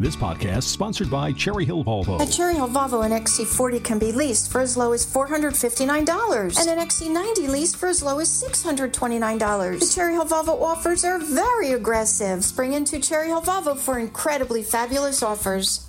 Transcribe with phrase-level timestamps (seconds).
[0.00, 2.20] This podcast sponsored by Cherry Hill Volvo.
[2.20, 6.68] At Cherry Hill Volvo, an XC40 can be leased for as low as $459 and
[6.68, 9.78] an XC90 leased for as low as $629.
[9.78, 12.44] The Cherry Hill Volvo offers are very aggressive.
[12.44, 15.88] Spring into Cherry Hill Volvo for incredibly fabulous offers.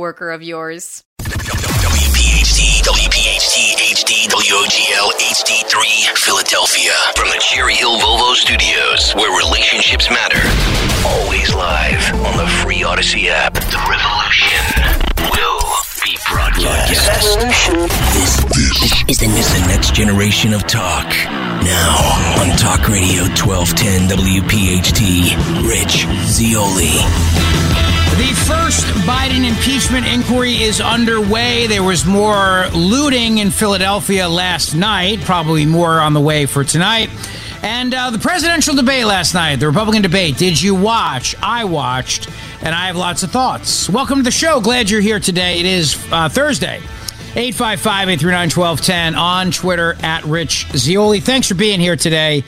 [0.09, 1.03] of yours.
[1.21, 6.91] WPHT, WPHT, HD, WOGL, HD3, Philadelphia.
[7.15, 10.41] From the Cherry Hill Volvo Studios, where relationships matter.
[11.07, 13.53] Always live on the free Odyssey app.
[13.53, 14.65] The revolution
[15.37, 15.61] will
[16.03, 16.89] be broadcast.
[16.89, 21.07] This, this is, the, is the next generation of talk.
[21.61, 28.00] Now on Talk Radio 1210 WPHT, Rich Zeoli.
[28.17, 31.67] The first Biden impeachment inquiry is underway.
[31.67, 37.09] There was more looting in Philadelphia last night, probably more on the way for tonight.
[37.63, 41.35] And uh, the presidential debate last night, the Republican debate, did you watch?
[41.41, 42.29] I watched,
[42.61, 43.89] and I have lots of thoughts.
[43.89, 44.59] Welcome to the show.
[44.59, 45.61] Glad you're here today.
[45.61, 46.77] It is uh, Thursday.
[47.33, 51.21] 855 839 1210 on Twitter at Rich Zeoli.
[51.21, 52.43] Thanks for being here today.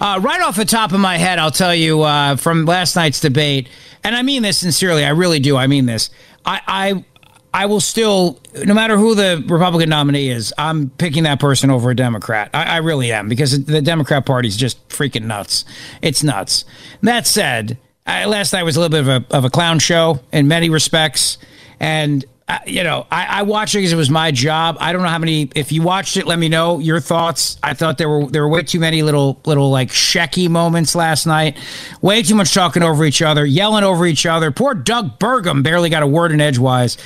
[0.00, 3.20] Uh, right off the top of my head, I'll tell you uh, from last night's
[3.20, 3.68] debate
[4.04, 5.04] and I mean this sincerely.
[5.04, 5.56] I really do.
[5.56, 6.10] I mean this.
[6.44, 7.04] I, I
[7.52, 11.90] I will still, no matter who the Republican nominee is, I'm picking that person over
[11.90, 12.50] a Democrat.
[12.52, 15.64] I, I really am because the Democrat Party is just freaking nuts.
[16.02, 16.64] It's nuts.
[17.02, 20.20] That said, I, last night was a little bit of a, of a clown show
[20.30, 21.38] in many respects,
[21.80, 24.78] and I, you know, I, I watched it because it was my job.
[24.80, 25.50] I don't know how many.
[25.54, 27.58] If you watched it, let me know your thoughts.
[27.62, 31.26] I thought there were there were way too many little little like shecky moments last
[31.26, 31.58] night.
[32.00, 34.50] Way too much talking over each other, yelling over each other.
[34.50, 36.96] Poor Doug Burgum barely got a word in edgewise.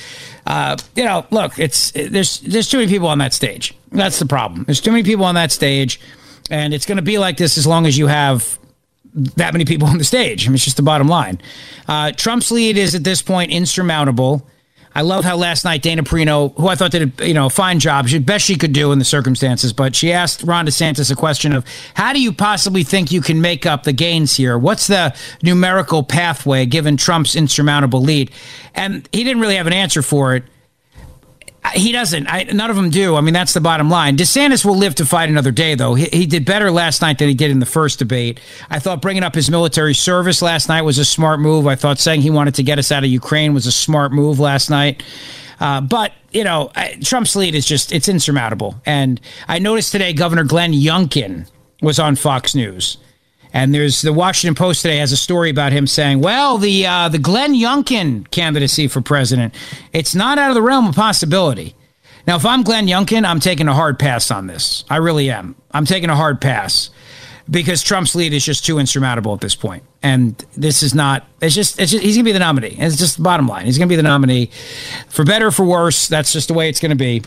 [0.47, 3.75] Uh, you know, look, it's there's there's too many people on that stage.
[3.91, 4.63] That's the problem.
[4.63, 5.99] There's too many people on that stage,
[6.49, 8.57] and it's going to be like this as long as you have
[9.35, 10.45] that many people on the stage.
[10.45, 11.41] I mean, it's just the bottom line.
[11.87, 14.47] Uh, Trump's lead is at this point insurmountable.
[14.95, 17.79] I love how last night Dana Perino, who I thought did a you know fine
[17.79, 21.15] job, she best she could do in the circumstances, but she asked Ron DeSantis a
[21.15, 21.65] question of
[21.95, 24.57] how do you possibly think you can make up the gains here?
[24.57, 28.31] What's the numerical pathway given Trump's insurmountable lead?
[28.75, 30.43] And he didn't really have an answer for it.
[31.71, 32.27] He doesn't.
[32.27, 33.15] I, none of them do.
[33.15, 34.17] I mean, that's the bottom line.
[34.17, 35.93] DeSantis will live to fight another day, though.
[35.93, 38.39] He, he, did better last night than he did in the first debate.
[38.69, 41.65] I thought bringing up his military service last night was a smart move.
[41.65, 44.39] I thought saying he wanted to get us out of Ukraine was a smart move
[44.39, 45.03] last night.
[45.59, 48.75] Uh, but you know, Trump's lead is just—it's insurmountable.
[48.85, 51.49] And I noticed today Governor Glenn Youngkin
[51.81, 52.97] was on Fox News.
[53.53, 57.09] And there's the Washington Post today has a story about him saying, "Well, the uh,
[57.09, 59.53] the Glenn Youngkin candidacy for president,
[59.93, 61.75] it's not out of the realm of possibility."
[62.25, 64.85] Now, if I'm Glenn Youngkin, I'm taking a hard pass on this.
[64.89, 65.55] I really am.
[65.71, 66.89] I'm taking a hard pass
[67.49, 69.83] because Trump's lead is just too insurmountable at this point.
[70.01, 71.27] And this is not.
[71.41, 71.79] It's just.
[71.79, 72.75] It's just he's going to be the nominee.
[72.79, 73.65] It's just the bottom line.
[73.65, 74.49] He's going to be the nominee,
[75.09, 76.07] for better or for worse.
[76.07, 77.21] That's just the way it's going to be.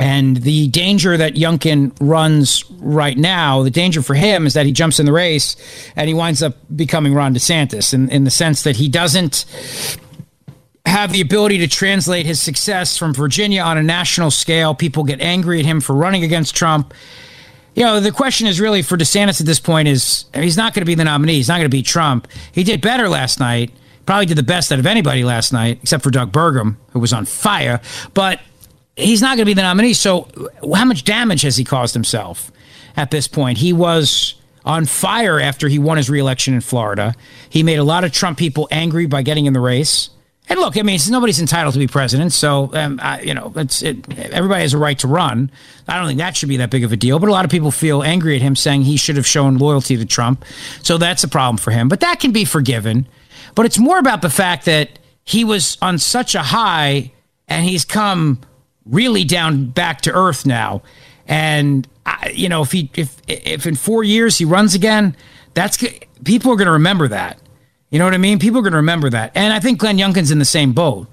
[0.00, 4.72] And the danger that Youngkin runs right now, the danger for him is that he
[4.72, 5.56] jumps in the race
[5.94, 9.44] and he winds up becoming Ron DeSantis in, in the sense that he doesn't
[10.86, 14.74] have the ability to translate his success from Virginia on a national scale.
[14.74, 16.94] People get angry at him for running against Trump.
[17.74, 20.80] You know, the question is really for DeSantis at this point is he's not going
[20.80, 21.34] to be the nominee.
[21.34, 22.26] He's not going to beat Trump.
[22.52, 23.70] He did better last night.
[24.06, 27.12] Probably did the best out of anybody last night, except for Doug Burgum, who was
[27.12, 27.82] on fire.
[28.14, 28.40] But
[28.96, 29.94] he's not going to be the nominee.
[29.94, 30.28] So,
[30.74, 32.50] how much damage has he caused himself
[32.96, 33.58] at this point?
[33.58, 34.34] He was
[34.64, 37.14] on fire after he won his reelection in Florida.
[37.48, 40.10] He made a lot of Trump people angry by getting in the race.
[40.48, 44.18] And look, I mean, nobody's entitled to be president, so um, I, you know, it,
[44.18, 45.48] everybody has a right to run.
[45.86, 47.20] I don't think that should be that big of a deal.
[47.20, 49.96] But a lot of people feel angry at him, saying he should have shown loyalty
[49.96, 50.44] to Trump.
[50.82, 51.88] So that's a problem for him.
[51.88, 53.06] But that can be forgiven.
[53.54, 57.12] But it's more about the fact that he was on such a high,
[57.46, 58.40] and he's come
[58.90, 60.82] really down back to earth now.
[61.26, 65.16] And I, you know, if he if if in four years he runs again,
[65.54, 65.82] that's
[66.24, 67.40] people are going to remember that.
[67.90, 68.38] You know what I mean?
[68.38, 69.32] People are going to remember that.
[69.34, 71.08] And I think Glenn Youngkin's in the same boat.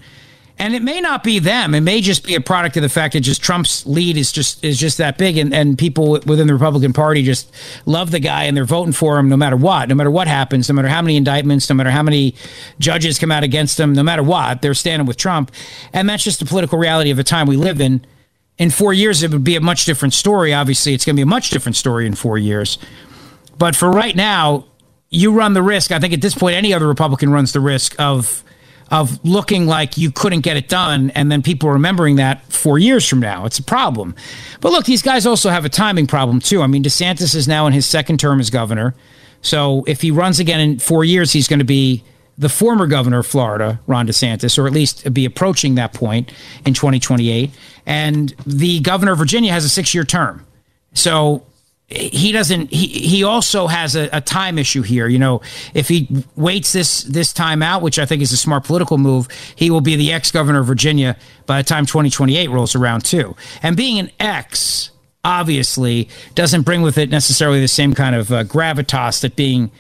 [0.60, 1.76] And it may not be them.
[1.76, 4.64] It may just be a product of the fact that just Trump's lead is just
[4.64, 7.52] is just that big, and, and people within the Republican Party just
[7.86, 10.68] love the guy and they're voting for him no matter what, no matter what happens,
[10.68, 12.36] no matter how many indictments, no matter how many
[12.80, 15.52] judges come out against him, no matter what, they're standing with Trump,
[15.94, 18.04] and that's just the political reality of the time we live in.
[18.58, 20.52] In four years, it would be a much different story.
[20.52, 22.80] Obviously, it's going to be a much different story in four years.
[23.60, 24.66] But for right now,
[25.12, 25.92] you run the risk.
[25.92, 28.44] I think at this point, any other Republican runs the risk of
[28.92, 33.08] of looking like you couldn't get it done and then people remembering that four years
[33.08, 33.46] from now.
[33.46, 34.16] It's a problem.
[34.62, 36.62] But look, these guys also have a timing problem too.
[36.62, 38.96] I mean, DeSantis is now in his second term as governor.
[39.42, 42.04] So if he runs again in four years, he's going to be
[42.38, 46.32] the former governor of Florida, Ron DeSantis, or at least be approaching that point
[46.66, 47.52] in 2028.
[47.86, 50.46] And the governor of Virginia has a six year term.
[50.94, 51.46] So
[51.88, 55.08] he doesn't he he also has a, a, time issue here.
[55.08, 55.42] You know
[55.74, 59.30] if he waits this this time out which i think is a smart political move
[59.56, 63.36] he will be the ex-governor of virginia by the time 2028 rolls around too.
[63.64, 64.92] And being an ex
[65.24, 69.72] obviously doesn't bring with it necessarily the same kind of uh, gravitas that being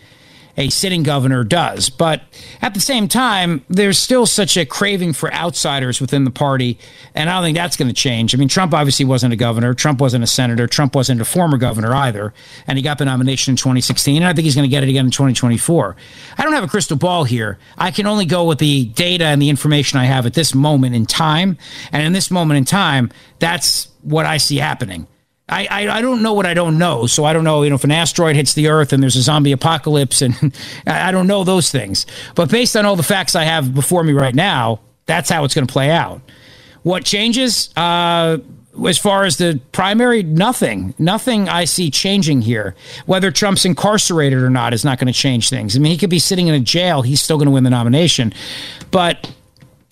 [0.57, 1.89] a sitting governor does.
[1.89, 2.23] But
[2.61, 6.79] at the same time, there's still such a craving for outsiders within the party,
[7.13, 8.33] and I don't think that's going to change.
[8.33, 11.57] I mean, Trump obviously wasn't a governor, Trump wasn't a senator, Trump wasn't a former
[11.57, 12.33] governor either,
[12.65, 14.89] and he got the nomination in 2016, and I think he's going to get it
[14.89, 15.95] again in 2024.
[16.37, 17.59] I don't have a crystal ball here.
[17.77, 20.95] I can only go with the data and the information I have at this moment
[20.95, 21.57] in time,
[21.91, 25.07] and in this moment in time, that's what I see happening.
[25.49, 27.07] I, I, I, don't know what I don't know.
[27.07, 29.21] So I don't know, you know, if an asteroid hits the Earth and there's a
[29.21, 30.53] zombie apocalypse, and
[30.87, 32.05] I don't know those things.
[32.35, 35.55] But based on all the facts I have before me right now, that's how it's
[35.55, 36.21] going to play out.
[36.83, 37.75] What changes?
[37.77, 38.39] Uh,
[38.85, 40.93] as far as the primary, nothing.
[40.99, 42.75] Nothing I see changing here.
[43.05, 45.75] Whether Trump's incarcerated or not is not going to change things.
[45.75, 47.69] I mean, he could be sitting in a jail, he's still going to win the
[47.69, 48.33] nomination.
[48.91, 49.31] But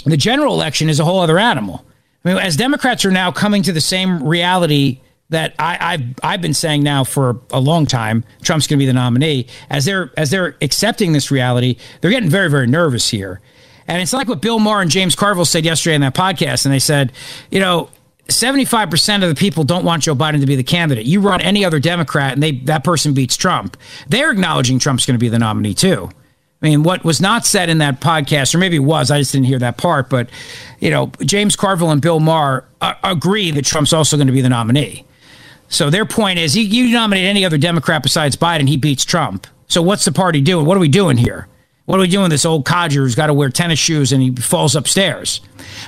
[0.05, 1.85] the general election is a whole other animal.
[2.23, 4.99] I mean, as Democrats are now coming to the same reality
[5.29, 8.23] that I, have I've been saying now for a long time.
[8.43, 9.47] Trump's going to be the nominee.
[9.69, 13.41] As they're as they're accepting this reality, they're getting very very nervous here.
[13.87, 16.73] And it's like what Bill Maher and James Carville said yesterday in that podcast, and
[16.73, 17.11] they said,
[17.51, 17.89] you know.
[18.27, 21.05] 75% of the people don't want Joe Biden to be the candidate.
[21.05, 23.77] You run any other Democrat and they that person beats Trump.
[24.07, 26.09] They're acknowledging Trump's going to be the nominee too.
[26.65, 29.31] I mean, what was not said in that podcast, or maybe it was, I just
[29.31, 30.29] didn't hear that part, but,
[30.79, 34.41] you know, James Carville and Bill Maher uh, agree that Trump's also going to be
[34.41, 35.05] the nominee.
[35.67, 39.47] So their point is, you, you nominate any other Democrat besides Biden, he beats Trump.
[39.67, 40.65] So what's the party doing?
[40.65, 41.47] What are we doing here?
[41.85, 42.29] What are we doing?
[42.29, 45.41] This old codger who's got to wear tennis shoes and he falls upstairs.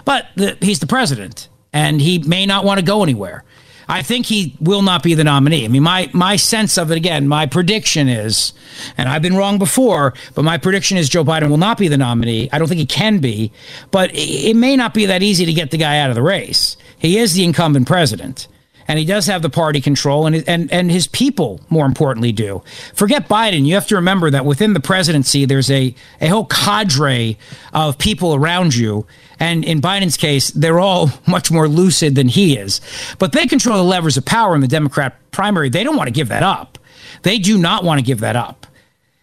[0.05, 3.43] But the, he's the president, and he may not want to go anywhere.
[3.89, 5.63] I think he will not be the nominee.
[5.63, 8.51] I mean, my my sense of it again, my prediction is,
[8.97, 11.97] and I've been wrong before, but my prediction is Joe Biden will not be the
[11.97, 12.49] nominee.
[12.51, 13.51] I don't think he can be,
[13.91, 16.75] but it may not be that easy to get the guy out of the race.
[16.99, 18.49] He is the incumbent president
[18.87, 22.63] and he does have the party control, and and and his people, more importantly, do.
[22.93, 23.65] Forget Biden.
[23.65, 27.37] You have to remember that within the presidency, there's a a whole cadre
[27.73, 29.05] of people around you,
[29.39, 32.79] and in Biden's case, they're all much more lucid than he is.
[33.19, 35.69] But they control the levers of power in the Democrat primary.
[35.69, 36.79] They don't want to give that up.
[37.23, 38.67] They do not want to give that up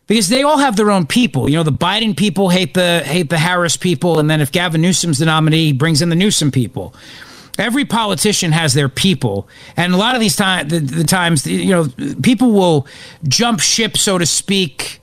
[0.07, 1.49] because they all have their own people.
[1.49, 4.83] You know, the Biden people hate the hate the Harris people, and then if Gavin
[4.83, 6.95] Newsom's the nominee, he brings in the Newsom people
[7.59, 9.49] every politician has their people.
[9.77, 11.89] And a lot of these the, the, times you know
[12.23, 12.87] people will
[13.29, 15.01] jump ship so to speak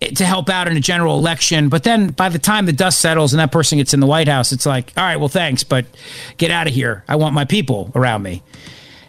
[0.00, 1.68] to help out in a general election.
[1.68, 4.28] But then by the time the dust settles and that person gets in the white
[4.28, 5.86] house it's like all right well thanks but
[6.36, 7.04] get out of here.
[7.08, 8.42] I want my people around me.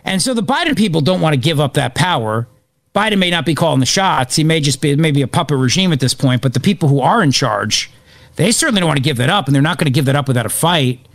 [0.03, 2.47] And so the biden people don't want to give up that power.
[2.95, 4.35] Biden may not be calling the shots.
[4.35, 7.01] He may just be maybe a puppet regime at this point but the people who
[7.01, 7.91] are in charge
[8.35, 10.15] they certainly don't want to give that up and they're not going to give that
[10.15, 11.05] up without a fight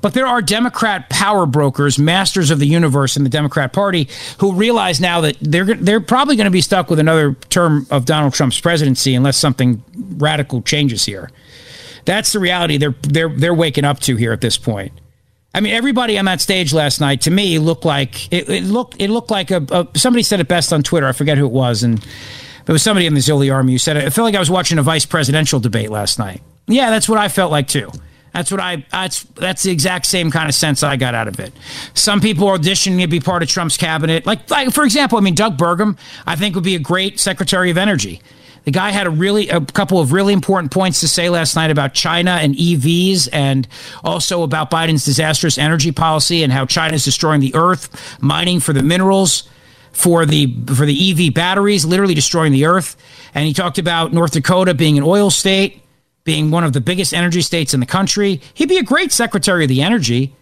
[0.00, 4.52] but there are Democrat power brokers, masters of the universe in the Democrat Party, who
[4.52, 8.34] realize now that they're they're probably going to be stuck with another term of Donald
[8.34, 9.82] Trump's presidency unless something
[10.16, 11.30] radical changes here.
[12.04, 14.92] That's the reality they're they're they're waking up to here at this point.
[15.52, 18.96] I mean, everybody on that stage last night to me looked like it, it looked
[19.00, 21.06] it looked like a, a, somebody said it best on Twitter.
[21.06, 22.04] I forget who it was, and
[22.66, 24.04] it was somebody in the Zeoli Army who said it.
[24.04, 26.40] I felt like I was watching a vice presidential debate last night.
[26.68, 27.90] Yeah, that's what I felt like too.
[28.32, 28.84] That's what I.
[28.90, 31.52] That's that's the exact same kind of sense I got out of it.
[31.94, 35.20] Some people are auditioning to be part of Trump's cabinet, like like for example, I
[35.20, 38.20] mean Doug Burgum, I think would be a great Secretary of Energy.
[38.64, 41.70] The guy had a really a couple of really important points to say last night
[41.70, 43.66] about China and EVs, and
[44.04, 48.72] also about Biden's disastrous energy policy and how China is destroying the earth, mining for
[48.72, 49.48] the minerals
[49.92, 52.96] for the for the EV batteries, literally destroying the earth.
[53.34, 55.82] And he talked about North Dakota being an oil state
[56.24, 58.40] being one of the biggest energy states in the country.
[58.54, 60.34] He'd be a great Secretary of the Energy,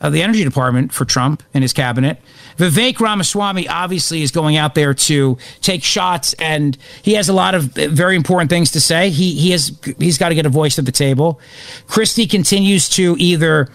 [0.00, 2.18] of the Energy Department for Trump and his cabinet.
[2.56, 7.54] Vivek Ramaswamy obviously is going out there to take shots, and he has a lot
[7.54, 9.10] of uh, very important things to say.
[9.10, 11.40] He he has he's got to get a voice at the table.
[11.86, 13.68] Christie continues to either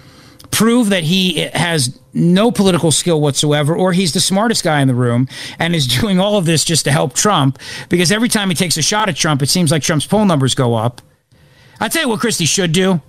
[0.51, 4.87] prove that he uh, has no political skill whatsoever, or he's the smartest guy in
[4.87, 5.27] the room
[5.59, 7.59] and is doing all of this just to help Trump.
[7.89, 10.55] Because every time he takes a shot at Trump, it seems like Trump's poll numbers
[10.55, 11.01] go up.
[11.79, 13.01] I'll tell you what Christie should do.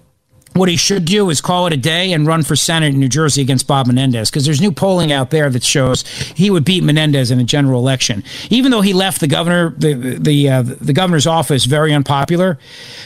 [0.57, 3.11] What he should do is call it a day and run for Senate in New
[3.11, 6.01] Jersey against Bob Menendez because there's new polling out there that shows
[6.35, 8.25] he would beat Menendez in a general election.
[8.49, 12.59] Even though he left the governor, the the uh, the governor's office very unpopular,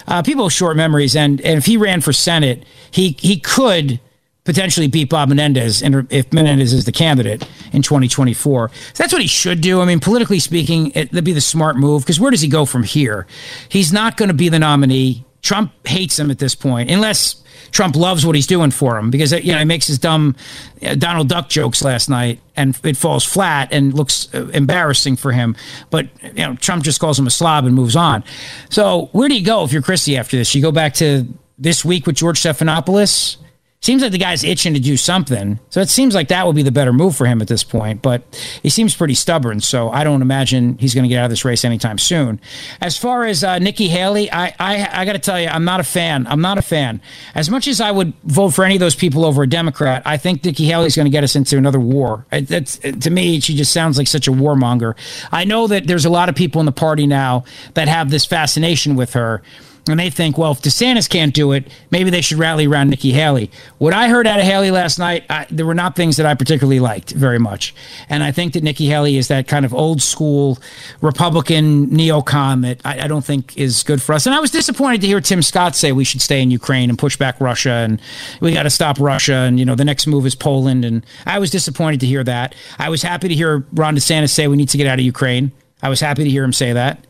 [0.07, 3.99] uh, people have short memories, and, and if he ran for Senate, he he could
[4.45, 9.29] potentially beat Bob Menendez, if Menendez is the candidate in 2024, so that's what he
[9.29, 9.81] should do.
[9.81, 12.65] I mean, politically speaking, it, that'd be the smart move because where does he go
[12.65, 13.27] from here?
[13.69, 15.25] He's not going to be the nominee.
[15.43, 17.43] Trump hates him at this point, unless
[17.73, 20.35] Trump loves what he's doing for him because you know he makes his dumb
[20.83, 25.33] uh, Donald Duck jokes last night and it falls flat and looks uh, embarrassing for
[25.33, 25.57] him.
[25.91, 28.25] But you know Trump just calls him a slob and moves on.
[28.71, 30.55] So where do you go if you're Christie after this?
[30.55, 31.27] You go back to
[31.59, 33.37] this week with George Stephanopoulos
[33.83, 35.59] Seems like the guy's itching to do something.
[35.71, 38.03] So it seems like that would be the better move for him at this point.
[38.03, 38.23] But
[38.63, 39.61] he seems pretty stubborn.
[39.61, 42.43] So I don't imagine he's going to get out of this race anytime soon.
[42.83, 45.81] As far as uh, Nikki Haley, I, I, I got to tell you, I'm not
[45.81, 46.27] a fan.
[46.27, 47.01] I'm not a fan.
[47.35, 50.19] As much as I would vote for any of those people over a Democrat, I
[50.19, 52.27] think Nikki Haley's going to get us into another war.
[52.31, 54.95] That's, to me, she just sounds like such a warmonger.
[55.33, 58.27] I know that there's a lot of people in the party now that have this
[58.27, 59.41] fascination with her
[59.89, 63.13] and they think, well, if DeSantis can't do it, maybe they should rally around Nikki
[63.13, 63.51] Haley.
[63.79, 66.35] What I heard out of Haley last night, I, there were not things that I
[66.35, 67.75] particularly liked very much.
[68.09, 70.59] And I think that Nikki Haley is that kind of old school
[71.01, 74.27] Republican neocon that I, I don't think is good for us.
[74.27, 76.99] And I was disappointed to hear Tim Scott say we should stay in Ukraine and
[76.99, 78.01] push back Russia and
[78.41, 79.35] we got to stop Russia.
[79.35, 80.85] And, you know, the next move is Poland.
[80.85, 82.55] And I was disappointed to hear that.
[82.79, 85.53] I was happy to hear Ron DeSantis say we need to get out of Ukraine.
[85.83, 87.07] I was happy to hear him say that.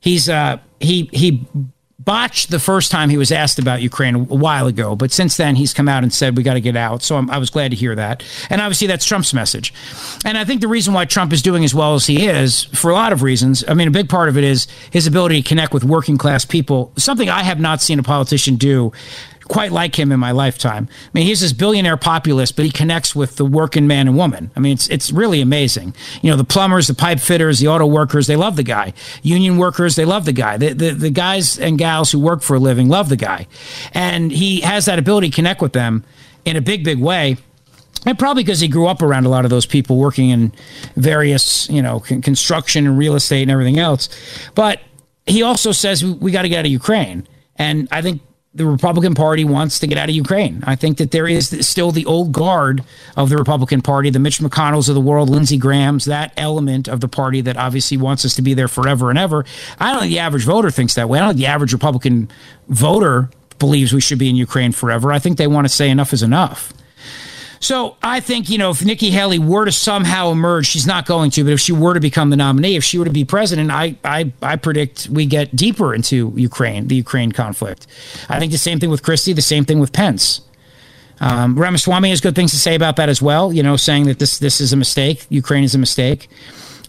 [0.00, 1.46] He's, uh, he, he
[2.04, 5.56] botched the first time he was asked about Ukraine a while ago, but since then
[5.56, 7.02] he's come out and said we got to get out.
[7.02, 9.72] So I'm, i was glad to hear that, and obviously that's Trump's message.
[10.24, 12.90] And I think the reason why Trump is doing as well as he is, for
[12.90, 15.48] a lot of reasons, I mean, a big part of it is his ability to
[15.48, 18.92] connect with working class people, something I have not seen a politician do
[19.48, 20.88] quite like him in my lifetime.
[20.90, 24.50] I mean, he's this billionaire populist, but he connects with the working man and woman.
[24.56, 25.94] I mean, it's it's really amazing.
[26.22, 28.92] You know, the plumbers, the pipe fitters, the auto workers, they love the guy.
[29.22, 30.56] Union workers, they love the guy.
[30.56, 33.46] The, the, the guys and gals who work for a living love the guy.
[33.92, 36.04] And he has that ability to connect with them
[36.44, 37.36] in a big, big way.
[38.06, 40.52] And probably because he grew up around a lot of those people working in
[40.96, 44.08] various, you know, construction and real estate and everything else.
[44.54, 44.80] But
[45.26, 47.26] he also says we, we got to get out of Ukraine.
[47.56, 48.20] And I think
[48.54, 50.62] the Republican Party wants to get out of Ukraine.
[50.64, 52.84] I think that there is still the old guard
[53.16, 57.00] of the Republican Party, the Mitch McConnells of the world, Lindsey Graham's, that element of
[57.00, 59.44] the party that obviously wants us to be there forever and ever.
[59.80, 61.18] I don't think the average voter thinks that way.
[61.18, 62.30] I don't think the average Republican
[62.68, 65.10] voter believes we should be in Ukraine forever.
[65.10, 66.72] I think they want to say enough is enough.
[67.64, 71.30] So I think, you know, if Nikki Haley were to somehow emerge, she's not going
[71.30, 73.70] to, but if she were to become the nominee, if she were to be president,
[73.70, 77.86] I, I, I predict we get deeper into Ukraine, the Ukraine conflict.
[78.28, 80.42] I think the same thing with Christie, the same thing with Pence.
[81.20, 84.18] Um, Ramaswamy has good things to say about that as well, you know, saying that
[84.18, 86.28] this, this is a mistake, Ukraine is a mistake.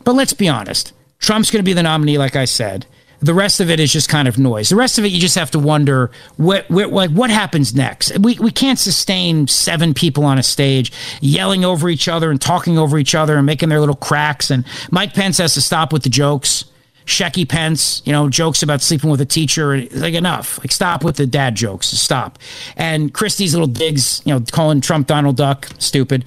[0.03, 0.91] But let's be honest.
[1.19, 2.85] Trump's going to be the nominee, like I said.
[3.21, 4.69] The rest of it is just kind of noise.
[4.69, 8.17] The rest of it, you just have to wonder what what, what, what happens next.
[8.19, 10.91] We, we can't sustain seven people on a stage
[11.21, 14.51] yelling over each other and talking over each other and making their little cracks.
[14.51, 16.65] And Mike Pence has to stop with the jokes.
[17.05, 19.83] Shecky Pence, you know, jokes about sleeping with a teacher.
[19.91, 20.57] Like enough.
[20.59, 21.87] Like stop with the dad jokes.
[21.87, 22.39] Stop.
[22.75, 26.25] And Christie's little digs, you know, calling Trump Donald Duck stupid.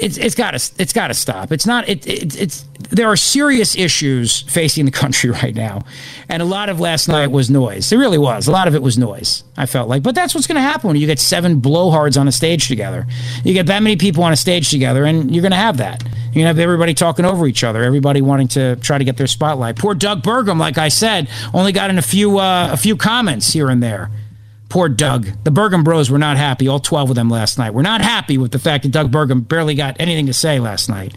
[0.00, 1.52] It's it's got to it's got to stop.
[1.52, 5.82] It's not it, it it's there are serious issues facing the country right now,
[6.28, 7.92] and a lot of last night was noise.
[7.92, 8.48] It really was.
[8.48, 9.44] A lot of it was noise.
[9.56, 12.26] I felt like, but that's what's going to happen when you get seven blowhards on
[12.28, 13.06] a stage together.
[13.44, 16.02] You get that many people on a stage together, and you're going to have that.
[16.02, 19.16] You're going to have everybody talking over each other, everybody wanting to try to get
[19.16, 19.76] their spotlight.
[19.76, 23.52] Poor Doug Burgum, like I said, only got in a few uh, a few comments
[23.52, 24.10] here and there.
[24.70, 25.26] Poor Doug.
[25.42, 27.74] The Burgum bros were not happy, all 12 of them last night.
[27.74, 30.88] We're not happy with the fact that Doug Burgum barely got anything to say last
[30.88, 31.12] night.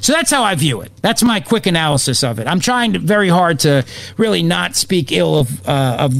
[0.00, 0.90] So that's how I view it.
[1.02, 2.48] That's my quick analysis of it.
[2.48, 3.84] I'm trying to, very hard to
[4.16, 6.14] really not speak ill of, uh, of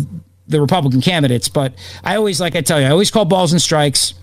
[0.47, 1.75] the Republican candidates, but
[2.05, 4.15] I always, like I tell you, I always call balls and strikes.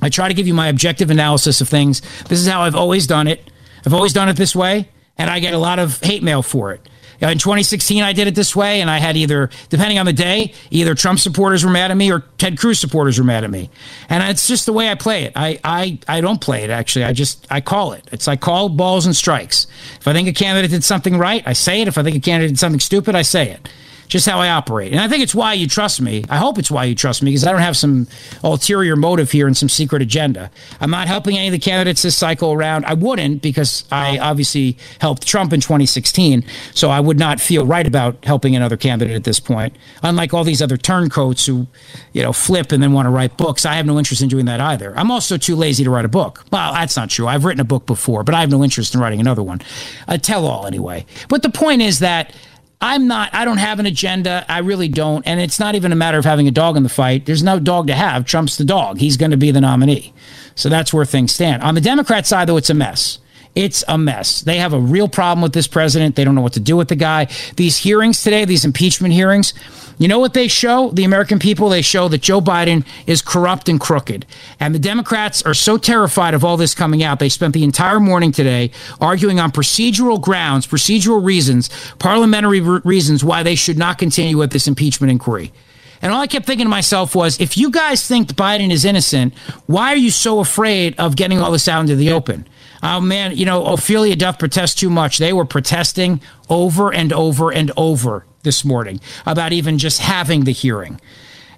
[0.00, 2.00] I try to give you my objective analysis of things.
[2.28, 3.50] This is how I've always done it.
[3.84, 4.88] I've always done it this way,
[5.18, 6.80] and I get a lot of hate mail for it
[7.20, 10.54] In 2016, I did it this way, and I had either, depending on the day,
[10.70, 13.68] either Trump supporters were mad at me or Ted Cruz supporters were mad at me.
[14.08, 15.32] And it's just the way I play it.
[15.36, 17.04] I, I, I don't play it, actually.
[17.04, 18.08] I just, I call it.
[18.10, 19.66] It's I call balls and strikes.
[20.00, 21.88] If I think a candidate did something right, I say it.
[21.88, 23.68] If I think a candidate did something stupid, I say it
[24.10, 24.90] just how I operate.
[24.90, 26.24] And I think it's why you trust me.
[26.28, 28.08] I hope it's why you trust me because I don't have some
[28.42, 30.50] ulterior motive here and some secret agenda.
[30.80, 32.84] I'm not helping any of the candidates this cycle around.
[32.86, 36.44] I wouldn't because I obviously helped Trump in 2016.
[36.74, 39.76] So I would not feel right about helping another candidate at this point.
[40.02, 41.68] Unlike all these other turncoats who,
[42.12, 44.46] you know, flip and then want to write books, I have no interest in doing
[44.46, 44.92] that either.
[44.98, 46.44] I'm also too lazy to write a book.
[46.50, 47.28] Well, that's not true.
[47.28, 49.60] I've written a book before, but I have no interest in writing another one.
[50.08, 51.06] A tell all anyway.
[51.28, 52.34] But the point is that
[52.80, 54.44] I'm not, I don't have an agenda.
[54.48, 55.26] I really don't.
[55.26, 57.26] And it's not even a matter of having a dog in the fight.
[57.26, 58.24] There's no dog to have.
[58.24, 58.98] Trump's the dog.
[58.98, 60.14] He's going to be the nominee.
[60.54, 61.62] So that's where things stand.
[61.62, 63.18] On the Democrat side, though, it's a mess.
[63.54, 64.40] It's a mess.
[64.42, 66.16] They have a real problem with this president.
[66.16, 67.28] They don't know what to do with the guy.
[67.56, 69.52] These hearings today, these impeachment hearings,
[70.00, 70.90] you know what they show?
[70.92, 74.24] The American people, they show that Joe Biden is corrupt and crooked.
[74.58, 78.00] And the Democrats are so terrified of all this coming out, they spent the entire
[78.00, 83.98] morning today arguing on procedural grounds, procedural reasons, parliamentary re- reasons why they should not
[83.98, 85.52] continue with this impeachment inquiry.
[86.00, 89.34] And all I kept thinking to myself was if you guys think Biden is innocent,
[89.66, 92.48] why are you so afraid of getting all this out into the open?
[92.82, 95.18] Oh man, you know, Ophelia doth protest too much.
[95.18, 100.52] They were protesting over and over and over this morning about even just having the
[100.52, 101.00] hearing.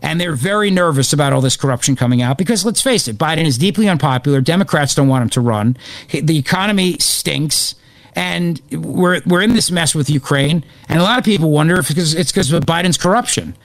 [0.00, 3.44] And they're very nervous about all this corruption coming out because let's face it, Biden
[3.44, 4.40] is deeply unpopular.
[4.40, 5.76] Democrats don't want him to run.
[6.10, 7.76] The economy stinks.
[8.14, 10.64] And we're, we're in this mess with Ukraine.
[10.88, 13.56] And a lot of people wonder if it's because of Biden's corruption.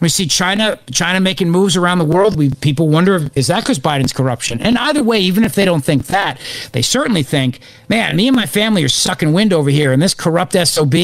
[0.00, 2.36] We see China China making moves around the world.
[2.36, 4.60] We people wonder is that because Biden's corruption?
[4.60, 6.38] And either way, even if they don't think that,
[6.72, 10.14] they certainly think, man, me and my family are sucking wind over here, and this
[10.14, 10.94] corrupt sob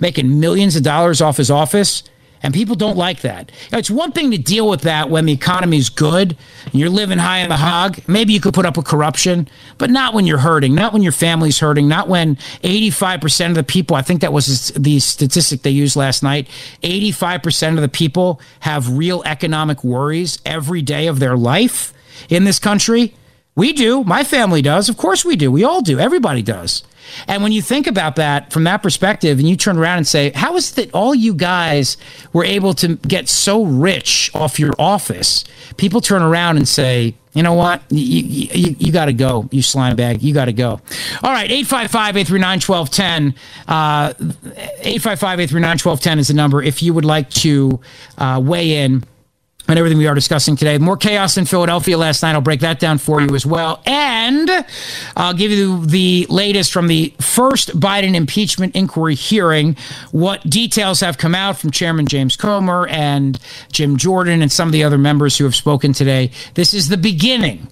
[0.00, 2.02] making millions of dollars off his office.
[2.42, 3.52] And people don't like that.
[3.72, 7.38] It's one thing to deal with that when the economy's good and you're living high
[7.38, 8.00] in the hog.
[8.08, 11.12] Maybe you could put up with corruption, but not when you're hurting, not when your
[11.12, 15.70] family's hurting, not when 85% of the people, I think that was the statistic they
[15.70, 16.48] used last night,
[16.82, 21.94] 85% of the people have real economic worries every day of their life
[22.28, 23.14] in this country.
[23.54, 24.02] We do.
[24.04, 24.88] My family does.
[24.88, 25.52] Of course we do.
[25.52, 25.98] We all do.
[25.98, 26.82] Everybody does.
[27.28, 30.30] And when you think about that from that perspective, and you turn around and say,
[30.30, 31.96] How is it that all you guys
[32.32, 35.44] were able to get so rich off your office?
[35.76, 37.82] People turn around and say, you know what?
[37.90, 40.22] You, you, you got to go, you slime bag.
[40.22, 40.80] You got to go.
[41.22, 43.34] All right, 855 839 1210.
[43.68, 47.80] 855 839 1210 is the number if you would like to
[48.18, 49.04] uh, weigh in
[49.68, 50.78] and everything we are discussing today.
[50.78, 52.34] More chaos in Philadelphia last night.
[52.34, 53.80] I'll break that down for you as well.
[53.86, 54.50] And
[55.16, 59.76] I'll give you the latest from the first Biden impeachment inquiry hearing,
[60.10, 63.38] what details have come out from Chairman James Comer and
[63.70, 66.30] Jim Jordan and some of the other members who have spoken today.
[66.54, 67.71] This is the beginning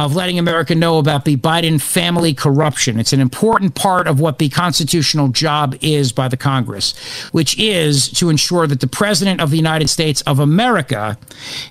[0.00, 2.98] of letting America know about the Biden family corruption.
[2.98, 6.98] It's an important part of what the constitutional job is by the Congress,
[7.32, 11.18] which is to ensure that the President of the United States of America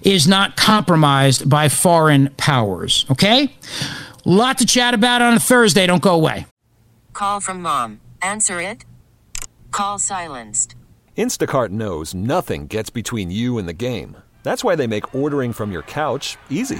[0.04, 3.06] is not compromised by foreign powers.
[3.10, 3.52] Okay?
[4.26, 5.88] Lot to chat about on a Thursday.
[5.88, 6.46] Don't go away.
[7.14, 8.00] Call from mom.
[8.22, 8.86] Answer it.
[9.72, 10.76] Call silenced.
[11.18, 14.18] Instacart knows nothing gets between you and the game.
[14.44, 16.80] That's why they make ordering from your couch easy.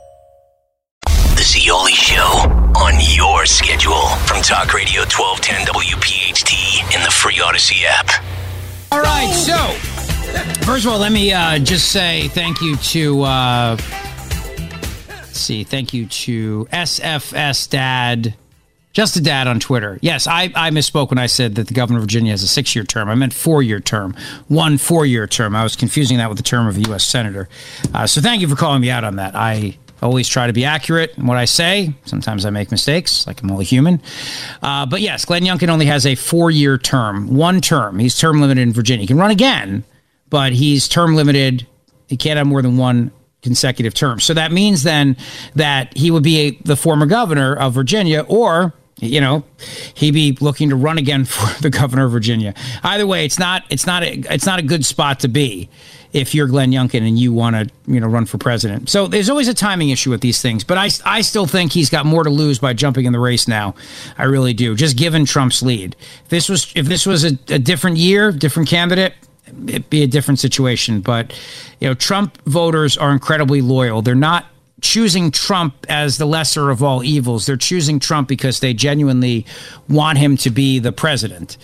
[1.41, 2.21] The Zeoli Show
[2.77, 8.23] on your schedule from Talk Radio 1210 WPHT in the free Odyssey app.
[8.91, 9.57] All right, so
[10.63, 13.23] first of all, let me uh, just say thank you to.
[13.23, 13.77] Uh,
[15.09, 18.35] let's see, thank you to SFS Dad,
[18.93, 19.97] just a dad on Twitter.
[20.03, 22.75] Yes, I, I misspoke when I said that the governor of Virginia has a six
[22.75, 23.09] year term.
[23.09, 24.15] I meant four year term,
[24.47, 25.55] one four year term.
[25.55, 27.03] I was confusing that with the term of a U.S.
[27.03, 27.49] senator.
[27.95, 29.35] Uh, so thank you for calling me out on that.
[29.35, 31.93] I always try to be accurate in what I say.
[32.05, 34.01] Sometimes I make mistakes, like I'm only human.
[34.61, 37.99] Uh, but yes, Glenn Youngkin only has a four year term, one term.
[37.99, 39.01] He's term limited in Virginia.
[39.01, 39.83] He can run again,
[40.29, 41.67] but he's term limited.
[42.07, 43.11] He can't have more than one
[43.41, 44.19] consecutive term.
[44.19, 45.17] So that means then
[45.55, 49.43] that he would be a, the former governor of Virginia or you know
[49.95, 52.53] he'd be looking to run again for the governor of Virginia.
[52.83, 55.69] Either way, it's not it's not a, it's not a good spot to be
[56.13, 58.89] if you're Glenn Youngkin and you want to you know run for president.
[58.89, 61.89] So there's always a timing issue with these things, but I I still think he's
[61.89, 63.75] got more to lose by jumping in the race now.
[64.17, 64.75] I really do.
[64.75, 65.95] Just given Trump's lead.
[66.23, 69.13] If this was if this was a, a different year, different candidate,
[69.67, 71.01] it'd be a different situation.
[71.01, 71.33] But
[71.79, 74.01] you know, Trump voters are incredibly loyal.
[74.01, 74.45] They're not
[74.81, 77.45] choosing Trump as the lesser of all evils.
[77.45, 79.45] They're choosing Trump because they genuinely
[79.87, 81.57] want him to be the president.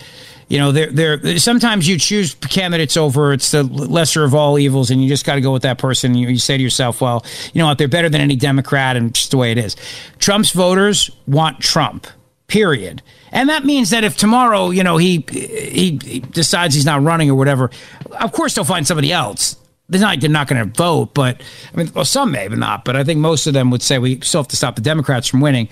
[0.48, 4.90] You know, they're, they're, sometimes you choose candidates over it's the lesser of all evils,
[4.90, 6.14] and you just got to go with that person.
[6.14, 9.14] You, you say to yourself, well, you know what, they're better than any Democrat, and
[9.14, 9.76] just the way it is.
[10.18, 12.06] Trump's voters want Trump,
[12.46, 13.02] period.
[13.30, 17.30] And that means that if tomorrow, you know, he, he, he decides he's not running
[17.30, 17.70] or whatever,
[18.12, 19.56] of course they'll find somebody else
[19.88, 21.40] they're not, they're not going to vote, but
[21.72, 22.84] I mean, well, some may, but not.
[22.84, 25.26] But I think most of them would say we still have to stop the Democrats
[25.26, 25.68] from winning.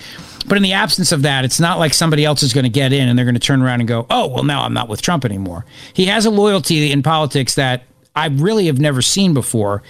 [0.47, 2.93] But in the absence of that, it's not like somebody else is going to get
[2.93, 5.03] in and they're going to turn around and go, oh, well, now I'm not with
[5.03, 5.67] Trump anymore.
[5.93, 7.83] He has a loyalty in politics that
[8.15, 9.83] I really have never seen before.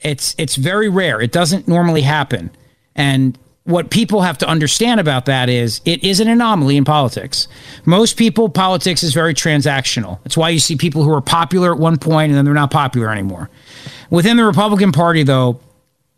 [0.00, 1.20] It's it's very rare.
[1.20, 2.50] It doesn't normally happen.
[2.94, 7.48] And what people have to understand about that is it is an anomaly in politics.
[7.86, 10.22] Most people, politics is very transactional.
[10.22, 12.70] That's why you see people who are popular at one point and then they're not
[12.70, 13.48] popular anymore.
[14.10, 15.60] Within the Republican Party, though,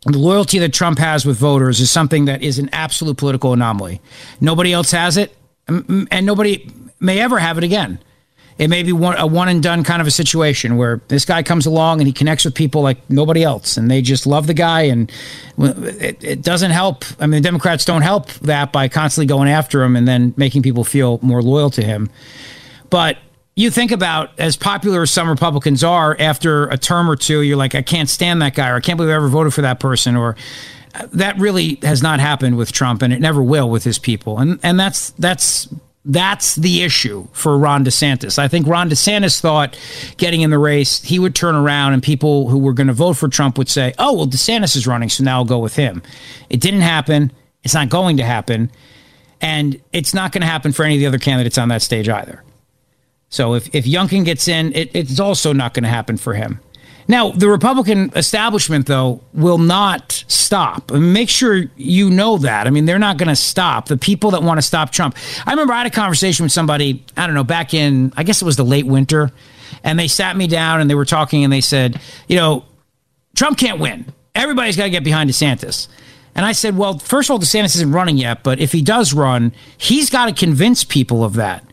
[0.05, 4.01] the loyalty that Trump has with voters is something that is an absolute political anomaly.
[4.41, 5.35] Nobody else has it,
[5.67, 7.99] and nobody may ever have it again
[8.57, 11.43] it may be one, a one and done kind of a situation where this guy
[11.43, 14.53] comes along and he connects with people like nobody else and they just love the
[14.53, 15.11] guy and
[15.57, 19.83] it, it doesn't help i mean the democrats don't help that by constantly going after
[19.83, 22.09] him and then making people feel more loyal to him
[22.89, 23.17] but
[23.55, 27.57] you think about as popular as some republicans are after a term or two you're
[27.57, 29.79] like i can't stand that guy or i can't believe i ever voted for that
[29.79, 30.35] person or
[30.95, 34.39] uh, that really has not happened with Trump and it never will with his people.
[34.39, 35.67] And and that's that's
[36.09, 38.39] that's the issue for Ron DeSantis.
[38.39, 39.77] I think Ron DeSantis thought
[40.15, 43.17] getting in the race, he would turn around and people who were going to vote
[43.17, 46.01] for Trump would say, oh, well, DeSantis is running, so now I'll go with him.
[46.49, 47.33] It didn't happen.
[47.63, 48.71] It's not going to happen.
[49.41, 52.07] And it's not going to happen for any of the other candidates on that stage
[52.07, 52.41] either.
[53.29, 56.61] So if, if Youngkin gets in, it, it's also not going to happen for him.
[57.07, 60.91] Now, the Republican establishment, though, will not stop.
[60.91, 62.67] make sure you know that.
[62.67, 63.87] I mean, they're not going to stop.
[63.87, 65.15] The people that want to stop Trump.
[65.45, 68.41] I remember I had a conversation with somebody, I don't know, back in, I guess
[68.41, 69.31] it was the late winter,
[69.83, 72.65] and they sat me down and they were talking and they said, you know,
[73.35, 74.13] Trump can't win.
[74.35, 75.87] Everybody's got to get behind DeSantis.
[76.35, 79.13] And I said, well, first of all, DeSantis isn't running yet, but if he does
[79.13, 81.63] run, he's got to convince people of that.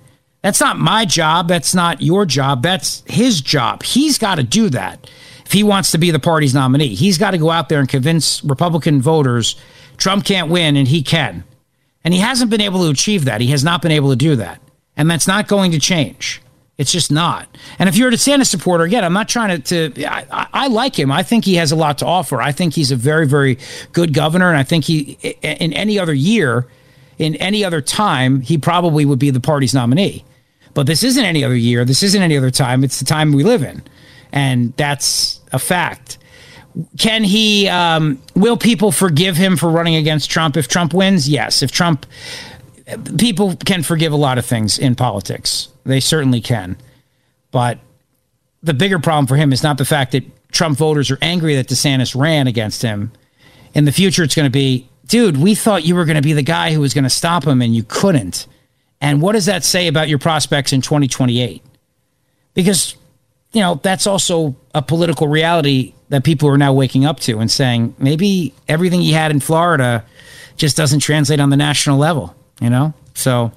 [0.43, 1.49] That's not my job.
[1.49, 2.63] That's not your job.
[2.63, 3.83] That's his job.
[3.83, 5.09] He's got to do that
[5.47, 6.95] if he wants to be the party's nominee.
[6.95, 9.57] He's got to go out there and convince Republican voters
[9.97, 11.45] Trump can't win and he can.
[12.05, 13.41] And he hasn't been able to achieve that.
[13.41, 14.61] He has not been able to do that.
[14.97, 16.43] And that's not going to change.
[16.77, 17.49] It's just not.
[17.79, 19.91] And if you're a DeSantis supporter, again, I'm not trying to.
[19.91, 21.13] to I, I, like him.
[21.13, 22.43] I think he has a lot to offer.
[22.43, 23.59] I think he's a very, very
[23.93, 24.49] good governor.
[24.49, 26.67] And I think he, in any other year,
[27.17, 30.25] in any other time, he probably would be the party's nominee.
[30.75, 31.85] But this isn't any other year.
[31.85, 32.83] This isn't any other time.
[32.83, 33.83] It's the time we live in
[34.35, 36.19] and that's a fact.
[36.99, 37.69] Can he?
[37.69, 41.29] Um, will people forgive him for running against Trump if Trump wins?
[41.29, 41.63] Yes.
[41.63, 42.05] If Trump,
[43.17, 45.69] people can forgive a lot of things in politics.
[45.85, 46.77] They certainly can.
[47.53, 47.79] But
[48.65, 51.69] the bigger problem for him is not the fact that Trump voters are angry that
[51.69, 53.13] DeSantis ran against him.
[53.73, 56.33] In the future, it's going to be, dude, we thought you were going to be
[56.33, 58.49] the guy who was going to stop him, and you couldn't.
[59.01, 61.63] And what does that say about your prospects in 2028?
[62.55, 62.97] Because
[63.55, 67.51] you know, that's also a political reality that people are now waking up to and
[67.51, 70.05] saying maybe everything he had in Florida
[70.57, 72.93] just doesn't translate on the national level, you know?
[73.15, 73.53] So,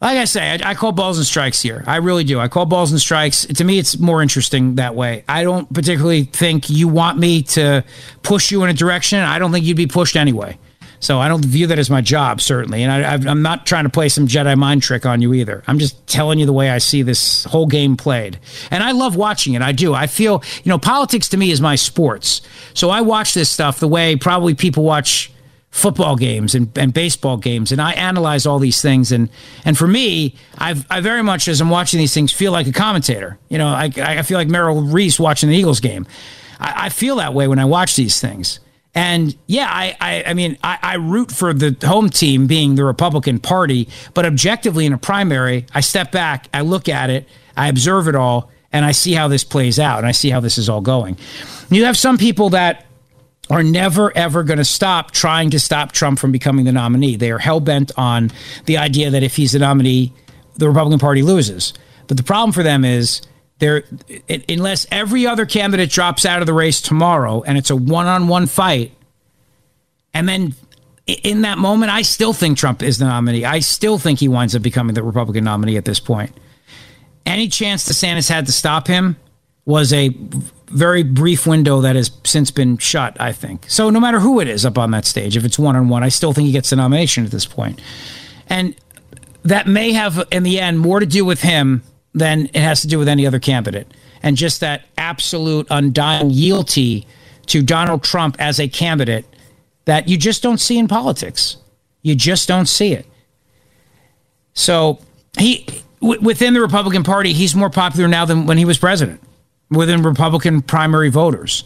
[0.00, 1.84] like I say, I, I, call balls and strikes here.
[1.86, 2.38] I really do.
[2.40, 3.46] I call balls and strikes.
[3.46, 5.24] To me, it's more interesting that way.
[5.28, 7.84] I don't particularly think you want me to
[8.22, 9.20] push you in a direction.
[9.20, 10.58] I don't think you'd be pushed anyway.
[11.00, 12.82] So I don't view that as my job, certainly.
[12.82, 15.62] And I, I'm not trying to play some Jedi mind trick on you either.
[15.66, 18.38] I'm just telling you the way I see this whole game played.
[18.70, 19.62] And I love watching it.
[19.62, 19.94] I do.
[19.94, 22.40] I feel, you know, politics to me is my sports.
[22.72, 25.30] So I watch this stuff the way probably people watch
[25.74, 29.28] football games and, and baseball games and I analyze all these things and
[29.64, 32.72] and for me I've, I very much as I'm watching these things feel like a
[32.72, 36.06] commentator you know I, I feel like Merrill Reese watching the Eagles game
[36.60, 38.60] I, I feel that way when I watch these things
[38.94, 42.84] and yeah, I, I, I mean, I, I, root for the home team being the
[42.84, 47.68] Republican Party, but objectively in a primary, I step back, I look at it, I
[47.68, 50.58] observe it all, and I see how this plays out, and I see how this
[50.58, 51.16] is all going.
[51.70, 52.86] You have some people that
[53.50, 57.16] are never ever going to stop trying to stop Trump from becoming the nominee.
[57.16, 58.30] They are hell bent on
[58.66, 60.12] the idea that if he's the nominee,
[60.56, 61.74] the Republican Party loses.
[62.06, 63.22] But the problem for them is
[63.64, 63.84] there
[64.48, 68.92] unless every other candidate drops out of the race tomorrow and it's a one-on-one fight
[70.12, 70.54] and then
[71.06, 73.44] in that moment I still think Trump is the nominee.
[73.44, 76.32] I still think he winds up becoming the Republican nominee at this point.
[77.26, 79.16] Any chance DeSantis had to stop him
[79.64, 80.10] was a
[80.68, 83.64] very brief window that has since been shut, I think.
[83.68, 86.02] So no matter who it is up on that stage, if it's one on one,
[86.02, 87.80] I still think he gets the nomination at this point.
[88.48, 88.74] And
[89.42, 91.82] that may have, in the end, more to do with him
[92.14, 93.88] than it has to do with any other candidate.
[94.22, 97.06] And just that absolute undying loyalty
[97.46, 99.26] to Donald Trump as a candidate
[99.84, 101.58] that you just don't see in politics.
[102.02, 103.06] You just don't see it.
[104.54, 105.00] So
[105.38, 105.66] he
[106.00, 109.20] within the Republican Party, he's more popular now than when he was president
[109.70, 111.64] within Republican primary voters.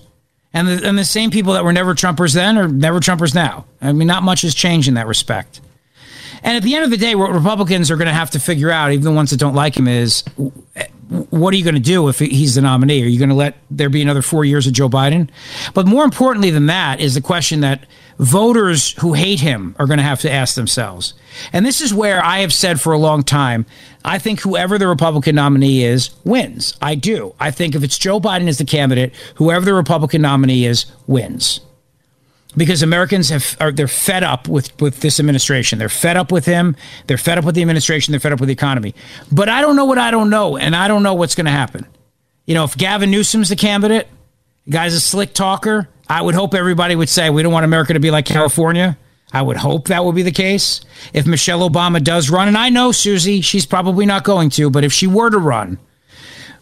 [0.54, 3.66] And the, and the same people that were never Trumpers then are never Trumpers now.
[3.80, 5.60] I mean, not much has changed in that respect.
[6.42, 8.70] And at the end of the day, what Republicans are going to have to figure
[8.70, 10.24] out, even the ones that don't like him, is
[11.08, 13.02] what are you going to do if he's the nominee?
[13.02, 15.30] Are you going to let there be another four years of Joe Biden?
[15.72, 17.84] But more importantly than that is the question that
[18.18, 21.14] voters who hate him are going to have to ask themselves.
[21.52, 23.64] And this is where I have said for a long time
[24.04, 26.76] I think whoever the Republican nominee is wins.
[26.80, 27.34] I do.
[27.40, 31.60] I think if it's Joe Biden as the candidate, whoever the Republican nominee is wins
[32.56, 35.78] because Americans have are they're fed up with with this administration.
[35.78, 36.76] They're fed up with him.
[37.06, 38.12] They're fed up with the administration.
[38.12, 38.94] They're fed up with the economy.
[39.30, 41.50] But I don't know what I don't know, and I don't know what's going to
[41.50, 41.86] happen.
[42.46, 44.08] You know, if Gavin Newsom's the candidate,
[44.64, 45.88] the guy's a slick talker.
[46.08, 48.96] I would hope everybody would say we don't want America to be like California.
[49.30, 50.80] I would hope that would be the case.
[51.12, 54.84] If Michelle Obama does run, and I know Susie, she's probably not going to, but
[54.84, 55.78] if she were to run,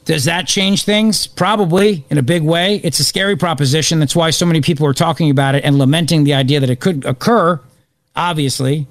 [0.07, 1.27] does that change things?
[1.27, 2.77] Probably in a big way.
[2.83, 3.99] It's a scary proposition.
[3.99, 6.81] That's why so many people are talking about it and lamenting the idea that it
[6.81, 7.61] could occur,
[8.15, 8.87] obviously.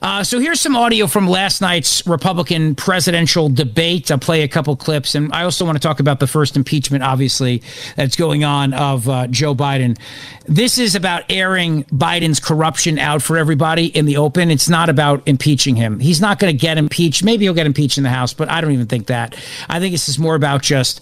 [0.00, 4.10] Uh, so here's some audio from last night's Republican presidential debate.
[4.10, 7.02] I'll play a couple clips, and I also want to talk about the first impeachment,
[7.02, 7.62] obviously,
[7.96, 9.98] that's going on of uh, Joe Biden.
[10.46, 14.50] This is about airing Biden's corruption out for everybody in the open.
[14.50, 16.00] It's not about impeaching him.
[16.00, 17.24] He's not going to get impeached.
[17.24, 19.36] Maybe he'll get impeached in the House, but I don't even think that.
[19.68, 21.00] I think this is more about just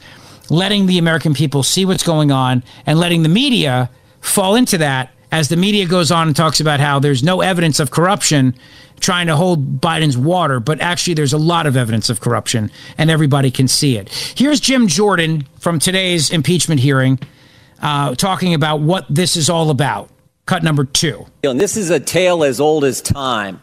[0.49, 3.91] letting the American people see what's going on and letting the media
[4.21, 7.79] fall into that as the media goes on and talks about how there's no evidence
[7.79, 8.55] of corruption
[9.01, 13.11] trying to hold Biden's water, but actually there's a lot of evidence of corruption and
[13.11, 14.09] everybody can see it.
[14.35, 17.19] Here's Jim Jordan from today's impeachment hearing
[17.83, 20.09] uh, talking about what this is all about.
[20.47, 21.27] Cut number two.
[21.45, 23.63] And this is a tale as old as time.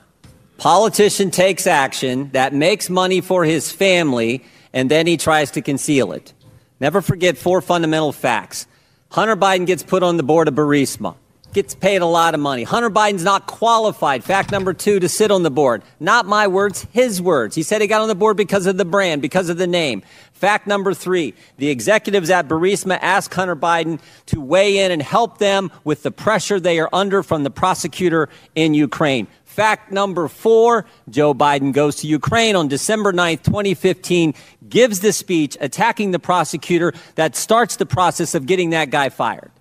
[0.59, 6.11] Politician takes action that makes money for his family and then he tries to conceal
[6.11, 6.33] it.
[6.79, 8.67] Never forget four fundamental facts.
[9.09, 11.15] Hunter Biden gets put on the board of Burisma
[11.53, 12.63] gets paid a lot of money.
[12.63, 14.23] Hunter Biden's not qualified.
[14.23, 15.83] Fact number two to sit on the board.
[15.99, 17.55] Not my words, his words.
[17.55, 20.03] He said he got on the board because of the brand, because of the name.
[20.43, 25.37] Fact number three the executives at Burisma asked Hunter Biden to weigh in and help
[25.37, 29.27] them with the pressure they are under from the prosecutor in Ukraine.
[29.45, 34.33] Fact number four Joe Biden goes to Ukraine on December 9th, 2015,
[34.67, 39.52] gives the speech attacking the prosecutor that starts the process of getting that guy fired.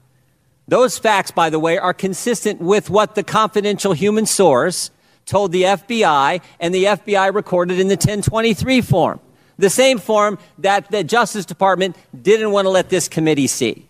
[0.73, 4.91] Those facts, by the way, are consistent with what the confidential human source
[5.27, 9.21] told the FBI and the FBI recorded in the 1023 form.
[9.59, 13.87] The same form that the Justice Department didn't want to let this committee see.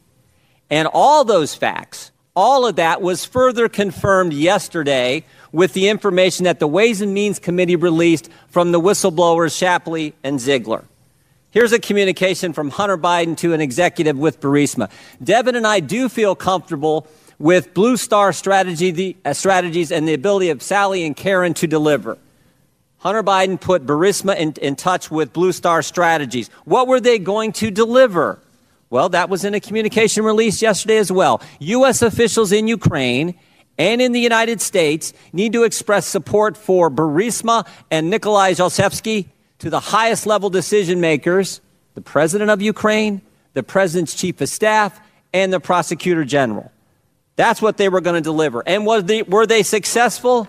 [0.70, 6.58] And all those facts, all of that was further confirmed yesterday with the information that
[6.58, 10.82] the Ways and Means Committee released from the whistleblowers Shapley and Ziegler.
[11.52, 14.90] Here's a communication from Hunter Biden to an executive with Burisma.
[15.22, 17.06] Devon and I do feel comfortable
[17.38, 21.66] with Blue Star strategy, the, uh, strategies and the ability of Sally and Karen to
[21.66, 22.16] deliver.
[23.00, 26.48] Hunter Biden put Burisma in, in touch with Blue Star strategies.
[26.64, 28.38] What were they going to deliver?
[28.88, 31.42] Well, that was in a communication release yesterday as well.
[31.58, 32.00] U.S.
[32.00, 33.34] officials in Ukraine
[33.76, 39.28] and in the United States need to express support for Burisma and Nikolai Zlochevsky
[39.62, 41.60] to the highest level decision makers,
[41.94, 43.22] the President of Ukraine,
[43.52, 45.00] the President's Chief of Staff,
[45.32, 46.72] and the Prosecutor General.
[47.36, 48.64] That's what they were going to deliver.
[48.66, 50.48] And was they, were they successful?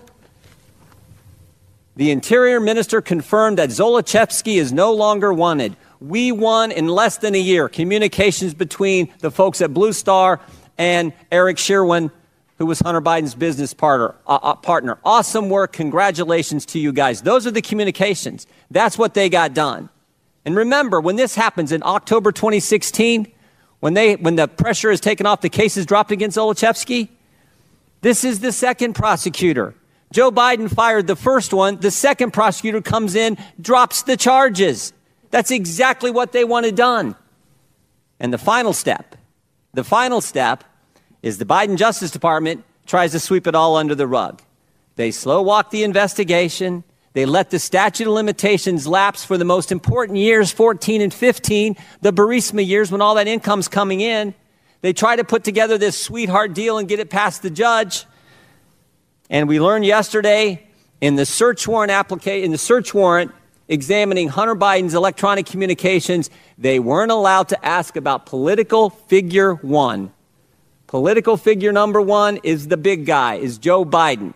[1.94, 5.76] The Interior Minister confirmed that Zlochevsky is no longer wanted.
[6.00, 10.40] We won in less than a year communications between the folks at Blue Star
[10.76, 12.10] and Eric Schwerin,
[12.58, 14.14] who was Hunter Biden's business partner.
[14.26, 14.98] Uh, uh, partner.
[15.04, 15.72] Awesome work.
[15.72, 17.22] Congratulations to you guys.
[17.22, 18.46] Those are the communications.
[18.70, 19.88] That's what they got done.
[20.44, 23.32] And remember, when this happens in October 2016,
[23.80, 27.08] when, they, when the pressure is taken off, the case is dropped against Zlochevsky,
[28.02, 29.74] this is the second prosecutor.
[30.12, 31.80] Joe Biden fired the first one.
[31.80, 34.92] The second prosecutor comes in, drops the charges.
[35.30, 37.16] That's exactly what they wanted done.
[38.20, 39.16] And the final step,
[39.72, 40.62] the final step
[41.24, 44.42] is the Biden Justice Department tries to sweep it all under the rug.
[44.96, 46.84] They slow walk the investigation.
[47.14, 51.76] They let the statute of limitations lapse for the most important years, 14 and 15,
[52.02, 54.34] the Burisma years when all that income's coming in.
[54.82, 58.04] They try to put together this sweetheart deal and get it past the judge.
[59.30, 60.68] And we learned yesterday
[61.00, 63.32] in the search warrant application, in the search warrant
[63.66, 70.12] examining Hunter Biden's electronic communications, they weren't allowed to ask about political figure one.
[70.94, 74.32] Political figure number one is the big guy, is Joe Biden.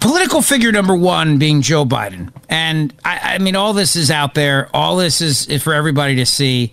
[0.00, 2.32] political figure number one being Joe Biden.
[2.48, 4.70] And I, I, mean, all this is out there.
[4.72, 6.72] All this is, is for everybody to see.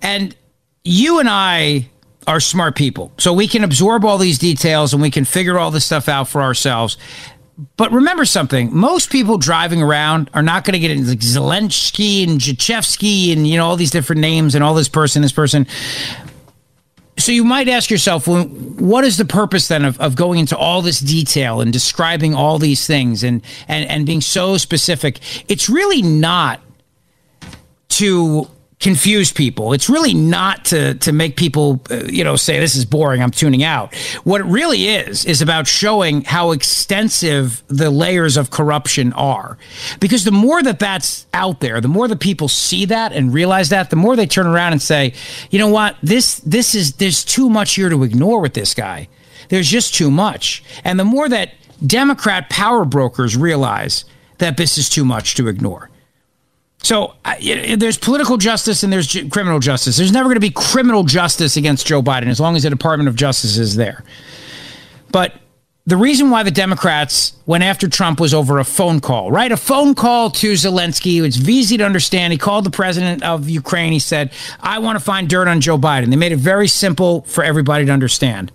[0.00, 0.34] And
[0.82, 1.90] you and I
[2.26, 3.12] are smart people.
[3.18, 6.26] So we can absorb all these details and we can figure all this stuff out
[6.26, 6.96] for ourselves.
[7.76, 12.40] But remember something: most people driving around are not going to get into Zelensky and
[12.40, 15.66] Zlochevsky and you know all these different names and all this person, this person
[17.18, 20.56] so you might ask yourself, well, what is the purpose then of, of going into
[20.56, 25.20] all this detail and describing all these things and, and, and being so specific?
[25.48, 26.60] It's really not
[27.90, 29.72] to confuse people.
[29.72, 33.30] It's really not to to make people uh, you know say this is boring, I'm
[33.30, 33.94] tuning out.
[34.24, 39.56] What it really is is about showing how extensive the layers of corruption are.
[39.98, 43.70] Because the more that that's out there, the more that people see that and realize
[43.70, 45.14] that, the more they turn around and say,
[45.50, 45.96] "You know what?
[46.02, 49.08] This this is there's too much here to ignore with this guy.
[49.48, 51.52] There's just too much." And the more that
[51.84, 54.04] Democrat power brokers realize
[54.38, 55.88] that this is too much to ignore
[56.82, 57.34] so uh,
[57.76, 59.96] there's political justice and there's criminal justice.
[59.96, 63.08] There's never going to be criminal justice against Joe Biden as long as the Department
[63.08, 64.04] of Justice is there.
[65.10, 65.34] But
[65.86, 69.50] the reason why the Democrats went after Trump was over a phone call, right?
[69.50, 71.22] A phone call to Zelensky.
[71.24, 72.32] It's easy to understand.
[72.32, 73.92] He called the president of Ukraine.
[73.92, 76.10] He said, I want to find dirt on Joe Biden.
[76.10, 78.52] They made it very simple for everybody to understand.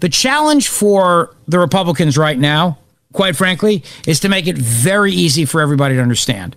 [0.00, 2.78] The challenge for the Republicans right now,
[3.12, 6.56] quite frankly, is to make it very easy for everybody to understand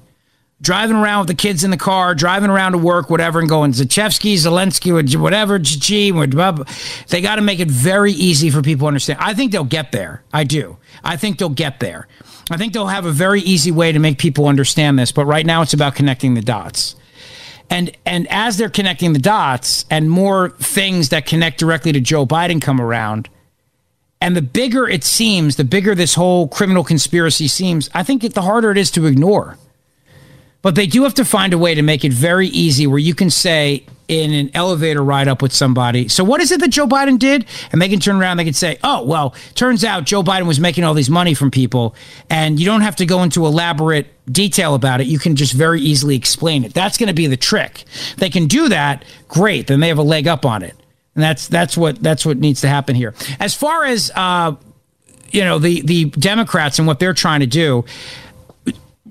[0.61, 3.71] driving around with the kids in the car, driving around to work, whatever, and going
[3.71, 4.91] Zachevsky, Zelensky,
[5.21, 5.59] whatever,
[7.09, 9.19] they got to make it very easy for people to understand.
[9.21, 10.23] I think they'll get there.
[10.33, 10.77] I do.
[11.03, 12.07] I think they'll get there.
[12.49, 15.45] I think they'll have a very easy way to make people understand this, but right
[15.45, 16.95] now it's about connecting the dots.
[17.69, 22.25] And and as they're connecting the dots and more things that connect directly to Joe
[22.25, 23.29] Biden come around,
[24.21, 28.33] and the bigger it seems, the bigger this whole criminal conspiracy seems, I think it,
[28.33, 29.57] the harder it is to ignore.
[30.61, 33.13] But they do have to find a way to make it very easy where you
[33.13, 36.87] can say in an elevator ride up with somebody, so what is it that Joe
[36.87, 37.45] Biden did?
[37.71, 40.59] And they can turn around, they can say, oh, well, turns out Joe Biden was
[40.59, 41.93] making all these money from people.
[42.29, 45.07] And you don't have to go into elaborate detail about it.
[45.07, 46.73] You can just very easily explain it.
[46.73, 47.83] That's going to be the trick.
[48.17, 49.67] they can do that, great.
[49.67, 50.75] Then they have a leg up on it.
[51.15, 53.15] And that's that's what that's what needs to happen here.
[53.39, 54.55] As far as uh,
[55.31, 57.85] you know, the the Democrats and what they're trying to do,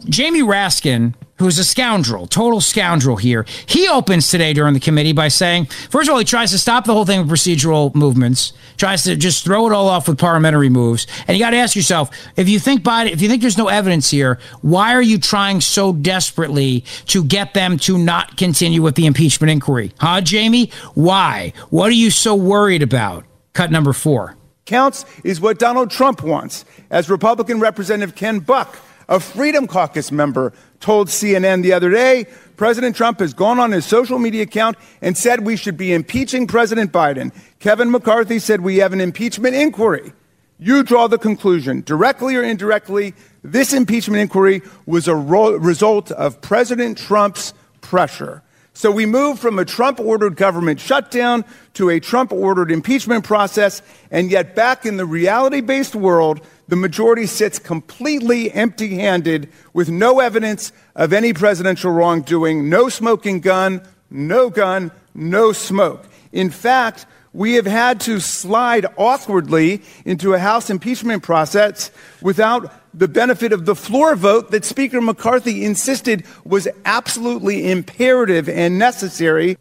[0.09, 3.45] Jamie Raskin who's a scoundrel, total scoundrel here.
[3.67, 6.85] He opens today during the committee by saying, first of all, he tries to stop
[6.85, 10.69] the whole thing with procedural movements, tries to just throw it all off with parliamentary
[10.69, 11.07] moves.
[11.29, 13.69] And you got to ask yourself, if you think Biden, if you think there's no
[13.69, 18.95] evidence here, why are you trying so desperately to get them to not continue with
[18.95, 19.93] the impeachment inquiry?
[19.99, 20.71] Huh, Jamie?
[20.95, 21.53] Why?
[21.71, 23.25] What are you so worried about?
[23.53, 24.37] Cut number four.
[24.65, 26.65] Counts is what Donald Trump wants.
[26.91, 28.77] As Republican Representative Ken Buck
[29.09, 33.85] a Freedom Caucus member told CNN the other day President Trump has gone on his
[33.85, 37.33] social media account and said we should be impeaching President Biden.
[37.61, 40.13] Kevin McCarthy said we have an impeachment inquiry.
[40.59, 43.15] You draw the conclusion, directly or indirectly,
[43.45, 47.53] this impeachment inquiry was a ro- result of President Trump's
[47.83, 48.43] pressure.
[48.73, 53.83] So we moved from a Trump ordered government shutdown to a Trump ordered impeachment process,
[54.11, 59.89] and yet back in the reality based world, the majority sits completely empty handed with
[59.89, 66.05] no evidence of any presidential wrongdoing, no smoking gun, no gun, no smoke.
[66.33, 71.91] In fact, we have had to slide awkwardly into a House impeachment process
[72.23, 78.79] without the benefit of the floor vote that Speaker McCarthy insisted was absolutely imperative and
[78.79, 79.59] necessary.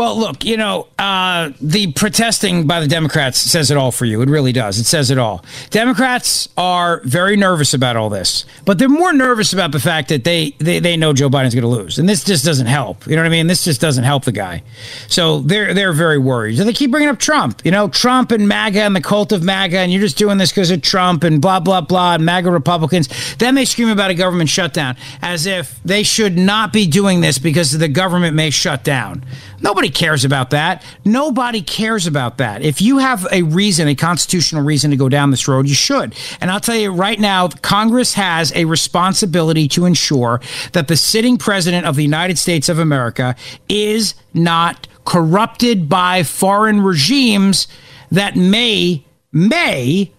[0.00, 4.22] Well, look, you know, uh, the protesting by the Democrats says it all for you.
[4.22, 4.78] It really does.
[4.78, 5.44] It says it all.
[5.68, 10.24] Democrats are very nervous about all this, but they're more nervous about the fact that
[10.24, 13.06] they they, they know Joe Biden's going to lose, and this just doesn't help.
[13.06, 13.46] You know what I mean?
[13.46, 14.62] This just doesn't help the guy.
[15.08, 16.56] So they're they're very worried.
[16.56, 17.60] So they keep bringing up Trump.
[17.62, 20.50] You know, Trump and MAGA and the cult of MAGA, and you're just doing this
[20.50, 23.10] because of Trump and blah blah blah and MAGA Republicans.
[23.36, 27.38] Then they scream about a government shutdown as if they should not be doing this
[27.38, 29.26] because the government may shut down.
[29.60, 30.82] Nobody cares about that.
[31.04, 32.62] Nobody cares about that.
[32.62, 36.14] If you have a reason, a constitutional reason to go down this road, you should.
[36.40, 40.40] And I'll tell you right now, Congress has a responsibility to ensure
[40.72, 43.36] that the sitting president of the United States of America
[43.68, 47.66] is not corrupted by foreign regimes
[48.10, 50.12] that may, may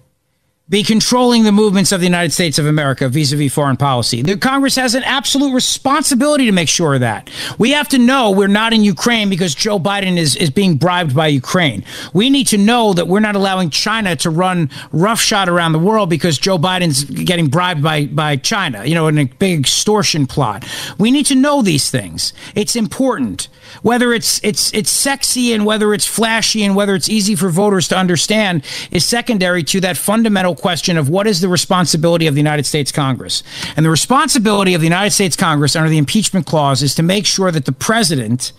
[0.71, 4.21] be controlling the movements of the United States of America vis a vis foreign policy.
[4.21, 7.29] The Congress has an absolute responsibility to make sure of that.
[7.57, 11.13] We have to know we're not in Ukraine because Joe Biden is, is being bribed
[11.13, 11.83] by Ukraine.
[12.13, 16.09] We need to know that we're not allowing China to run roughshod around the world
[16.09, 20.65] because Joe Biden's getting bribed by, by China, you know, in a big extortion plot.
[20.97, 22.31] We need to know these things.
[22.55, 23.49] It's important.
[23.81, 27.87] Whether it's it's it's sexy and whether it's flashy and whether it's easy for voters
[27.89, 32.39] to understand is secondary to that fundamental question of what is the responsibility of the
[32.39, 33.43] United States Congress.
[33.75, 37.25] And the responsibility of the United States Congress under the impeachment clause is to make
[37.25, 38.53] sure that the president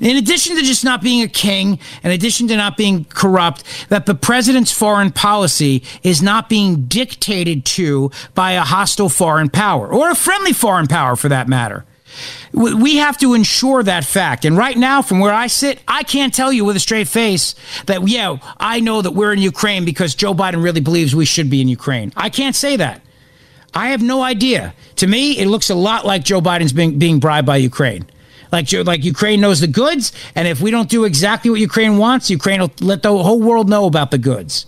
[0.00, 4.06] in addition to just not being a king, in addition to not being corrupt, that
[4.06, 10.10] the president's foreign policy is not being dictated to by a hostile foreign power or
[10.10, 11.84] a friendly foreign power for that matter.
[12.52, 14.44] We have to ensure that fact.
[14.44, 17.54] And right now, from where I sit, I can't tell you with a straight face
[17.86, 21.48] that, yeah, I know that we're in Ukraine because Joe Biden really believes we should
[21.48, 22.12] be in Ukraine.
[22.16, 23.00] I can't say that.
[23.74, 24.74] I have no idea.
[24.96, 28.04] To me, it looks a lot like Joe Biden's being, being bribed by Ukraine.
[28.50, 32.28] Like, like Ukraine knows the goods, and if we don't do exactly what Ukraine wants,
[32.28, 34.66] Ukraine will let the whole world know about the goods.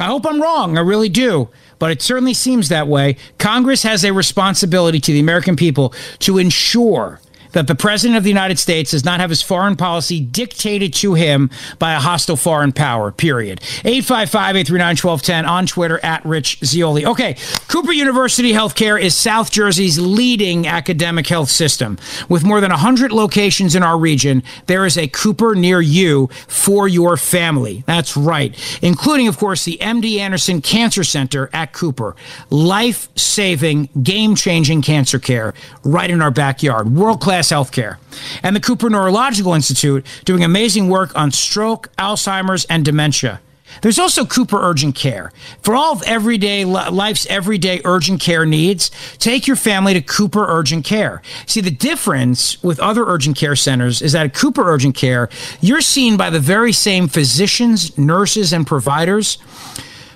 [0.00, 0.76] I hope I'm wrong.
[0.76, 1.48] I really do
[1.80, 3.16] but it certainly seems that way.
[3.38, 7.20] Congress has a responsibility to the American people to ensure
[7.52, 11.14] that the President of the United States does not have his foreign policy dictated to
[11.14, 13.60] him by a hostile foreign power, period.
[13.84, 17.06] 855 839 1210 on Twitter at Rich Zeoli.
[17.06, 17.36] Okay,
[17.68, 21.98] Cooper University Healthcare is South Jersey's leading academic health system.
[22.28, 26.88] With more than 100 locations in our region, there is a Cooper near you for
[26.88, 27.82] your family.
[27.86, 32.14] That's right, including, of course, the MD Anderson Cancer Center at Cooper.
[32.50, 36.92] Life saving, game changing cancer care right in our backyard.
[36.92, 37.96] World class Healthcare,
[38.42, 43.40] and the Cooper Neurological Institute doing amazing work on stroke, Alzheimer's, and dementia.
[43.82, 45.32] There's also Cooper Urgent Care.
[45.62, 50.84] For all of everyday life's everyday urgent care needs, take your family to Cooper Urgent
[50.84, 51.22] Care.
[51.46, 55.28] See, the difference with other urgent care centers is that at Cooper Urgent Care,
[55.60, 59.38] you're seen by the very same physicians, nurses, and providers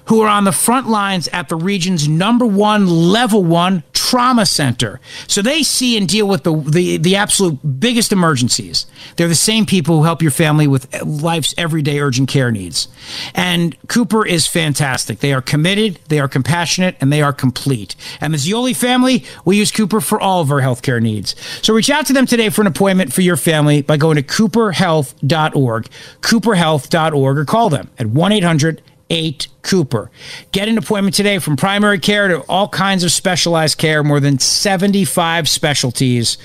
[0.07, 5.01] who are on the front lines at the region's number one level one trauma center.
[5.27, 8.87] So they see and deal with the, the, the absolute biggest emergencies.
[9.17, 12.87] They're the same people who help your family with life's everyday urgent care needs.
[13.35, 15.21] And Cooper is fantastic.
[15.21, 17.97] They are committed, they are compassionate, and they are complete.
[18.21, 21.35] And the Zeoli family, we use Cooper for all of our healthcare needs.
[21.63, 24.23] So reach out to them today for an appointment for your family by going to
[24.23, 25.89] cooperhealth.org,
[26.21, 28.83] cooperhealth.org, or call them at 1 800
[29.15, 30.11] 8 Cooper.
[30.53, 34.39] Get an appointment today from primary care to all kinds of specialized care, more than
[34.39, 36.37] 75 specialties.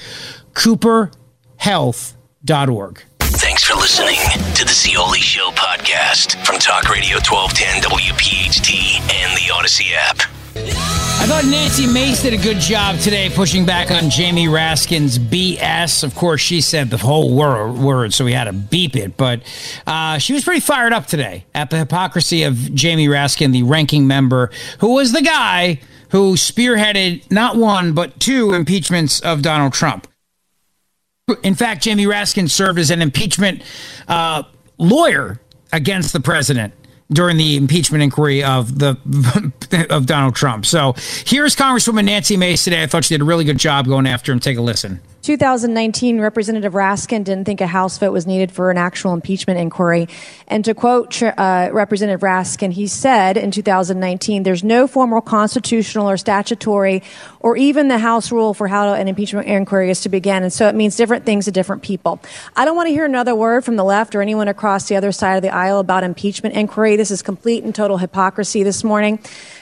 [0.54, 3.04] CooperHealth.org.
[3.20, 4.18] Thanks for listening
[4.56, 10.39] to the Zeoli Show podcast from Talk Radio 1210 WPHT and the Audacy app.
[10.56, 16.04] I thought Nancy Mace did a good job today pushing back on Jamie Raskin's BS.
[16.04, 19.18] Of course, she said the whole word, so we had to beep it.
[19.18, 19.42] But
[19.86, 24.08] uh, she was pretty fired up today at the hypocrisy of Jamie Raskin, the ranking
[24.08, 25.80] member, who was the guy
[26.12, 30.08] who spearheaded not one, but two impeachments of Donald Trump.
[31.44, 33.62] In fact, Jamie Raskin served as an impeachment
[34.08, 34.44] uh,
[34.78, 35.40] lawyer
[35.72, 36.74] against the president
[37.12, 38.98] during the impeachment inquiry of the
[39.90, 40.66] of Donald Trump.
[40.66, 40.94] So
[41.26, 42.84] here's Congresswoman Nancy Mace today.
[42.84, 44.40] I thought she did a really good job going after him.
[44.40, 45.02] Take a listen.
[45.30, 50.08] 2019, Representative Raskin didn't think a House vote was needed for an actual impeachment inquiry.
[50.48, 56.18] And to quote uh, Representative Raskin, he said in 2019, there's no formal constitutional or
[56.18, 57.04] statutory
[57.42, 60.42] or even the House rule for how an impeachment inquiry is to begin.
[60.42, 62.20] And so it means different things to different people.
[62.56, 65.12] I don't want to hear another word from the left or anyone across the other
[65.12, 66.96] side of the aisle about impeachment inquiry.
[66.96, 69.20] This is complete and total hypocrisy this morning.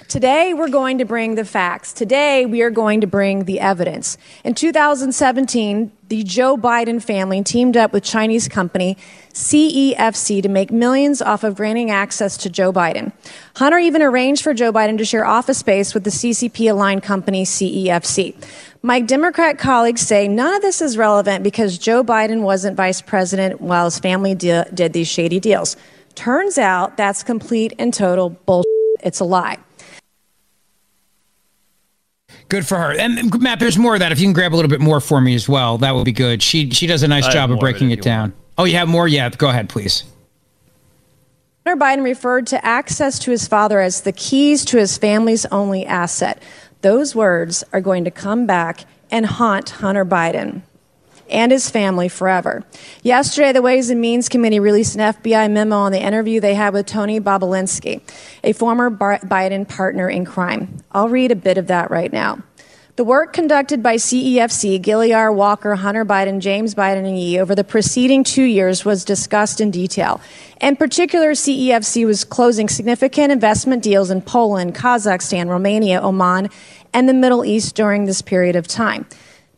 [0.08, 1.92] Today, we're going to bring the facts.
[1.92, 4.18] Today, we are going to bring the evidence.
[4.46, 8.96] In 2017, the Joe Biden family teamed up with Chinese company
[9.34, 13.12] CEFC to make millions off of granting access to Joe Biden.
[13.58, 17.44] Hunter even arranged for Joe Biden to share office space with the CCP aligned company
[17.44, 18.34] CEFC.
[18.82, 23.60] My Democrat colleagues say none of this is relevant because Joe Biden wasn't vice president
[23.60, 25.76] while his family de- did these shady deals.
[26.16, 28.72] Turns out that's complete and total bullshit.
[29.04, 29.58] It's a lie.
[32.50, 32.98] Good for her.
[32.98, 34.12] And mm, Matt, there's more of that.
[34.12, 36.12] If you can grab a little bit more for me as well, that would be
[36.12, 36.42] good.
[36.42, 38.30] She she does a nice I job of breaking it it down.
[38.30, 38.36] Want.
[38.60, 39.08] Oh, you have more?
[39.08, 40.04] Yeah, go ahead, please.
[41.66, 45.86] Hunter Biden referred to access to his father as the keys to his family's only
[45.86, 46.42] asset.
[46.82, 50.62] Those words are going to come back and haunt Hunter Biden
[51.30, 52.64] and his family forever.
[53.04, 56.74] Yesterday, the Ways and Means Committee released an FBI memo on the interview they had
[56.74, 58.02] with Tony Bobulinski,
[58.44, 60.78] a former Biden partner in crime.
[60.92, 62.44] I'll read a bit of that right now.
[62.98, 67.64] The work conducted by CEFC, Gilliar, Walker, Hunter Biden, James Biden, and Yi over the
[67.64, 70.20] preceding two years was discussed in detail.
[70.62, 76.50] In particular, CEFC was closing significant investment deals in Poland, Kazakhstan, Romania, Oman,
[76.92, 79.06] and the Middle East during this period of time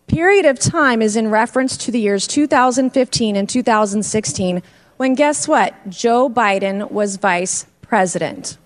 [0.10, 4.64] period of time is in reference to the years 2015 and 2016
[4.98, 5.74] when guess what?
[5.90, 8.58] Joe Biden was vice president.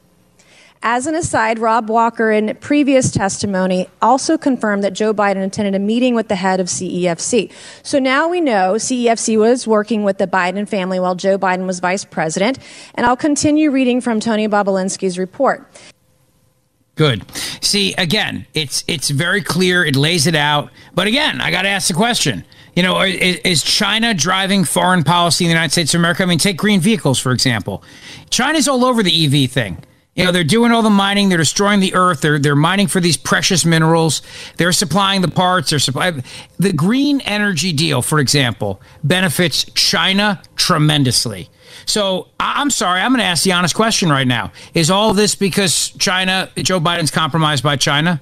[0.82, 5.80] As an aside, Rob Walker, in previous testimony, also confirmed that Joe Biden attended a
[5.80, 7.52] meeting with the head of CEFC.
[7.84, 11.80] So now we know CEFC was working with the Biden family while Joe Biden was
[11.80, 12.58] vice president.
[12.96, 15.70] And I'll continue reading from Tony Bobulinski's report.
[16.96, 17.26] Good.
[17.64, 19.84] See, again, it's it's very clear.
[19.84, 20.70] It lays it out.
[20.94, 22.46] But again, I got to ask the question.
[22.76, 26.24] You know, is, is, China driving foreign policy in the United States of America?
[26.24, 27.84] I mean, take green vehicles for example.
[28.30, 29.84] China's all over the EV thing.
[30.16, 31.30] You know, they're doing all the mining.
[31.30, 32.22] They're destroying the earth.
[32.22, 34.22] They're they're mining for these precious minerals.
[34.58, 35.72] They're supplying the parts.
[35.72, 36.12] They're supply
[36.60, 41.50] the green energy deal, for example, benefits China tremendously.
[41.86, 44.52] So I'm sorry, I'm going to ask the honest question right now.
[44.74, 48.22] Is all this because China, Joe Biden's compromised by China?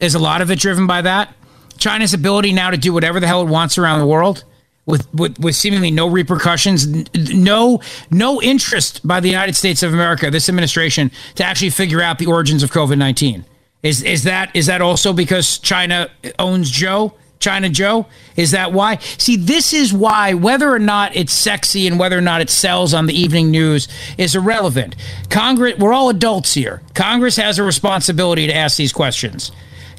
[0.00, 1.34] Is a lot of it driven by that?
[1.76, 4.44] China's ability now to do whatever the hell it wants around the world?
[4.86, 10.30] With, with, with seemingly no repercussions, no no interest by the United States of America,
[10.30, 13.44] this administration, to actually figure out the origins of COVID nineteen.
[13.82, 17.12] Is is that is that also because China owns Joe?
[17.40, 18.06] China Joe?
[18.36, 18.96] Is that why?
[18.96, 22.94] See, this is why whether or not it's sexy and whether or not it sells
[22.94, 24.96] on the evening news is irrelevant.
[25.30, 26.82] Congress, we're all adults here.
[26.94, 29.52] Congress has a responsibility to ask these questions.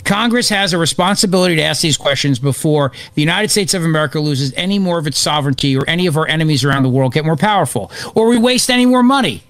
[0.03, 4.53] Congress has a responsibility to ask these questions before the United States of America loses
[4.55, 7.35] any more of its sovereignty or any of our enemies around the world get more
[7.35, 9.43] powerful or we waste any more money.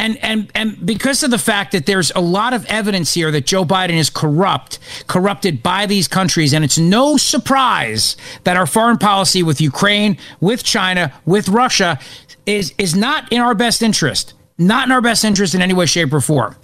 [0.00, 3.44] And, and and because of the fact that there's a lot of evidence here that
[3.44, 4.78] Joe Biden is corrupt,
[5.08, 10.64] corrupted by these countries, and it's no surprise that our foreign policy with Ukraine, with
[10.64, 11.98] China, with Russia
[12.46, 14.32] is is not in our best interest.
[14.56, 16.56] Not in our best interest in any way, shape, or form.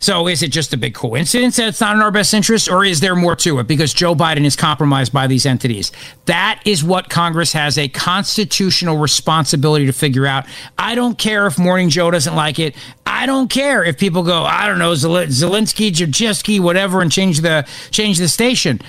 [0.00, 2.84] So is it just a big coincidence that it's not in our best interest, or
[2.84, 5.90] is there more to it because Joe Biden is compromised by these entities?
[6.26, 10.46] That is what Congress has a constitutional responsibility to figure out.
[10.78, 12.76] I don't care if Morning Joe doesn't like it.
[13.04, 17.66] I don't care if people go, I don't know, Zelensky, Jajewski, whatever, and change the
[17.90, 18.80] change the station.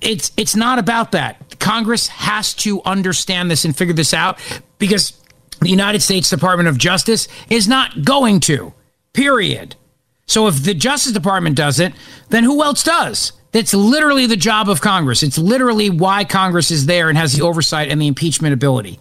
[0.00, 1.60] It's it's not about that.
[1.60, 4.40] Congress has to understand this and figure this out
[4.78, 5.12] because
[5.60, 8.72] the United States Department of Justice is not going to.
[9.12, 9.76] Period.
[10.30, 11.92] So if the Justice Department does it,
[12.28, 13.32] then who else does?
[13.50, 15.24] That's literally the job of Congress.
[15.24, 19.00] It's literally why Congress is there and has the oversight and the impeachment ability.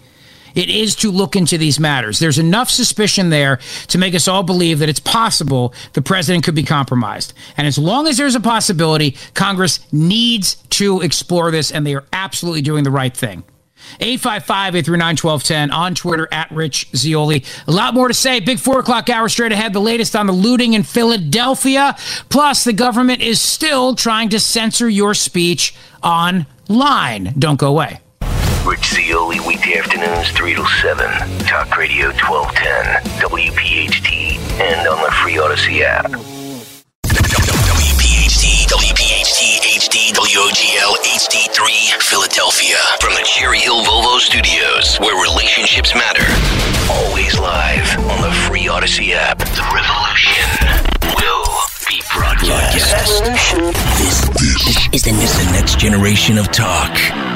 [0.56, 2.18] It is to look into these matters.
[2.18, 3.60] There's enough suspicion there
[3.90, 7.36] to make us all believe that it's possible the president could be compromised.
[7.58, 12.06] And as long as there's a possibility, Congress needs to explore this, and they are
[12.12, 13.44] absolutely doing the right thing.
[14.00, 17.44] 855 839 1210 on Twitter at Rich Zeoli.
[17.68, 18.40] A lot more to say.
[18.40, 19.74] Big four o'clock hour straight ahead.
[19.74, 21.96] The latest on the looting in Philadelphia.
[22.30, 25.74] Plus, the government is still trying to censor your speech
[26.04, 27.34] online.
[27.38, 28.00] Don't go away.
[28.66, 31.08] Rich Zeoli, weekday afternoons, 3 to 7.
[31.48, 36.29] Talk Radio 1210, WPHT, and on the free Audacy app.
[40.40, 42.00] WOGL, HD3.
[42.00, 42.78] HD3 Philadelphia.
[43.02, 46.24] From the Cherry Hill Volvo Studios, where relationships matter.
[46.90, 49.40] Always live on the free Audacy app.
[49.40, 50.48] The revolution
[51.20, 51.44] will
[51.90, 52.72] be broadcast.
[54.00, 54.22] This,
[54.90, 56.96] this is the next generation of talk.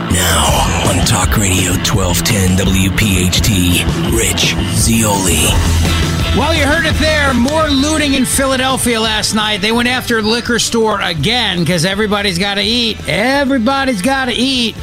[0.09, 3.83] Now on Talk Radio 1210 WPHT,
[4.15, 6.22] Rich Zeoli.
[6.35, 7.31] Well, you heard it there.
[7.35, 9.61] More looting in Philadelphia last night.
[9.61, 12.97] They went after liquor store again because everybody's got to eat.
[13.07, 14.75] Everybody's got to eat.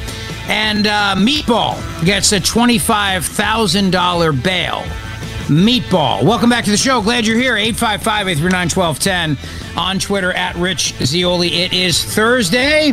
[0.47, 1.75] And uh, Meatball
[2.05, 4.85] gets a $25,000 bail.
[5.49, 6.23] Meatball.
[6.23, 7.03] Welcome back to the show.
[7.03, 7.57] Glad you're here.
[7.57, 9.37] 855 839 1210
[9.77, 11.63] on Twitter at Rich Zeoli.
[11.63, 12.93] It is Thursday.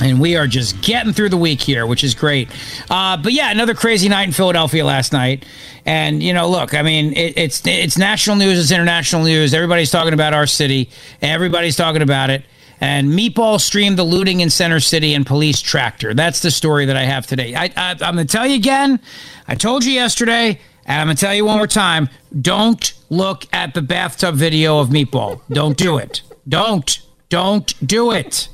[0.00, 2.48] And we are just getting through the week here, which is great.
[2.90, 5.44] Uh, but yeah, another crazy night in Philadelphia last night.
[5.84, 9.52] And you know, look, I mean, it, it's it's national news, it's international news.
[9.54, 10.90] Everybody's talking about our city.
[11.20, 12.44] Everybody's talking about it.
[12.80, 16.14] And Meatball streamed the looting in Center City and police tractor.
[16.14, 17.54] That's the story that I have today.
[17.54, 18.98] I, I, I'm going to tell you again.
[19.46, 22.08] I told you yesterday, and I'm going to tell you one more time.
[22.40, 25.42] Don't look at the bathtub video of Meatball.
[25.48, 26.22] Don't do it.
[26.48, 26.98] Don't.
[27.28, 28.48] Don't do it.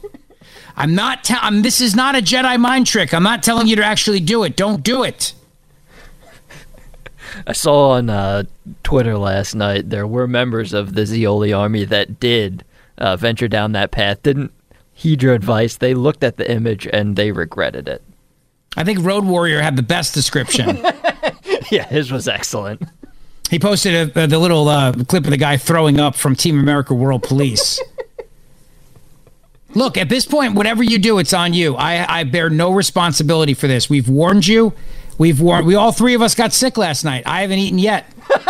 [0.79, 1.25] I'm not.
[1.25, 3.13] Te- I'm, this is not a Jedi mind trick.
[3.13, 4.57] I'm not telling you to actually do it.
[4.57, 5.35] Don't do it.
[7.47, 8.45] I saw on uh,
[8.85, 12.65] Twitter last night there were members of the Zeoli army that did
[12.97, 14.23] uh, venture down that path.
[14.23, 14.53] Didn't
[14.93, 15.77] heed your advice.
[15.77, 18.03] They looked at the image and they regretted it.
[18.77, 20.77] I think Road Warrior had the best description.
[21.73, 22.83] yeah, his was excellent.
[23.51, 26.95] He posted a, the little uh, clip of the guy throwing up from Team America
[26.95, 27.83] World Police.
[29.79, 31.77] Look, at this point, whatever you do, it's on you.
[31.77, 33.89] I, I bear no responsibility for this.
[33.89, 34.73] We've warned you.
[35.19, 35.69] We've warned.
[35.69, 37.23] We all three of us got sick last night.
[37.27, 38.13] I haven't eaten yet.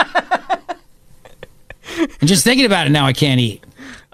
[1.99, 3.63] and just thinking about it now, I can't eat.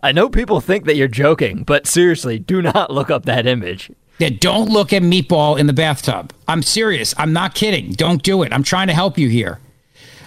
[0.02, 3.92] I know people think that you're joking, but seriously, do not look up that image.
[4.18, 6.32] Yeah, don't look at meatball in the bathtub.
[6.48, 7.14] I'm serious.
[7.16, 7.92] I'm not kidding.
[7.92, 8.52] Don't do it.
[8.52, 9.60] I'm trying to help you here.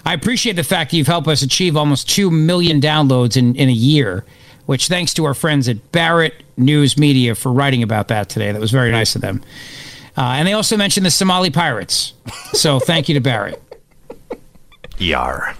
[0.06, 3.68] I appreciate the fact that you've helped us achieve almost 2 million downloads in, in
[3.68, 4.24] a year,
[4.68, 8.52] which thanks to our friends at Barrett News Media for writing about that today.
[8.52, 9.42] That was very nice of them.
[10.14, 12.12] Uh, and they also mentioned the Somali pirates.
[12.52, 13.62] So thank you to Barrett.
[14.98, 15.54] Yar.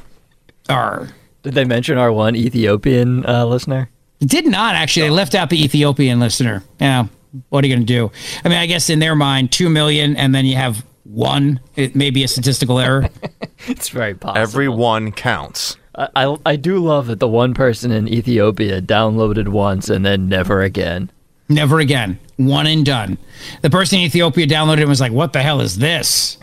[0.68, 1.08] R.
[1.42, 3.88] Did they mention our one Ethiopian uh, listener?
[4.18, 5.06] Did not actually.
[5.06, 6.62] They left out the Ethiopian listener.
[6.78, 7.06] Yeah.
[7.48, 8.12] What are you going to do?
[8.44, 11.60] I mean, I guess in their mind, two million, and then you have one.
[11.76, 13.08] It may be a statistical error.
[13.68, 14.42] it's very possible.
[14.42, 15.78] Every one counts.
[15.98, 20.28] I, I, I do love that the one person in Ethiopia downloaded once and then
[20.28, 21.10] never again.
[21.48, 22.18] Never again.
[22.36, 23.18] One and done.
[23.62, 26.38] The person in Ethiopia downloaded it and was like, "What the hell is this?"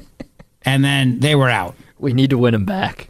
[0.62, 1.74] and then they were out.
[1.98, 3.08] We need to win them back.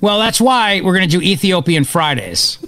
[0.00, 2.58] Well, that's why we're going to do Ethiopian Fridays.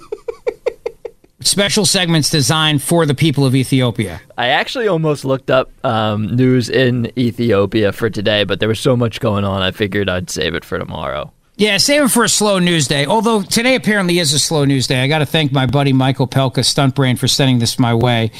[1.41, 4.19] Special segments designed for the people of Ethiopia.
[4.37, 8.97] I actually almost looked up um, news in Ethiopia for today, but there was so
[8.97, 11.31] much going on, I figured I'd save it for tomorrow.
[11.57, 13.05] Yeah, save it for a slow news day.
[13.05, 15.01] Although today apparently is a slow news day.
[15.01, 18.31] I got to thank my buddy Michael Pelka, Stunt Brain, for sending this my way.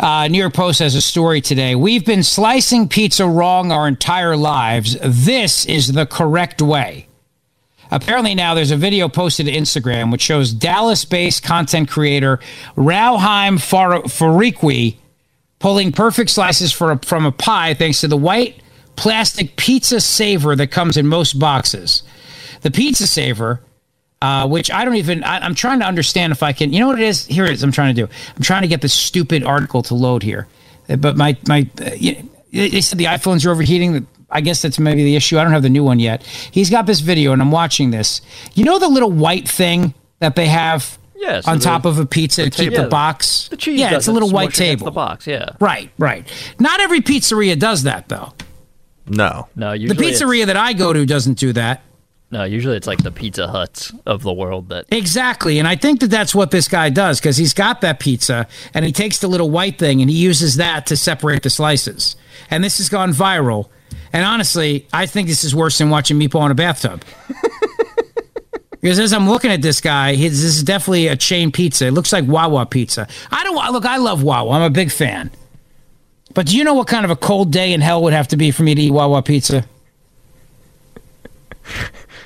[0.00, 1.76] Uh, New York Post has a story today.
[1.76, 4.96] We've been slicing pizza wrong our entire lives.
[5.00, 7.06] This is the correct way.
[7.92, 12.40] Apparently, now there's a video posted to Instagram which shows Dallas based content creator
[12.76, 14.96] Rauheim Far- Fariqui
[15.60, 18.60] pulling perfect slices a, from a pie thanks to the white
[18.96, 22.02] plastic pizza saver that comes in most boxes.
[22.62, 23.60] The pizza saver,
[24.22, 26.88] uh, which I don't even, I, am trying to understand if I can, you know
[26.88, 27.26] what it is?
[27.26, 28.12] Here it is, I'm trying to do.
[28.36, 30.46] I'm trying to get this stupid article to load here.
[30.86, 34.06] But my, my, uh, you, they said the iPhones are overheating.
[34.30, 35.38] I guess that's maybe the issue.
[35.38, 36.22] I don't have the new one yet.
[36.22, 38.20] He's got this video, and I'm watching this.
[38.54, 41.98] You know the little white thing that they have yeah, so on the, top of
[41.98, 43.48] a pizza to keep yeah, the box?
[43.48, 44.86] The cheese yeah, it's a little white table.
[44.86, 45.50] The box, yeah.
[45.60, 46.26] Right, right.
[46.58, 48.32] Not every pizzeria does that, though.
[49.06, 49.72] No, no.
[49.72, 51.82] the pizzeria that I go to doesn't do that.
[52.32, 55.98] No, usually it's like the Pizza Huts of the world that exactly, and I think
[56.00, 59.26] that that's what this guy does because he's got that pizza and he takes the
[59.26, 62.14] little white thing and he uses that to separate the slices.
[62.48, 63.68] And this has gone viral.
[64.12, 67.04] And honestly, I think this is worse than watching Meatball in a bathtub.
[68.80, 71.86] because as I'm looking at this guy, his, this is definitely a chain pizza.
[71.88, 73.08] It looks like Wawa pizza.
[73.32, 73.84] I don't look.
[73.84, 74.52] I love Wawa.
[74.52, 75.32] I'm a big fan.
[76.32, 78.36] But do you know what kind of a cold day in hell would have to
[78.36, 79.64] be for me to eat Wawa pizza?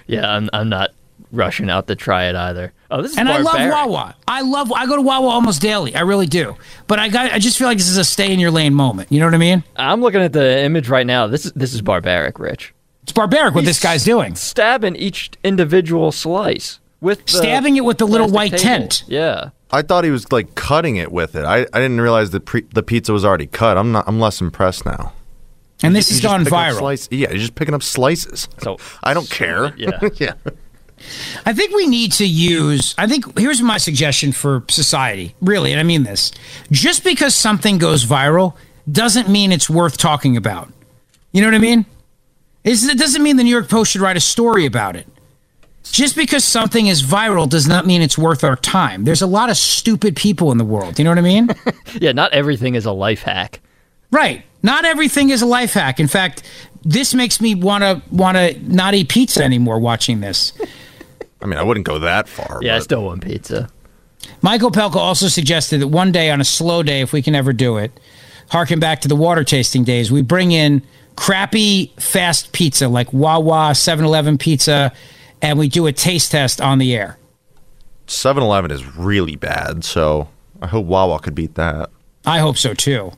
[0.06, 0.90] Yeah, I'm, I'm not
[1.32, 2.72] rushing out to try it either.
[2.90, 3.54] Oh, this is and barbaric.
[3.56, 4.16] I love Wawa.
[4.28, 4.72] I love.
[4.72, 5.94] I go to Wawa almost daily.
[5.94, 6.56] I really do.
[6.86, 7.32] But I got.
[7.32, 9.10] I just feel like this is a stay in your lane moment.
[9.10, 9.64] You know what I mean?
[9.76, 11.26] I'm looking at the image right now.
[11.26, 12.72] This is this is barbaric, Rich.
[13.02, 14.34] It's barbaric what He's this guy's doing.
[14.34, 18.62] Stabbing each individual slice with the stabbing it with the little white table.
[18.62, 19.04] tent.
[19.06, 19.50] Yeah.
[19.70, 21.44] I thought he was like cutting it with it.
[21.44, 23.76] I, I didn't realize that pre- the pizza was already cut.
[23.76, 24.04] I'm not.
[24.06, 25.12] I'm less impressed now.
[25.84, 26.78] And this He's has just gone viral.
[26.78, 28.48] slice- yeah, he's just picking up slices.
[28.62, 29.74] So I don't care.
[29.76, 30.00] Yeah.
[30.16, 30.32] yeah.
[31.44, 32.94] I think we need to use.
[32.96, 36.32] I think here's my suggestion for society, really, and I mean this.
[36.70, 38.54] Just because something goes viral
[38.90, 40.72] doesn't mean it's worth talking about.
[41.32, 41.84] You know what I mean?
[42.62, 45.06] It's, it doesn't mean the New York Post should write a story about it.
[45.82, 49.04] Just because something is viral does not mean it's worth our time.
[49.04, 50.98] There's a lot of stupid people in the world.
[50.98, 51.48] You know what I mean?
[52.00, 53.60] Yeah, not everything is a life hack.
[54.10, 54.44] Right.
[54.64, 56.00] Not everything is a life hack.
[56.00, 56.42] In fact,
[56.82, 60.54] this makes me want to want to not eat pizza anymore watching this.
[61.42, 62.60] I mean, I wouldn't go that far.
[62.62, 63.68] Yeah, I still want pizza.
[64.40, 67.52] Michael Pelka also suggested that one day on a slow day, if we can ever
[67.52, 67.92] do it,
[68.48, 70.82] harken back to the water tasting days, we bring in
[71.14, 74.92] crappy fast pizza like Wawa, 7 Eleven pizza,
[75.42, 77.18] and we do a taste test on the air.
[78.06, 80.28] 7-Eleven is really bad, so
[80.62, 81.90] I hope Wawa could beat that.
[82.24, 83.12] I hope so too.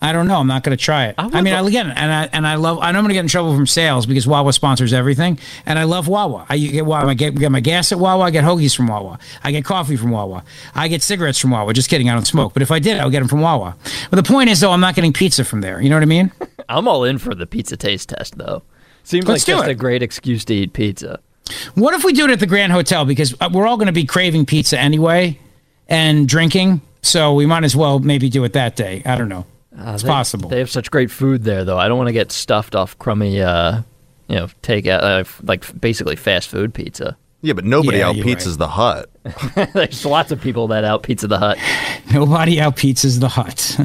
[0.00, 0.38] I don't know.
[0.38, 1.16] I'm not going to try it.
[1.18, 2.78] I, mean, I'll again, and I and I love.
[2.78, 5.76] I know I'm going to get in trouble from sales because Wawa sponsors everything, and
[5.76, 6.46] I love Wawa.
[6.48, 7.08] I get Wawa.
[7.08, 8.24] I get, get my gas at Wawa.
[8.24, 9.18] I get hoagies from Wawa.
[9.42, 10.44] I get coffee from Wawa.
[10.72, 11.72] I get cigarettes from Wawa.
[11.74, 12.08] Just kidding.
[12.08, 12.52] I don't smoke.
[12.52, 13.76] But if I did, I would get them from Wawa.
[14.10, 15.80] But the point is, though, I'm not getting pizza from there.
[15.80, 16.30] You know what I mean?
[16.68, 18.62] I'm all in for the pizza taste test, though.
[19.02, 19.72] Seems Let's like just it.
[19.72, 21.18] a great excuse to eat pizza.
[21.74, 23.92] What if we do it at the Grand Hotel because uh, we're all going to
[23.92, 25.40] be craving pizza anyway
[25.88, 29.02] and drinking, so we might as well maybe do it that day.
[29.04, 29.46] I don't know.
[29.78, 30.48] Uh, it's they- possible.
[30.48, 31.78] They have such great food there, though.
[31.78, 33.82] I don't want to get stuffed off crummy, uh,
[34.28, 37.16] you know, takeout, uh, like basically fast food pizza.
[37.40, 38.58] Yeah, but nobody Yeah, out you're pizzas right.
[38.58, 39.10] the hut.
[39.74, 41.56] There's lots of people that out pizza the hut.
[42.12, 43.78] Nobody out pizzas the hut.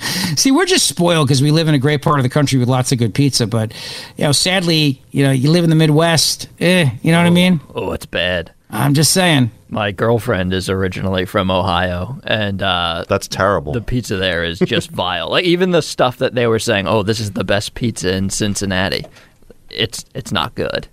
[0.36, 2.68] See, we're just spoiled because we live in a great part of the country with
[2.68, 3.46] lots of good pizza.
[3.46, 3.72] But
[4.16, 6.48] you know, sadly, you know, you live in the Midwest.
[6.58, 7.60] Eh, you know what I mean?
[7.74, 8.52] Oh, it's bad.
[8.72, 9.50] I'm just saying.
[9.68, 13.72] My girlfriend is originally from Ohio, and uh, that's terrible.
[13.72, 15.30] The pizza there is just vile.
[15.30, 18.30] Like even the stuff that they were saying, "Oh, this is the best pizza in
[18.30, 19.06] Cincinnati,"
[19.70, 20.88] it's it's not good.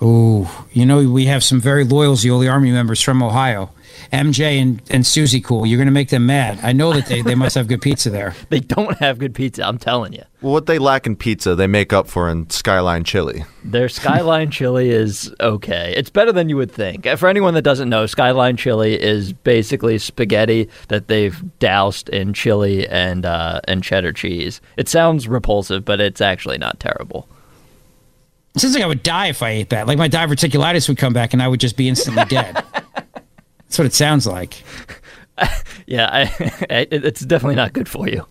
[0.00, 3.70] Oh, you know, we have some very loyal Zeoli Army members from Ohio.
[4.12, 5.64] MJ and, and Susie Cool.
[5.64, 6.60] You're going to make them mad.
[6.62, 8.34] I know that they, they must have good pizza there.
[8.52, 9.66] They don't have good pizza.
[9.66, 10.24] I'm telling you.
[10.42, 13.46] Well, what they lack in pizza, they make up for in Skyline Chili.
[13.64, 15.94] Their Skyline chili is okay.
[15.96, 17.06] It's better than you would think.
[17.16, 22.86] For anyone that doesn't know, Skyline chili is basically spaghetti that they've doused in chili
[22.88, 24.60] and uh, and cheddar cheese.
[24.76, 27.26] It sounds repulsive, but it's actually not terrible.
[28.54, 29.86] It sounds like I would die if I ate that.
[29.86, 32.62] Like my diverticulitis would come back and I would just be instantly dead.
[33.72, 34.62] That's what it sounds like.
[35.86, 38.24] Yeah, I, it's definitely not good for you.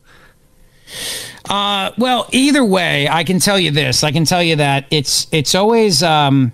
[1.49, 4.03] Uh, well, either way, I can tell you this.
[4.03, 6.53] I can tell you that it's it's always um,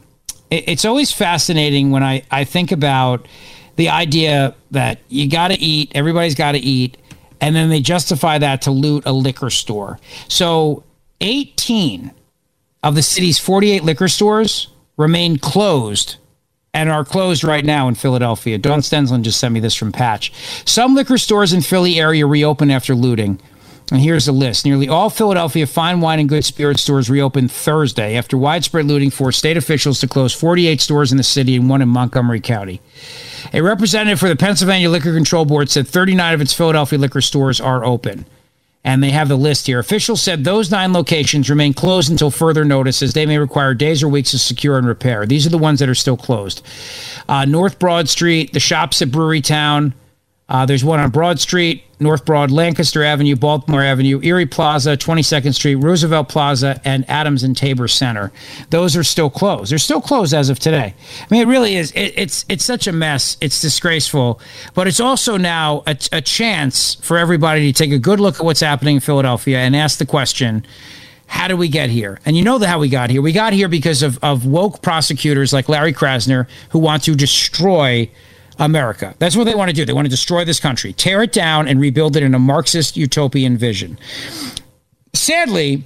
[0.49, 3.27] it- it's always fascinating when I I think about
[3.75, 6.97] the idea that you got to eat, everybody's got to eat,
[7.41, 9.99] and then they justify that to loot a liquor store.
[10.29, 10.83] So,
[11.21, 12.11] eighteen
[12.81, 16.15] of the city's forty-eight liquor stores remain closed
[16.78, 18.57] and are closed right now in Philadelphia.
[18.59, 20.32] Don Stensland just sent me this from Patch.
[20.65, 23.39] Some liquor stores in Philly area reopen after looting.
[23.91, 24.63] And here's the list.
[24.65, 29.39] Nearly all Philadelphia fine wine and good spirit stores reopened Thursday after widespread looting forced
[29.39, 32.80] state officials to close 48 stores in the city and one in Montgomery County.
[33.53, 37.59] A representative for the Pennsylvania Liquor Control Board said 39 of its Philadelphia liquor stores
[37.59, 38.25] are open.
[38.84, 39.80] And they have the list here.
[39.80, 44.01] Officials said those nine locations remain closed until further notice, as they may require days
[44.01, 45.25] or weeks to secure and repair.
[45.25, 46.61] These are the ones that are still closed.
[47.28, 49.93] Uh, North Broad Street, the shops at Brewery Town.
[50.49, 55.53] Uh, there's one on Broad Street, North Broad, Lancaster Avenue, Baltimore Avenue, Erie Plaza, 22nd
[55.53, 58.31] Street, Roosevelt Plaza, and Adams and Tabor Center.
[58.69, 59.71] Those are still closed.
[59.71, 60.95] They're still closed as of today.
[61.19, 61.91] I mean, it really is.
[61.91, 63.35] It, it's it's such a mess.
[63.41, 64.39] It's disgraceful,
[64.73, 68.45] but it's also now a, a chance for everybody to take a good look at
[68.45, 70.65] what's happening in Philadelphia and ask the question.
[71.29, 72.21] How did we get here?
[72.25, 73.21] And you know the how we got here.
[73.21, 78.09] We got here because of, of woke prosecutors like Larry Krasner who want to destroy
[78.59, 79.15] America.
[79.19, 79.85] That's what they want to do.
[79.85, 82.97] They want to destroy this country, tear it down, and rebuild it in a Marxist
[82.97, 83.97] utopian vision.
[85.13, 85.83] Sadly,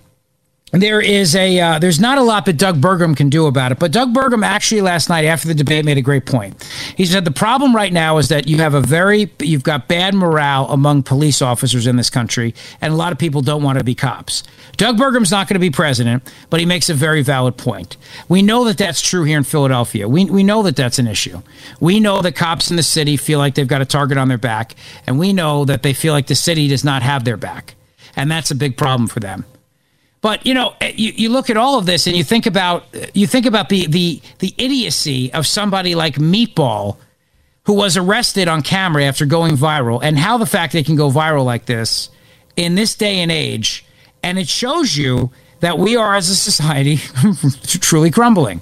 [0.72, 3.80] there is a uh, there's not a lot that Doug Burgum can do about it.
[3.80, 6.64] But Doug Burgum actually last night after the debate made a great point.
[6.96, 10.14] He said the problem right now is that you have a very you've got bad
[10.14, 13.84] morale among police officers in this country, and a lot of people don't want to
[13.84, 14.44] be cops.
[14.78, 17.98] Doug Burgum's not going to be president, but he makes a very valid point.
[18.30, 20.08] We know that that's true here in Philadelphia.
[20.08, 21.42] We we know that that's an issue.
[21.82, 24.38] We know that cops in the city feel like they've got a target on their
[24.38, 27.76] back, and we know that they feel like the city does not have their back,
[28.16, 29.44] and that's a big problem for them.
[30.22, 32.86] But you know, eh, you, you look at all of this and you think about
[32.94, 36.98] eh, you think about the the the idiocy of somebody like Meatball,
[37.64, 41.10] who was arrested on camera after going viral, and how the fact they can go
[41.10, 42.10] viral like this
[42.56, 43.84] in this day and age,
[44.22, 46.98] and it shows you that we are as a society
[47.80, 48.62] truly crumbling.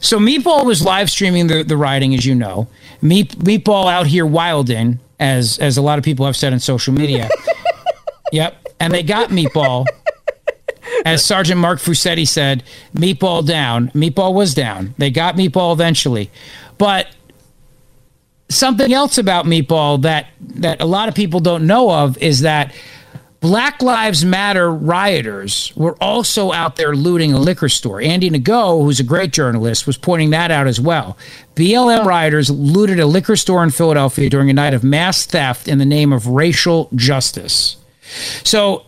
[0.00, 2.68] So Meatball was live streaming the, the rioting, as you know.
[3.02, 6.94] Meat, Meatball out here wilding, as as a lot of people have said on social
[6.94, 7.28] media.
[8.32, 8.56] yep.
[8.78, 9.86] And they got Meatball.
[11.04, 12.62] As Sergeant Mark Fusetti said,
[12.94, 13.90] Meatball down.
[13.90, 14.94] Meatball was down.
[14.98, 16.30] They got Meatball eventually.
[16.78, 17.08] But
[18.48, 22.74] something else about Meatball that that a lot of people don't know of is that
[23.44, 28.00] Black Lives Matter rioters were also out there looting a liquor store.
[28.00, 31.18] Andy Ngo, who's a great journalist, was pointing that out as well.
[31.54, 35.76] BLM rioters looted a liquor store in Philadelphia during a night of mass theft in
[35.76, 37.76] the name of racial justice.
[38.44, 38.86] So,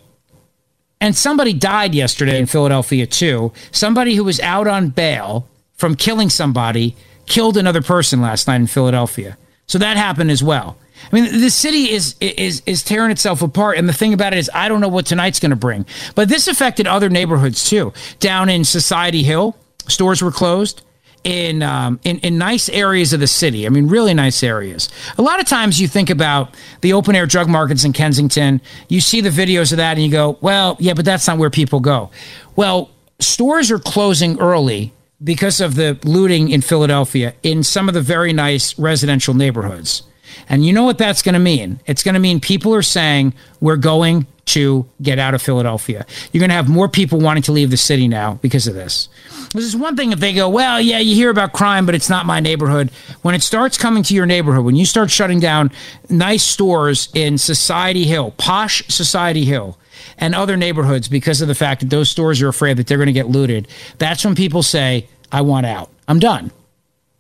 [1.01, 3.53] and somebody died yesterday in Philadelphia too.
[3.71, 8.67] Somebody who was out on bail from killing somebody killed another person last night in
[8.67, 9.37] Philadelphia.
[9.67, 10.77] So that happened as well.
[11.13, 14.39] I mean, the city is is is tearing itself apart, and the thing about it
[14.39, 15.85] is, I don't know what tonight's going to bring.
[16.15, 17.93] But this affected other neighborhoods too.
[18.19, 19.57] Down in Society Hill,
[19.89, 20.83] stores were closed.
[21.27, 24.89] In, um, in in nice areas of the city, I mean, really nice areas.
[25.19, 28.61] A lot of times, you think about the open air drug markets in Kensington.
[28.89, 31.51] You see the videos of that, and you go, "Well, yeah, but that's not where
[31.51, 32.11] people go."
[32.55, 38.01] Well, stores are closing early because of the looting in Philadelphia in some of the
[38.03, 40.05] very nice residential neighborhoods.
[40.49, 41.81] And you know what that's going to mean?
[41.87, 46.07] It's going to mean people are saying, we're going to get out of Philadelphia.
[46.33, 49.09] You're going to have more people wanting to leave the city now because of this.
[49.57, 52.11] This is one thing if they go, well, yeah, you hear about crime, but it's
[52.11, 52.91] not my neighborhood.
[53.23, 55.71] When it starts coming to your neighborhood, when you start shutting down
[56.11, 59.79] nice stores in Society Hill, posh Society Hill,
[60.19, 63.07] and other neighborhoods because of the fact that those stores are afraid that they're going
[63.07, 63.67] to get looted,
[63.99, 65.91] that's when people say, I want out.
[66.07, 66.53] I'm done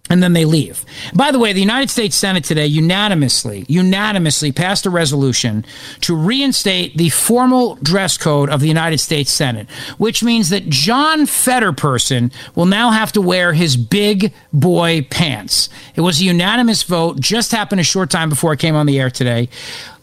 [0.08, 0.84] and then they leave.
[1.14, 5.64] By the way, the United States Senate today unanimously, unanimously passed a resolution
[6.02, 11.20] to reinstate the formal dress code of the United States Senate, which means that John
[11.20, 15.68] Fetterperson will now have to wear his big boy pants.
[15.94, 19.00] It was a unanimous vote, just happened a short time before I came on the
[19.00, 19.48] air today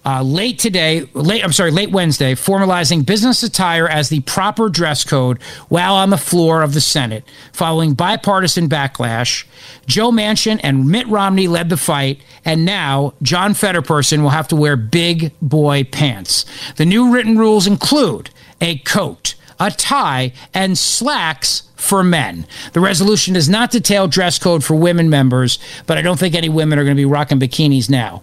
[0.05, 5.03] uh, late today, late I'm sorry, late Wednesday, formalizing business attire as the proper dress
[5.03, 9.45] code while on the floor of the Senate, following bipartisan backlash.
[9.85, 14.55] Joe Manchin and Mitt Romney led the fight, and now John Fetterperson will have to
[14.55, 16.45] wear big boy pants.
[16.75, 18.29] The new written rules include
[18.59, 22.45] a coat, a tie, and slacks for men.
[22.73, 26.49] The resolution does not detail dress code for women members, but I don't think any
[26.49, 28.21] women are going to be rocking bikinis now.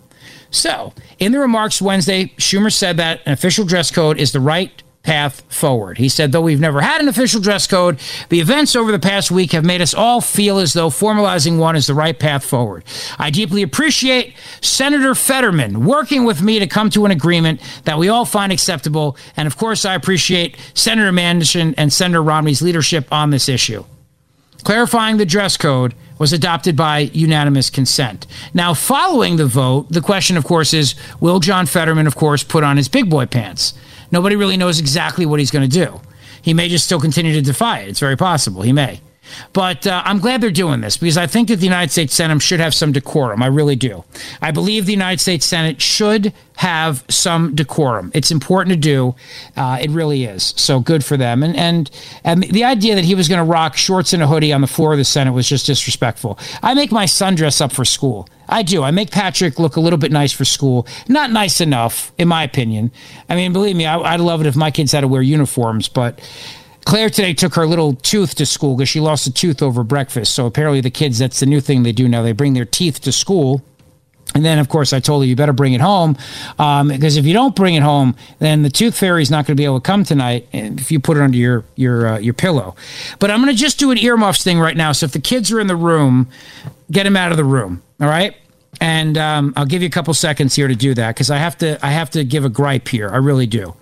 [0.50, 4.82] So, in the remarks Wednesday, Schumer said that an official dress code is the right
[5.02, 5.96] path forward.
[5.96, 7.98] He said, though we've never had an official dress code,
[8.28, 11.74] the events over the past week have made us all feel as though formalizing one
[11.74, 12.84] is the right path forward.
[13.18, 18.08] I deeply appreciate Senator Fetterman working with me to come to an agreement that we
[18.08, 19.16] all find acceptable.
[19.36, 23.84] And of course, I appreciate Senator Manchin and Senator Romney's leadership on this issue.
[24.64, 28.26] Clarifying the dress code was adopted by unanimous consent.
[28.52, 32.62] Now, following the vote, the question, of course, is will John Fetterman, of course, put
[32.62, 33.72] on his big boy pants?
[34.12, 36.00] Nobody really knows exactly what he's going to do.
[36.42, 37.88] He may just still continue to defy it.
[37.88, 38.60] It's very possible.
[38.60, 39.00] He may.
[39.52, 42.42] But uh, I'm glad they're doing this because I think that the United States Senate
[42.42, 43.42] should have some decorum.
[43.42, 44.04] I really do.
[44.40, 48.10] I believe the United States Senate should have some decorum.
[48.14, 49.14] It's important to do.
[49.56, 50.52] Uh, it really is.
[50.56, 51.42] So good for them.
[51.42, 51.90] And and
[52.22, 54.66] and the idea that he was going to rock shorts and a hoodie on the
[54.66, 56.38] floor of the Senate was just disrespectful.
[56.62, 58.28] I make my son dress up for school.
[58.46, 58.82] I do.
[58.82, 60.86] I make Patrick look a little bit nice for school.
[61.08, 62.90] Not nice enough, in my opinion.
[63.28, 65.88] I mean, believe me, I, I'd love it if my kids had to wear uniforms,
[65.88, 66.20] but
[66.90, 70.34] Claire today took her little tooth to school because she lost a tooth over breakfast.
[70.34, 72.22] So apparently, the kids, that's the new thing they do now.
[72.24, 73.62] They bring their teeth to school.
[74.34, 76.18] And then, of course, I told her you better bring it home
[76.58, 79.56] um, because if you don't bring it home, then the tooth fairy is not going
[79.56, 82.34] to be able to come tonight if you put it under your your uh, your
[82.34, 82.74] pillow.
[83.20, 84.90] But I'm going to just do an earmuffs thing right now.
[84.90, 86.28] So if the kids are in the room,
[86.90, 87.84] get them out of the room.
[88.00, 88.34] All right.
[88.80, 91.56] And um, I'll give you a couple seconds here to do that because I have
[91.58, 93.10] to I have to give a gripe here.
[93.10, 93.76] I really do.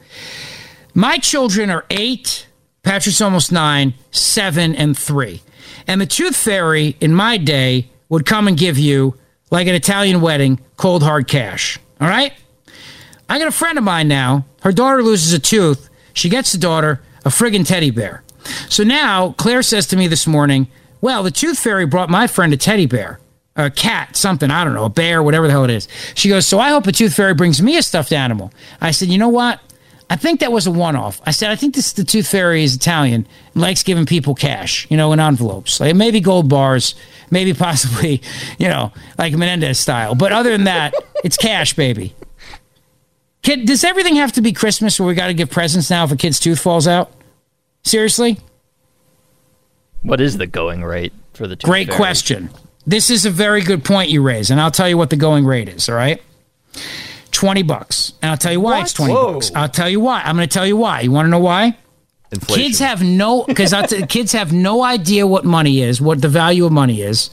[0.92, 2.47] My children are eight
[2.82, 5.42] Patrick's almost nine, seven, and three.
[5.86, 9.14] And the tooth fairy in my day would come and give you,
[9.50, 11.78] like an Italian wedding, cold hard cash.
[12.00, 12.32] All right?
[13.28, 14.46] I got a friend of mine now.
[14.62, 15.90] Her daughter loses a tooth.
[16.14, 18.22] She gets the daughter a friggin' teddy bear.
[18.68, 20.68] So now Claire says to me this morning,
[21.00, 23.20] Well, the tooth fairy brought my friend a teddy bear,
[23.56, 25.88] a cat, something, I don't know, a bear, whatever the hell it is.
[26.14, 28.52] She goes, So I hope the tooth fairy brings me a stuffed animal.
[28.80, 29.60] I said, You know what?
[30.10, 31.20] I think that was a one off.
[31.26, 34.96] I said, I think this the Tooth Fairy is Italian, likes giving people cash, you
[34.96, 35.80] know, in envelopes.
[35.80, 36.94] Like maybe gold bars,
[37.30, 38.22] maybe possibly,
[38.58, 40.14] you know, like Menendez style.
[40.14, 40.94] But other than that,
[41.24, 42.14] it's cash, baby.
[43.42, 46.12] Kid, does everything have to be Christmas where we got to give presents now if
[46.12, 47.12] a kid's tooth falls out?
[47.82, 48.38] Seriously?
[50.02, 51.96] What is the going rate for the Tooth Great Fairy?
[51.96, 52.50] question.
[52.86, 55.44] This is a very good point you raise, and I'll tell you what the going
[55.44, 56.22] rate is, all right?
[57.32, 58.12] 20 bucks.
[58.22, 59.32] And I'll tell you why it's 20 Whoa.
[59.34, 59.52] bucks.
[59.54, 60.22] I'll tell you why.
[60.22, 61.00] I'm going to tell you why.
[61.00, 61.76] You want to know why?
[62.30, 62.62] Inflation.
[62.62, 63.74] Kids have no because
[64.08, 67.30] kids have no idea what money is, what the value of money is.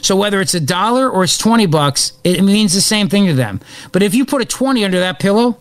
[0.00, 3.34] So whether it's a dollar or it's twenty bucks, it means the same thing to
[3.34, 3.60] them.
[3.92, 5.58] But if you put a twenty under that pillow,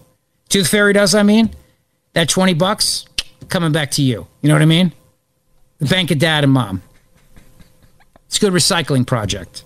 [0.48, 1.54] Tooth Fairy does, I mean,
[2.14, 3.06] that twenty bucks
[3.50, 4.28] coming back to you.
[4.42, 4.94] You know what I mean?
[5.80, 6.82] The bank of dad and mom.
[8.28, 9.66] It's a good recycling project.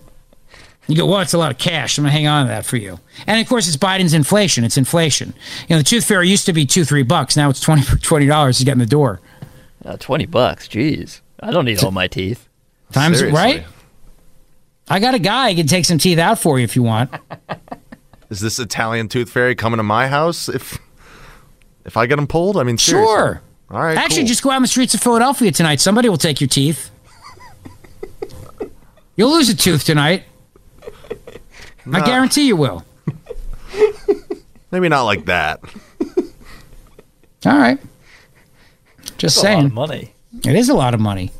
[0.87, 1.97] You go, well, it's a lot of cash.
[1.97, 2.99] I'm gonna hang on to that for you.
[3.25, 4.63] And of course, it's Biden's inflation.
[4.65, 5.33] It's inflation.
[5.69, 7.37] You know, the Tooth Fairy used to be two, three bucks.
[7.37, 9.21] Now it's twenty twenty dollars to get in the door.
[9.85, 11.21] Uh, Twenty bucks, jeez.
[11.39, 12.47] I don't need all my teeth.
[12.91, 13.41] Times Seriously.
[13.41, 13.65] right.
[14.89, 17.11] I got a guy who can take some teeth out for you if you want.
[18.29, 20.77] Is this Italian tooth fairy coming to my house if
[21.85, 22.57] if I get them pulled?
[22.57, 23.13] I mean, seriously.
[23.13, 23.41] Sure.
[23.71, 23.97] All right.
[23.97, 24.27] Actually, cool.
[24.27, 25.79] just go out on the streets of Philadelphia tonight.
[25.81, 26.89] Somebody will take your teeth.
[29.15, 30.23] You'll lose a tooth tonight.
[31.91, 32.85] I guarantee you will.
[34.71, 35.59] maybe not like that.
[37.45, 37.79] All right.
[39.17, 39.57] Just That's a saying.
[39.57, 40.13] lot of money.
[40.45, 41.31] It is a lot of money.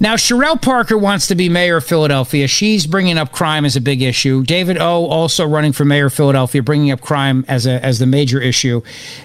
[0.00, 2.48] Now, Cherelle Parker wants to be mayor of Philadelphia.
[2.48, 4.42] She's bringing up crime as a big issue.
[4.42, 5.06] David O.
[5.06, 8.82] also running for mayor of Philadelphia, bringing up crime as a as the major issue.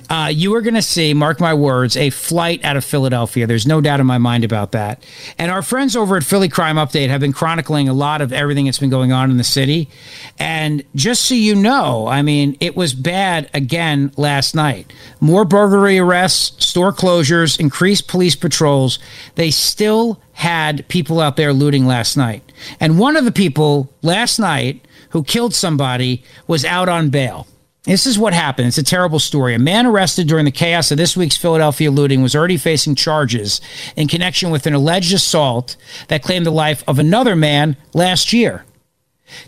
[0.09, 3.47] Uh, you are going to see, mark my words, a flight out of Philadelphia.
[3.47, 5.03] There's no doubt in my mind about that.
[5.37, 8.65] And our friends over at Philly Crime Update have been chronicling a lot of everything
[8.65, 9.89] that's been going on in the city.
[10.37, 14.91] And just so you know, I mean, it was bad again last night.
[15.19, 18.99] More burglary arrests, store closures, increased police patrols.
[19.35, 22.41] They still had people out there looting last night.
[22.79, 27.45] And one of the people last night who killed somebody was out on bail.
[27.83, 28.69] This is what happened.
[28.69, 29.53] It's a terrible story.
[29.53, 33.59] A man arrested during the chaos of this week's Philadelphia looting was already facing charges
[33.97, 35.75] in connection with an alleged assault
[36.07, 38.63] that claimed the life of another man last year.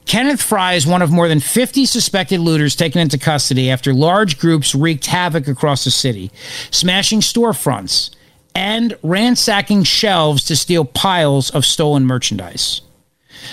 [0.06, 4.38] Kenneth Fry is one of more than 50 suspected looters taken into custody after large
[4.38, 6.32] groups wreaked havoc across the city,
[6.70, 8.10] smashing storefronts
[8.56, 12.82] and ransacking shelves to steal piles of stolen merchandise.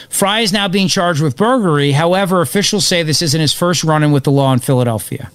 [0.09, 1.93] Fry is now being charged with burglary.
[1.93, 5.31] However, officials say this isn't his first run in with the law in Philadelphia.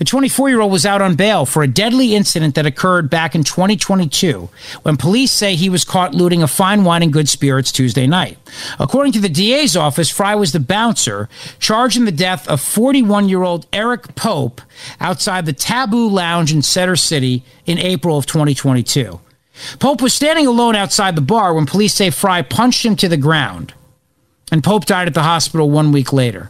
[0.00, 3.34] The 24 year old was out on bail for a deadly incident that occurred back
[3.34, 4.48] in 2022
[4.80, 8.38] when police say he was caught looting a fine wine and good spirits Tuesday night.
[8.78, 11.28] According to the DA's office, Fry was the bouncer
[11.58, 14.62] charged in the death of 41 year old Eric Pope
[15.00, 19.20] outside the Taboo Lounge in Center City in April of 2022.
[19.80, 23.18] Pope was standing alone outside the bar when police say Fry punched him to the
[23.18, 23.74] ground,
[24.50, 26.48] and Pope died at the hospital one week later.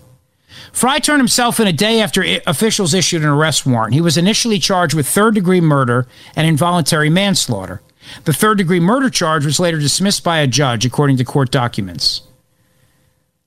[0.73, 3.95] Fry turned himself in a day after officials issued an arrest warrant.
[3.95, 6.07] He was initially charged with third degree murder
[6.37, 7.83] and involuntary manslaughter.
[8.25, 12.23] The third degree murder charge was later dismissed by a judge, according to court documents.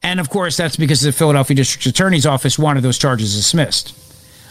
[0.02, 3.96] And of course, that's because the Philadelphia District Attorney's Office wanted those charges dismissed.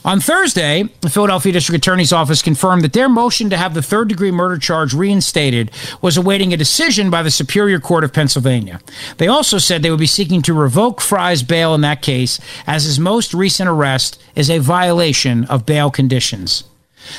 [0.05, 4.09] On Thursday, the Philadelphia District Attorney's Office confirmed that their motion to have the third
[4.09, 8.81] degree murder charge reinstated was awaiting a decision by the Superior Court of Pennsylvania.
[9.19, 12.83] They also said they would be seeking to revoke Fry's bail in that case, as
[12.83, 16.65] his most recent arrest is a violation of bail conditions.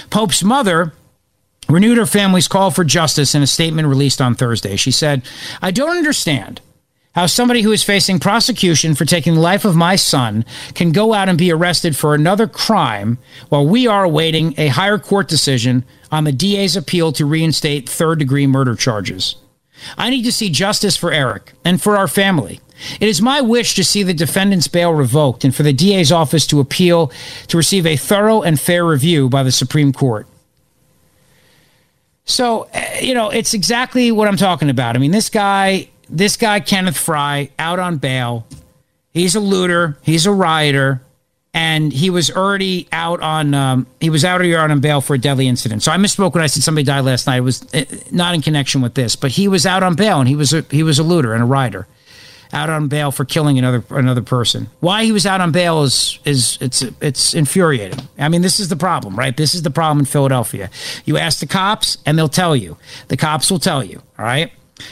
[0.09, 0.91] Pope's mother
[1.69, 4.75] renewed her family's call for justice in a statement released on Thursday.
[4.75, 5.21] She said,
[5.61, 6.59] I don't understand
[7.13, 11.13] how somebody who is facing prosecution for taking the life of my son can go
[11.13, 13.17] out and be arrested for another crime
[13.49, 18.19] while we are awaiting a higher court decision on the DA's appeal to reinstate third
[18.19, 19.35] degree murder charges.
[19.97, 22.59] I need to see justice for Eric and for our family.
[22.99, 26.47] It is my wish to see the defendant's bail revoked and for the DA's office
[26.47, 27.11] to appeal
[27.47, 30.27] to receive a thorough and fair review by the Supreme Court.
[32.25, 34.95] So, uh, you know, it's exactly what I'm talking about.
[34.95, 38.45] I mean, this guy, this guy, Kenneth Fry, out on bail.
[39.11, 39.97] He's a looter.
[40.01, 41.01] He's a rioter.
[41.55, 45.19] And he was already out on, um, he was out here on bail for a
[45.19, 45.83] deadly incident.
[45.83, 47.37] So I misspoke when I said somebody died last night.
[47.37, 50.27] It was uh, not in connection with this, but he was out on bail and
[50.27, 51.87] he was a, he was a looter and a rioter
[52.53, 54.69] out on bail for killing another another person.
[54.79, 58.07] Why he was out on bail is is it's it's infuriating.
[58.17, 59.35] I mean, this is the problem, right?
[59.35, 60.69] This is the problem in Philadelphia.
[61.03, 62.77] You ask the cops, and they'll tell you.
[63.07, 64.01] The cops will tell you.
[64.17, 64.51] All right,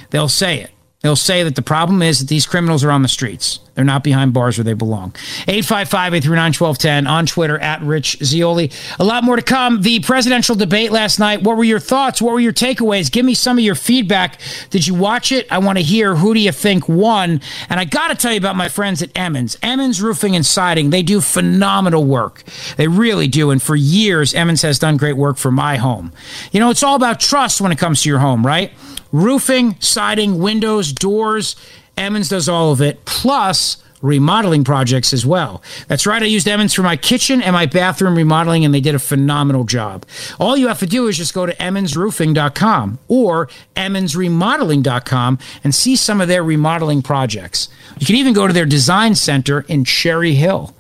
[0.09, 0.71] they'll say it.
[1.01, 3.59] They'll say that the problem is that these criminals are on the streets.
[3.81, 5.15] They're not behind bars where they belong.
[5.47, 8.69] 855 839 1210 on Twitter at Rich Zeoli.
[8.99, 9.81] A lot more to come.
[9.81, 11.41] The presidential debate last night.
[11.41, 12.21] What were your thoughts?
[12.21, 13.11] What were your takeaways?
[13.11, 14.39] Give me some of your feedback.
[14.69, 15.51] Did you watch it?
[15.51, 17.41] I want to hear who do you think won?
[17.69, 19.57] And I got to tell you about my friends at Emmons.
[19.63, 20.91] Emmons Roofing and Siding.
[20.91, 22.43] They do phenomenal work.
[22.77, 23.49] They really do.
[23.49, 26.11] And for years, Emmons has done great work for my home.
[26.51, 28.71] You know, it's all about trust when it comes to your home, right?
[29.11, 31.55] Roofing, siding, windows, doors.
[32.01, 35.61] Emmons does all of it, plus remodeling projects as well.
[35.87, 38.95] That's right, I used Emmons for my kitchen and my bathroom remodeling, and they did
[38.95, 40.07] a phenomenal job.
[40.39, 46.19] All you have to do is just go to emmonsroofing.com or emmonsremodeling.com and see some
[46.19, 47.69] of their remodeling projects.
[47.99, 50.73] You can even go to their design center in Cherry Hill.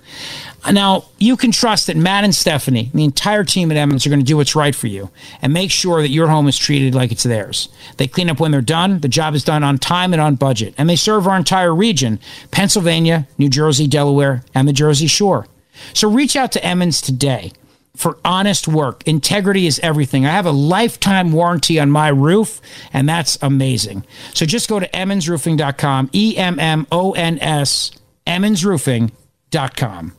[0.69, 4.19] Now, you can trust that Matt and Stephanie, the entire team at Emmons, are going
[4.19, 5.09] to do what's right for you
[5.41, 7.69] and make sure that your home is treated like it's theirs.
[7.97, 10.75] They clean up when they're done, the job is done on time and on budget,
[10.77, 12.19] and they serve our entire region
[12.51, 15.47] Pennsylvania, New Jersey, Delaware, and the Jersey Shore.
[15.93, 17.53] So reach out to Emmons today
[17.95, 19.03] for honest work.
[19.07, 20.25] Integrity is everything.
[20.25, 22.61] I have a lifetime warranty on my roof,
[22.93, 24.05] and that's amazing.
[24.33, 27.91] So just go to emmonsroofing.com, E M M O N S,
[28.27, 30.13] emmonsroofing.com.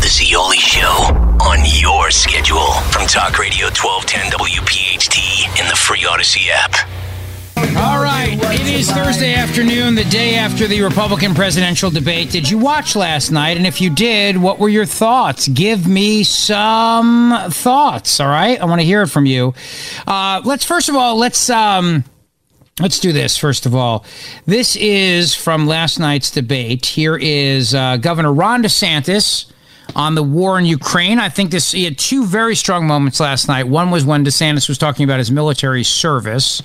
[0.00, 0.86] The Zeoli Show
[1.42, 6.72] on your schedule from Talk Radio 1210 WPHT in the free Audacy app.
[7.76, 12.30] All right, it is Thursday afternoon, the day after the Republican presidential debate.
[12.30, 13.56] Did you watch last night?
[13.56, 15.48] And if you did, what were your thoughts?
[15.48, 18.20] Give me some thoughts.
[18.20, 19.52] All right, I want to hear it from you.
[20.06, 22.04] Uh, let's first of all let's um,
[22.78, 23.36] let's do this.
[23.36, 24.04] First of all,
[24.46, 26.86] this is from last night's debate.
[26.86, 29.50] Here is uh, Governor Ron DeSantis
[29.96, 31.18] on the war in Ukraine.
[31.18, 33.68] I think this he had two very strong moments last night.
[33.68, 36.62] One was when DeSantis was talking about his military service,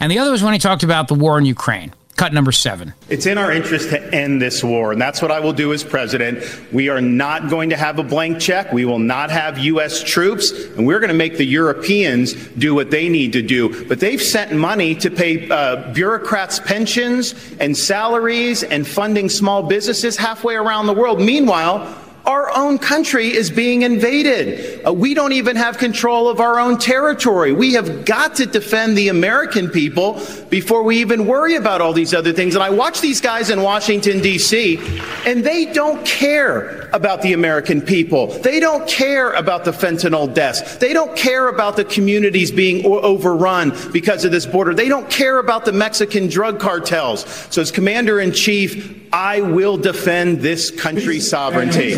[0.00, 1.92] and the other was when he talked about the war in Ukraine.
[2.16, 2.94] Cut number seven.
[3.08, 5.82] It's in our interest to end this war, and that's what I will do as
[5.82, 6.44] president.
[6.72, 8.72] We are not going to have a blank check.
[8.72, 10.00] We will not have U.S.
[10.00, 13.84] troops, and we're going to make the Europeans do what they need to do.
[13.86, 20.16] But they've sent money to pay uh, bureaucrats' pensions and salaries and funding small businesses
[20.16, 21.20] halfway around the world.
[21.20, 24.86] Meanwhile, our own country is being invaded.
[24.86, 27.52] Uh, we don't even have control of our own territory.
[27.52, 32.14] We have got to defend the American people before we even worry about all these
[32.14, 32.54] other things.
[32.54, 34.78] And I watch these guys in Washington, D.C.,
[35.26, 38.28] and they don't care about the American people.
[38.28, 40.76] They don't care about the fentanyl deaths.
[40.76, 44.72] They don't care about the communities being overrun because of this border.
[44.72, 47.24] They don't care about the Mexican drug cartels.
[47.50, 51.96] So, as Commander in Chief, I will defend this country's sovereignty.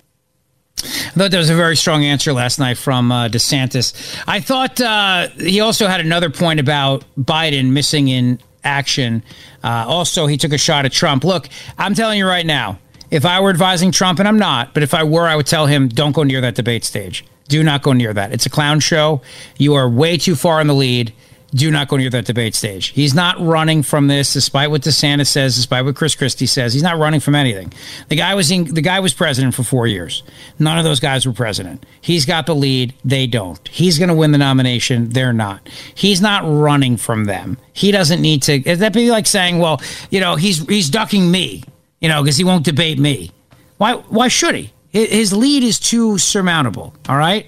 [1.16, 4.22] Thought that was a very strong answer last night from uh, DeSantis.
[4.26, 9.22] I thought uh, he also had another point about Biden missing in action.
[9.64, 11.24] Uh, also, he took a shot at Trump.
[11.24, 11.48] Look,
[11.78, 12.78] I'm telling you right now,
[13.10, 15.64] if I were advising Trump, and I'm not, but if I were, I would tell
[15.64, 17.24] him, don't go near that debate stage.
[17.48, 18.30] Do not go near that.
[18.34, 19.22] It's a clown show.
[19.56, 21.14] You are way too far in the lead
[21.54, 22.88] do not go near that debate stage.
[22.88, 26.72] He's not running from this, despite what DeSantis says, despite what Chris Christie says.
[26.74, 27.72] He's not running from anything.
[28.08, 30.22] The guy was in, the guy was president for four years.
[30.58, 31.86] None of those guys were president.
[32.00, 32.94] He's got the lead.
[33.04, 33.66] They don't.
[33.68, 35.10] He's going to win the nomination.
[35.10, 35.68] They're not.
[35.94, 37.58] He's not running from them.
[37.72, 38.58] He doesn't need to.
[38.60, 39.80] That'd be like saying, well,
[40.10, 41.62] you know, he's he's ducking me,
[42.00, 43.30] you know, because he won't debate me.
[43.78, 43.94] Why?
[43.94, 44.72] Why should he?
[44.90, 46.94] His lead is too surmountable.
[47.08, 47.46] All right.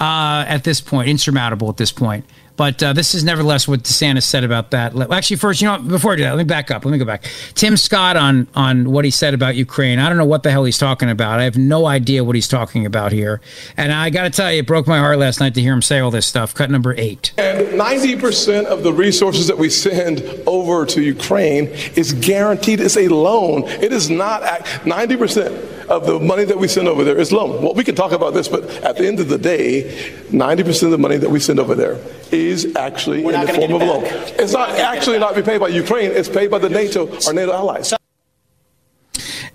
[0.00, 2.24] Uh, at this point, insurmountable at this point.
[2.56, 4.98] But uh, this is nevertheless what DeSantis said about that.
[5.10, 6.84] Actually, first, you know, before I do that, let me back up.
[6.84, 7.24] Let me go back.
[7.54, 9.98] Tim Scott on on what he said about Ukraine.
[9.98, 11.38] I don't know what the hell he's talking about.
[11.38, 13.40] I have no idea what he's talking about here.
[13.76, 15.82] And I got to tell you, it broke my heart last night to hear him
[15.82, 16.54] say all this stuff.
[16.54, 17.32] Cut number eight.
[17.38, 22.80] And 90% of the resources that we send over to Ukraine is guaranteed.
[22.80, 23.64] It's a loan.
[23.64, 27.62] It is not 90% of the money that we send over there is loan.
[27.62, 29.84] Well, we can talk about this, but at the end of the day,
[30.30, 31.98] 90% of the money that we send over there
[32.32, 34.02] is actually in the form of a loan.
[34.04, 37.52] It's not actually not be paid by Ukraine, it's paid by the NATO, our NATO
[37.52, 37.94] allies.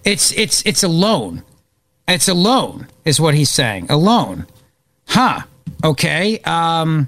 [0.03, 1.43] It's it's it's a loan.
[2.07, 3.88] It's a loan, is what he's saying.
[3.89, 4.47] A loan.
[5.07, 5.41] Huh.
[5.84, 6.39] Okay.
[6.39, 7.07] Um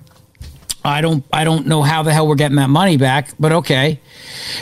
[0.85, 3.99] I don't I don't know how the hell we're getting that money back, but okay.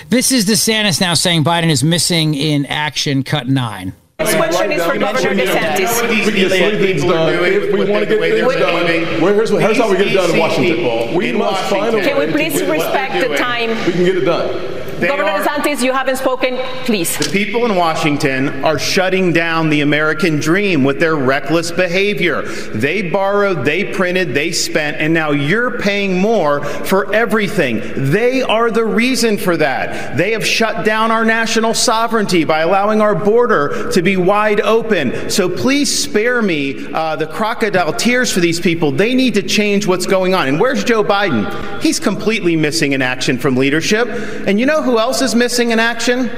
[0.10, 3.94] This is DeSantis now saying Biden is missing in action cut nine.
[4.26, 6.02] This question is for Governor DeSantis.
[6.04, 10.40] If we want to get things done, here's, here's how we get it done in
[10.40, 11.16] Washington.
[11.16, 13.70] We must find a way Can we please to get it respect the time?
[13.88, 14.81] We can get it done.
[15.08, 16.58] Governor are- DeSantis, you haven't spoken.
[16.86, 17.18] Please.
[17.18, 22.42] The people in Washington are shutting down the American dream with their reckless behavior.
[22.42, 27.82] They borrowed, they printed, they spent, and now you're paying more for everything.
[27.96, 30.18] They are the reason for that.
[30.18, 35.30] They have shut down our national sovereignty by allowing our border to be wide open.
[35.30, 38.92] So please spare me uh, the crocodile tears for these people.
[38.92, 40.48] They need to change what's going on.
[40.48, 41.82] And where's Joe Biden?
[41.82, 44.08] He's completely missing in action from leadership.
[44.48, 46.30] And you know who else is missing in action?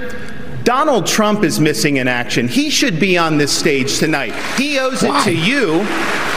[0.64, 2.48] Donald Trump is missing in action.
[2.48, 4.34] He should be on this stage tonight.
[4.58, 5.86] He owes it to you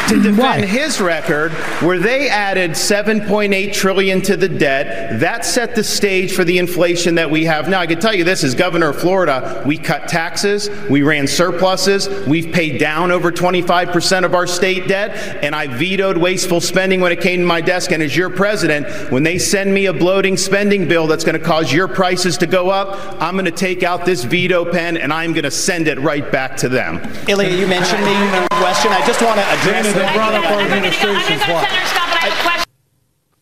[0.09, 1.51] to defend his record
[1.83, 5.19] where they added 7.8 trillion to the debt.
[5.21, 7.81] That set the stage for the inflation that we have now.
[7.81, 12.09] I can tell you this as governor of Florida, we cut taxes, we ran surpluses,
[12.27, 17.11] we've paid down over 25% of our state debt, and I vetoed wasteful spending when
[17.11, 17.91] it came to my desk.
[17.91, 21.45] And as your president, when they send me a bloating spending bill that's going to
[21.45, 25.13] cause your prices to go up, I'm going to take out this veto pen and
[25.13, 26.97] I'm going to send it right back to them.
[27.29, 28.93] Ilia, you mentioned me in your question.
[28.93, 31.43] I just want to address they brought up our administration's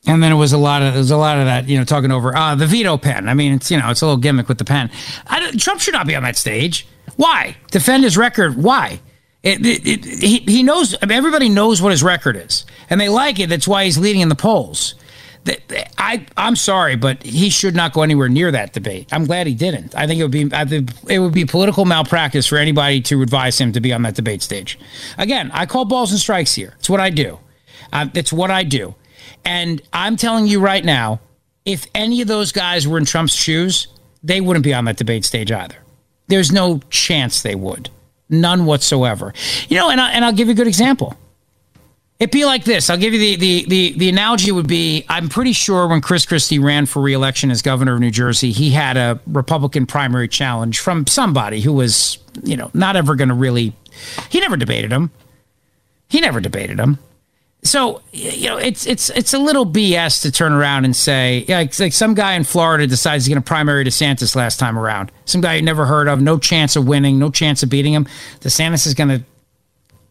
[0.06, 1.84] And then it was a lot of there was a lot of that, you know,
[1.84, 3.28] talking over uh, the veto pen.
[3.28, 4.90] I mean, it's you know, it's a little gimmick with the pen.
[5.26, 6.86] I don't- Trump should not be on that stage.
[7.16, 8.56] Why defend his record?
[8.56, 9.00] Why?
[9.42, 10.96] It, it, it, he he knows.
[11.02, 13.50] I mean, everybody knows what his record is, and they like it.
[13.50, 14.94] That's why he's leading in the polls.
[15.98, 19.08] I I'm sorry, but he should not go anywhere near that debate.
[19.12, 19.94] I'm glad he didn't.
[19.94, 23.22] I think it would be I think it would be political malpractice for anybody to
[23.22, 24.78] advise him to be on that debate stage.
[25.18, 26.74] Again, I call balls and strikes here.
[26.78, 27.38] It's what I do.
[27.92, 28.94] Uh, it's what I do.
[29.44, 31.20] And I'm telling you right now,
[31.64, 33.88] if any of those guys were in Trump's shoes,
[34.22, 35.76] they wouldn't be on that debate stage either.
[36.28, 37.90] There's no chance they would.
[38.30, 39.34] None whatsoever.
[39.68, 41.16] You know, and, I, and I'll give you a good example.
[42.24, 42.88] It'd be like this.
[42.88, 46.24] I'll give you the, the, the, the analogy would be I'm pretty sure when Chris
[46.24, 50.80] Christie ran for reelection as governor of New Jersey, he had a Republican primary challenge
[50.80, 53.74] from somebody who was, you know, not ever going to really,
[54.30, 55.10] he never debated him.
[56.08, 56.98] He never debated him.
[57.62, 61.78] So you know, it's it's it's a little BS to turn around and say, like,
[61.78, 65.12] like some guy in Florida decides he's going to primary DeSantis last time around.
[65.26, 68.06] Some guy you never heard of, no chance of winning, no chance of beating him.
[68.40, 69.24] DeSantis is going to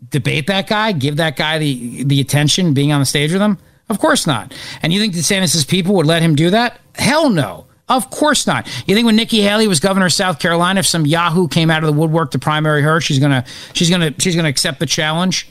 [0.10, 3.58] debate that guy, give that guy the the attention, being on the stage with him.
[3.90, 4.54] Of course not.
[4.82, 6.80] And you think DeSantis' people would let him do that?
[6.96, 7.66] Hell no.
[7.90, 8.66] Of course not.
[8.88, 11.84] You think when Nikki Haley was governor of South Carolina, if some Yahoo came out
[11.84, 13.44] of the woodwork to primary her, she's gonna
[13.74, 15.50] she's gonna she's gonna accept the challenge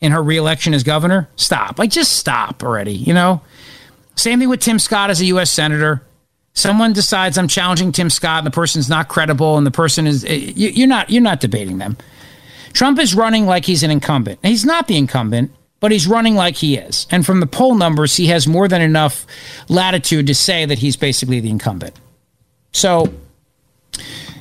[0.00, 1.28] in her reelection as governor?
[1.36, 1.78] Stop.
[1.78, 3.42] Like just stop already, you know?
[4.16, 6.02] Same thing with Tim Scott as a US senator.
[6.54, 10.24] Someone decides I'm challenging Tim Scott and the person's not credible and the person is
[10.24, 11.96] eh, you- you're not you're not debating them.
[12.74, 14.40] Trump is running like he's an incumbent.
[14.42, 17.06] He's not the incumbent, but he's running like he is.
[17.10, 19.26] And from the poll numbers, he has more than enough
[19.68, 21.94] latitude to say that he's basically the incumbent.
[22.72, 23.14] So,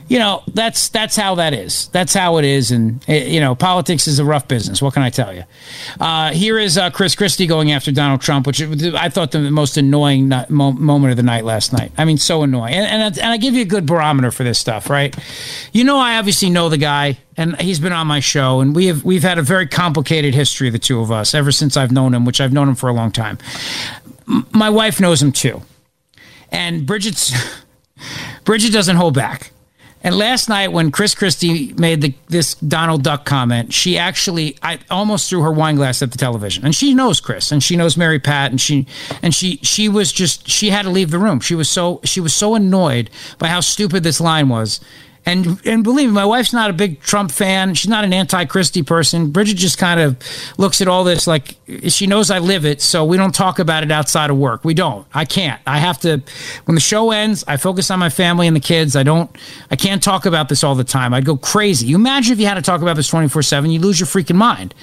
[0.08, 1.88] you know, that's that's how that is.
[1.90, 2.72] That's how it is.
[2.72, 4.82] And eh, you know, politics is a rough business.
[4.82, 5.44] What can I tell you?
[6.00, 9.78] Uh, here is uh, Chris Christie going after Donald Trump, which I thought the most
[9.78, 11.92] annoying ni- mo- moment of the night last night.
[11.98, 12.74] I mean, so annoying.
[12.74, 15.16] And, and, I- and I give you a good barometer for this stuff, right?
[15.72, 18.88] You know, I obviously know the guy, and he's been on my show, and we
[18.88, 22.14] have we've had a very complicated history, the two of us, ever since I've known
[22.14, 23.38] him, which I've known him for a long time.
[24.28, 25.62] M- my wife knows him too,
[26.52, 27.34] and Bridget's
[28.44, 29.52] Bridget doesn't hold back.
[30.04, 34.80] And last night, when Chris Christie made the, this Donald Duck comment, she actually I
[34.92, 36.66] almost threw her wine glass at the television.
[36.66, 38.86] And she knows Chris, and she knows Mary Pat, and she
[39.22, 41.40] and she she was just she had to leave the room.
[41.40, 43.10] She was so she was so annoyed
[43.40, 44.82] by how stupid this line was.
[45.26, 47.76] And and believe me, my wife's not a big Trump fan.
[47.76, 49.32] She's not an anti-Christie person.
[49.32, 50.18] Bridget just kind of
[50.58, 51.56] looks at all this like
[51.88, 54.66] she knows I live it, so we don't talk about it outside of work.
[54.66, 55.08] We don't.
[55.14, 55.62] I can't.
[55.66, 56.22] I have to.
[56.66, 58.98] When the show ends, I focus on my family and the kids.
[58.98, 59.34] I don't.
[59.72, 61.14] I can't talk about this all the time.
[61.14, 61.88] I'd go crazy.
[61.88, 64.08] You imagine if you had to talk about this twenty four seven, you lose your
[64.08, 64.74] freaking mind.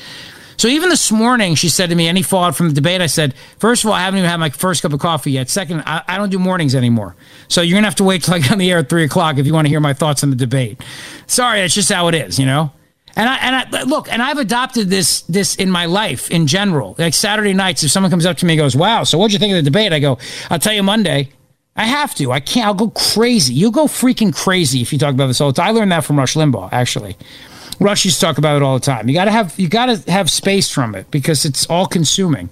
[0.61, 3.01] So even this morning, she said to me, any fallout from the debate?
[3.01, 5.49] I said, first of all, I haven't even had my first cup of coffee yet.
[5.49, 7.17] Second, I, I don't do mornings anymore.
[7.49, 9.05] So you're going to have to wait till I get on the air at three
[9.05, 10.83] o'clock if you want to hear my thoughts on the debate.
[11.27, 12.73] Sorry, it's just how it is, you know?
[13.17, 16.95] And I, and I, look, and I've adopted this, this in my life in general.
[16.99, 19.39] Like Saturday nights, if someone comes up to me and goes, wow, so what'd you
[19.39, 19.95] think of the debate?
[19.95, 20.19] I go,
[20.51, 21.31] I'll tell you Monday.
[21.75, 22.33] I have to.
[22.33, 22.67] I can't.
[22.67, 23.55] I'll go crazy.
[23.55, 25.69] You'll go freaking crazy if you talk about this all the time.
[25.69, 27.17] I learned that from Rush Limbaugh, actually.
[27.81, 29.09] Rush used to talk about it all the time.
[29.09, 32.51] You gotta have you gotta have space from it because it's all consuming.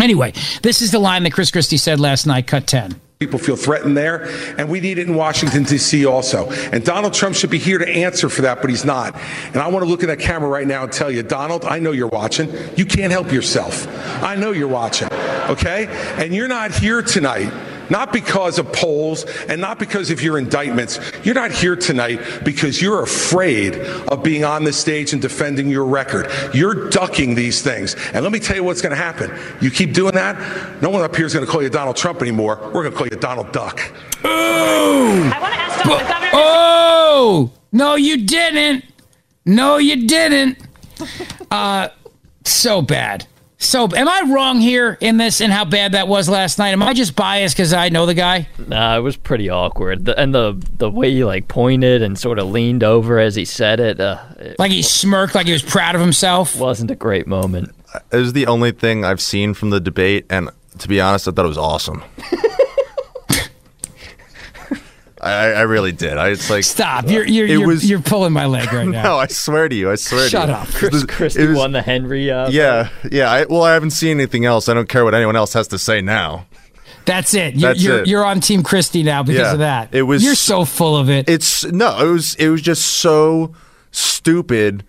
[0.00, 0.32] Anyway,
[0.62, 3.00] this is the line that Chris Christie said last night, cut ten.
[3.20, 4.24] People feel threatened there,
[4.58, 6.04] and we need it in Washington, D.C.
[6.04, 6.50] also.
[6.50, 9.14] And Donald Trump should be here to answer for that, but he's not.
[9.46, 11.78] And I want to look at that camera right now and tell you, Donald, I
[11.78, 12.52] know you're watching.
[12.76, 13.86] You can't help yourself.
[14.22, 15.08] I know you're watching,
[15.48, 15.86] okay?
[16.18, 17.52] And you're not here tonight
[17.94, 20.98] not because of polls and not because of your indictments.
[21.22, 23.76] You're not here tonight because you're afraid
[24.08, 26.28] of being on the stage and defending your record.
[26.52, 27.94] You're ducking these things.
[28.12, 29.30] And let me tell you what's going to happen.
[29.60, 32.20] You keep doing that, no one up here is going to call you Donald Trump
[32.20, 32.56] anymore.
[32.74, 33.80] We're going to call you Donald Duck.
[34.24, 36.30] I want to ask the governor.
[36.32, 38.84] Oh no, you didn't.
[39.46, 40.58] No, you didn't.
[41.50, 41.88] Uh,
[42.44, 43.28] so bad.
[43.56, 46.70] So, am I wrong here in this and how bad that was last night?
[46.70, 48.48] Am I just biased because I know the guy?
[48.58, 50.04] Nah, it was pretty awkward.
[50.04, 53.44] The, and the the way he like pointed and sort of leaned over as he
[53.44, 56.58] said it, uh, it Like he smirked, like he was proud of himself.
[56.58, 57.70] wasn't a great moment.
[58.12, 61.30] It was the only thing I've seen from the debate, and to be honest, I
[61.30, 62.02] thought it was awesome.
[65.24, 66.16] I, I really did.
[66.18, 67.08] I it's like Stop!
[67.08, 69.02] You're you're it you're, was- you're pulling my leg right now.
[69.02, 70.58] no, I swear to you, I swear Shut to you.
[70.58, 70.68] up.
[70.68, 72.30] Chris It Christie was- won the Henry.
[72.30, 73.30] Uh, Yeah, yeah.
[73.30, 74.68] I, well, I haven't seen anything else.
[74.68, 76.46] I don't care what anyone else has to say now.
[77.06, 77.54] That's it.
[77.54, 78.06] You're, That's you're, it.
[78.06, 79.52] you're on Team Christie now because Yeah.
[79.52, 79.94] of that.
[79.94, 81.28] It was- You're so full of it.
[81.28, 83.54] It's no, it was it was just so
[83.90, 84.84] stupid.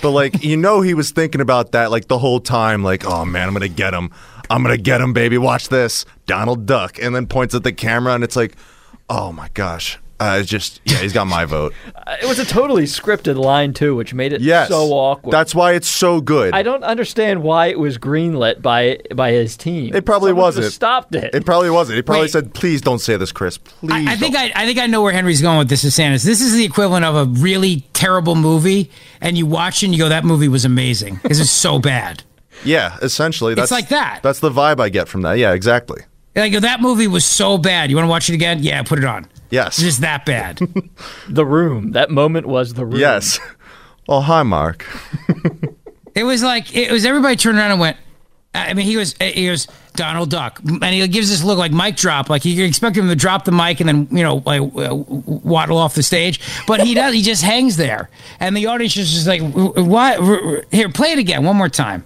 [0.00, 2.84] But like you know, he was thinking about that like the whole time.
[2.84, 4.10] Like, oh man, I'm gonna get him.
[4.48, 5.38] I'm gonna get him, baby.
[5.38, 8.54] Watch this, Donald Duck, and then points at the camera, and it's like,
[9.12, 9.98] oh my gosh.
[10.18, 11.74] Uh, it's just yeah, he's got my vote.
[12.20, 15.32] It was a totally scripted line too, which made it Yes, so awkward.
[15.32, 16.52] That's why it's so good.
[16.52, 19.94] I don't understand why it was greenlit by by his team.
[19.94, 20.72] It probably Someone wasn't.
[20.72, 21.34] stopped it.
[21.34, 21.96] It probably wasn't.
[21.96, 22.30] He probably Wait.
[22.32, 23.56] said, "Please don't say this, Chris.
[23.58, 25.84] Please." I, I think don't." I, I think I know where Henry's going with this.
[25.84, 26.22] Is Sanders.
[26.22, 28.90] This is the equivalent of a really terrible movie,
[29.20, 32.22] and you watch it and you go, "That movie was amazing." This is so bad.
[32.64, 34.20] yeah, essentially, that's like that.
[34.22, 35.38] That's the vibe I get from that.
[35.38, 36.02] Yeah, exactly.
[36.34, 37.90] Like that movie was so bad.
[37.90, 38.62] You want to watch it again?
[38.62, 39.26] Yeah, put it on.
[39.50, 39.78] Yes.
[39.78, 40.60] It's just that bad.
[41.28, 41.92] the room.
[41.92, 43.00] That moment was the room.
[43.00, 43.38] Yes.
[44.08, 44.86] Oh, hi, Mark.
[46.14, 47.96] It was like it was everybody turned around and went.
[48.54, 51.96] I mean, he was he was Donald Duck, and he gives this look like mic
[51.96, 54.94] drop, like you expect him to drop the mic and then you know like uh,
[54.94, 57.14] waddle off the stage, but he does.
[57.14, 58.10] He just hangs there,
[58.40, 60.66] and the audience is just like, "What?
[60.70, 62.04] Here, play it again, one more time."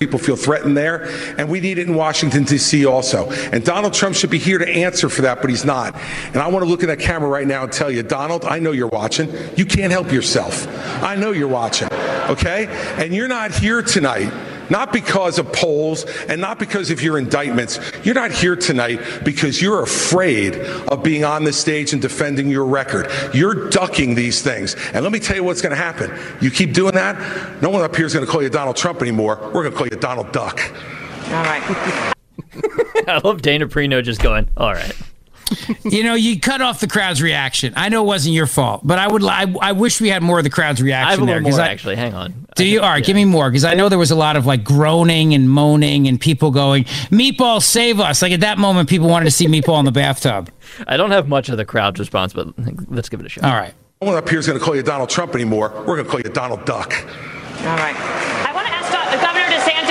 [0.00, 2.86] People feel threatened there, and we need it in Washington, D.C.
[2.86, 3.30] also.
[3.52, 5.94] And Donald Trump should be here to answer for that, but he's not.
[6.28, 8.60] And I want to look in that camera right now and tell you, Donald, I
[8.60, 9.30] know you're watching.
[9.58, 10.66] You can't help yourself.
[11.02, 11.92] I know you're watching,
[12.30, 12.68] okay?
[12.96, 14.32] And you're not here tonight.
[14.70, 17.78] Not because of polls and not because of your indictments.
[18.04, 22.64] You're not here tonight because you're afraid of being on the stage and defending your
[22.64, 23.10] record.
[23.34, 24.76] You're ducking these things.
[24.94, 26.16] And let me tell you what's going to happen.
[26.40, 29.02] You keep doing that, no one up here is going to call you Donald Trump
[29.02, 29.38] anymore.
[29.52, 30.60] We're going to call you Donald Duck.
[31.26, 32.14] All right.
[33.08, 34.96] I love Dana Perino just going, all right.
[35.84, 37.72] you know, you cut off the crowd's reaction.
[37.76, 39.22] I know it wasn't your fault, but I would.
[39.22, 41.36] li- I, I wish we had more of the crowd's reaction I have a there.
[41.36, 41.96] little 'cause more, I- actually.
[41.96, 42.46] Hang on.
[42.56, 42.80] Do you?
[42.80, 45.34] All right, give me more because I know there was a lot of like groaning
[45.34, 49.30] and moaning and people going, "Meatball, save us!" Like at that moment, people wanted to
[49.30, 50.50] see Meatball in the bathtub.
[50.86, 52.48] I don't have much of the crowd's response, but
[52.90, 53.44] let's give it a shot.
[53.44, 53.72] All right.
[54.02, 55.70] No one up here is going to call you Donald Trump anymore.
[55.86, 56.92] We're going to call you Donald Duck.
[56.94, 57.94] All right.
[57.96, 59.90] I want to ask Don- the Governor DeSantis.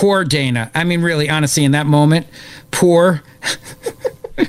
[0.00, 0.70] Poor Dana.
[0.74, 2.26] I mean, really, honestly, in that moment,
[2.70, 3.22] poor.
[4.38, 4.46] uh,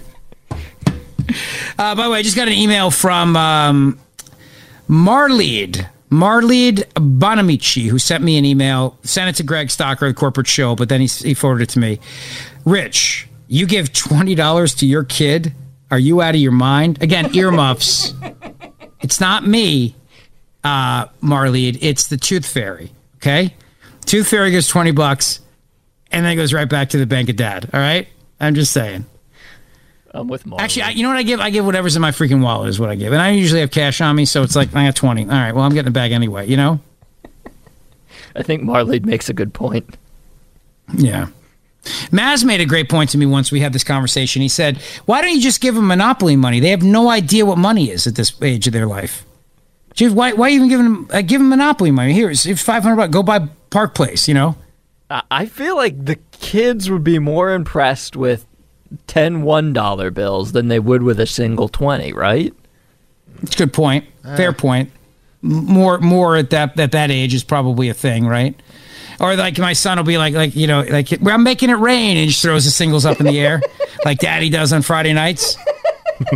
[1.77, 3.99] by the way, I just got an email from um,
[4.87, 5.89] Marlead.
[6.09, 10.73] Marlead Bonamici, who sent me an email, sent it to Greg Stocker, the corporate show,
[10.73, 11.99] but then he, he forwarded it to me.
[12.63, 15.53] Rich, you give $20 to your kid?
[15.91, 17.03] Are you out of your mind?
[17.03, 18.13] Again, earmuffs.
[19.01, 19.97] it's not me,
[20.63, 21.77] uh, Marlead.
[21.81, 22.93] It's the Tooth Fairy.
[23.17, 23.53] Okay?
[24.05, 25.39] Tooth Fairy gives 20 bucks
[26.11, 27.69] and then it goes right back to the bank of dad.
[27.73, 28.07] All right?
[28.39, 29.05] I'm just saying.
[30.13, 30.61] I'm with Mark.
[30.61, 31.39] Actually, I, you know what I give?
[31.39, 33.13] I give whatever's in my freaking wallet is what I give.
[33.13, 35.23] And I usually have cash on me, so it's like I got 20.
[35.23, 36.79] All right, well, I'm getting a bag anyway, you know?
[38.35, 39.97] I think Marley makes a good point.
[40.93, 41.27] Yeah.
[42.11, 44.41] Maz made a great point to me once we had this conversation.
[44.41, 46.59] He said, Why don't you just give them monopoly money?
[46.59, 49.25] They have no idea what money is at this age of their life.
[49.93, 52.13] Just why, why even giving them, uh, give them monopoly money?
[52.13, 53.11] Here, it's 500 bucks.
[53.11, 54.55] Go buy Park Place, you know?
[55.09, 58.45] I- I feel like the kids would be more impressed with
[59.07, 62.53] 10 $1 bills than they would with a single 20, right?
[63.41, 64.05] It's a good point.
[64.37, 64.91] Fair point.
[65.41, 68.53] More, more at that at that age is probably a thing, right?
[69.19, 71.75] Or like my son will be like, like you know, like well, I'm making it
[71.79, 73.59] rain, and he just throws the singles up in the air,
[74.05, 75.57] like Daddy does on Friday nights.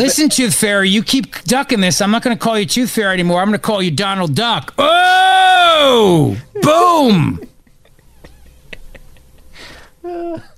[0.00, 2.00] Listen, Tooth Fairy, you keep ducking this.
[2.00, 3.40] I'm not going to call you Tooth Fairy anymore.
[3.40, 4.74] I'm going to call you Donald Duck.
[4.78, 7.40] Oh, boom!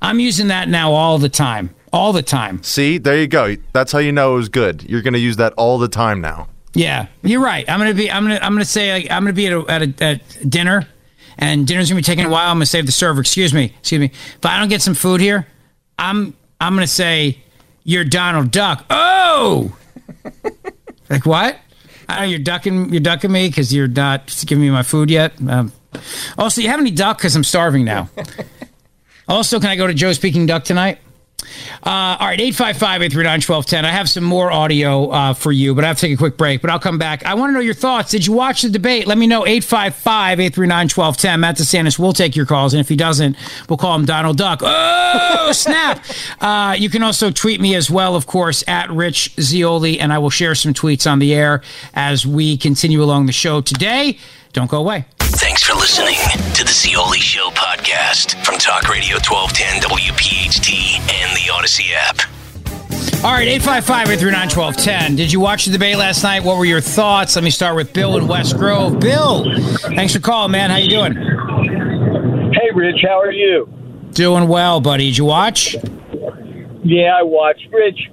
[0.03, 2.63] I'm using that now all the time, all the time.
[2.63, 3.57] See, there you go.
[3.73, 4.83] That's how you know it was good.
[4.83, 6.49] You're going to use that all the time now.
[6.77, 7.65] Yeah, you're right.
[7.71, 8.11] I'm gonna be.
[8.11, 8.39] I'm gonna.
[8.43, 8.93] I'm gonna say.
[8.93, 10.87] Like, I'm gonna be at a, at, a, at dinner,
[11.39, 12.51] and dinner's gonna be taking a while.
[12.51, 13.23] I'm gonna save the server.
[13.23, 14.07] Excuse me, excuse me.
[14.07, 15.47] If I don't get some food here,
[15.99, 17.39] I'm I'm gonna say
[17.87, 18.85] you're Donald Duck.
[18.91, 19.75] Oh,
[21.09, 21.57] like what?
[22.09, 25.33] I know you're ducking you're ducking me because you're not giving me my food yet.
[25.49, 25.73] Um,
[26.37, 27.19] also, you have any duck?
[27.19, 28.11] Because I'm starving now.
[29.29, 30.99] also, can I go to Joe's Peking Duck tonight?
[31.83, 33.85] Uh, all right, 855 839 1210.
[33.85, 36.37] I have some more audio uh, for you, but I have to take a quick
[36.37, 36.61] break.
[36.61, 37.25] But I'll come back.
[37.25, 38.11] I want to know your thoughts.
[38.11, 39.07] Did you watch the debate?
[39.07, 39.47] Let me know.
[39.47, 41.41] 855 839 1210.
[41.41, 42.75] Matt DeSantis will take your calls.
[42.75, 43.37] And if he doesn't,
[43.69, 44.61] we'll call him Donald Duck.
[44.63, 46.05] Oh, snap.
[46.41, 50.01] Uh, you can also tweet me as well, of course, at Rich Zeoli.
[50.01, 51.63] And I will share some tweets on the air
[51.95, 54.19] as we continue along the show today.
[54.53, 55.05] Don't go away.
[55.57, 56.19] Thanks for listening
[56.53, 62.19] to the Zeoli Show podcast from Talk Radio 1210 WPHT and the Audacy app.
[63.25, 65.17] All right, 855 839 1210.
[65.17, 66.45] Did you watch the debate last night?
[66.45, 67.37] What were your thoughts?
[67.37, 69.01] Let me start with Bill in West Grove.
[69.01, 69.47] Bill,
[69.79, 70.69] thanks for calling, man.
[70.69, 71.15] How you doing?
[71.15, 73.67] Hey, Rich, how are you?
[74.13, 75.07] Doing well, buddy.
[75.07, 75.75] Did you watch?
[76.85, 77.67] Yeah, I watched.
[77.73, 78.11] Rich,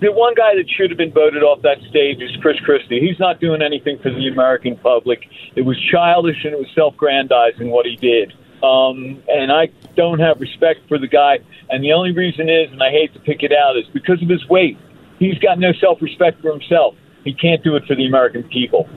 [0.00, 3.00] the one guy that should have been voted off that stage is Chris Christie.
[3.00, 5.28] He's not doing anything for the American public.
[5.56, 8.32] It was childish and it was self-grandizing what he did.
[8.62, 11.40] Um, and I don't have respect for the guy.
[11.68, 14.28] And the only reason is, and I hate to pick it out, is because of
[14.28, 14.78] his weight.
[15.18, 16.94] He's got no self-respect for himself.
[17.24, 18.88] He can't do it for the American people.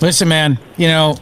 [0.00, 1.16] Listen, man, you know,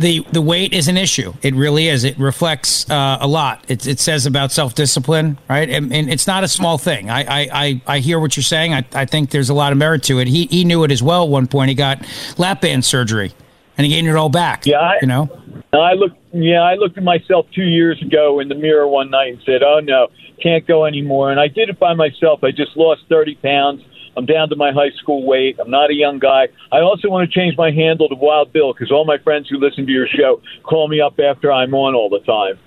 [0.00, 1.34] the the weight is an issue.
[1.42, 2.04] It really is.
[2.04, 3.64] It reflects uh, a lot.
[3.68, 5.68] It, it says about self discipline, right?
[5.68, 7.10] And, and, it's not a small thing.
[7.10, 8.72] I, I, I, I hear what you're saying.
[8.72, 10.26] I, I think there's a lot of merit to it.
[10.26, 11.24] He he knew it as well.
[11.24, 12.04] At one point, he got
[12.38, 13.32] lap band surgery,
[13.76, 14.64] and he gained it all back.
[14.64, 15.28] Yeah, I, you know.
[15.72, 16.16] I looked.
[16.32, 19.62] Yeah, I looked at myself two years ago in the mirror one night and said,
[19.62, 20.08] "Oh no,
[20.42, 22.42] can't go anymore." And I did it by myself.
[22.42, 23.82] I just lost thirty pounds.
[24.16, 25.58] I'm down to my high school weight.
[25.60, 26.48] I'm not a young guy.
[26.72, 29.58] I also want to change my handle to Wild Bill because all my friends who
[29.58, 32.58] listen to your show call me up after I'm on all the time.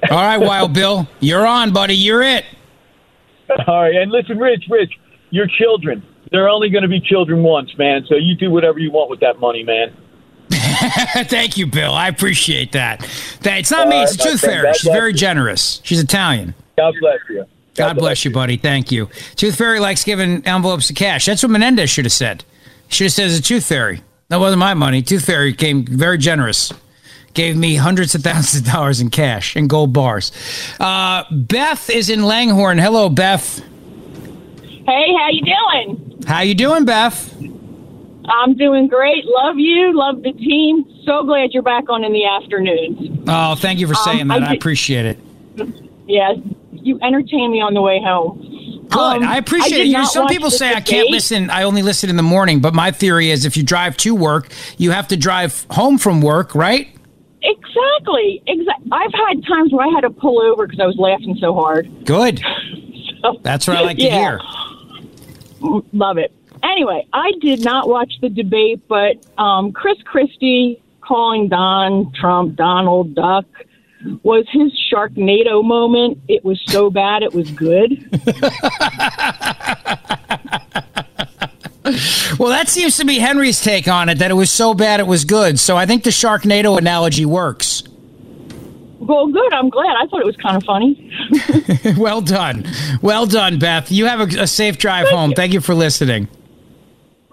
[0.10, 1.96] All right, Wild Bill, you're on, buddy.
[1.96, 2.44] You're it.
[3.66, 4.92] All right, and listen, Rich, Rich,
[5.30, 6.04] your children.
[6.30, 8.04] They're only going to be children once, man.
[8.08, 9.96] So you do whatever you want with that money, man.
[10.50, 11.92] Thank you, Bill.
[11.92, 13.02] I appreciate that.
[13.42, 14.02] It's not me.
[14.02, 14.72] It's the Tooth Fairy.
[14.74, 15.80] She's very generous.
[15.82, 16.54] She's Italian.
[16.76, 17.44] God bless you.
[17.78, 18.56] God, bless you, buddy.
[18.56, 19.08] Thank you.
[19.36, 21.26] Tooth Fairy likes giving envelopes of cash.
[21.26, 22.44] That's what Menendez should have said.
[22.88, 24.02] Should have said it's a Tooth Fairy.
[24.28, 25.02] That wasn't my money.
[25.02, 26.72] Tooth Fairy came very generous.
[27.34, 30.32] Gave me hundreds of thousands of dollars in cash and gold bars.
[30.80, 32.78] Uh, Beth is in Langhorne.
[32.78, 33.60] Hello, Beth.
[34.86, 36.22] Hey, how you doing?
[36.26, 37.34] How you doing, Beth?
[38.30, 39.24] I'm doing great.
[39.26, 39.96] Love you.
[39.96, 40.84] Love the team.
[41.04, 43.20] So glad you're back on in the afternoons.
[43.26, 44.42] Oh, thank you for saying Um, that.
[44.42, 45.18] I I appreciate it.
[46.06, 46.36] Yes,
[46.82, 48.86] you entertain me on the way home.
[48.88, 48.98] Good.
[48.98, 49.88] Um, I appreciate did it.
[49.88, 51.50] You know, some people say I can't listen.
[51.50, 54.48] I only listen in the morning, but my theory is if you drive to work,
[54.78, 56.88] you have to drive home from work, right?
[57.42, 58.42] Exactly.
[58.46, 58.90] Exactly.
[58.90, 61.88] I've had times where I had to pull over because I was laughing so hard.
[62.04, 62.40] Good.
[63.42, 64.40] That's what I like to hear.
[65.60, 66.32] Mm, Love it.
[66.62, 73.14] Anyway, I did not watch the debate, but um, Chris Christie calling Don Trump Donald
[73.14, 73.44] Duck
[74.22, 76.18] was his Sharknado moment.
[76.28, 78.08] It was so bad, it was good.
[82.38, 84.18] Well, that seems to be Henry's take on it.
[84.18, 85.58] That it was so bad it was good.
[85.58, 87.82] So I think the Sharknado analogy works.
[88.98, 89.52] well, good.
[89.54, 89.96] I'm glad.
[89.96, 91.10] I thought it was kind of funny.
[91.98, 92.66] well done,
[93.00, 93.90] well done, Beth.
[93.90, 95.32] You have a, a safe drive home.
[95.32, 96.28] Thank you for listening.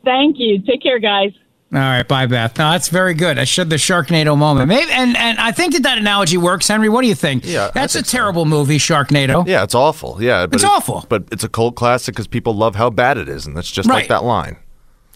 [0.05, 0.61] Thank you.
[0.61, 1.33] Take care, guys.
[1.76, 2.57] All right, bye, Beth.
[2.57, 3.38] No, that's very good.
[3.38, 4.69] I should the Sharknado moment.
[4.69, 6.69] Maybe, and and I think that that analogy works.
[6.69, 7.45] Henry, what do you think?
[7.45, 9.45] Yeah, that's a terrible movie, Sharknado.
[9.45, 10.18] Yeah, it's awful.
[10.23, 11.06] Yeah, but It's it- awful.
[11.10, 13.89] But it's a cult classic because people love how bad it is, and that's just
[13.89, 13.95] Right.
[13.97, 14.56] like that line.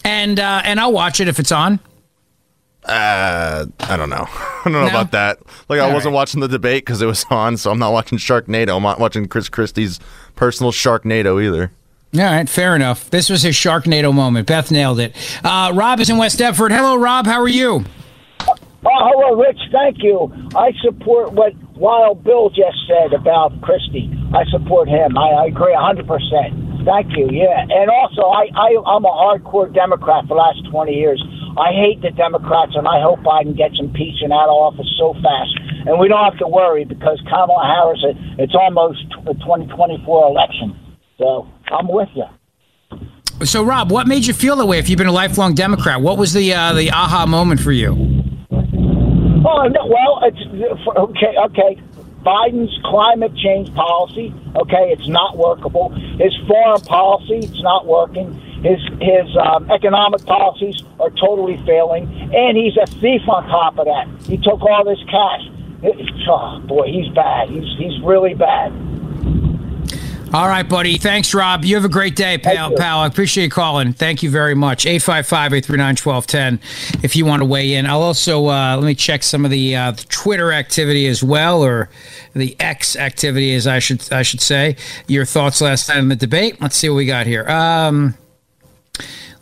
[0.03, 1.79] And uh, and I'll watch it if it's on.
[2.85, 4.25] Uh, I don't know.
[4.29, 4.87] I don't know No?
[4.89, 5.39] about that.
[5.67, 8.75] Like, I wasn't watching the debate because it was on, so I'm not watching Sharknado.
[8.77, 9.99] I'm not watching Chris Christie's
[10.35, 11.71] personal Sharknado either.
[12.15, 13.09] All right, fair enough.
[13.11, 14.47] This was his Sharknado moment.
[14.47, 15.15] Beth nailed it.
[15.43, 16.71] Uh, Rob is in West Deptford.
[16.71, 17.27] Hello, Rob.
[17.27, 17.85] How are you?
[18.47, 19.59] Oh, hello, Rich.
[19.71, 20.31] Thank you.
[20.55, 24.09] I support what Wild Bill just said about Christie.
[24.33, 25.17] I support him.
[25.17, 26.01] I, I agree 100%.
[26.85, 27.29] Thank you.
[27.29, 27.61] Yeah.
[27.69, 31.21] And also, I, I, I'm a hardcore Democrat for the last 20 years.
[31.59, 35.13] I hate the Democrats, and I hope Biden gets impeached and out of office so
[35.21, 35.53] fast.
[35.85, 38.17] And we don't have to worry because Kamala Harris, it-
[38.49, 40.73] it's almost the 2024 election.
[41.19, 42.25] So I'm with you.
[43.45, 44.79] So, Rob, what made you feel that way?
[44.79, 47.91] If you've been a lifelong Democrat, what was the uh, the aha moment for you?
[48.51, 51.35] Oh no, well, it's okay.
[51.45, 51.81] Okay,
[52.25, 54.33] Biden's climate change policy.
[54.55, 55.89] Okay, it's not workable.
[56.19, 58.33] His foreign policy, it's not working.
[58.61, 63.85] His his um, economic policies are totally failing, and he's a thief on top of
[63.85, 64.07] that.
[64.27, 65.47] He took all this cash.
[65.81, 67.49] It- oh, boy, he's bad.
[67.49, 68.73] He's he's really bad.
[70.31, 70.99] All right, buddy.
[70.99, 71.65] Thanks, Rob.
[71.65, 72.71] You have a great day, pal.
[72.75, 73.93] Pal, I appreciate you calling.
[73.93, 74.85] Thank you very much.
[74.85, 77.87] 855 839 1210 if you want to weigh in.
[77.87, 81.63] I'll also, uh, let me check some of the, uh, the Twitter activity as well,
[81.63, 81.89] or
[82.35, 84.75] the X activity, as I should I should say.
[85.07, 86.61] Your thoughts last night in the debate.
[86.61, 87.49] Let's see what we got here.
[87.49, 88.13] Um,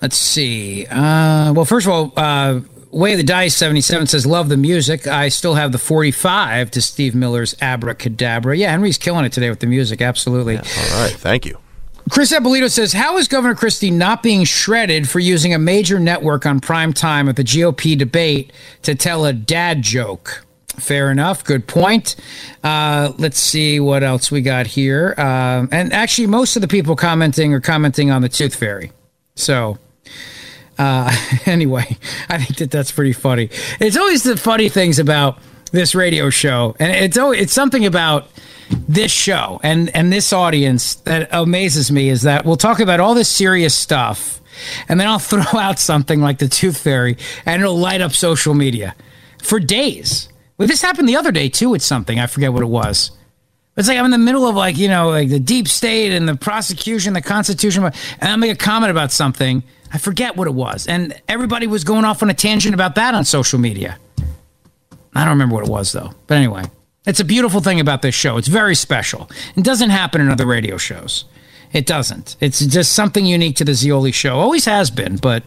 [0.02, 0.86] let's see.
[0.86, 2.62] Uh, well, first of all, uh,
[2.98, 5.06] Way of the Dice 77 says, Love the music.
[5.06, 8.58] I still have the 45 to Steve Miller's Abracadabra.
[8.58, 10.02] Yeah, Henry's killing it today with the music.
[10.02, 10.58] Absolutely.
[10.58, 11.60] All right, thank you.
[12.10, 16.48] Chris Abolito says, How is Governor Christie not being shredded for using a major network
[16.48, 18.52] on prime time at the GOP debate
[18.82, 20.44] to tell a dad joke?
[20.68, 21.44] Fair enough.
[21.44, 22.16] Good point.
[22.64, 25.14] Uh, let's see what else we got here.
[25.20, 28.92] Um, and actually, most of the people commenting are commenting on the Tooth Fairy.
[29.36, 29.78] So,
[30.78, 31.12] uh,
[31.46, 31.98] anyway,
[32.30, 33.50] I think that that's pretty funny.
[33.80, 35.40] It's always the funny things about
[35.72, 38.30] this radio show, and it's always, it's something about
[38.70, 43.14] this show and and this audience that amazes me is that we'll talk about all
[43.14, 44.42] this serious stuff,
[44.88, 48.54] and then I'll throw out something like the Tooth Fairy, and it'll light up social
[48.54, 48.96] media
[49.42, 50.30] for days.
[50.58, 51.70] Well, this happened the other day too.
[51.70, 53.12] With something I forget what it was.
[53.76, 56.28] It's like I'm in the middle of like you know like the deep state and
[56.28, 59.64] the prosecution, the Constitution, and I make a comment about something.
[59.94, 63.16] I forget what it was, and everybody was going off on a tangent about that
[63.16, 63.98] on social media.
[65.16, 66.12] I don't remember what it was though.
[66.28, 66.64] But anyway,
[67.06, 68.38] it's a beautiful thing about this show.
[68.38, 69.30] It's very special.
[69.56, 71.26] It doesn't happen in other radio shows.
[71.74, 72.38] It doesn't.
[72.40, 74.38] It's just something unique to the Zeoli show.
[74.38, 75.44] Always has been, but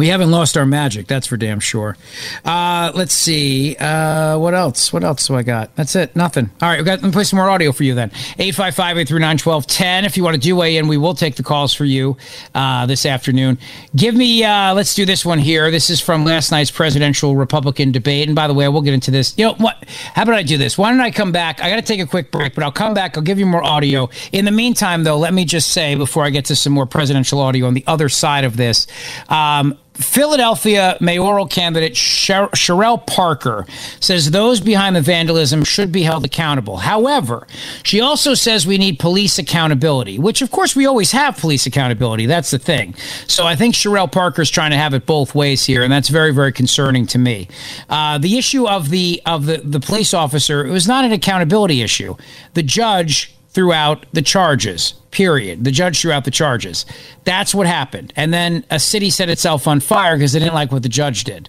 [0.00, 1.06] we haven't lost our magic.
[1.06, 1.94] That's for damn sure.
[2.42, 3.76] Uh, let's see.
[3.76, 4.94] Uh, what else?
[4.94, 5.76] What else do I got?
[5.76, 6.16] That's it.
[6.16, 6.50] Nothing.
[6.62, 6.78] All right.
[6.78, 8.08] We got, let me play some more audio for you then.
[8.38, 10.06] 855 839 1210.
[10.06, 12.16] If you want to do weigh in, we will take the calls for you
[12.54, 13.58] uh, this afternoon.
[13.94, 15.70] Give me, uh, let's do this one here.
[15.70, 18.26] This is from last night's presidential Republican debate.
[18.26, 19.36] And by the way, we'll get into this.
[19.36, 19.84] You know what?
[20.14, 20.78] How about I do this?
[20.78, 21.62] Why don't I come back?
[21.62, 23.18] I got to take a quick break, but I'll come back.
[23.18, 24.08] I'll give you more audio.
[24.32, 27.38] In the meantime, though, let me just say before I get to some more presidential
[27.38, 28.86] audio on the other side of this,
[29.28, 33.66] um, Philadelphia mayoral candidate Sher- Cherelle Parker
[34.00, 36.78] says those behind the vandalism should be held accountable.
[36.78, 37.46] However,
[37.82, 42.26] she also says we need police accountability, which of course we always have police accountability.
[42.26, 42.94] That's the thing.
[43.26, 46.08] So I think Cherelle Parker is trying to have it both ways here, and that's
[46.08, 47.48] very, very concerning to me.
[47.88, 51.82] Uh, the issue of the of the, the police officer it was not an accountability
[51.82, 52.16] issue.
[52.54, 54.94] The judge threw out the charges.
[55.10, 55.64] Period.
[55.64, 56.86] The judge threw out the charges.
[57.24, 58.12] That's what happened.
[58.16, 61.24] And then a city set itself on fire because they didn't like what the judge
[61.24, 61.48] did.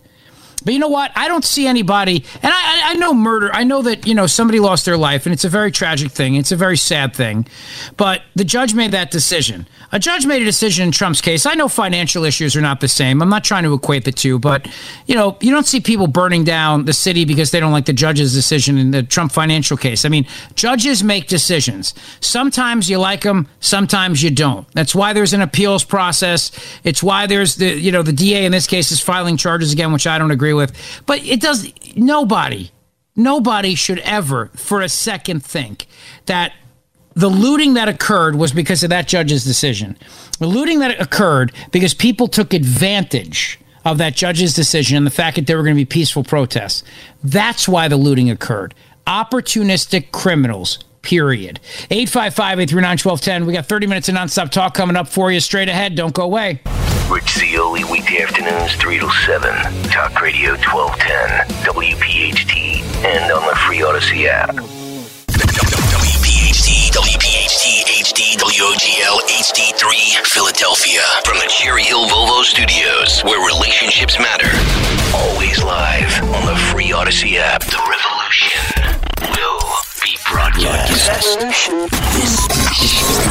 [0.64, 1.12] But you know what?
[1.16, 3.50] I don't see anybody, and I, I know murder.
[3.54, 6.36] I know that you know somebody lost their life, and it's a very tragic thing.
[6.36, 7.48] It's a very sad thing.
[7.98, 9.68] But the judge made that decision.
[9.94, 11.46] A judge made a decision in Trump's case.
[11.46, 13.22] I know financial issues are not the same.
[13.22, 14.68] I'm not trying to equate the two, but
[15.06, 17.94] you know, you don't see people burning down the city because they don't like the
[17.94, 20.06] judge's decision in the Trump financial case.
[20.06, 20.26] I mean,
[20.56, 21.94] judges make decisions.
[22.22, 24.66] Sometimes you like them, sometimes you don't.
[24.74, 26.52] That's why there's an appeals process.
[26.86, 29.92] It's why there's the you know the DA in this case is filing charges again,
[29.92, 30.74] which I don't agree with.
[31.06, 32.72] But it does nobody
[33.16, 35.86] nobody should ever for a second think
[36.26, 36.54] that
[37.14, 39.98] the looting that occurred was because of that judge's decision.
[40.40, 45.36] The looting that occurred because people took advantage of that judge's decision and the fact
[45.36, 46.84] that there were going to be peaceful protests.
[47.24, 48.74] That's why the looting occurred.
[49.08, 51.60] Opportunistic criminals, period.
[51.90, 53.46] 855 839 1210.
[53.46, 55.96] We got 30 minutes of nonstop talk coming up for you straight ahead.
[55.96, 56.60] Don't go away.
[57.10, 59.52] Rich Zeoli, weekday afternoons, 3 to 7.
[59.92, 64.56] Talk Radio 1210, WPHT, and on the free Audacy app.
[66.92, 71.02] WPHT, WOGL, HD3, Philadelphia.
[71.26, 74.50] From the Cherry Hill Volvo Studios, where relationships matter.
[75.16, 77.62] Always live on the free Audacy app.
[77.66, 78.91] The revolution
[80.32, 81.40] broadcast.
[82.16, 82.40] This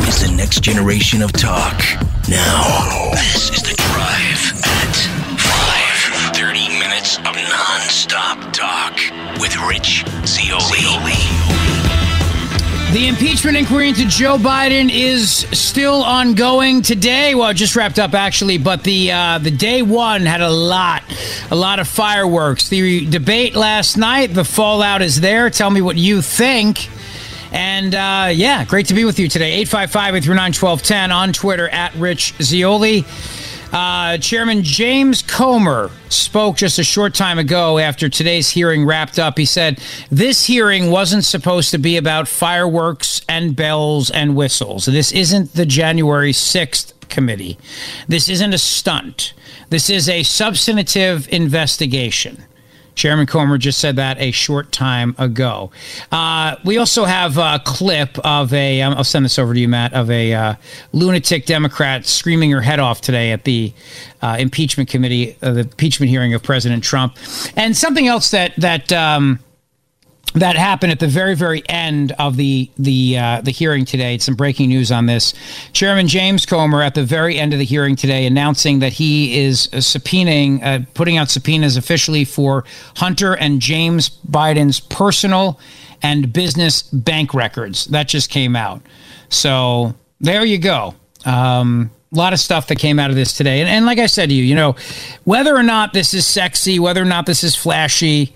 [0.08, 1.82] is the next generation of talk.
[2.28, 4.96] Now, this is the drive at
[5.40, 6.36] 5.
[6.36, 8.98] 30 minutes of non-stop talk
[9.40, 11.49] with Rich Zeoli.
[12.92, 17.36] The impeachment inquiry into Joe Biden is still ongoing today.
[17.36, 21.04] Well, it just wrapped up actually, but the uh, the day one had a lot,
[21.52, 22.68] a lot of fireworks.
[22.68, 25.50] The debate last night, the fallout is there.
[25.50, 26.88] Tell me what you think.
[27.52, 29.52] And uh, yeah, great to be with you today.
[29.52, 33.04] 855 839 1210 on Twitter at Rich Zeoli.
[33.72, 39.38] Uh, Chairman James Comer spoke just a short time ago after today's hearing wrapped up.
[39.38, 39.80] He said,
[40.10, 44.86] This hearing wasn't supposed to be about fireworks and bells and whistles.
[44.86, 47.58] This isn't the January 6th committee.
[48.08, 49.34] This isn't a stunt.
[49.68, 52.42] This is a substantive investigation.
[52.94, 55.70] Chairman Comer just said that a short time ago.
[56.12, 59.68] Uh, we also have a clip of a, um, I'll send this over to you,
[59.68, 60.54] Matt, of a uh,
[60.92, 63.72] lunatic Democrat screaming her head off today at the
[64.22, 67.16] uh, impeachment committee, uh, the impeachment hearing of President Trump.
[67.56, 69.40] And something else that, that, um,
[70.34, 74.18] that happened at the very, very end of the the uh, the hearing today.
[74.18, 75.34] Some breaking news on this.
[75.72, 79.68] Chairman James Comer at the very end of the hearing today announcing that he is
[79.68, 82.64] subpoenaing, uh, putting out subpoenas officially for
[82.96, 85.58] Hunter and James Biden's personal
[86.02, 87.86] and business bank records.
[87.86, 88.82] That just came out.
[89.28, 90.94] So there you go.
[91.24, 93.60] Um, a lot of stuff that came out of this today.
[93.60, 94.74] And, and like I said to you, you know,
[95.24, 98.34] whether or not this is sexy, whether or not this is flashy,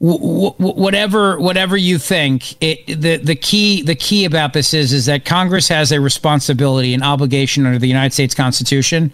[0.00, 5.24] whatever whatever you think it, the the key the key about this is is that
[5.24, 9.12] Congress has a responsibility and obligation under the United States Constitution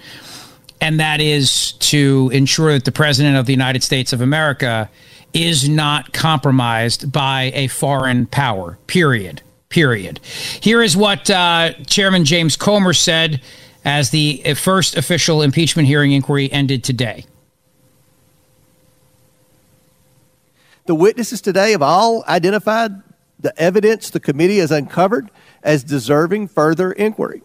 [0.83, 4.91] and that is to ensure that the president of the United States of America
[5.33, 9.41] is not compromised by a foreign power period
[9.71, 10.21] period.
[10.61, 13.41] Here is what uh, chairman James Comer said
[13.85, 17.25] as the first official impeachment hearing inquiry ended today
[20.87, 22.93] The witnesses today have all identified
[23.41, 25.31] the evidence the committee has uncovered
[25.63, 27.43] as deserving further inquiry.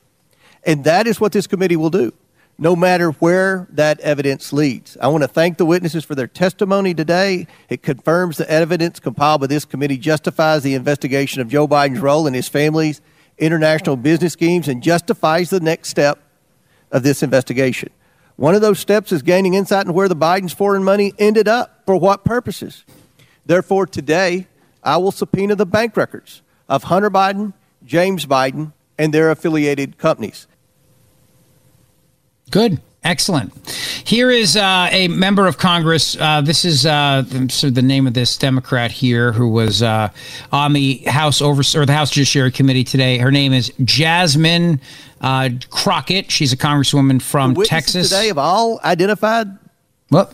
[0.66, 2.14] And that is what this committee will do,
[2.57, 4.98] no matter where that evidence leads.
[5.02, 7.48] I want to thank the witnesses for their testimony today.
[7.70, 12.28] It confirms the evidence compiled by this committee justifies the investigation of Joe Biden's role
[12.28, 13.02] in his family's
[13.38, 16.22] international business schemes and justifies the next step
[16.91, 17.90] of this investigation.
[18.36, 21.84] One of those steps is gaining insight into where the Biden's foreign money ended up,
[21.86, 22.86] for what purposes.
[23.50, 24.46] Therefore, today,
[24.84, 27.54] I will subpoena the bank records of Hunter Biden,
[27.84, 30.46] James Biden, and their affiliated companies.
[32.52, 32.80] Good.
[33.04, 33.52] Excellent.
[34.06, 36.16] Here is uh, a member of Congress.
[36.16, 40.10] Uh, this is uh, so the name of this Democrat here who was uh,
[40.52, 43.18] on the House over or the House Judiciary Committee today.
[43.18, 44.80] Her name is Jasmine
[45.22, 46.30] uh, Crockett.
[46.30, 48.10] She's a congresswoman from Texas.
[48.10, 49.48] Today, have all identified.
[50.12, 50.32] Well,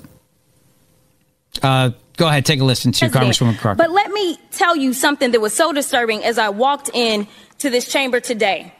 [1.64, 3.78] uh, Go ahead, take a listen to Congresswoman Crockett.
[3.78, 7.28] But let me tell you something that was so disturbing as I walked in
[7.60, 8.74] to this chamber today.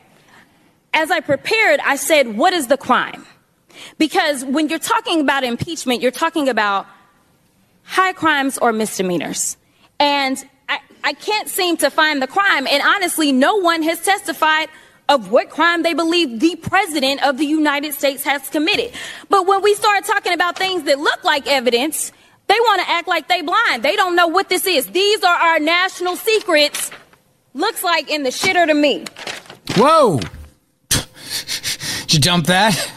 [0.94, 3.26] As I prepared, I said, what is the crime?
[3.98, 6.88] Because when you're talking about impeachment, you're talking about
[7.84, 9.58] high crimes or misdemeanors.
[10.00, 10.38] And
[10.70, 12.68] I, I can't seem to find the crime.
[12.68, 14.70] And honestly, no one has testified
[15.08, 18.92] of what crime they believe the president of the United States has committed.
[19.30, 22.12] But when we start talking about things that look like evidence,
[22.48, 23.84] they want to act like they blind.
[23.84, 24.88] They don't know what this is.
[24.88, 26.92] These are our national secrets.
[27.54, 29.06] Looks like in the shitter to me.
[29.76, 30.20] Whoa.
[30.90, 32.92] Did you dump that?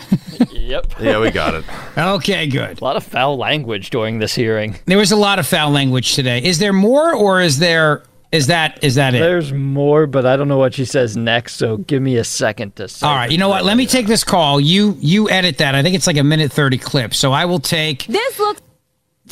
[0.51, 0.87] yep.
[1.01, 1.65] Yeah, we got it.
[1.97, 2.81] Okay, good.
[2.81, 4.77] A lot of foul language during this hearing.
[4.87, 6.43] There was a lot of foul language today.
[6.43, 9.21] Is there more or is there is that is that it?
[9.21, 12.77] There's more, but I don't know what she says next, so give me a second
[12.77, 13.65] to All right, you know what?
[13.65, 14.61] Let me take this call.
[14.61, 15.75] You you edit that.
[15.75, 17.15] I think it's like a minute 30 clip.
[17.15, 18.61] So I will take This looks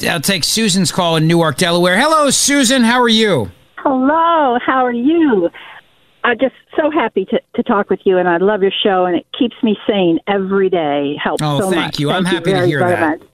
[0.04, 1.98] I'll take Susan's call in Newark, Delaware.
[1.98, 2.82] Hello, Susan.
[2.82, 3.50] How are you?
[3.78, 4.58] Hello.
[4.64, 5.48] How are you?
[6.24, 9.16] I'm just so happy to, to talk with you, and I love your show, and
[9.16, 11.16] it keeps me sane every day.
[11.22, 12.00] Helps oh, so thank much.
[12.00, 12.10] you.
[12.10, 13.20] I'm Thank happy to hear very that.
[13.20, 13.28] much.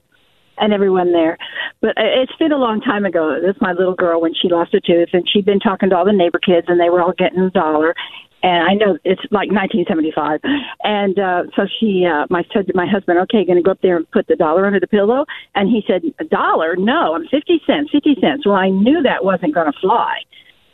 [0.59, 1.39] And everyone there.
[1.81, 3.41] But it's been a long time ago.
[3.41, 5.97] This is my little girl when she lost her tooth, and she'd been talking to
[5.97, 7.95] all the neighbor kids, and they were all getting a dollar.
[8.43, 10.41] And I know it's like 1975.
[10.83, 13.81] And uh, so she, uh, my said to my husband, "Okay, going to go up
[13.83, 15.25] there and put the dollar under the pillow."
[15.55, 16.75] And he said, "A dollar?
[16.77, 17.91] No, I'm 50 cents.
[17.93, 20.23] 50 cents." Well, I knew that wasn't going to fly.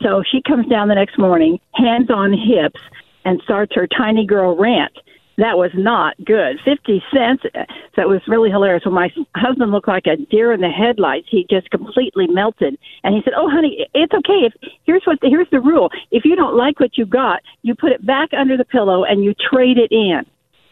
[0.01, 2.81] So she comes down the next morning, hands on hips,
[3.25, 4.97] and starts her tiny girl rant.
[5.39, 6.59] That was not good.
[6.65, 7.43] 50 cents.
[7.55, 7.63] Uh,
[7.95, 8.83] so it was really hilarious.
[8.85, 12.77] When my husband looked like a deer in the headlights, he just completely melted.
[13.03, 14.45] And he said, "Oh, honey, it's okay.
[14.45, 14.53] If
[14.83, 15.89] here's what the, here's the rule.
[16.11, 19.23] If you don't like what you got, you put it back under the pillow and
[19.23, 20.25] you trade it in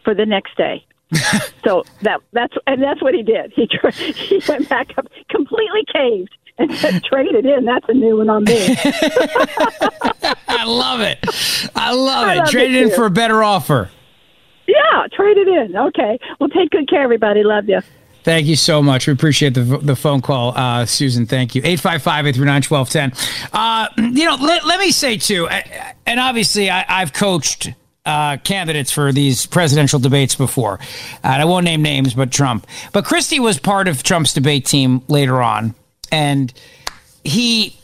[0.04, 0.84] for the next day."
[1.64, 3.50] so that that's and that's what he did.
[3.56, 7.64] He tra- he went back up completely caved and said, "Trade it in.
[7.64, 8.76] That's a new one on me."
[10.46, 11.18] I love it.
[11.74, 12.38] I love I it.
[12.40, 12.96] love Trade it it in too.
[12.96, 13.90] for a better offer.
[14.68, 15.76] Yeah, trade it in.
[15.76, 16.18] Okay.
[16.38, 17.42] Well, take good care, everybody.
[17.42, 17.80] Love you.
[18.22, 19.06] Thank you so much.
[19.06, 21.24] We appreciate the the phone call, uh, Susan.
[21.24, 21.62] Thank you.
[21.62, 23.48] 855-839-1210.
[23.54, 25.62] Uh, you know, let, let me say too, uh,
[26.04, 27.72] and obviously I, I've coached
[28.04, 30.78] uh, candidates for these presidential debates before.
[31.22, 32.66] And I won't name names, but Trump.
[32.92, 35.74] But Christie was part of Trump's debate team later on,
[36.12, 36.52] and
[37.24, 37.77] he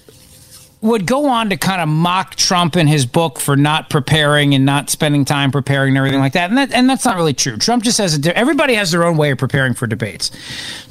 [0.84, 4.66] would go on to kind of mock Trump in his book for not preparing and
[4.66, 6.50] not spending time preparing and everything like that.
[6.50, 7.56] And that and that's not really true.
[7.56, 10.30] Trump just has a everybody has their own way of preparing for debates.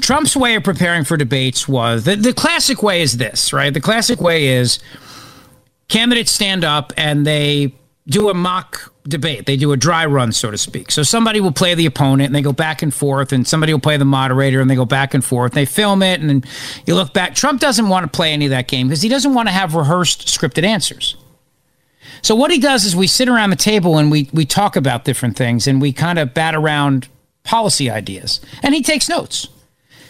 [0.01, 3.71] Trump's way of preparing for debates was the, the classic way is this, right?
[3.71, 4.79] The classic way is
[5.89, 7.75] candidates stand up and they
[8.07, 9.45] do a mock debate.
[9.45, 10.91] They do a dry run, so to speak.
[10.91, 13.79] So somebody will play the opponent and they go back and forth, and somebody will
[13.79, 15.53] play the moderator and they go back and forth.
[15.53, 16.43] They film it, and then
[16.85, 17.35] you look back.
[17.35, 19.75] Trump doesn't want to play any of that game because he doesn't want to have
[19.75, 21.15] rehearsed scripted answers.
[22.21, 25.05] So what he does is we sit around the table and we we talk about
[25.05, 27.07] different things and we kind of bat around
[27.43, 28.39] policy ideas.
[28.61, 29.47] And he takes notes.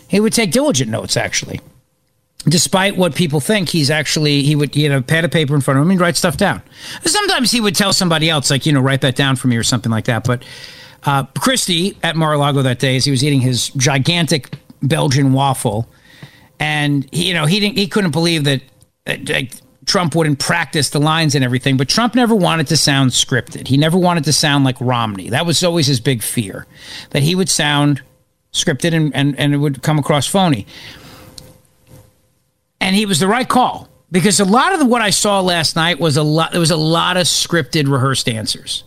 [0.08, 1.60] He would take diligent notes actually
[2.46, 5.80] despite what people think, he's actually he would you know pad of paper in front
[5.80, 6.62] of him and write stuff down.
[7.06, 9.64] Sometimes he would tell somebody else like you know write that down for me or
[9.64, 10.24] something like that.
[10.24, 10.44] But
[11.06, 15.88] uh, Christie at Mar-a-Lago that day, as he was eating his gigantic Belgian waffle,
[16.60, 18.62] and he, you know he didn't he couldn't believe that.
[19.06, 19.42] Uh,
[19.86, 23.68] Trump wouldn't practice the lines and everything, but Trump never wanted to sound scripted.
[23.68, 25.30] He never wanted to sound like Romney.
[25.30, 26.66] That was always his big fear,
[27.10, 28.02] that he would sound
[28.54, 30.66] scripted and, and, and it would come across phony
[32.84, 35.78] and he was the right call because a lot of the, what I saw last
[35.78, 36.52] night was a lot.
[36.52, 38.84] There was a lot of scripted, rehearsed answers,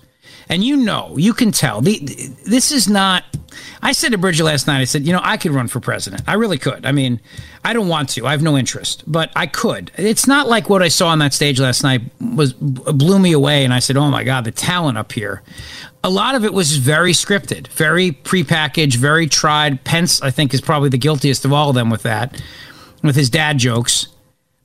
[0.50, 1.80] and you know, you can tell.
[1.80, 1.98] The,
[2.44, 3.24] this is not.
[3.82, 4.80] I said to Bridget last night.
[4.80, 6.22] I said, you know, I could run for president.
[6.26, 6.84] I really could.
[6.84, 7.22] I mean,
[7.64, 8.26] I don't want to.
[8.26, 9.90] I have no interest, but I could.
[9.96, 13.64] It's not like what I saw on that stage last night was blew me away,
[13.64, 15.42] and I said, oh my god, the talent up here.
[16.04, 19.82] A lot of it was very scripted, very prepackaged, very tried.
[19.84, 22.40] Pence, I think, is probably the guiltiest of all of them with that
[23.02, 24.08] with his dad jokes.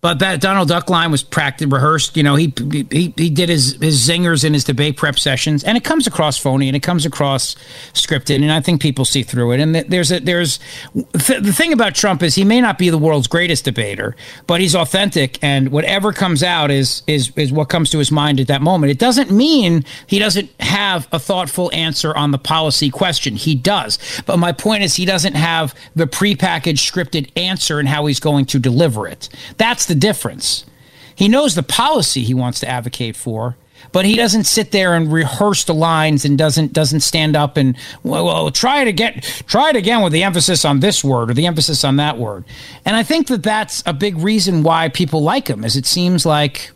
[0.02, 2.18] But that Donald Duck line was practiced, rehearsed.
[2.18, 2.52] You know, he
[2.90, 6.40] he he did his his zingers in his debate prep sessions, and it comes across
[6.40, 7.56] phony and it comes across
[7.94, 9.60] scripted, and I think people see through it.
[9.60, 10.60] And there's a there's
[10.96, 14.16] th- the thing about Trump is he may not be the world's greatest debater,
[14.48, 18.40] but he's authentic, and whatever comes out is is is what comes to his mind
[18.40, 18.90] at that moment.
[18.90, 23.36] It doesn't mean he doesn't have a thoughtful answer on the policy question.
[23.36, 28.08] He does, but my point is he doesn't have the prepackaged scripted answer and how
[28.08, 29.30] he's going to deliver it.
[29.58, 30.66] That's the difference.
[31.14, 33.58] He knows the policy he wants to advocate for,
[33.92, 37.76] but he doesn't sit there and rehearse the lines and doesn't doesn't stand up and
[38.04, 41.34] well, well try it again try it again with the emphasis on this word or
[41.34, 42.46] the emphasis on that word.
[42.86, 46.26] And I think that that's a big reason why people like him is it seems
[46.26, 46.72] like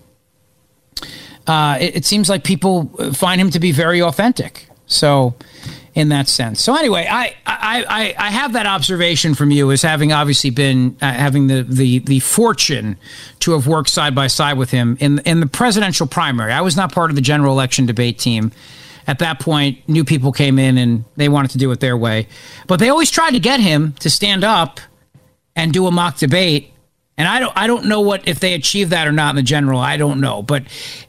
[1.47, 4.67] uh, it, it seems like people find him to be very authentic.
[4.87, 5.35] So
[5.95, 6.61] in that sense.
[6.61, 10.97] So anyway, I I, I, I have that observation from you as having obviously been
[11.01, 12.97] uh, having the, the the fortune
[13.39, 16.51] to have worked side by side with him in in the presidential primary.
[16.51, 18.51] I was not part of the general election debate team.
[19.07, 22.27] At that point, new people came in and they wanted to do it their way,
[22.67, 24.79] but they always tried to get him to stand up
[25.55, 26.73] and do a mock debate.
[27.17, 29.43] And I don't I don't know what if they achieved that or not in the
[29.43, 29.79] general.
[29.79, 30.63] I don't know, but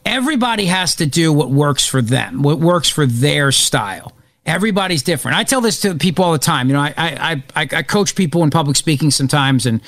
[0.05, 4.13] everybody has to do what works for them, what works for their style.
[4.47, 5.37] Everybody's different.
[5.37, 6.69] I tell this to people all the time.
[6.69, 9.81] You know, I I, I, I coach people in public speaking sometimes, and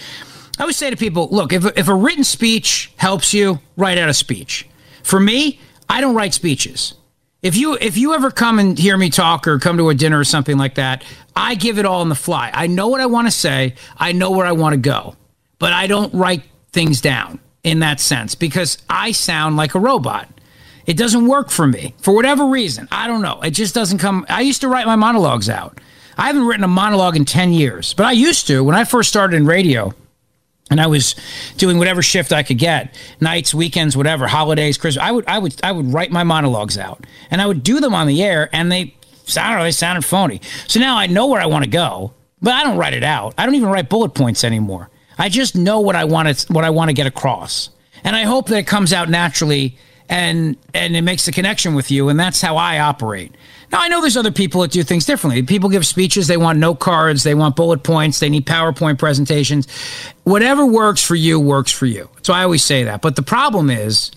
[0.60, 4.10] I always say to people, look, if, if a written speech helps you, write out
[4.10, 4.68] a speech.
[5.04, 6.94] For me, I don't write speeches.
[7.42, 10.20] If you if you ever come and hear me talk or come to a dinner
[10.20, 12.52] or something like that, I give it all on the fly.
[12.54, 13.76] I know what I want to say.
[13.98, 15.16] I know where I want to go,
[15.58, 20.28] but I don't write things down in that sense because I sound like a robot.
[20.86, 22.88] It doesn't work for me for whatever reason.
[22.92, 23.42] I don't know.
[23.42, 24.26] It just doesn't come.
[24.30, 25.80] I used to write my monologues out.
[26.18, 29.10] I haven't written a monologue in 10 years, but I used to when I first
[29.10, 29.94] started in radio
[30.70, 31.16] and I was
[31.58, 35.04] doing whatever shift I could get, nights, weekends, whatever, holidays, Christmas.
[35.04, 37.96] I would, I would, I would write my monologues out, and I would do them
[37.96, 38.96] on the air, and they
[39.26, 40.42] sounded, they sounded phony.
[40.68, 43.34] So now I know where I want to go, but I don't write it out.
[43.38, 44.90] I don't even write bullet points anymore.
[45.18, 47.70] I just know what I want to, what I want to get across,
[48.04, 49.78] and I hope that it comes out naturally
[50.10, 53.34] and and it makes a connection with you and that's how I operate.
[53.72, 55.44] Now I know there's other people that do things differently.
[55.44, 59.68] People give speeches, they want note cards, they want bullet points, they need PowerPoint presentations.
[60.24, 62.10] Whatever works for you works for you.
[62.24, 63.02] So I always say that.
[63.02, 64.12] But the problem is,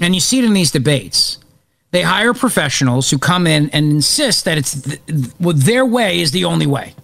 [0.00, 1.38] and you see it in these debates,
[1.90, 5.00] they hire professionals who come in and insist that it's th-
[5.38, 6.94] well, their way is the only way.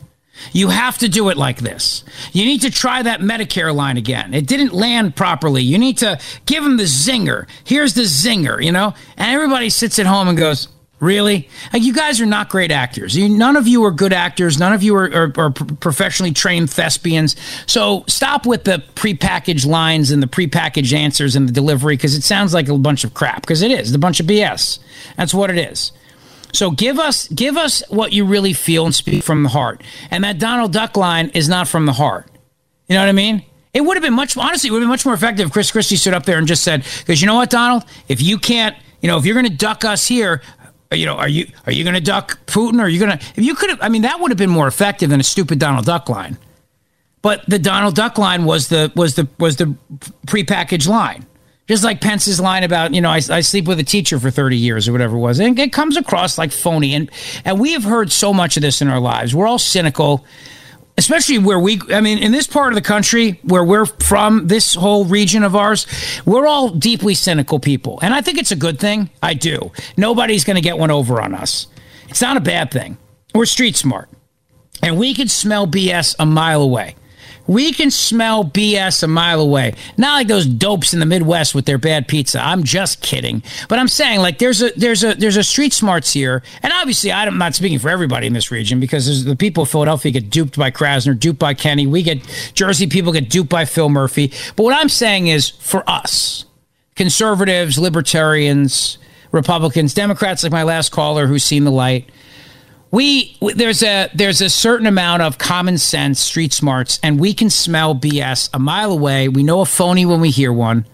[0.52, 2.04] You have to do it like this.
[2.32, 4.34] You need to try that Medicare line again.
[4.34, 5.62] It didn't land properly.
[5.62, 7.48] You need to give them the zinger.
[7.64, 8.94] Here's the zinger, you know?
[9.16, 10.68] And everybody sits at home and goes,
[11.00, 11.48] Really?
[11.72, 13.16] Like, you guys are not great actors.
[13.16, 14.58] You, none of you are good actors.
[14.58, 17.36] None of you are, are, are professionally trained thespians.
[17.66, 22.22] So stop with the prepackaged lines and the prepackaged answers and the delivery because it
[22.22, 23.94] sounds like a bunch of crap because it is.
[23.94, 24.78] a bunch of BS.
[25.16, 25.92] That's what it is.
[26.52, 29.82] So give us give us what you really feel and speak from the heart.
[30.10, 32.26] And that Donald Duck line is not from the heart.
[32.88, 33.44] You know what I mean?
[33.72, 35.70] It would have been much, honestly, it would have been much more effective if Chris
[35.70, 37.84] Christie stood up there and just said, because you know what, Donald?
[38.08, 40.42] If you can't, you know, if you're to duck us here,
[40.92, 42.80] you know, are you are you to duck Putin?
[42.80, 43.12] Or are you to?
[43.12, 45.60] If you could have, I mean, that would have been more effective than a stupid
[45.60, 46.36] Donald Duck line.
[47.22, 49.76] But the Donald Duck line was the was the was the
[50.26, 51.26] prepackaged line,
[51.70, 54.56] just like Pence's line about you know I, I sleep with a teacher for thirty
[54.56, 56.94] years or whatever it was, and it comes across like phony.
[56.94, 57.08] And
[57.44, 59.36] and we have heard so much of this in our lives.
[59.36, 60.24] We're all cynical
[60.98, 64.74] especially where we i mean in this part of the country where we're from this
[64.74, 65.86] whole region of ours
[66.26, 68.00] we're all deeply cynical people.
[68.02, 69.08] And i think it's a good thing.
[69.22, 69.70] I do.
[69.96, 71.68] Nobody's going to get one over on us.
[72.08, 72.98] It's not a bad thing.
[73.32, 74.08] We're street smart.
[74.82, 76.96] And we can smell bs a mile away
[77.50, 79.74] we can smell BS a mile away.
[79.96, 82.38] Not like those dopes in the Midwest with their bad pizza.
[82.38, 83.42] I'm just kidding.
[83.68, 87.10] But I'm saying like there's a there's a there's a street smarts here, and obviously
[87.10, 90.56] I'm not speaking for everybody in this region because the people of Philadelphia get duped
[90.56, 91.88] by Krasner, duped by Kenney.
[91.88, 92.22] We get
[92.54, 94.32] Jersey people get duped by Phil Murphy.
[94.54, 96.44] But what I'm saying is for us,
[96.94, 98.96] conservatives, libertarians,
[99.32, 102.08] Republicans, Democrats, like my last caller who's seen the light
[102.90, 107.50] we there's a there's a certain amount of common sense, street smarts, and we can
[107.50, 109.28] smell BS a mile away.
[109.28, 110.86] We know a phony when we hear one.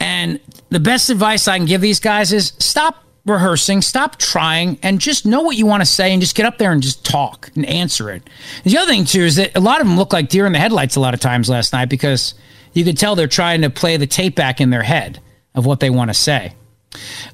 [0.00, 0.38] And
[0.68, 5.26] the best advice I can give these guys is stop rehearsing, stop trying, and just
[5.26, 7.66] know what you want to say and just get up there and just talk and
[7.66, 8.22] answer it.
[8.64, 10.52] And the other thing too is that a lot of them look like deer in
[10.52, 12.34] the headlights a lot of times last night because
[12.72, 15.20] you could tell they're trying to play the tape back in their head
[15.54, 16.54] of what they want to say.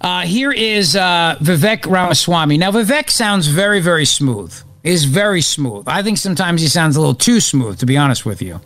[0.00, 2.58] Uh, here is uh, Vivek Ramaswamy.
[2.58, 4.54] Now, Vivek sounds very, very smooth.
[4.82, 5.88] Is very smooth.
[5.88, 8.60] I think sometimes he sounds a little too smooth, to be honest with you.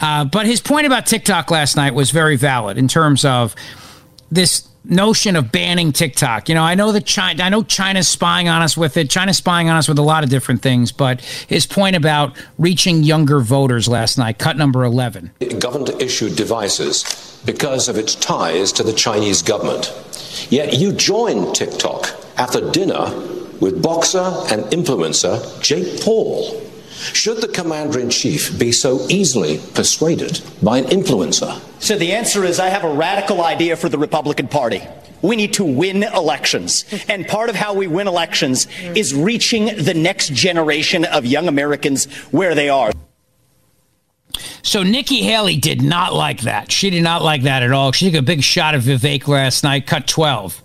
[0.00, 3.54] Uh, but his point about TikTok last night was very valid in terms of
[4.30, 6.48] this notion of banning TikTok.
[6.48, 9.10] You know, I know that China, I know China's spying on us with it.
[9.10, 10.92] China's spying on us with a lot of different things.
[10.92, 15.30] But his point about reaching younger voters last night, cut number eleven.
[15.58, 17.02] Government issued devices
[17.44, 19.92] because of its ties to the Chinese government.
[20.50, 23.10] Yet you joined TikTok after dinner
[23.60, 26.60] with boxer and influencer Jake Paul.
[27.12, 31.60] Should the commander in chief be so easily persuaded by an influencer?
[31.80, 34.82] So the answer is I have a radical idea for the Republican Party.
[35.20, 36.84] We need to win elections.
[37.08, 42.06] And part of how we win elections is reaching the next generation of young Americans
[42.30, 42.92] where they are.
[44.62, 46.72] So Nikki Haley did not like that.
[46.72, 47.92] She did not like that at all.
[47.92, 50.62] She took a big shot at Vivek last night, cut 12.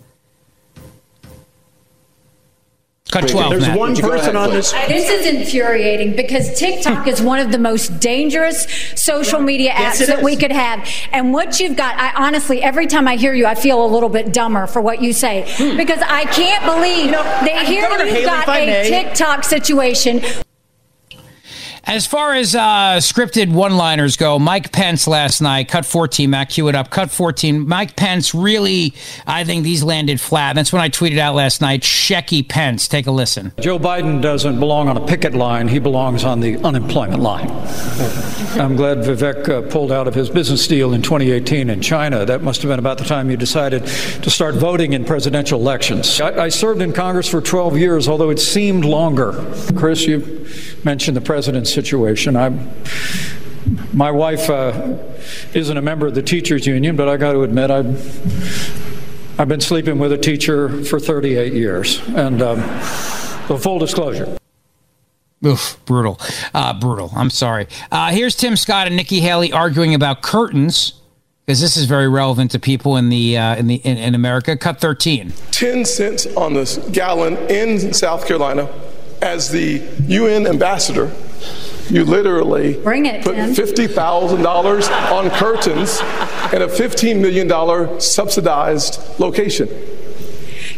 [3.12, 3.50] Cut 12.
[3.50, 3.78] There's Matt.
[3.78, 4.72] one person on this.
[4.72, 10.02] This is infuriating because TikTok is one of the most dangerous social media apps Yes,
[10.02, 10.24] it that is.
[10.24, 10.88] we could have.
[11.12, 14.10] And what you've got, I honestly, every time I hear you, I feel a little
[14.10, 15.76] bit dumber for what you say hmm.
[15.76, 18.90] because I can't believe that here Governor you've got a may.
[18.90, 20.22] TikTok situation
[21.85, 26.49] As far as uh, scripted one liners go, Mike Pence last night, cut 14, Matt,
[26.49, 27.68] cue it up, cut 14.
[27.68, 28.93] Mike Pence really,
[29.26, 30.53] I think these landed flat.
[30.56, 32.88] That's when I tweeted out last night, Shecky Pence.
[32.88, 33.53] Take a listen.
[33.60, 37.49] Joe Biden doesn't belong on a picket line, he belongs on the unemployment line.
[38.60, 42.26] I'm glad Vivek uh, pulled out of his business deal in 2018 in China.
[42.26, 46.19] That must have been about the time you decided to start voting in presidential elections.
[46.19, 49.34] I, I served in Congress for 12 years, although it seemed longer.
[49.77, 50.47] Chris, you
[50.84, 52.36] mentioned the president's situation.
[52.36, 52.70] I'm,
[53.94, 54.98] my wife uh,
[55.54, 59.62] isn't a member of the teachers union, but I got to admit, I've, I've been
[59.62, 62.02] sleeping with a teacher for 38 years.
[62.10, 62.60] And um,
[63.48, 64.38] so full disclosure.
[65.46, 66.20] Oof, brutal.
[66.54, 67.12] Uh, brutal.
[67.16, 67.68] I'm sorry.
[67.91, 71.00] Uh, here's Tim Scott and Nikki Haley arguing about curtains
[71.46, 74.56] because this is very relevant to people in the uh, in the in, in America.
[74.56, 75.34] Cut 13.
[75.52, 78.70] 10 cents on the gallon in South Carolina.
[79.22, 81.12] As the UN ambassador,
[81.90, 86.00] you literally it, put $50,000 on curtains
[86.54, 89.68] in a $15 million subsidized location.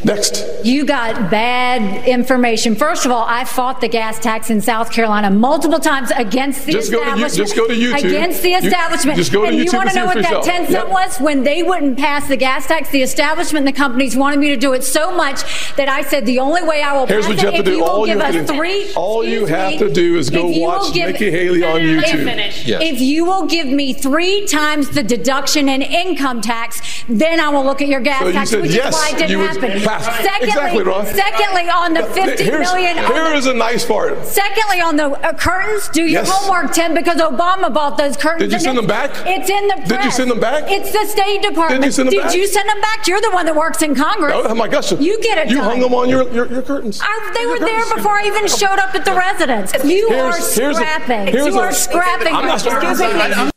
[0.03, 0.43] Next.
[0.65, 2.75] You got bad information.
[2.75, 6.73] First of all, I fought the gas tax in South Carolina multiple times against the
[6.73, 7.47] Just go to you- establishment.
[7.47, 8.07] just go to YouTube.
[8.09, 9.17] Against the You- establishment.
[9.17, 10.45] just go to and you want to know what for that yourself.
[10.45, 10.89] 10 cent Yep.
[10.89, 11.17] was?
[11.19, 14.57] When they wouldn't pass the gas tax, the establishment and the companies wanted me to
[14.57, 15.41] do it so much
[15.75, 17.71] that I said the only way I will Here's pass what you it have to
[17.71, 17.81] if do.
[17.83, 18.85] will All you give have us to do- three.
[18.95, 21.63] all you have me, to do is go if you will watch give- Nikki Haley
[21.63, 22.65] on If- YouTube.
[22.65, 22.81] Yes.
[22.83, 27.63] If you will give me three times the deduction in income tax, then I will
[27.63, 29.39] look at your gas So you tax, said which yes, is why it didn't you
[29.39, 29.71] would happen.
[29.99, 30.05] Pass.
[30.23, 31.05] Secondly, Exactly, Ron.
[31.05, 32.97] secondly, on the fifty Here's- million.
[32.99, 34.25] on Here is a nice part.
[34.25, 36.29] Secondly, on the uh, curtains, do your Yes.
[36.31, 38.41] homework, Tim, because Obama bought those curtains.
[38.49, 39.11] Did you send them back?
[39.25, 39.87] It's in the press.
[39.89, 40.63] Did you send them back?
[40.67, 41.81] It's the State Department.
[41.81, 42.35] Did you send them Did back?
[42.35, 43.07] you send them back?
[43.07, 44.33] You're the one that works in Congress.
[44.35, 44.91] Oh my gosh.
[44.91, 46.99] You get it You hung them on your, your, your curtains.
[47.03, 49.73] I, they were there before I even showed up at the residence.
[49.83, 51.27] You Here's- are here's a- scrapping.
[51.27, 52.33] here's you a- are scrapping.
[52.33, 53.51] I'm not scrapping.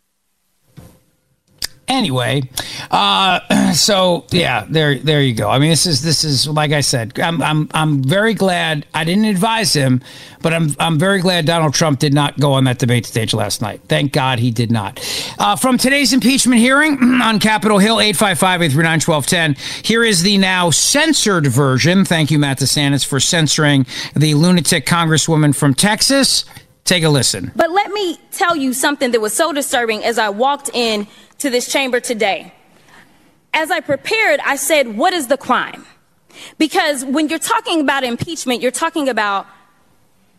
[1.88, 2.42] Anyway,
[2.90, 5.48] uh, so yeah, there there you go.
[5.48, 7.18] I mean, this is this is like I said.
[7.18, 10.02] I'm I'm I'm very glad I didn't advise him,
[10.42, 13.62] but I'm I'm very glad Donald Trump did not go on that debate stage last
[13.62, 13.80] night.
[13.88, 15.00] Thank God he did not.
[15.38, 22.04] Uh, from today's impeachment hearing on Capitol Hill, 855-839-1210, here is the now censored version.
[22.04, 26.44] Thank you, Matt DeSantis, for censoring the lunatic congresswoman from Texas.
[26.84, 27.50] Take a listen.
[27.56, 31.06] But let me tell you something that was so disturbing as I walked in
[31.38, 32.52] to this chamber today.
[33.52, 35.86] As I prepared, I said, what is the crime?
[36.58, 39.46] Because when you're talking about impeachment, you're talking about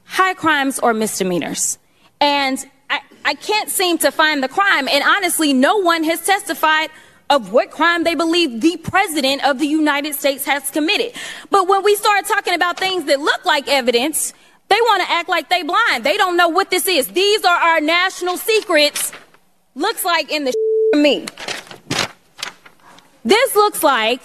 [0.04, 1.78] high crimes or misdemeanors.
[2.20, 4.88] And I, I can't seem to find the crime.
[4.88, 6.90] And honestly, no one has testified
[7.30, 11.12] of what crime they believe the president of the United States has committed.
[11.50, 14.34] But when we start talking about things that look like evidence,
[14.68, 16.04] they want to act like they blind.
[16.04, 17.08] They don't know what this is.
[17.08, 19.12] These are our national secrets.
[19.74, 20.54] Looks like in the
[20.96, 21.26] me.
[23.24, 24.22] This looks like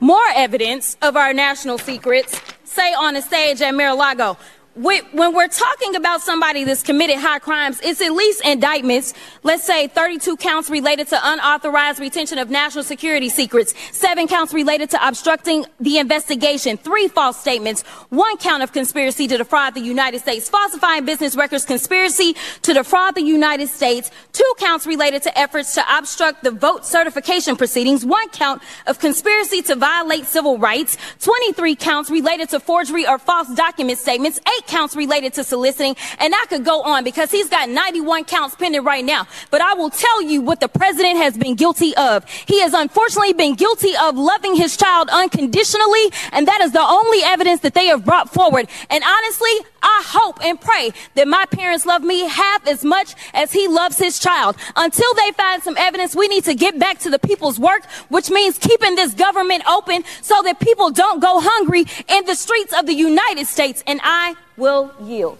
[0.00, 4.36] more evidence of our national secrets, say on a stage at Mar-a-Lago
[4.80, 9.12] when we're talking about somebody that's committed high crimes, it's at least indictments.
[9.42, 14.88] Let's say 32 counts related to unauthorized retention of national security secrets, seven counts related
[14.90, 20.20] to obstructing the investigation, three false statements, one count of conspiracy to defraud the United
[20.20, 25.74] States, falsifying business records, conspiracy to defraud the United States, two counts related to efforts
[25.74, 31.76] to obstruct the vote certification proceedings, one count of conspiracy to violate civil rights, 23
[31.76, 36.44] counts related to forgery or false document statements, eight counts related to soliciting, and I
[36.48, 39.26] could go on because he's got 91 counts pending right now.
[39.50, 42.24] But I will tell you what the president has been guilty of.
[42.46, 47.20] He has unfortunately been guilty of loving his child unconditionally, and that is the only
[47.24, 48.68] evidence that they have brought forward.
[48.88, 49.50] And honestly,
[49.82, 53.98] I hope and pray that my parents love me half as much as he loves
[53.98, 54.56] his child.
[54.76, 58.30] Until they find some evidence, we need to get back to the people's work, which
[58.30, 62.86] means keeping this government open so that people don't go hungry in the streets of
[62.86, 63.82] the United States.
[63.86, 65.38] And I will yield.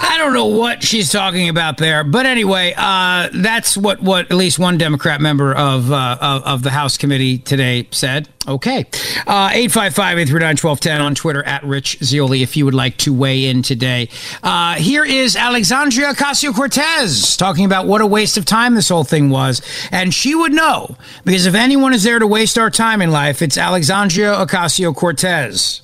[0.00, 4.36] I don't know what she's talking about there, but anyway, uh, that's what, what at
[4.36, 8.28] least one Democrat member of, uh, of, of the House committee today said.
[8.46, 8.86] Okay,
[9.26, 12.56] uh, eight five five eight three nine twelve ten on Twitter at Rich Zeoli if
[12.56, 14.08] you would like to weigh in today.
[14.42, 19.04] Uh, here is Alexandria Ocasio Cortez talking about what a waste of time this whole
[19.04, 19.60] thing was,
[19.92, 23.42] and she would know because if anyone is there to waste our time in life,
[23.42, 25.82] it's Alexandria Ocasio Cortez.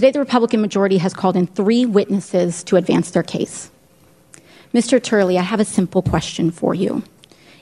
[0.00, 3.70] Today, the Republican majority has called in three witnesses to advance their case.
[4.72, 5.02] Mr.
[5.02, 7.02] Turley, I have a simple question for you.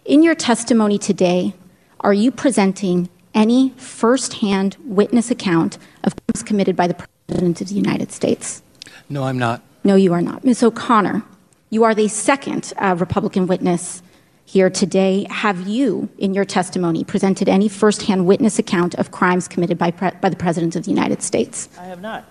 [0.05, 1.53] In your testimony today,
[1.99, 6.95] are you presenting any firsthand witness account of crimes committed by the
[7.27, 8.63] President of the United States?
[9.09, 9.61] No, I'm not.
[9.83, 10.45] No, you are not.
[10.45, 10.63] Ms.
[10.63, 11.25] O'Connor,
[11.71, 14.01] you are the second uh, Republican witness
[14.49, 15.27] here today.
[15.29, 20.13] Have you, in your testimony, presented any firsthand witness account of crimes committed by, pre-
[20.23, 21.69] by the President of the United States?
[21.79, 22.25] I have not.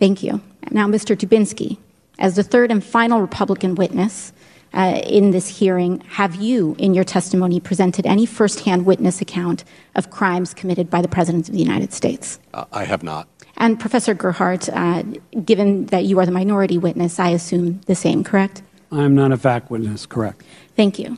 [0.00, 0.40] Thank you.
[0.72, 1.16] Now, Mr.
[1.16, 1.78] Dubinsky,
[2.18, 4.32] as the third and final Republican witness
[4.72, 9.62] uh, in this hearing, have you, in your testimony, presented any firsthand witness account
[9.94, 12.40] of crimes committed by the President of the United States?
[12.52, 13.28] Uh, I have not.
[13.58, 15.04] And Professor Gerhardt, uh,
[15.44, 18.62] given that you are the minority witness, I assume the same, correct?
[18.90, 20.42] I am not a fact witness, correct.
[20.74, 21.16] Thank you.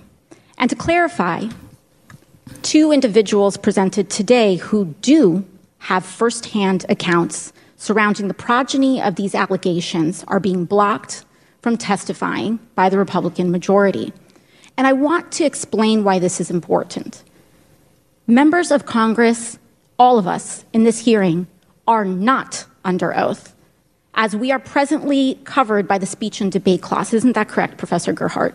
[0.59, 1.49] And to clarify,
[2.63, 5.45] two individuals presented today who do
[5.79, 11.25] have firsthand accounts surrounding the progeny of these allegations are being blocked
[11.61, 14.13] from testifying by the Republican majority.
[14.77, 17.23] And I want to explain why this is important.
[18.27, 19.59] Members of Congress,
[19.99, 21.47] all of us in this hearing,
[21.87, 23.55] are not under oath,
[24.15, 27.13] as we are presently covered by the speech and debate clause.
[27.13, 28.55] Isn't that correct, Professor Gerhardt?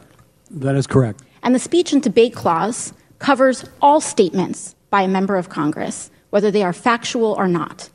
[0.50, 1.22] That is correct.
[1.44, 6.52] And the speech and debate clause covers all statements by a member of Congress, whether
[6.52, 7.90] they are factual or not.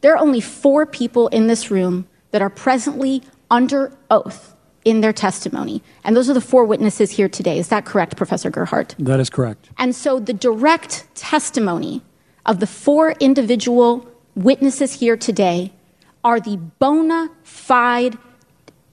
[0.00, 4.54] There are only four people in this room that are presently under oath
[4.84, 5.82] in their testimony.
[6.04, 7.58] And those are the four witnesses here today.
[7.58, 8.94] Is that correct, Professor Gerhardt?
[8.98, 9.70] That is correct.
[9.76, 12.02] And so the direct testimony
[12.46, 15.72] of the four individual witnesses here today
[16.24, 18.16] are the bona fide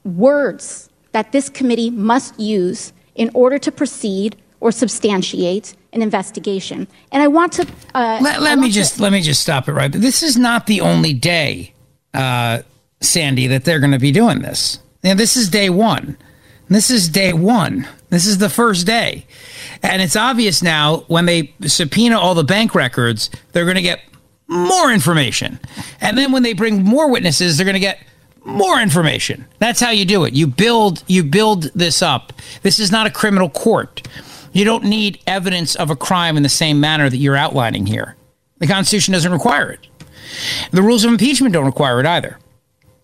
[0.04, 6.88] words that this committee must use in order to proceed or substantiate an investigation.
[7.12, 9.74] And I want to uh, let, let me just to, let me just stop it
[9.74, 9.92] right.
[9.92, 11.74] But this is not the only day,
[12.14, 12.62] uh,
[13.02, 14.80] Sandy, that they're going to be doing this.
[15.04, 16.18] Now, this is day one.
[16.68, 17.88] This is day one.
[18.10, 19.26] This is the first day,
[19.84, 24.00] and it's obvious now when they subpoena all the bank records, they're going to get
[24.48, 25.60] more information,
[26.00, 28.00] and then when they bring more witnesses, they're going to get
[28.46, 29.46] more information.
[29.60, 30.34] That's how you do it.
[30.34, 32.32] You build you build this up.
[32.62, 34.08] This is not a criminal court.
[34.54, 38.16] You don't need evidence of a crime in the same manner that you're outlining here.
[38.60, 39.88] The Constitution doesn't require it.
[40.72, 42.40] The rules of impeachment don't require it either.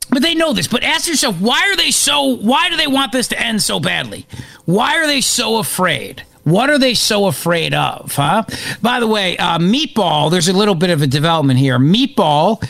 [0.09, 0.67] But they know this.
[0.67, 3.79] But ask yourself, why are they so, why do they want this to end so
[3.79, 4.27] badly?
[4.65, 6.23] Why are they so afraid?
[6.43, 8.43] What are they so afraid of, huh?
[8.81, 11.77] By the way, uh, Meatball, there's a little bit of a development here.
[11.77, 12.67] Meatball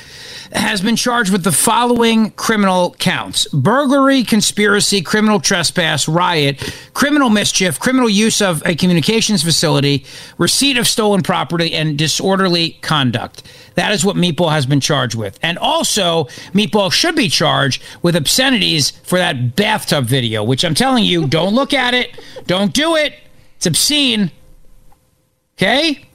[0.53, 7.79] has been charged with the following criminal counts burglary, conspiracy, criminal trespass, riot, criminal mischief,
[7.79, 10.05] criminal use of a communications facility,
[10.37, 13.43] receipt of stolen property, and disorderly conduct.
[13.75, 15.39] That is what Meatball has been charged with.
[15.41, 21.05] And also, Meatball should be charged with obscenities for that bathtub video, which I'm telling
[21.05, 23.13] you, don't look at it, don't do it.
[23.55, 24.31] It's obscene.
[25.57, 26.05] Okay?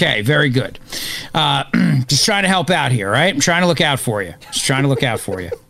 [0.00, 0.78] Okay, very good.
[1.34, 1.64] Uh,
[2.06, 3.34] just trying to help out here, right?
[3.34, 4.32] I'm trying to look out for you.
[4.52, 5.50] Just trying to look out for you.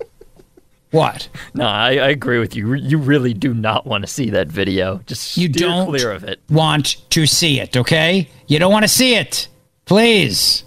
[0.91, 1.29] What?
[1.53, 2.73] No, I, I agree with you.
[2.73, 5.03] You really do not want to see that video.
[5.07, 6.41] Just You don't clear of it.
[6.49, 8.27] want to see it, okay?
[8.47, 9.49] You don't want to see it.
[9.85, 10.65] Please.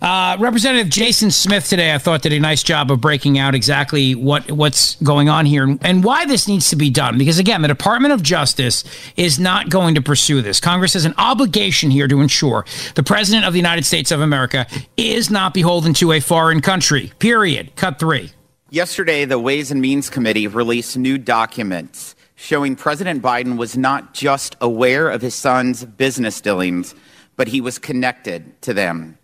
[0.00, 4.14] Uh, Representative Jason Smith today, I thought, did a nice job of breaking out exactly
[4.14, 7.18] what what's going on here and, and why this needs to be done.
[7.18, 8.82] Because again, the Department of Justice
[9.16, 10.58] is not going to pursue this.
[10.58, 12.64] Congress has an obligation here to ensure
[12.94, 14.66] the President of the United States of America
[14.96, 17.12] is not beholden to a foreign country.
[17.18, 17.76] Period.
[17.76, 18.32] Cut three.
[18.70, 24.56] Yesterday, the Ways and Means Committee released new documents showing President Biden was not just
[24.62, 26.94] aware of his son's business dealings,
[27.36, 29.18] but he was connected to them.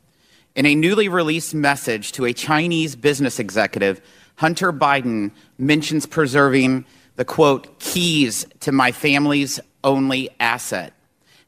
[0.56, 4.00] In a newly released message to a Chinese business executive,
[4.36, 10.94] Hunter Biden mentions preserving the quote, keys to my family's only asset.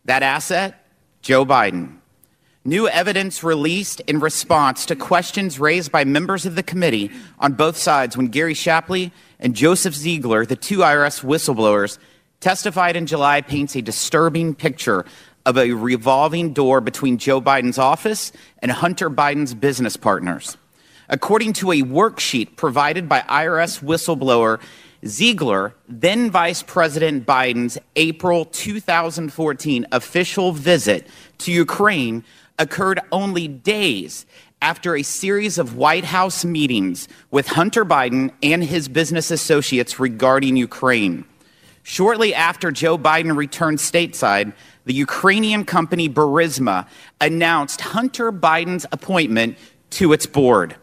[0.04, 0.86] That asset,
[1.22, 1.96] Joe Biden.
[2.66, 7.78] New evidence released in response to questions raised by members of the committee on both
[7.78, 9.10] sides when Gary Shapley
[9.40, 11.96] and Joseph Ziegler, the two IRS whistleblowers,
[12.40, 15.06] testified in July paints a disturbing picture
[15.48, 20.58] of a revolving door between Joe Biden's office and Hunter Biden's business partners.
[21.08, 24.60] According to a worksheet provided by IRS whistleblower
[25.06, 31.06] Ziegler, then Vice President Biden's April 2014 official visit
[31.38, 32.24] to Ukraine
[32.58, 34.26] occurred only days
[34.60, 40.58] after a series of White House meetings with Hunter Biden and his business associates regarding
[40.58, 41.24] Ukraine.
[41.88, 44.52] Shortly after Joe Biden returned stateside,
[44.88, 46.88] the Ukrainian company Burisma
[47.20, 49.58] announced Hunter Biden's appointment
[49.90, 50.76] to its board.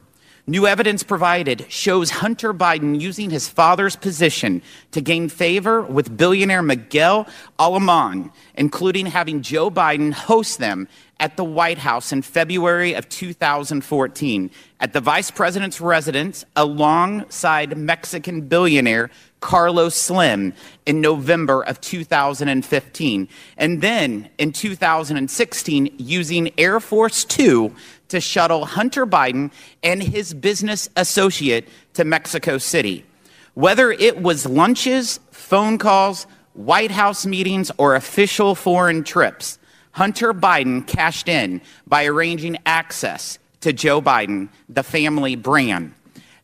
[0.46, 4.62] New evidence provided shows Hunter Biden using his father's position
[4.92, 7.26] to gain favor with billionaire Miguel
[7.58, 10.88] Alemán, including having Joe Biden host them
[11.20, 14.52] at the White House in February of 2014
[14.82, 19.10] at the vice president's residence alongside Mexican billionaire
[19.46, 20.54] Carlos Slim
[20.88, 23.30] in November of 2015.
[23.58, 27.76] And then in 2016, using Air Force Two
[28.08, 29.52] to shuttle Hunter Biden
[29.84, 33.06] and his business associate to Mexico City.
[33.54, 39.60] Whether it was lunches, phone calls, White House meetings, or official foreign trips,
[39.92, 45.94] Hunter Biden cashed in by arranging access to Joe Biden, the family brand.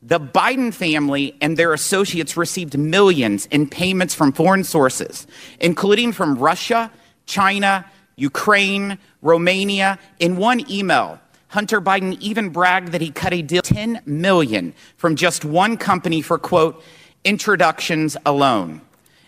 [0.03, 5.27] The Biden family and their associates received millions in payments from foreign sources,
[5.59, 6.91] including from Russia,
[7.27, 9.99] China, Ukraine, Romania.
[10.17, 11.19] In one email,
[11.49, 16.23] Hunter Biden even bragged that he cut a deal 10 million from just one company
[16.23, 16.83] for quote
[17.23, 18.81] introductions alone.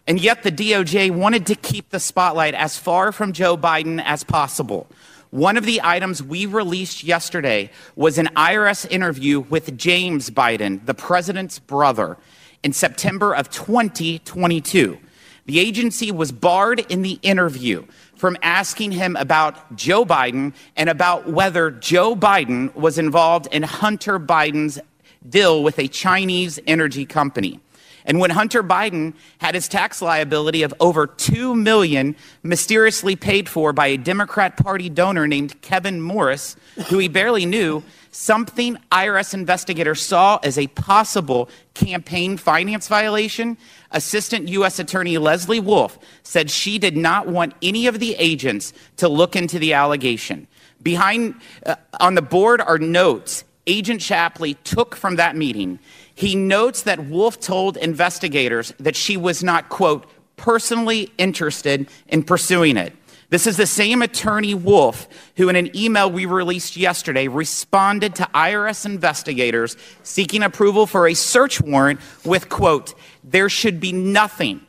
[0.08, 4.24] And yet the DOJ wanted to keep the spotlight as far from Joe Biden as
[4.24, 4.88] possible.
[5.34, 10.94] One of the items we released yesterday was an IRS interview with James Biden, the
[10.94, 12.18] president's brother,
[12.62, 15.00] in September of 2022.
[15.48, 17.84] The agency was barred in the interview
[18.16, 24.20] from asking him about Joe Biden and about whether Joe Biden was involved in Hunter
[24.20, 24.80] Biden's
[25.28, 27.60] deal with a Chinese energy company.
[28.06, 33.74] And when Hunter Biden had his tax liability of over 2 million mysteriously paid for
[33.74, 36.56] by a Democrat Party donor named Kevin Morris,
[36.88, 43.58] who he barely knew, something IRS investigators saw as a possible campaign finance violation,
[43.92, 44.80] Assistant U.S.
[44.80, 49.60] Attorney Leslie Wolf said she did not want any of the agents to look into
[49.60, 50.48] the allegation.
[50.82, 51.36] Behind
[51.66, 55.80] uh, on the board are notes Agent Shapley took from that meeting.
[56.24, 62.78] He notes that Wolf told investigators that she was not, quote, personally interested in pursuing
[62.78, 62.94] it.
[63.28, 68.30] This is the same attorney Wolf who, in an email we released yesterday, responded to
[68.34, 72.94] IRS investigators seeking approval for a search warrant with, quote,
[73.26, 74.62] there should be nothing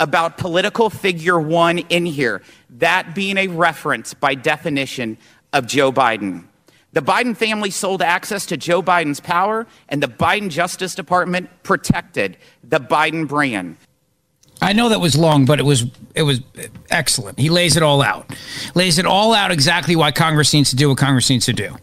[0.00, 5.18] about political figure one in here, that being a reference by definition
[5.52, 6.46] of Joe Biden.
[6.96, 12.38] The Biden family sold access to Joe Biden's power, and the Biden Justice Department protected
[12.64, 13.76] the Biden brand.
[14.62, 16.40] I know that was long, but it was it was
[16.88, 17.38] excellent.
[17.38, 18.34] He lays it all out,
[18.74, 21.76] lays it all out exactly why Congress needs to do what Congress needs to do.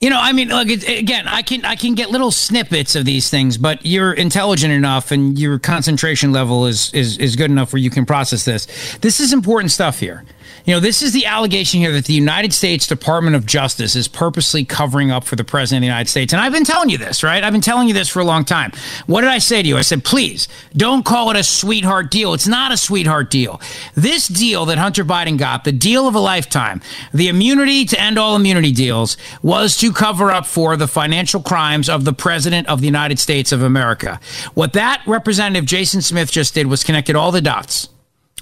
[0.00, 1.26] You know, I mean, look again.
[1.26, 5.36] I can I can get little snippets of these things, but you're intelligent enough, and
[5.36, 8.66] your concentration level is is is good enough where you can process this.
[8.98, 10.24] This is important stuff here.
[10.66, 14.08] You know, this is the allegation here that the United States Department of Justice is
[14.08, 16.32] purposely covering up for the President of the United States.
[16.32, 17.44] And I've been telling you this, right?
[17.44, 18.72] I've been telling you this for a long time.
[19.06, 19.76] What did I say to you?
[19.76, 22.32] I said, please don't call it a sweetheart deal.
[22.32, 23.60] It's not a sweetheart deal.
[23.94, 26.80] This deal that Hunter Biden got, the deal of a lifetime,
[27.12, 31.90] the immunity to end all immunity deals, was to cover up for the financial crimes
[31.90, 34.18] of the President of the United States of America.
[34.54, 37.90] What that Representative Jason Smith just did was connected all the dots.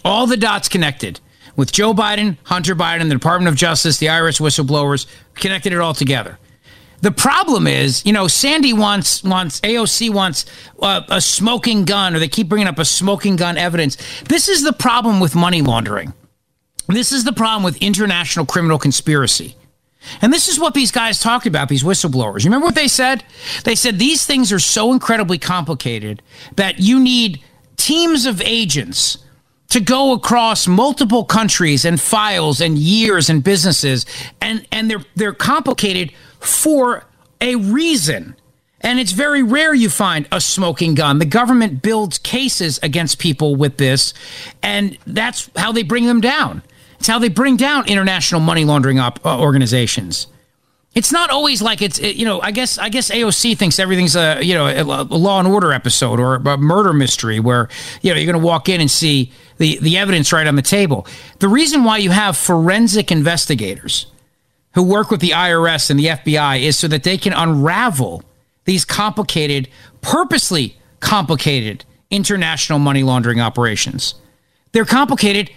[0.04, 1.18] All the dots connected
[1.56, 5.94] with Joe Biden, Hunter Biden, the Department of Justice, the IRS whistleblowers, connected it all
[5.94, 6.38] together.
[7.02, 10.46] The problem is, you know, Sandy wants wants AOC wants
[10.80, 13.96] uh, a smoking gun, or they keep bringing up a smoking gun evidence.
[14.22, 16.14] This is the problem with money laundering.
[16.86, 19.56] This is the problem with international criminal conspiracy.
[20.20, 22.44] And this is what these guys talked about, these whistleblowers.
[22.44, 23.24] You remember what they said?
[23.64, 26.22] They said these things are so incredibly complicated
[26.56, 27.42] that you need
[27.76, 29.18] teams of agents
[29.72, 34.04] to go across multiple countries and files and years and businesses
[34.38, 37.04] and and they're they're complicated for
[37.40, 38.36] a reason.
[38.82, 41.20] And it's very rare you find a smoking gun.
[41.20, 44.12] The government builds cases against people with this
[44.62, 46.62] and that's how they bring them down.
[46.98, 50.26] It's how they bring down international money laundering op- uh, organizations
[50.94, 54.42] it's not always like it's you know I guess I guess AOC thinks everything's a
[54.42, 57.68] you know a, a Law and Order episode or a murder mystery where
[58.02, 60.62] you know you're going to walk in and see the the evidence right on the
[60.62, 61.06] table.
[61.38, 64.06] The reason why you have forensic investigators
[64.74, 68.22] who work with the IRS and the FBI is so that they can unravel
[68.64, 69.68] these complicated,
[70.00, 74.14] purposely complicated international money laundering operations.
[74.72, 75.50] They're complicated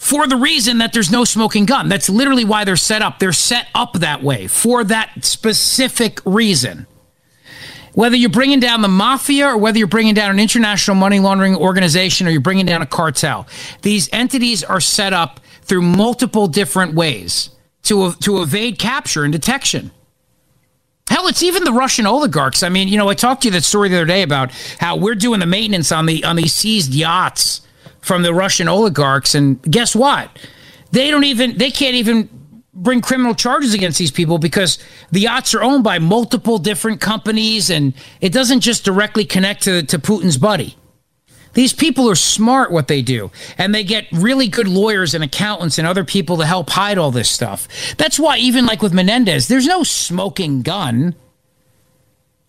[0.00, 1.90] for the reason that there's no smoking gun.
[1.90, 3.18] That's literally why they're set up.
[3.18, 6.86] They're set up that way for that specific reason.
[7.92, 11.54] Whether you're bringing down the mafia or whether you're bringing down an international money laundering
[11.54, 13.46] organization or you're bringing down a cartel,
[13.82, 17.50] these entities are set up through multiple different ways
[17.82, 19.90] to, to evade capture and detection.
[21.08, 22.62] Hell, it's even the Russian oligarchs.
[22.62, 24.96] I mean, you know, I talked to you that story the other day about how
[24.96, 27.60] we're doing the maintenance on the on these seized yachts
[28.00, 30.30] from the Russian oligarchs, and guess what?
[30.92, 32.28] They don't even they can't even
[32.72, 34.78] bring criminal charges against these people because
[35.10, 39.82] the yachts are owned by multiple different companies, and it doesn't just directly connect to,
[39.84, 40.76] to Putin's buddy.
[41.52, 45.78] These people are smart what they do, and they get really good lawyers and accountants
[45.78, 47.66] and other people to help hide all this stuff.
[47.96, 51.16] That's why, even like with Menendez, there's no smoking gun.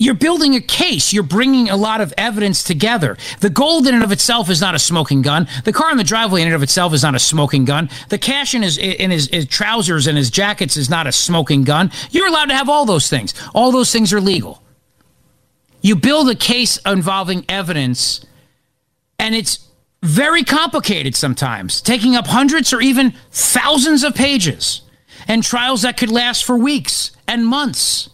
[0.02, 1.14] You're building a case.
[1.14, 3.18] You're bringing a lot of evidence together.
[3.40, 5.48] The gold in and of itself is not a smoking gun.
[5.64, 7.88] The car in the driveway in and of itself is not a smoking gun.
[8.10, 11.64] The cash in his in his, his trousers and his jackets is not a smoking
[11.64, 11.92] gun.
[12.10, 13.36] You're allowed to have all those things.
[13.54, 14.64] All those things are legal.
[15.82, 18.26] You build a case involving evidence
[19.20, 19.68] and it's
[20.02, 24.82] very complicated sometimes, taking up hundreds or even thousands of pages,
[25.28, 28.10] and trials that could last for weeks and months.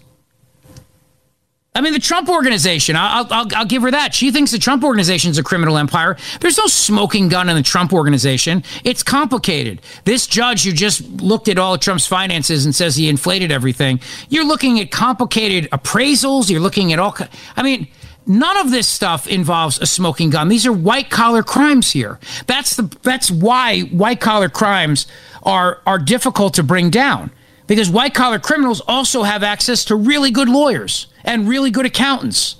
[1.77, 4.15] I mean, the Trump organization, I'll, I'll, I'll, give her that.
[4.15, 6.17] She thinks the Trump organization is a criminal empire.
[6.41, 8.63] There's no smoking gun in the Trump organization.
[8.83, 9.83] It's complicated.
[10.03, 13.99] This judge who just looked at all of Trump's finances and says he inflated everything,
[14.27, 16.49] you're looking at complicated appraisals.
[16.49, 17.15] You're looking at all,
[17.55, 17.87] I mean,
[18.29, 20.49] None of this stuff involves a smoking gun.
[20.49, 22.19] These are white collar crimes here.
[22.45, 25.07] That's the that's why white collar crimes
[25.43, 27.31] are are difficult to bring down
[27.67, 32.55] because white collar criminals also have access to really good lawyers and really good accountants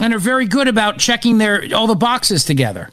[0.00, 2.90] and are very good about checking their all the boxes together.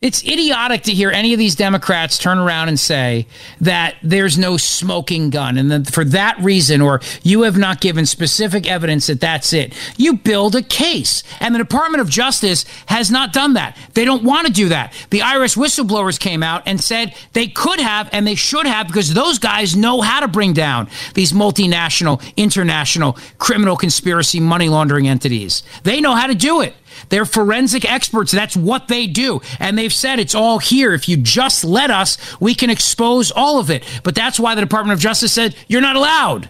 [0.00, 3.26] It's idiotic to hear any of these Democrats turn around and say
[3.60, 5.58] that there's no smoking gun.
[5.58, 9.74] And then for that reason, or you have not given specific evidence that that's it.
[9.98, 11.22] You build a case.
[11.38, 13.76] And the Department of Justice has not done that.
[13.92, 14.94] They don't want to do that.
[15.10, 19.12] The IRS whistleblowers came out and said they could have and they should have because
[19.12, 25.62] those guys know how to bring down these multinational, international criminal conspiracy money laundering entities.
[25.82, 26.74] They know how to do it.
[27.10, 28.32] They're forensic experts.
[28.32, 29.42] That's what they do.
[29.58, 30.94] And they've said it's all here.
[30.94, 33.84] If you just let us, we can expose all of it.
[34.02, 36.48] But that's why the Department of Justice said you're not allowed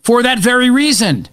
[0.00, 1.28] for that very reason.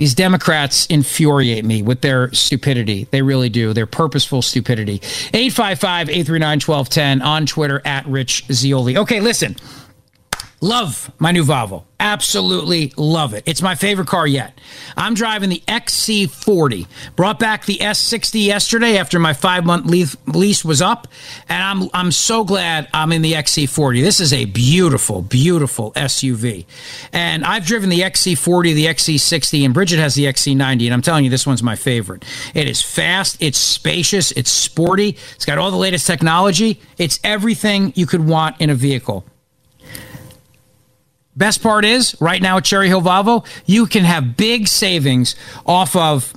[0.00, 3.04] These Democrats infuriate me with their stupidity.
[3.10, 3.74] They really do.
[3.74, 4.94] Their purposeful stupidity.
[5.34, 8.96] 855 839 1210 on Twitter at Rich Zeoli.
[8.96, 9.56] Okay, listen.
[10.62, 11.84] Love my new Volvo.
[11.98, 13.42] Absolutely love it.
[13.46, 14.60] It's my favorite car yet.
[14.94, 16.86] I'm driving the XC40.
[17.16, 21.08] Brought back the S60 yesterday after my five month lease was up,
[21.48, 24.02] and I'm I'm so glad I'm in the XC40.
[24.02, 26.66] This is a beautiful, beautiful SUV,
[27.10, 31.24] and I've driven the XC40, the XC60, and Bridget has the XC90, and I'm telling
[31.24, 32.22] you, this one's my favorite.
[32.54, 36.80] It is fast, it's spacious, it's sporty, it's got all the latest technology.
[36.98, 39.24] It's everything you could want in a vehicle.
[41.40, 45.34] Best part is, right now at Cherry Hill Volvo, you can have big savings
[45.64, 46.34] off of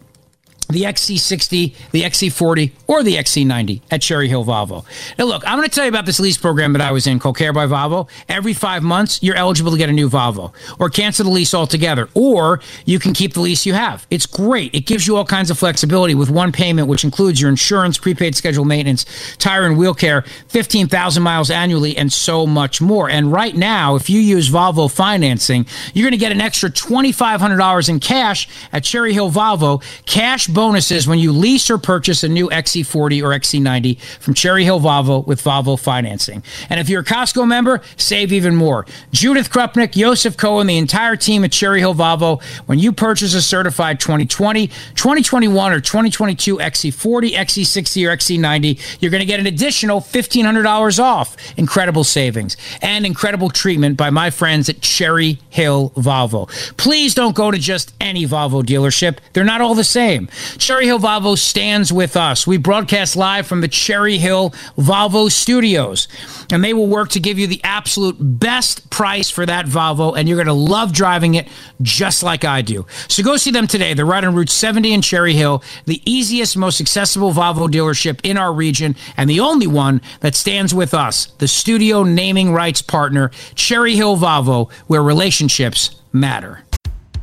[0.66, 4.86] the XC60, the XC40, or the XC90 at Cherry Hill Volvo.
[5.18, 7.20] Now, look, I'm going to tell you about this lease program that I was in,
[7.20, 8.10] Co-Care by Volvo.
[8.30, 12.10] Every five months, you're eligible to get a new Volvo or cancel the lease altogether,
[12.14, 14.06] or you can keep the lease you have.
[14.10, 14.74] It's great.
[14.74, 18.36] It gives you all kinds of flexibility with one payment, which includes your insurance, prepaid
[18.36, 19.06] schedule maintenance,
[19.38, 23.10] tire and wheel care, 15,000 miles annually, and so much more.
[23.10, 27.90] And right now, if you use Volvo financing, you're going to get an extra $2,500
[27.90, 29.84] in cash at Cherry Hill Volvo.
[30.06, 34.80] Cash bonuses when you lease or purchase a new XC40 or XC90 from Cherry Hill
[34.80, 36.44] Volvo with Volvo financing.
[36.70, 38.86] And if you're a Costco member, save even more.
[39.12, 43.42] Judith Krupnik, Joseph Cohen, the entire team at Cherry Hill Volvo, when you purchase a
[43.42, 50.02] certified 2020, 2021, or 2022 XC40, XC60, or XC90, you're going to get an additional
[50.02, 51.36] $1,500 off.
[51.58, 56.48] Incredible savings and incredible treatment by my friends at Cherry Hill Volvo.
[56.78, 59.18] Please don't go to just any Volvo dealership.
[59.34, 60.30] They're not all the same.
[60.58, 62.46] Cherry Hill Volvo stands with us.
[62.48, 66.08] We broadcast live from the Cherry Hill Volvo studios,
[66.52, 70.28] and they will work to give you the absolute best price for that Volvo, and
[70.28, 71.48] you're going to love driving it
[71.82, 72.86] just like I do.
[73.08, 73.94] So go see them today.
[73.94, 78.38] They're right on Route 70 in Cherry Hill, the easiest, most accessible Volvo dealership in
[78.38, 83.32] our region, and the only one that stands with us, the studio naming rights partner,
[83.56, 86.64] Cherry Hill Volvo, where relationships matter.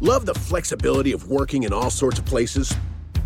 [0.01, 2.75] Love the flexibility of working in all sorts of places?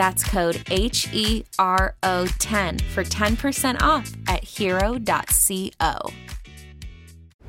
[0.00, 6.29] That's code H E R O 10 for 10% off at hero.co.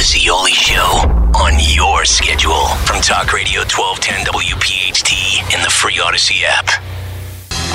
[0.00, 0.80] The Zeoli Show
[1.36, 6.70] on your schedule from Talk Radio 1210 WPHT in the free Audacy app.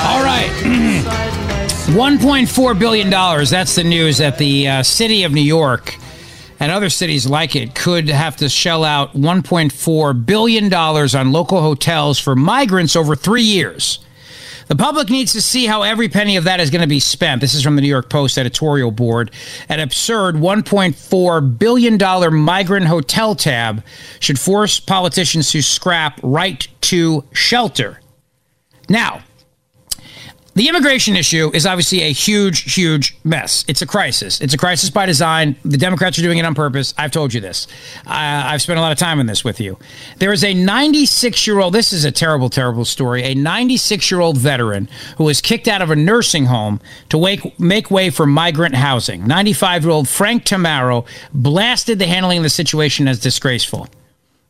[0.04, 0.50] All right.
[1.94, 3.12] $1.4 billion.
[3.12, 6.00] That's the news that the uh, city of New York
[6.60, 12.18] and other cities like it could have to shell out $1.4 billion on local hotels
[12.18, 14.00] for migrants over three years.
[14.68, 17.40] The public needs to see how every penny of that is going to be spent.
[17.42, 19.30] This is from the New York Post editorial board.
[19.70, 23.84] An absurd $1.4 billion migrant hotel tab
[24.20, 28.02] should force politicians to scrap right to shelter.
[28.90, 29.24] Now,
[30.56, 33.66] the immigration issue is obviously a huge, huge mess.
[33.68, 34.40] It's a crisis.
[34.40, 35.58] It's a crisis by design.
[35.66, 36.94] The Democrats are doing it on purpose.
[36.98, 37.68] I've told you this.
[38.08, 39.78] I, I've spent a lot of time on this with you.
[40.20, 44.22] There is a 96 year old, this is a terrible, terrible story, a 96 year
[44.22, 44.88] old veteran
[45.18, 46.80] who was kicked out of a nursing home
[47.10, 49.28] to wake, make way for migrant housing.
[49.28, 53.90] 95 year old Frank Tamaro blasted the handling of the situation as disgraceful.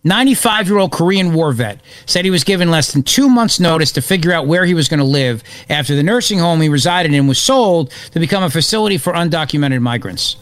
[0.06, 3.92] 95 year old Korean war vet said he was given less than two months' notice
[3.94, 7.12] to figure out where he was going to live after the nursing home he resided
[7.12, 10.38] in was sold to become a facility for undocumented migrants.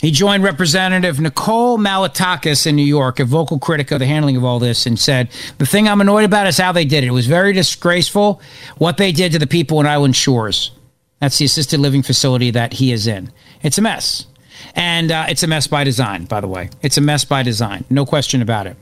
[0.00, 4.42] He joined Representative Nicole Malliotakis in New York, a vocal critic of the handling of
[4.42, 5.28] all this, and said,
[5.58, 7.06] The thing I'm annoyed about is how they did it.
[7.06, 8.42] It was very disgraceful
[8.78, 10.72] what they did to the people in Island Shores.
[11.20, 13.30] That's the assisted living facility that he is in.
[13.62, 14.26] It's a mess.
[14.74, 16.70] And uh, it's a mess by design, by the way.
[16.82, 17.84] It's a mess by design.
[17.90, 18.76] No question about it.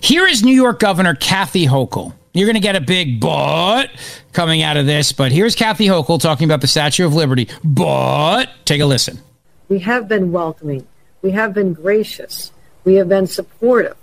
[0.00, 2.14] Here is New York Governor Kathy Hochul.
[2.32, 3.90] You're going to get a big but
[4.32, 7.48] coming out of this, but here's Kathy Hochul talking about the Statue of Liberty.
[7.64, 9.18] But take a listen.
[9.68, 10.86] We have been welcoming.
[11.20, 12.52] We have been gracious.
[12.84, 13.96] We have been supportive.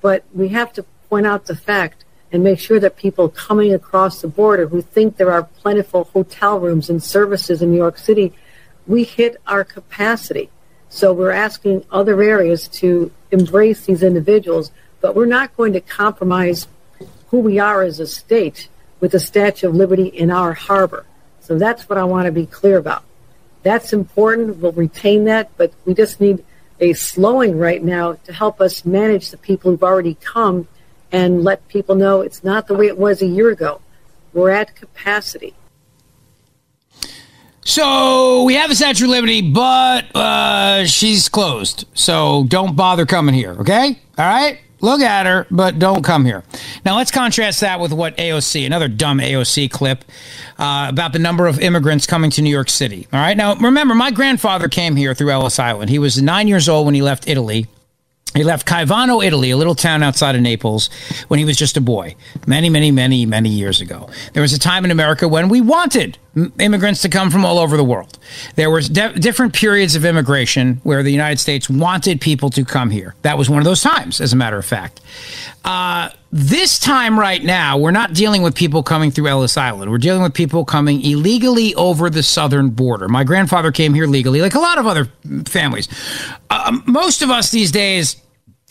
[0.00, 4.20] But we have to point out the fact and make sure that people coming across
[4.20, 8.32] the border who think there are plentiful hotel rooms and services in New York City
[8.90, 10.50] we hit our capacity.
[10.88, 16.66] So we're asking other areas to embrace these individuals, but we're not going to compromise
[17.28, 18.68] who we are as a state
[18.98, 21.06] with the Statue of Liberty in our harbor.
[21.40, 23.04] So that's what I want to be clear about.
[23.62, 24.56] That's important.
[24.56, 26.44] We'll retain that, but we just need
[26.80, 30.66] a slowing right now to help us manage the people who've already come
[31.12, 33.80] and let people know it's not the way it was a year ago.
[34.32, 35.54] We're at capacity.
[37.62, 41.86] So we have a Statue of Liberty, but uh, she's closed.
[41.94, 43.98] So don't bother coming here, okay?
[44.16, 44.60] All right?
[44.82, 46.42] Look at her, but don't come here.
[46.86, 50.04] Now let's contrast that with what AOC, another dumb AOC clip
[50.58, 53.06] uh, about the number of immigrants coming to New York City.
[53.12, 53.36] All right.
[53.36, 55.90] Now remember, my grandfather came here through Ellis Island.
[55.90, 57.66] He was nine years old when he left Italy
[58.34, 60.88] he left Caivano, Italy, a little town outside of Naples,
[61.26, 62.14] when he was just a boy,
[62.46, 64.08] many, many, many, many years ago.
[64.34, 66.16] There was a time in America when we wanted
[66.58, 68.18] immigrants to come from all over the world.
[68.54, 72.90] There were de- different periods of immigration where the United States wanted people to come
[72.90, 73.14] here.
[73.22, 75.00] That was one of those times, as a matter of fact.
[75.64, 79.90] Uh, this time, right now, we're not dealing with people coming through Ellis Island.
[79.90, 83.08] We're dealing with people coming illegally over the southern border.
[83.08, 85.08] My grandfather came here legally, like a lot of other
[85.46, 85.88] families.
[86.48, 88.16] Uh, most of us these days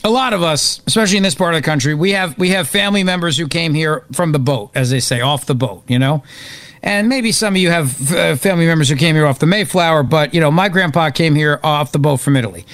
[0.03, 2.69] a lot of us, especially in this part of the country, we have we have
[2.69, 5.84] family members who came here from the boat, as they say, off the boat.
[5.88, 6.23] You know,
[6.84, 10.03] and maybe some of you have uh, family members who came here off the Mayflower,
[10.03, 12.65] but you know, my grandpa came here off the boat from Italy.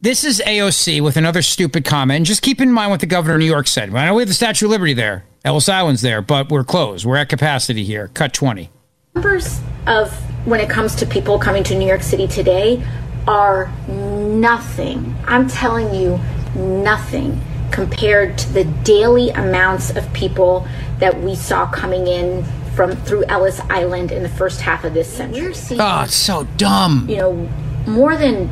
[0.00, 2.18] This is AOC with another stupid comment.
[2.18, 3.94] And just keep in mind what the governor of New York said.
[3.94, 7.06] I know we have the Statue of Liberty there, Ellis Island's there, but we're closed.
[7.06, 8.08] We're at capacity here.
[8.08, 8.70] Cut 20.
[9.14, 10.12] Numbers of
[10.46, 12.84] when it comes to people coming to New York City today
[13.26, 15.14] are nothing.
[15.26, 16.20] I'm telling you,
[16.54, 17.40] nothing
[17.70, 20.66] compared to the daily amounts of people
[20.98, 22.44] that we saw coming in
[22.74, 25.54] from through Ellis Island in the first half of this century.
[25.78, 27.06] Oh, it's so dumb.
[27.08, 27.48] You know,
[27.86, 28.50] more than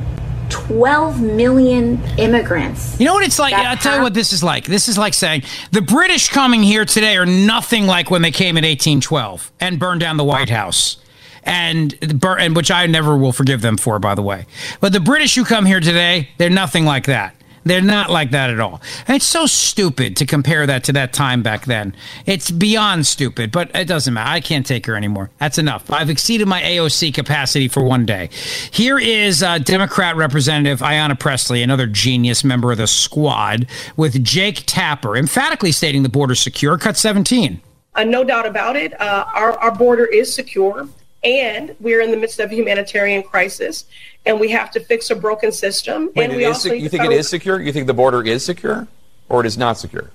[0.51, 2.99] 12 million immigrants.
[3.01, 3.55] You know what it's like?
[3.55, 4.65] I'll tell you what this is like.
[4.65, 8.57] This is like saying the British coming here today are nothing like when they came
[8.57, 10.99] in 1812 and burned down the White House
[11.45, 14.47] and and which I never will forgive them for, by the way.
[14.81, 17.35] But the British who come here today, they're nothing like that.
[17.65, 18.81] They're not like that at all.
[19.07, 21.95] And it's so stupid to compare that to that time back then.
[22.27, 24.31] It's beyond stupid, but it doesn't matter.
[24.31, 25.31] I can't take her anymore.
[25.39, 25.91] That's enough.
[25.91, 28.31] I've exceeded my AOC capacity for one day.
[28.71, 33.67] Here is uh, Democrat Representative Ayanna Pressley, another genius member of the squad,
[33.97, 36.79] with Jake Tapper, emphatically stating the border secure.
[36.79, 37.61] Cut 17.
[37.95, 38.99] Uh, no doubt about it.
[39.01, 40.89] Uh, our, our border is secure
[41.25, 43.85] and we're in the midst of a humanitarian crisis,
[44.27, 46.11] and we have to fix a broken system.
[46.15, 47.61] Wait, and we also you think it is secure?
[47.61, 48.87] You think the border is secure,
[49.29, 50.11] or it is not secure?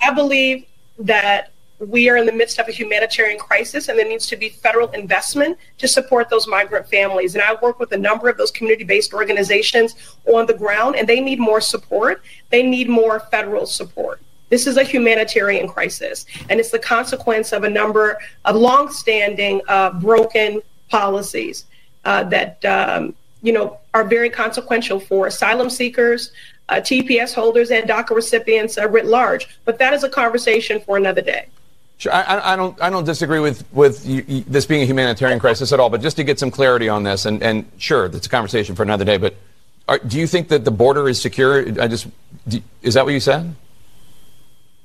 [0.00, 0.66] I believe
[0.98, 4.50] that we are in the midst of a humanitarian crisis, and there needs to be
[4.50, 7.34] federal investment to support those migrant families.
[7.34, 9.94] And I work with a number of those community-based organizations
[10.26, 12.22] on the ground, and they need more support.
[12.50, 14.20] They need more federal support.
[14.50, 19.92] This is a humanitarian crisis, and it's the consequence of a number of longstanding uh,
[19.92, 21.64] broken policies
[22.04, 26.32] uh, that um, you know, are very consequential for asylum seekers,
[26.68, 29.48] uh, TPS holders, and DACA recipients writ large.
[29.64, 31.46] But that is a conversation for another day.
[31.98, 32.80] Sure, I, I, don't.
[32.80, 35.90] I don't disagree with with you, you, this being a humanitarian crisis at all.
[35.90, 38.82] But just to get some clarity on this, and, and sure, that's a conversation for
[38.82, 39.18] another day.
[39.18, 39.34] But
[39.86, 41.58] are, do you think that the border is secure?
[41.80, 42.06] I just
[42.48, 43.54] do, is that what you said?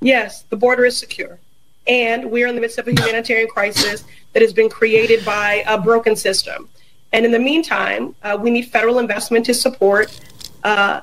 [0.06, 1.40] Yes, the border is secure,
[1.88, 4.04] and we are in the midst of a humanitarian crisis
[4.34, 6.70] that has been created by a broken system.
[7.12, 10.16] And in the meantime, uh, we need federal investment to support
[10.64, 11.02] uh,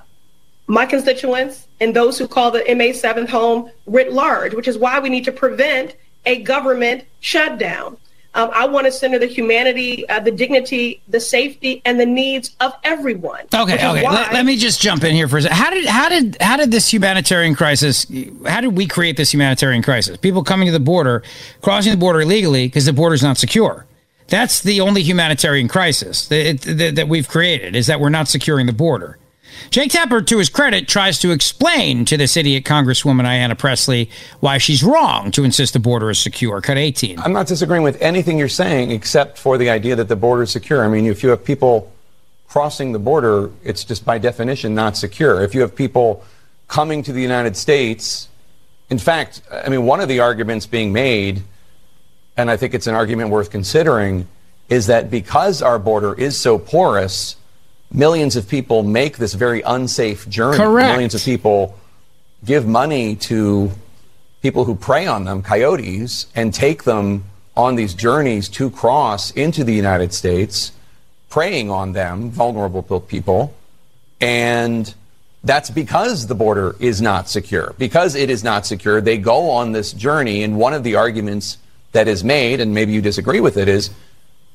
[0.69, 5.01] my constituents and those who call the MA 7th home writ large, which is why
[5.01, 7.97] we need to prevent a government shutdown.
[8.34, 12.56] Um, I want to center the humanity, uh, the dignity, the safety, and the needs
[12.60, 13.42] of everyone.
[13.54, 14.09] Okay, okay.
[14.09, 15.56] Let, let, me just jump in here for a second.
[15.56, 18.06] How did how did how did this humanitarian crisis?
[18.46, 20.16] How did we create this humanitarian crisis?
[20.16, 21.22] People coming to the border,
[21.60, 23.84] crossing the border illegally because the border is not secure.
[24.28, 28.64] That's the only humanitarian crisis that, that, that we've created is that we're not securing
[28.64, 29.18] the border.
[29.70, 34.10] Jake Tapper, to his credit, tries to explain to this idiot Congresswoman Ayanna Pressley
[34.40, 36.60] why she's wrong to insist the border is secure.
[36.60, 37.18] Cut 18.
[37.18, 40.51] I'm not disagreeing with anything you're saying except for the idea that the border is
[40.51, 40.84] secure.
[40.84, 41.93] I mean, if you have people
[42.48, 45.43] crossing the border, it's just by definition not secure.
[45.43, 46.24] If you have people
[46.68, 48.28] coming to the United States,
[48.90, 51.43] in fact, I mean, one of the arguments being made,
[52.36, 54.28] and I think it's an argument worth considering,
[54.68, 57.36] is that because our border is so porous,
[57.93, 60.56] millions of people make this very unsafe journey.
[60.56, 60.93] Correct.
[60.93, 61.78] Millions of people
[62.44, 63.70] give money to
[64.43, 67.24] people who prey on them, coyotes, and take them
[67.56, 70.73] on these journeys to cross into the United States,
[71.28, 73.55] preying on them, vulnerable people.
[74.20, 74.93] And
[75.44, 77.74] that's because the border is not secure.
[77.78, 80.43] Because it is not secure, they go on this journey.
[80.43, 81.59] And one of the arguments
[81.93, 83.90] that is made, and maybe you disagree with it, is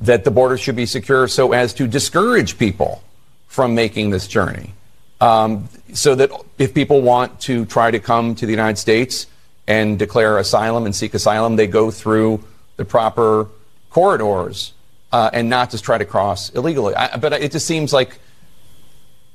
[0.02, 3.02] that the border should be secure so as to discourage people
[3.48, 4.74] from making this journey.
[5.20, 9.26] Um, so that if people want to try to come to the United States
[9.68, 12.44] and declare asylum and seek asylum, they go through
[12.76, 13.48] the proper
[13.90, 14.74] corridors
[15.12, 16.94] uh, and not just try to cross illegally.
[17.20, 18.20] But it just seems like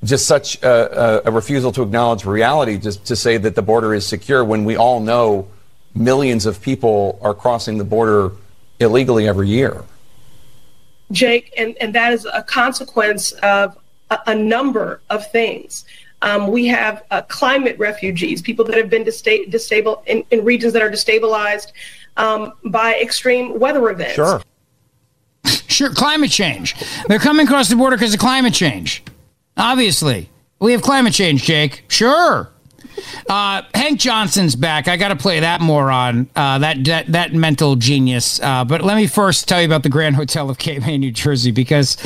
[0.04, 4.44] just such a, refusal to acknowledge reality just to say that the border is secure
[4.44, 5.48] when we all know
[5.94, 8.32] millions of people are crossing the border
[8.80, 9.82] illegally every year.
[11.12, 13.76] Jake, and, and that is a consequence of
[14.12, 15.84] a, a number of things.
[16.22, 20.72] Um, we have uh, climate refugees, people that have been dista- disabled in, in, regions
[20.72, 21.72] that are destabilized
[22.16, 24.14] um, by extreme weather events.
[24.14, 24.42] Sure.
[25.72, 26.76] Sure, climate change.
[27.08, 29.02] They're coming across the border because of climate change.
[29.56, 30.28] Obviously.
[30.60, 31.84] We have climate change, Jake.
[31.88, 32.51] Sure.
[33.28, 34.88] Uh, Hank Johnson's back.
[34.88, 38.40] I got to play that moron, uh, that, that that mental genius.
[38.40, 41.10] Uh, but let me first tell you about the Grand Hotel of Cape May, New
[41.10, 41.96] Jersey, because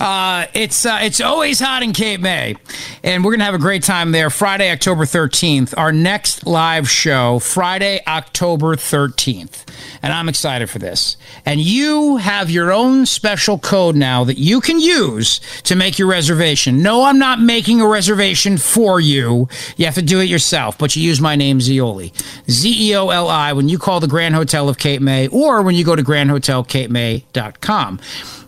[0.00, 2.56] uh, it's uh, it's always hot in Cape May,
[3.02, 4.30] and we're gonna have a great time there.
[4.30, 7.38] Friday, October thirteenth, our next live show.
[7.38, 9.64] Friday, October thirteenth,
[10.02, 11.16] and I'm excited for this.
[11.46, 16.08] And you have your own special code now that you can use to make your
[16.08, 16.82] reservation.
[16.82, 19.48] No, I'm not making a reservation for you.
[19.76, 22.12] You have to do it yourself, but you use my name, Zeoli.
[22.50, 25.62] Z E O L I, when you call the Grand Hotel of Cape May, or
[25.62, 28.00] when you go to grandhotelcapemay.com.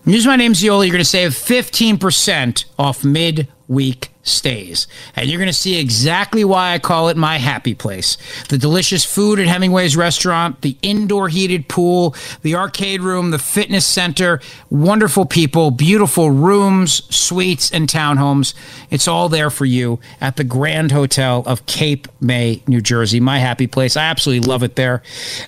[0.07, 0.87] Use my name, Zeoli.
[0.87, 4.87] You're going to save 15% off mid-week stays.
[5.15, 8.17] And you're going to see exactly why I call it my happy place.
[8.49, 13.85] The delicious food at Hemingway's restaurant, the indoor heated pool, the arcade room, the fitness
[13.85, 14.39] center,
[14.69, 18.53] wonderful people, beautiful rooms, suites, and townhomes.
[18.89, 23.19] It's all there for you at the Grand Hotel of Cape May, New Jersey.
[23.19, 23.95] My happy place.
[23.95, 25.01] I absolutely love it there.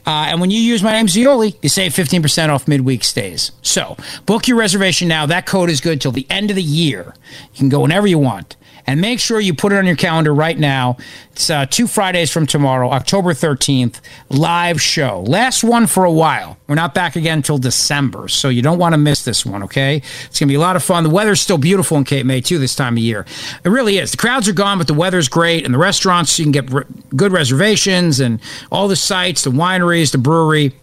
[0.06, 3.52] Uh, and when you use my name, Zeoli, you save 15% off midweek stays.
[3.62, 5.26] So book your reservation now.
[5.26, 7.14] That code is good till the end of the year.
[7.54, 10.34] You can go whenever you want and make sure you put it on your calendar
[10.34, 10.98] right now.
[11.32, 15.22] It's uh, two Fridays from tomorrow, October 13th, live show.
[15.28, 16.58] Last one for a while.
[16.68, 19.98] We're not back again until December, so you don't want to miss this one, okay?
[19.98, 21.04] It's going to be a lot of fun.
[21.04, 23.28] The weather's still beautiful in Cape May, too, this time of year.
[23.64, 24.12] It really is.
[24.12, 26.84] The crowds are gone, but the weather's great, and the restaurants, you can get re-
[27.16, 30.74] good reservations, and all the sites, the wineries, the brewery.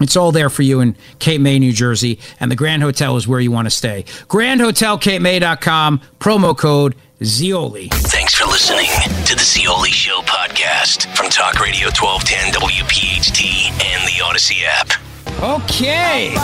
[0.00, 3.26] It's all there for you in Cape May, New Jersey, and the Grand Hotel is
[3.26, 4.04] where you want to stay.
[4.28, 6.94] GrandHotelCapeMay.com, promo code
[7.24, 7.88] Zeoli.
[7.90, 8.86] Thanks for listening
[9.26, 14.92] to the Zeoli Show podcast from Talk Radio 1210 WPHT and the Audacy app.
[15.42, 16.34] Okay.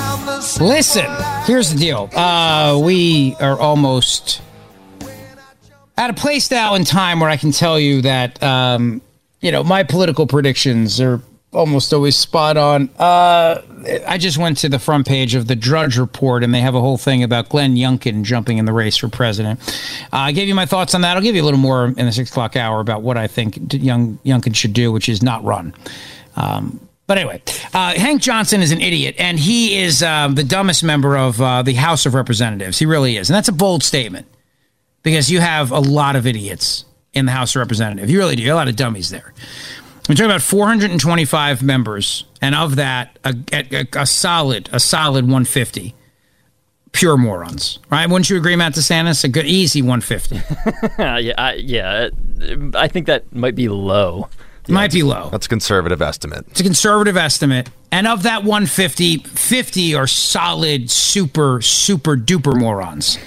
[0.60, 1.06] Listen,
[1.44, 2.10] here's the deal.
[2.12, 4.40] Uh, we are almost
[5.96, 9.00] at a place now in time where I can tell you that, um,
[9.40, 11.20] you know, my political predictions are
[11.54, 12.90] almost always spot on.
[12.98, 13.62] Uh,
[14.06, 16.80] I just went to the front page of the Drudge Report, and they have a
[16.80, 19.60] whole thing about Glenn Youngkin jumping in the race for president.
[20.12, 21.16] Uh, I gave you my thoughts on that.
[21.16, 23.72] I'll give you a little more in the six o'clock hour about what I think
[23.72, 25.74] young Youngkin should do, which is not run.
[26.36, 27.42] Um, but anyway,
[27.74, 31.62] uh, Hank Johnson is an idiot, and he is uh, the dumbest member of uh,
[31.62, 32.78] the House of Representatives.
[32.78, 34.26] He really is, and that's a bold statement
[35.02, 38.10] because you have a lot of idiots in the House of Representatives.
[38.10, 38.52] You really do.
[38.52, 39.34] A lot of dummies there.
[40.08, 45.94] We're talking about 425 members, and of that, a, a, a, solid, a solid 150
[46.92, 47.78] pure morons.
[47.90, 48.06] Right?
[48.08, 49.24] Wouldn't you agree, Matt DeSantis?
[49.24, 50.36] A good, easy 150.
[50.98, 52.10] yeah, I, yeah.
[52.74, 54.28] I think that might be low.
[54.66, 55.30] Yeah, might be low.
[55.30, 56.46] That's a conservative estimate.
[56.50, 57.70] It's a conservative estimate.
[57.90, 63.18] And of that 150, 50 are solid, super, super duper morons.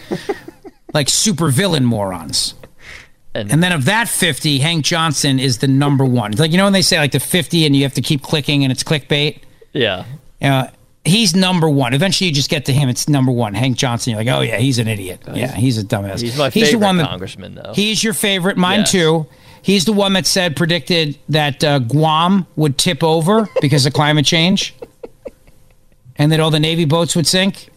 [0.93, 2.53] like super villain morons.
[3.37, 6.31] And, and, then of that 50, Hank Johnson is the number one.
[6.31, 8.63] Like, you know, when they say like the 50 and you have to keep clicking
[8.63, 9.41] and it's clickbait?
[9.73, 10.05] Yeah.
[10.41, 10.67] Uh,
[11.05, 11.93] he's number one.
[11.93, 12.89] Eventually you just get to him.
[12.89, 13.53] It's number one.
[13.53, 14.11] Hank Johnson.
[14.11, 15.21] You're like, oh, yeah, he's an idiot.
[15.33, 16.21] yeah, he's a dumbass.
[16.21, 17.73] He's my he's favorite the one that, congressman, though.
[17.75, 18.57] He's your favorite.
[18.57, 18.91] Mine, yes.
[18.91, 19.27] too.
[19.61, 24.25] He's the one that said, predicted that uh, Guam would tip over because of climate
[24.25, 24.73] change
[26.15, 27.69] and that all the Navy boats would sink.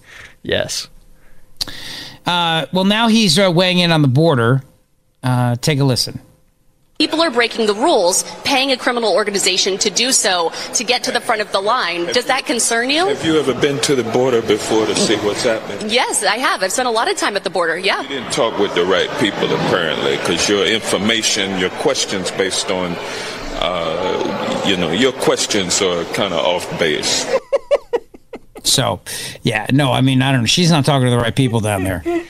[0.43, 0.89] Yes.
[2.25, 4.63] Uh, well, now he's uh, weighing in on the border
[5.23, 6.21] uh, take a listen.
[6.99, 11.11] People are breaking the rules, paying a criminal organization to do so to get to
[11.11, 12.05] the front of the line.
[12.13, 13.07] Does that concern you?
[13.07, 15.89] Have you ever been to the border before to see what's happening?
[15.89, 16.63] Yes, I have.
[16.63, 17.79] I've spent a lot of time at the border.
[17.79, 18.03] Yeah.
[18.03, 22.95] You didn't talk with the right people apparently, because your information, your questions based on,
[23.55, 27.27] uh, you know, your questions are kind of off base.
[28.63, 29.01] so,
[29.41, 30.47] yeah, no, I mean, I don't know.
[30.47, 32.05] She's not talking to the right people down there.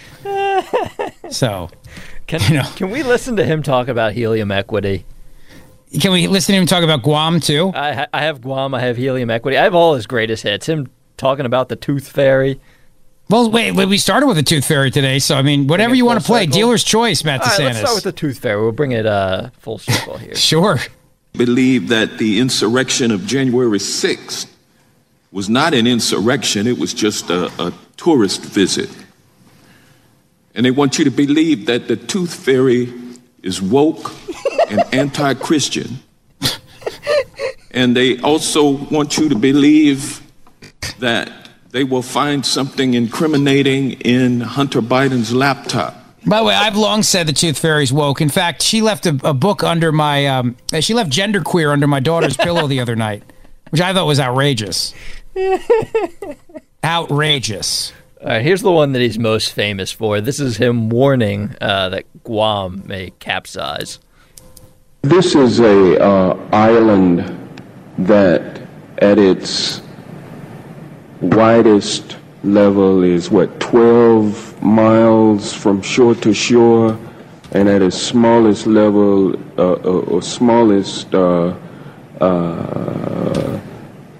[1.30, 1.70] So,
[2.30, 5.04] can, you know, can we listen to him talk about helium equity?
[6.00, 7.72] Can we listen to him talk about Guam too?
[7.74, 8.72] I, ha- I have Guam.
[8.72, 9.58] I have helium equity.
[9.58, 10.68] I have all his greatest hits.
[10.68, 12.60] Him talking about the Tooth Fairy.
[13.28, 16.20] Well, wait, we started with the Tooth Fairy today, so I mean, whatever you want
[16.20, 16.52] to play, circle.
[16.52, 17.58] dealer's choice, Matt DeSantis.
[17.58, 18.62] let's start with the Tooth Fairy.
[18.62, 20.34] We'll bring it uh, full circle here.
[20.36, 20.78] sure.
[21.32, 24.48] Believe that the insurrection of January 6th
[25.32, 28.88] was not an insurrection, it was just a, a tourist visit.
[30.54, 32.92] And they want you to believe that the tooth fairy
[33.42, 34.12] is woke
[34.68, 36.00] and anti Christian.
[37.72, 40.20] And they also want you to believe
[40.98, 45.96] that they will find something incriminating in Hunter Biden's laptop.
[46.26, 48.20] By the way, I've long said the Tooth Fairy's woke.
[48.20, 52.00] In fact, she left a, a book under my, um, she left Genderqueer under my
[52.00, 53.22] daughter's pillow the other night,
[53.70, 54.92] which I thought was outrageous.
[56.84, 57.92] outrageous.
[58.22, 60.20] Here's the one that he's most famous for.
[60.20, 63.98] This is him warning uh, that Guam may capsize.
[65.00, 67.24] This is a uh, island
[67.96, 68.60] that,
[68.98, 69.80] at its
[71.22, 76.98] widest level, is what 12 miles from shore to shore,
[77.52, 81.54] and at its smallest level, uh, uh or smallest uh,
[82.20, 83.60] uh,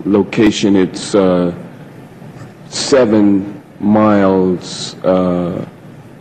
[0.06, 1.14] location, it's
[2.70, 5.66] seven miles uh,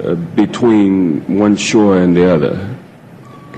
[0.04, 2.76] uh, between one shore and the other.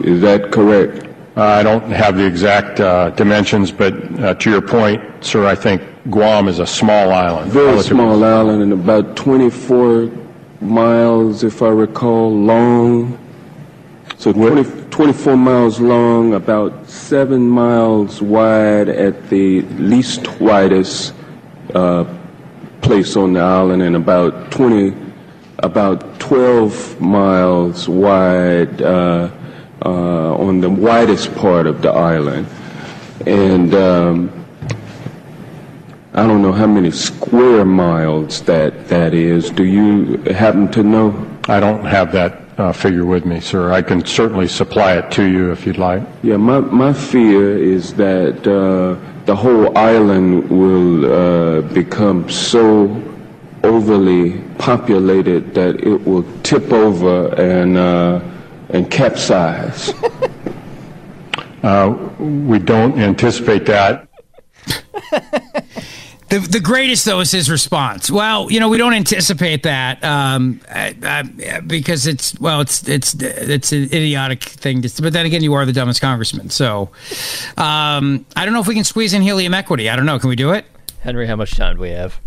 [0.01, 1.07] Is that correct?
[1.37, 5.55] Uh, I don't have the exact uh, dimensions, but uh, to your point, sir, I
[5.55, 7.51] think Guam is a small island.
[7.51, 10.11] Very small island and about 24
[10.59, 13.17] miles, if I recall, long.
[14.17, 21.13] So 20, 24 miles long, about seven miles wide at the least widest
[21.73, 22.03] uh,
[22.81, 24.95] place on the island and about 20,
[25.59, 29.29] about 12 miles wide uh,
[29.85, 32.47] uh, on the widest part of the island.
[33.25, 34.45] And um,
[36.13, 39.49] I don't know how many square miles that, that is.
[39.49, 41.27] Do you happen to know?
[41.47, 43.71] I don't have that uh, figure with me, sir.
[43.71, 46.03] I can certainly supply it to you if you'd like.
[46.21, 53.01] Yeah, my, my fear is that uh, the whole island will uh, become so
[53.63, 58.19] overly populated that it will tip over and uh,
[58.69, 59.93] and capsize.
[61.63, 64.07] uh, we don't anticipate that.
[66.31, 68.09] The, the greatest though is his response.
[68.09, 70.61] Well, you know, we don't anticipate that um,
[71.67, 74.81] because it's well, it's it's it's an idiotic thing.
[74.81, 76.49] To, but then again, you are the dumbest congressman.
[76.49, 76.89] So
[77.57, 79.89] um, I don't know if we can squeeze in helium equity.
[79.89, 80.19] I don't know.
[80.19, 80.63] Can we do it?
[81.01, 82.17] Henry, how much time do we have?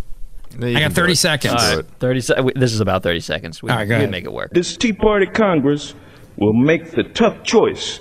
[0.61, 1.55] I got 30 seconds.
[1.55, 3.63] All right, 30 se- This is about 30 seconds.
[3.63, 4.11] We, All right, go ahead.
[4.11, 4.51] make it work.
[4.53, 5.95] This Tea Party Congress
[6.37, 8.01] will make the tough choice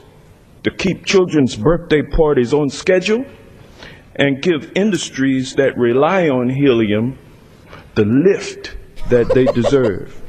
[0.64, 3.25] to keep children's birthday parties on schedule
[4.16, 7.17] and give industries that rely on helium
[7.95, 8.75] the lift
[9.09, 10.22] that they deserve.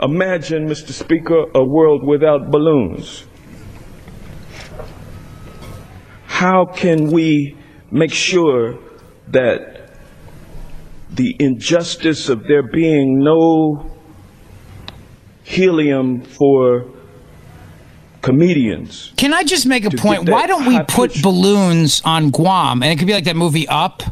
[0.00, 0.90] Imagine, Mr.
[0.90, 3.24] Speaker, a world without balloons.
[6.26, 7.56] How can we
[7.90, 8.78] make sure
[9.28, 9.90] that
[11.10, 13.90] the injustice of there being no
[15.44, 16.95] helium for
[18.26, 19.12] comedians.
[19.16, 20.28] Can I just make a point?
[20.28, 22.82] Why don't we high put balloons on Guam?
[22.82, 24.02] And it could be like that movie Up.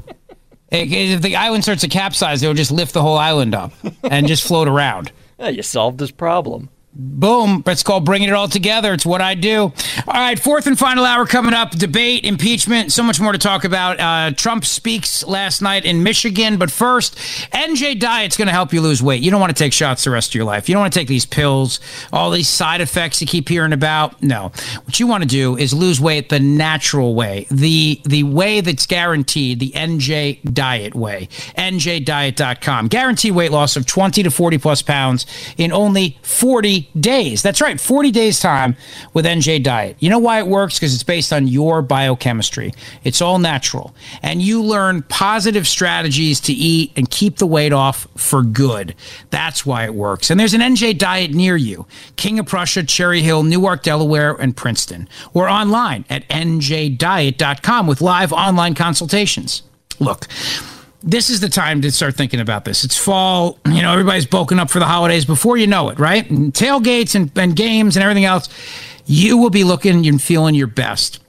[0.70, 4.26] It- If the island starts to capsize, they'll just lift the whole island up and
[4.26, 5.12] just float around.
[5.38, 6.68] Yeah, you solved this problem.
[6.96, 7.64] Boom.
[7.66, 8.92] It's called bringing it all together.
[8.92, 9.72] It's what I do.
[10.06, 11.72] All right, fourth and final hour coming up.
[11.72, 13.98] Debate, impeachment, so much more to talk about.
[13.98, 16.56] Uh, Trump speaks last night in Michigan.
[16.56, 17.16] But first,
[17.52, 19.22] NJ Diet's going to help you lose weight.
[19.22, 20.68] You don't want to take shots the rest of your life.
[20.68, 21.80] You don't want to take these pills,
[22.12, 24.22] all these side effects you keep hearing about.
[24.22, 24.52] No.
[24.84, 28.86] What you want to do is lose weight the natural way, the, the way that's
[28.86, 31.28] guaranteed, the NJ Diet way.
[31.58, 32.86] NJDiet.com.
[32.86, 37.42] Guaranteed weight loss of 20 to 40 plus pounds in only 40 days.
[37.42, 38.76] That's right, 40 days time
[39.12, 39.96] with NJ Diet.
[40.00, 40.78] You know why it works?
[40.78, 42.72] Because it's based on your biochemistry.
[43.02, 43.94] It's all natural.
[44.22, 48.94] And you learn positive strategies to eat and keep the weight off for good.
[49.30, 50.30] That's why it works.
[50.30, 54.56] And there's an NJ Diet near you King of Prussia, Cherry Hill, Newark, Delaware, and
[54.56, 55.08] Princeton.
[55.32, 59.62] Or online at njdiet.com with live online consultations.
[60.00, 60.26] Look,
[61.06, 62.82] this is the time to start thinking about this.
[62.82, 66.28] It's fall, you know, everybody's bulking up for the holidays before you know it, right?
[66.30, 68.48] And tailgates and, and games and everything else.
[69.04, 71.20] You will be looking and feeling your best.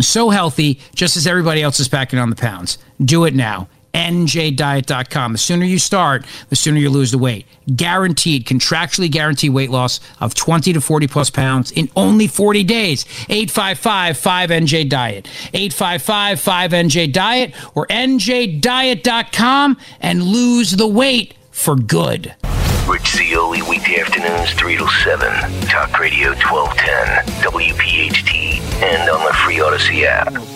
[0.00, 2.78] So healthy, just as everybody else is packing on the pounds.
[3.04, 3.68] Do it now.
[3.96, 5.32] NJDiet.com.
[5.32, 7.46] The sooner you start, the sooner you lose the weight.
[7.74, 13.06] Guaranteed, contractually guaranteed weight loss of 20 to 40 plus pounds in only 40 days.
[13.30, 15.26] 855 5NJ Diet.
[15.54, 22.34] 855 5NJ Diet or NJDiet.com and lose the weight for good.
[22.86, 25.28] Rich Zeoli, weekday afternoons, 3 to 7.
[25.62, 30.55] Talk Radio 1210, WPHT, and on the free Audacy app.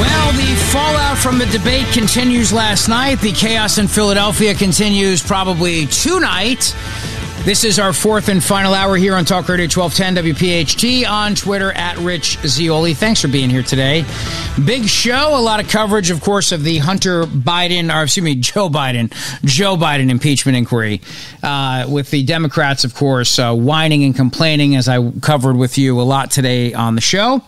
[0.00, 3.20] Well, the fallout from the debate continues last night.
[3.20, 6.74] The chaos in Philadelphia continues probably tonight.
[7.42, 11.72] This is our fourth and final hour here on Talk Radio 1210 WPHT on Twitter
[11.72, 12.92] at Rich Zeoli.
[12.92, 14.04] Thanks for being here today.
[14.66, 18.34] Big show, a lot of coverage, of course, of the Hunter Biden, or excuse me,
[18.40, 19.10] Joe Biden,
[19.42, 21.00] Joe Biden impeachment inquiry,
[21.42, 25.98] uh, with the Democrats, of course, uh, whining and complaining, as I covered with you
[25.98, 27.42] a lot today on the show.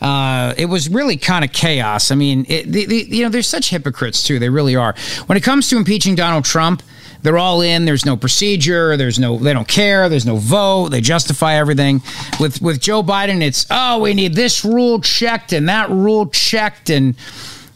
[0.00, 2.12] Uh, it was really kind of chaos.
[2.12, 4.38] I mean, it, the, the, you know, there's such hypocrites too.
[4.38, 4.94] They really are.
[5.26, 6.80] When it comes to impeaching Donald Trump,
[7.22, 7.84] they're all in.
[7.84, 8.96] There's no procedure.
[8.96, 9.38] There's no.
[9.38, 10.08] They don't care.
[10.08, 10.88] There's no vote.
[10.88, 12.02] They justify everything.
[12.40, 16.90] With with Joe Biden, it's oh we need this rule checked and that rule checked
[16.90, 17.14] and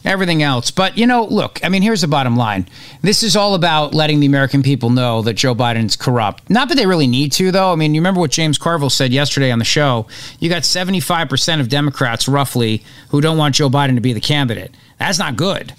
[0.03, 0.71] everything else.
[0.71, 1.59] But you know, look.
[1.63, 2.67] I mean, here's the bottom line.
[3.01, 6.49] This is all about letting the American people know that Joe Biden's corrupt.
[6.49, 7.71] Not that they really need to, though.
[7.71, 10.07] I mean, you remember what James Carville said yesterday on the show.
[10.39, 14.19] You got 75 percent of Democrats, roughly, who don't want Joe Biden to be the
[14.19, 14.75] candidate.
[14.99, 15.73] That's not good.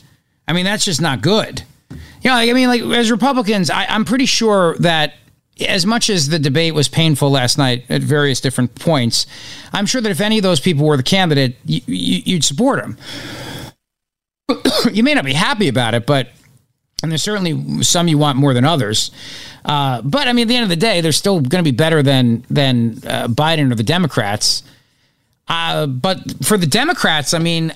[0.47, 1.65] I mean, that's just not good.
[1.91, 5.15] You know, I mean, like as Republicans, I, I'm pretty sure that
[5.67, 9.27] as much as the debate was painful last night at various different points,
[9.73, 12.85] I'm sure that if any of those people were the candidate, you, you, you'd support
[12.85, 12.97] him.
[14.93, 16.29] you may not be happy about it, but
[17.03, 19.13] and there's certainly some you want more than others.
[19.65, 21.77] Uh, but I mean, at the end of the day, they're still going to be
[21.77, 24.63] better than than uh, Biden or the Democrats.
[25.49, 27.73] Uh, but for the Democrats, I mean,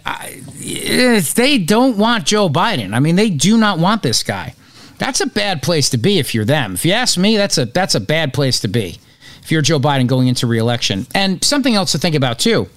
[0.58, 2.94] they don't want Joe Biden.
[2.94, 4.54] I mean, they do not want this guy.
[4.98, 6.74] That's a bad place to be if you're them.
[6.74, 8.98] If you ask me, that's a that's a bad place to be
[9.42, 11.06] if you're Joe Biden going into reelection.
[11.14, 12.68] And something else to think about too,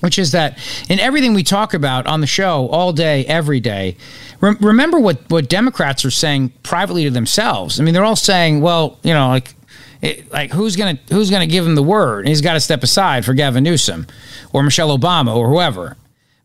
[0.00, 0.56] which is that
[0.88, 3.96] in everything we talk about on the show all day, every day,
[4.40, 7.78] rem- remember what what Democrats are saying privately to themselves.
[7.78, 9.54] I mean, they're all saying, well, you know, like
[10.00, 12.28] it, like who's gonna who's gonna give him the word?
[12.28, 14.06] He's got to step aside for Gavin Newsom
[14.52, 15.96] or Michelle Obama or whoever.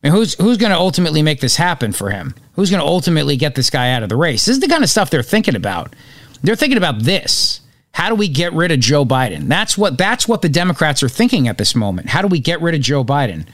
[0.03, 2.35] I mean, who's who's going to ultimately make this happen for him?
[2.56, 4.45] Who's going to ultimately get this guy out of the race?
[4.45, 5.95] This is the kind of stuff they're thinking about.
[6.43, 7.61] They're thinking about this.
[7.93, 9.48] How do we get rid of Joe Biden?
[9.48, 12.09] That's what that's what the Democrats are thinking at this moment.
[12.09, 13.48] How do we get rid of Joe Biden?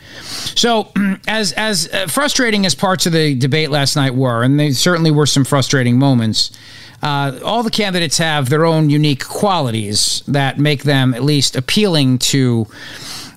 [0.57, 0.91] So,
[1.27, 5.11] as as uh, frustrating as parts of the debate last night were, and there certainly
[5.11, 6.57] were some frustrating moments.
[7.01, 12.17] Uh, all the candidates have their own unique qualities that make them at least appealing
[12.17, 12.67] to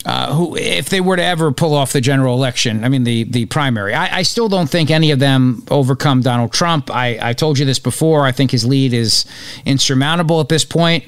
[0.04, 3.22] uh, who, if they were to ever pull off the general election, I mean the
[3.24, 6.90] the primary, I, I still don't think any of them overcome Donald Trump.
[6.90, 8.26] I, I told you this before.
[8.26, 9.24] I think his lead is
[9.64, 11.04] insurmountable at this point.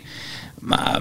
[0.71, 1.01] Uh,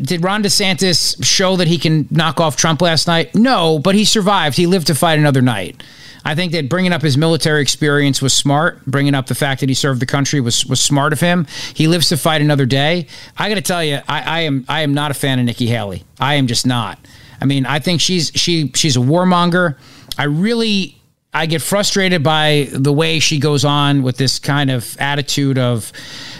[0.00, 3.34] did Ron DeSantis show that he can knock off Trump last night?
[3.34, 4.56] No, but he survived.
[4.56, 5.82] He lived to fight another night.
[6.24, 8.84] I think that bringing up his military experience was smart.
[8.86, 11.46] Bringing up the fact that he served the country was was smart of him.
[11.74, 13.06] He lives to fight another day.
[13.36, 15.66] I got to tell you, I, I am I am not a fan of Nikki
[15.66, 16.04] Haley.
[16.18, 16.98] I am just not.
[17.40, 19.76] I mean, I think she's she she's a warmonger.
[20.16, 20.96] I really
[21.34, 25.92] I get frustrated by the way she goes on with this kind of attitude of,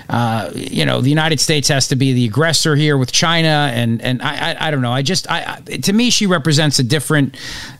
[0.08, 4.00] uh, you know, the United States has to be the aggressor here with China, and
[4.00, 4.92] and I I, I don't know.
[4.92, 7.36] I just I, I to me she represents a different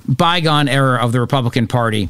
[0.09, 2.09] bygone era of the Republican Party.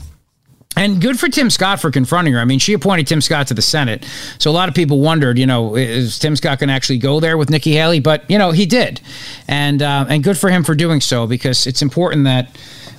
[0.76, 2.40] And good for Tim Scott for confronting her.
[2.40, 4.04] I mean, she appointed Tim Scott to the Senate.
[4.38, 7.20] So a lot of people wondered, you know, is Tim Scott going to actually go
[7.20, 8.00] there with Nikki Haley?
[8.00, 9.00] But, you know, he did.
[9.46, 12.48] And, uh, and good for him for doing so because it's important that,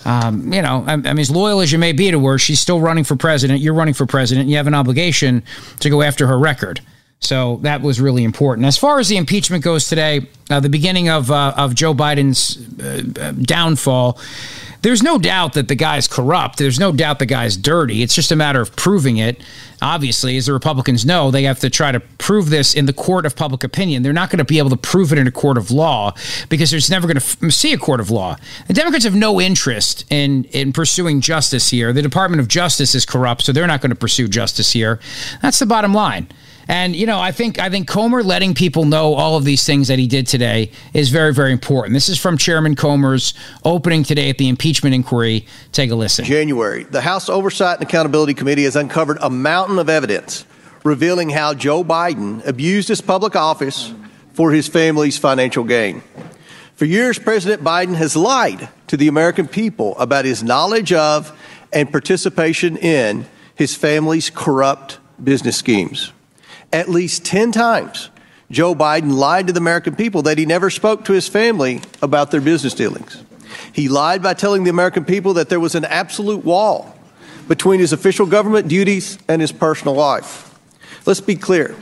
[0.05, 2.59] um, you know, I, I, mean, as loyal as you may be to her, she's
[2.59, 3.59] still running for president.
[3.59, 4.47] You're running for president.
[4.47, 5.43] You have an obligation
[5.79, 6.79] to go after her record.
[7.19, 8.67] So that was really important.
[8.67, 12.57] As far as the impeachment goes today, uh, the beginning of, uh, of Joe Biden's
[12.79, 14.19] uh, downfall,
[14.85, 16.59] there's no doubt that the guy's corrupt.
[16.59, 18.03] There's no doubt the guy's dirty.
[18.03, 19.41] It's just a matter of proving it.
[19.81, 23.25] Obviously, as the Republicans know, they have to try to prove this in the court
[23.25, 24.03] of public opinion.
[24.03, 26.13] They're not going to be able to prove it in a court of law
[26.49, 28.37] because there's never going to f- see a court of law.
[28.67, 31.91] The Democrats have no interest in in pursuing justice here.
[31.91, 34.99] The Department of Justice is corrupt, so they're not going to pursue justice here.
[35.41, 36.27] That's the bottom line.
[36.67, 39.87] And you know, I think I think Comer letting people know all of these things
[39.87, 41.93] that he did today is very very important.
[41.93, 45.45] This is from Chairman Comer's opening today at the impeachment inquiry.
[45.71, 46.25] Take a listen.
[46.25, 50.45] January, the House Oversight and Accountability Committee has uncovered a mountain of evidence
[50.83, 53.93] revealing how Joe Biden abused his public office
[54.33, 56.03] for his family's financial gain.
[56.75, 61.37] For years, President Biden has lied to the American people about his knowledge of
[61.71, 66.11] and participation in his family's corrupt business schemes.
[66.75, 68.09] At least 10 times,
[68.51, 72.31] Joe Biden lied to the American people that he never spoke to his family about
[72.31, 73.23] their business dealings.
[73.71, 76.93] He lied by telling the American people that there was an absolute wall
[77.47, 80.53] between his official government duties and his personal life.
[81.05, 81.77] Let's be clear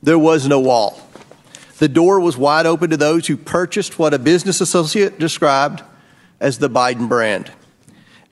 [0.00, 1.00] there was no wall.
[1.78, 5.82] The door was wide open to those who purchased what a business associate described
[6.38, 7.50] as the Biden brand.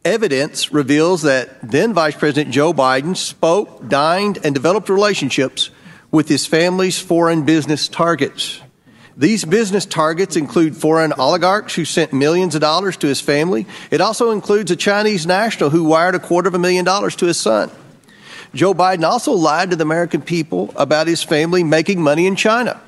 [0.04, 5.70] Evidence reveals that then Vice President Joe Biden spoke, dined, and developed relationships
[6.10, 8.60] with his family's foreign business targets.
[9.16, 13.66] These business targets include foreign oligarchs who sent millions of dollars to his family.
[13.92, 17.26] It also includes a Chinese national who wired a quarter of a million dollars to
[17.26, 17.70] his son.
[18.54, 22.80] Joe Biden also lied to the American people about his family making money in China.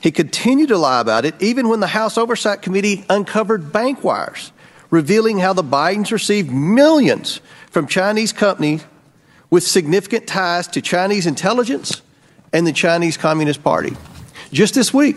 [0.00, 4.52] He continued to lie about it even when the House Oversight Committee uncovered bank wires
[4.90, 8.84] revealing how the Bidens received millions from Chinese companies
[9.48, 12.02] with significant ties to Chinese intelligence
[12.52, 13.96] and the Chinese Communist Party.
[14.52, 15.16] Just this week,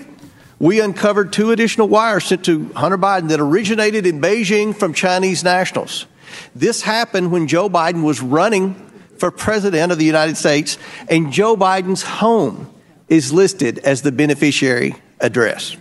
[0.59, 5.43] we uncovered two additional wires sent to Hunter Biden that originated in Beijing from Chinese
[5.43, 6.05] nationals.
[6.55, 8.75] This happened when Joe Biden was running
[9.17, 10.77] for president of the United States,
[11.09, 12.71] and Joe Biden's home
[13.07, 15.77] is listed as the beneficiary address.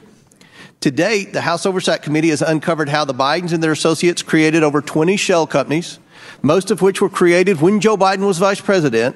[0.83, 4.65] To date, the House Oversight Committee has uncovered how the Bidens and their associates created
[4.65, 6.01] over 20 shell companies,
[6.43, 9.15] most of which were created when Joe Biden was vice president,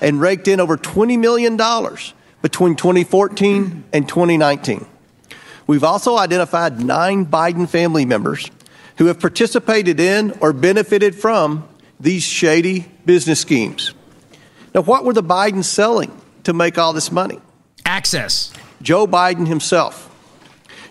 [0.00, 1.56] and raked in over $20 million
[2.40, 4.86] between 2014 and 2019.
[5.66, 8.48] We've also identified nine Biden family members
[8.98, 13.92] who have participated in or benefited from these shady business schemes.
[14.72, 17.40] Now, what were the Bidens selling to make all this money?
[17.84, 18.52] Access.
[18.82, 20.07] Joe Biden himself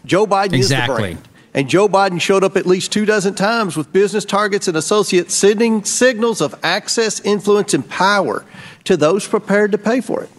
[0.05, 1.11] Joe Biden exactly.
[1.11, 1.27] is the brand.
[1.53, 5.33] And Joe Biden showed up at least two dozen times with business targets and associates
[5.33, 8.45] sending signals of access, influence, and power
[8.83, 10.29] to those prepared to pay for it.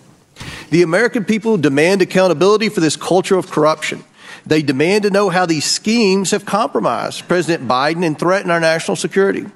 [0.70, 4.04] The American people demand accountability for this culture of corruption.
[4.46, 8.96] They demand to know how these schemes have compromised President Biden and threatened our national
[8.96, 9.46] security.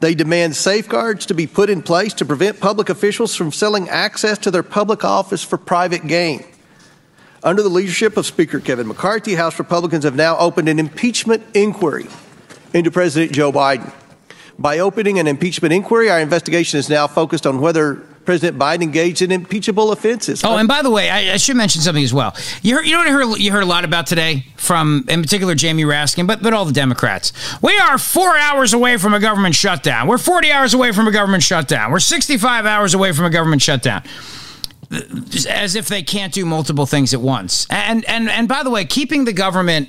[0.00, 4.38] They demand safeguards to be put in place to prevent public officials from selling access
[4.38, 6.44] to their public office for private gain.
[7.42, 12.06] Under the leadership of Speaker Kevin McCarthy, House Republicans have now opened an impeachment inquiry
[12.74, 13.90] into President Joe Biden.
[14.58, 17.94] By opening an impeachment inquiry, our investigation is now focused on whether
[18.26, 20.44] President Biden engaged in impeachable offenses.
[20.44, 22.36] Oh, and by the way, I, I should mention something as well.
[22.60, 25.22] You heard, you know what I heard, you heard a lot about today from, in
[25.22, 27.32] particular, Jamie Raskin, but but all the Democrats.
[27.62, 30.08] We are four hours away from a government shutdown.
[30.08, 31.90] We're 40 hours away from a government shutdown.
[31.90, 34.02] We're 65 hours away from a government shutdown.
[35.48, 37.66] As if they can't do multiple things at once.
[37.70, 39.88] And and and by the way, keeping the government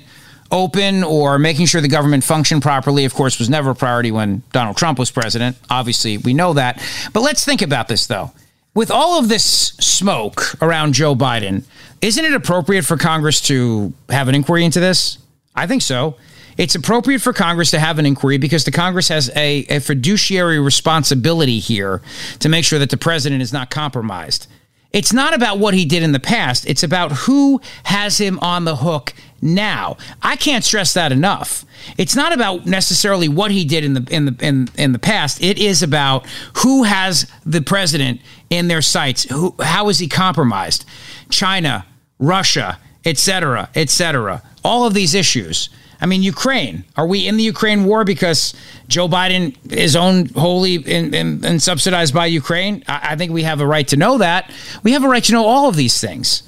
[0.52, 4.42] open or making sure the government functioned properly, of course, was never a priority when
[4.52, 5.56] Donald Trump was president.
[5.70, 6.80] Obviously, we know that.
[7.12, 8.30] But let's think about this, though.
[8.74, 9.44] With all of this
[9.80, 11.64] smoke around Joe Biden,
[12.00, 15.18] isn't it appropriate for Congress to have an inquiry into this?
[15.54, 16.16] I think so.
[16.56, 20.58] It's appropriate for Congress to have an inquiry because the Congress has a, a fiduciary
[20.58, 22.02] responsibility here
[22.40, 24.48] to make sure that the president is not compromised.
[24.92, 26.66] It's not about what he did in the past.
[26.66, 29.96] It's about who has him on the hook now.
[30.22, 31.64] I can't stress that enough.
[31.98, 35.42] It's not about necessarily what he did in the in the in, in the past.
[35.42, 36.26] It is about
[36.58, 39.24] who has the president in their sights.
[39.24, 40.84] Who how is he compromised?
[41.30, 41.86] China,
[42.18, 44.42] Russia, etc., etc.
[44.64, 45.70] All of these issues.
[46.02, 46.84] I mean, Ukraine.
[46.96, 48.54] Are we in the Ukraine war because
[48.88, 52.82] Joe Biden is owned wholly and, subsidized by Ukraine?
[52.88, 54.50] I, I think we have a right to know that.
[54.82, 56.42] We have a right to know all of these things.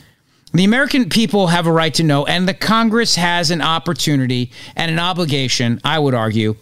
[0.53, 4.91] The American people have a right to know, and the Congress has an opportunity and
[4.91, 6.57] an obligation, I would argue,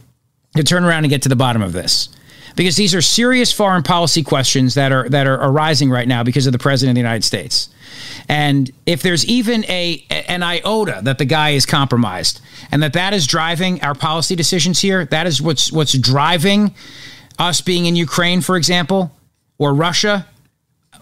[0.56, 2.10] to turn around and get to the bottom of this.
[2.56, 6.46] Because these are serious foreign policy questions that are that are arising right now because
[6.46, 7.68] of the president of the United States.
[8.28, 12.40] And if there's even a an iota that the guy is compromised
[12.70, 16.74] and that that is driving our policy decisions here, that is what's what's driving
[17.38, 19.12] us being in Ukraine, for example,
[19.58, 20.26] or Russia,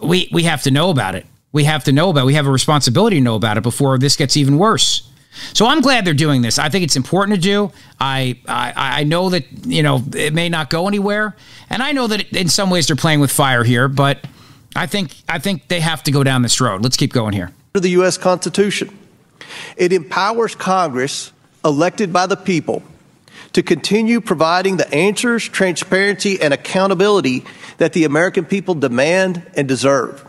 [0.03, 1.27] we we have to know about it.
[1.53, 2.23] We have to know about.
[2.23, 2.27] It.
[2.27, 5.10] We have a responsibility to know about it before this gets even worse.
[5.53, 6.59] So I'm glad they're doing this.
[6.59, 7.73] I think it's important to do.
[8.01, 11.37] I, I I know that you know it may not go anywhere,
[11.69, 14.25] and I know that in some ways they're playing with fire here, but
[14.75, 16.83] I think I think they have to go down this road.
[16.83, 17.53] Let's keep going here.
[17.73, 18.19] The U.S.
[18.19, 18.97] Constitution.
[19.77, 21.33] It empowers Congress,
[21.65, 22.83] elected by the people,
[23.53, 27.45] to continue providing the answers, transparency, and accountability
[27.79, 30.25] that the American people demand and deserve.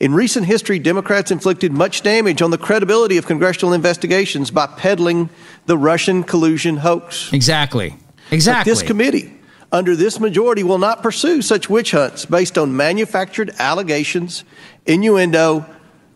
[0.00, 5.28] In recent history, Democrats inflicted much damage on the credibility of congressional investigations by peddling
[5.66, 7.30] the Russian collusion hoax.
[7.34, 7.94] Exactly.
[8.30, 8.70] Exactly.
[8.70, 9.34] But this committee
[9.70, 14.42] under this majority will not pursue such witch hunts based on manufactured allegations,
[14.86, 15.66] innuendo,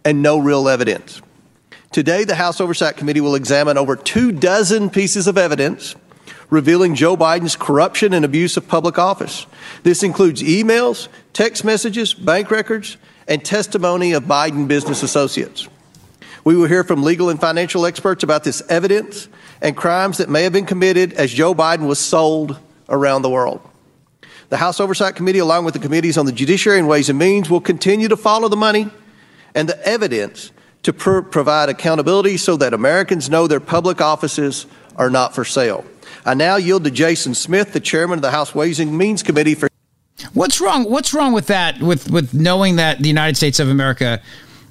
[0.03, 1.21] and no real evidence.
[1.93, 5.95] Today, the House Oversight Committee will examine over two dozen pieces of evidence
[6.51, 9.47] revealing Joe Biden's corruption and abuse of public office.
[9.83, 12.97] This includes emails, text messages, bank records,
[13.27, 15.69] and testimony of Biden business associates.
[16.45, 19.29] We will hear from legal and financial experts about this evidence
[19.63, 23.61] and crimes that may have been committed as Joe Biden was sold around the world.
[24.51, 27.49] The House Oversight Committee, along with the committees on the Judiciary and Ways and Means,
[27.49, 28.91] will continue to follow the money
[29.55, 35.09] and the evidence to pr- provide accountability so that Americans know their public offices are
[35.09, 35.85] not for sale.
[36.27, 39.55] I now yield to Jason Smith, the chairman of the House Ways and Means Committee,
[39.55, 39.69] for.
[40.33, 40.85] What's wrong?
[40.85, 41.81] What's wrong with that?
[41.81, 44.23] With with knowing that the United States of America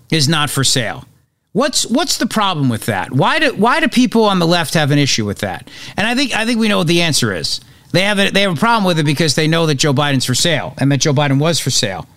[0.09, 1.05] is not for sale.
[1.51, 3.11] What's what's the problem with that?
[3.11, 5.69] Why do why do people on the left have an issue with that?
[5.97, 7.61] And I think I think we know what the answer is.
[7.91, 10.25] They have a, they have a problem with it because they know that Joe Biden's
[10.25, 12.07] for sale and that Joe Biden was for sale.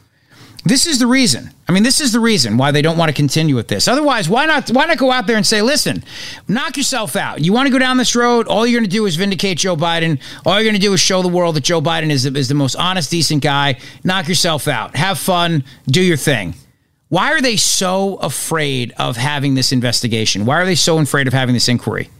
[0.66, 1.50] This is the reason.
[1.68, 3.86] I mean, this is the reason why they don't want to continue with this.
[3.86, 6.02] Otherwise, why not why not go out there and say, "Listen,
[6.48, 7.40] knock yourself out.
[7.40, 8.48] You want to go down this road?
[8.48, 10.18] All you're going to do is vindicate Joe Biden.
[10.44, 12.54] All you're going to do is show the world that Joe Biden is is the
[12.54, 13.78] most honest, decent guy.
[14.02, 14.96] Knock yourself out.
[14.96, 15.62] Have fun.
[15.86, 16.54] Do your thing."
[17.08, 20.44] Why are they so afraid of having this investigation?
[20.44, 22.10] Why are they so afraid of having this inquiry?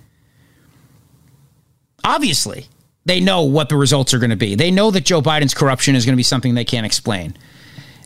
[2.05, 2.69] Obviously,
[3.05, 4.55] they know what the results are going to be.
[4.55, 7.37] They know that Joe Biden's corruption is going to be something they can't explain.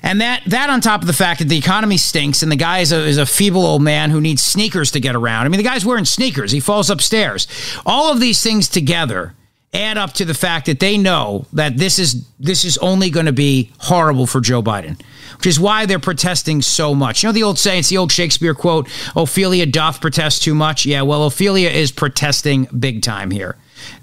[0.03, 2.79] And that that on top of the fact that the economy stinks and the guy
[2.79, 5.47] is a, is a feeble old man who needs sneakers to get around.
[5.47, 6.53] I mean, the guy's wearing sneakers.
[6.53, 7.47] He falls upstairs.
[7.85, 9.35] All of these things together
[9.73, 13.27] add up to the fact that they know that this is this is only going
[13.27, 15.01] to be horrible for Joe Biden,
[15.37, 17.23] which is why they're protesting so much.
[17.23, 20.87] You know the old saying, it's the old Shakespeare quote, Ophelia doth protest too much.
[20.87, 23.57] Yeah, well, Ophelia is protesting big time here.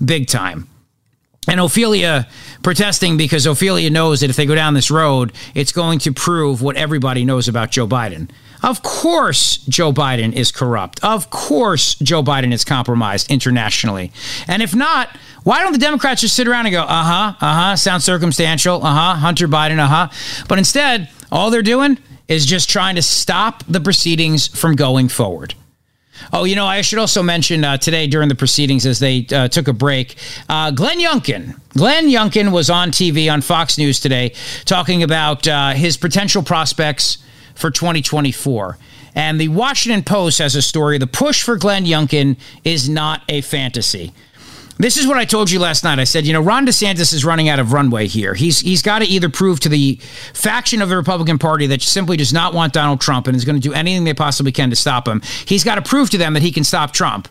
[0.04, 0.70] Big time.
[1.48, 2.28] And Ophelia
[2.62, 6.62] protesting because Ophelia knows that if they go down this road, it's going to prove
[6.62, 8.30] what everybody knows about Joe Biden.
[8.64, 11.04] Of course, Joe Biden is corrupt.
[11.04, 14.12] Of course, Joe Biden is compromised internationally.
[14.48, 15.10] And if not,
[15.44, 18.84] why don't the Democrats just sit around and go, uh huh, uh huh, sounds circumstantial,
[18.84, 20.10] uh huh, Hunter Biden, uh huh.
[20.48, 25.54] But instead, all they're doing is just trying to stop the proceedings from going forward.
[26.34, 29.48] Oh, you know, I should also mention uh, today during the proceedings as they uh,
[29.48, 30.16] took a break,
[30.50, 31.60] uh, Glenn Youngkin.
[31.70, 34.34] Glenn Youngkin was on TV on Fox News today
[34.66, 37.20] talking about uh, his potential prospects
[37.56, 38.78] for 2024.
[39.16, 43.42] And the Washington Post has a story the push for Glenn Youngkin is not a
[43.42, 44.14] fantasy.
[44.80, 45.98] This is what I told you last night.
[45.98, 48.36] I said, you know, Ron DeSantis is running out of runway here.
[48.36, 49.96] He's he's got to either prove to the
[50.34, 53.60] faction of the Republican Party that simply does not want Donald Trump and is going
[53.60, 55.22] to do anything they possibly can to stop him.
[55.46, 57.28] He's got to prove to them that he can stop Trump.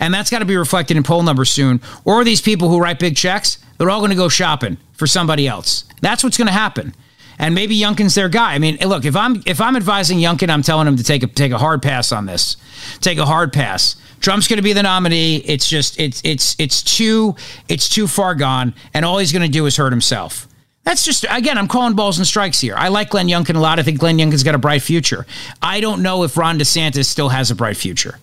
[0.00, 1.80] And that's got to be reflected in poll numbers soon.
[2.04, 5.46] Or these people who write big checks, they're all going to go shopping for somebody
[5.46, 5.84] else.
[6.00, 6.94] That's what's going to happen.
[7.38, 8.54] And maybe Youngkin's their guy.
[8.54, 11.26] I mean, look, if I'm if I'm advising Youngkin, I'm telling him to take a
[11.26, 12.56] take a hard pass on this.
[13.00, 13.96] Take a hard pass.
[14.20, 15.36] Trump's going to be the nominee.
[15.36, 17.36] It's just it's it's it's too
[17.68, 20.48] it's too far gone, and all he's going to do is hurt himself.
[20.84, 22.74] That's just again, I'm calling balls and strikes here.
[22.76, 23.78] I like Glenn Youngkin a lot.
[23.78, 25.26] I think Glenn Youngkin's got a bright future.
[25.62, 28.18] I don't know if Ron DeSantis still has a bright future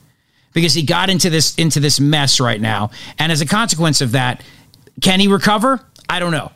[0.53, 4.11] because he got into this into this mess right now, and as a consequence of
[4.11, 4.43] that,
[5.01, 5.81] can he recover?
[6.07, 6.51] I don't know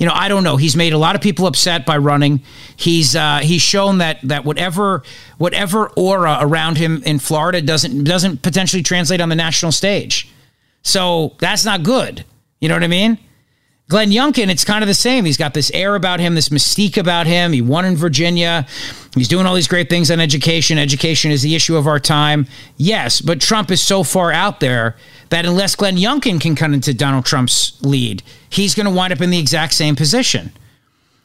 [0.00, 0.56] you know, I don't know.
[0.56, 2.40] He's made a lot of people upset by running.
[2.74, 5.02] He's uh, he's shown that that whatever
[5.36, 10.30] whatever aura around him in Florida doesn't doesn't potentially translate on the national stage.
[10.82, 12.24] So that's not good.
[12.60, 13.18] You know what I mean?
[13.90, 15.24] Glenn Youngkin, it's kind of the same.
[15.24, 17.52] He's got this air about him, this mystique about him.
[17.52, 18.66] He won in Virginia.
[19.16, 20.78] He's doing all these great things on education.
[20.78, 22.46] Education is the issue of our time.
[22.76, 24.96] Yes, but Trump is so far out there
[25.30, 29.20] that unless Glenn Youngkin can come into Donald Trump's lead, he's going to wind up
[29.20, 30.52] in the exact same position.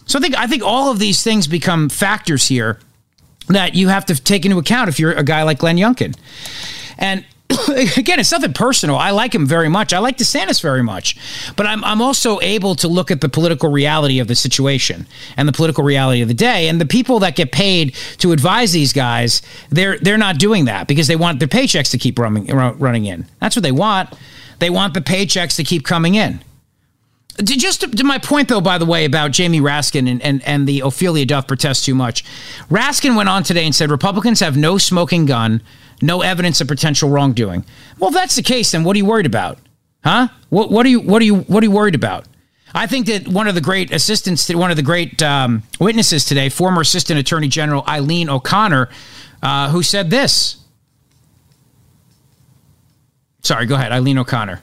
[0.05, 2.79] So I think I think all of these things become factors here
[3.47, 6.15] that you have to take into account if you're a guy like Glenn Youngkin.
[6.97, 7.25] And
[7.97, 8.95] again, it's nothing personal.
[8.95, 9.93] I like him very much.
[9.93, 11.15] I like DeSantis very much.
[11.55, 15.05] But I'm, I'm also able to look at the political reality of the situation
[15.37, 16.67] and the political reality of the day.
[16.67, 20.87] And the people that get paid to advise these guys, they're they're not doing that
[20.87, 23.25] because they want their paychecks to keep running running in.
[23.39, 24.09] That's what they want.
[24.59, 26.39] They want the paychecks to keep coming in.
[27.43, 30.67] Just to, to, my point, though, by the way, about Jamie Raskin and, and, and
[30.67, 32.23] the Ophelia Duff protest too much.
[32.69, 35.61] Raskin went on today and said Republicans have no smoking gun,
[36.01, 37.65] no evidence of potential wrongdoing.
[37.99, 39.59] Well, if that's the case, then what are you worried about?
[40.03, 40.30] Huh?
[40.49, 42.25] What, what are you what are you what are you worried about?
[42.73, 46.49] I think that one of the great assistants, one of the great um, witnesses today,
[46.49, 48.89] former Assistant Attorney General Eileen O'Connor,
[49.41, 50.57] uh, who said this.
[53.41, 54.61] Sorry, go ahead, Eileen O'Connor.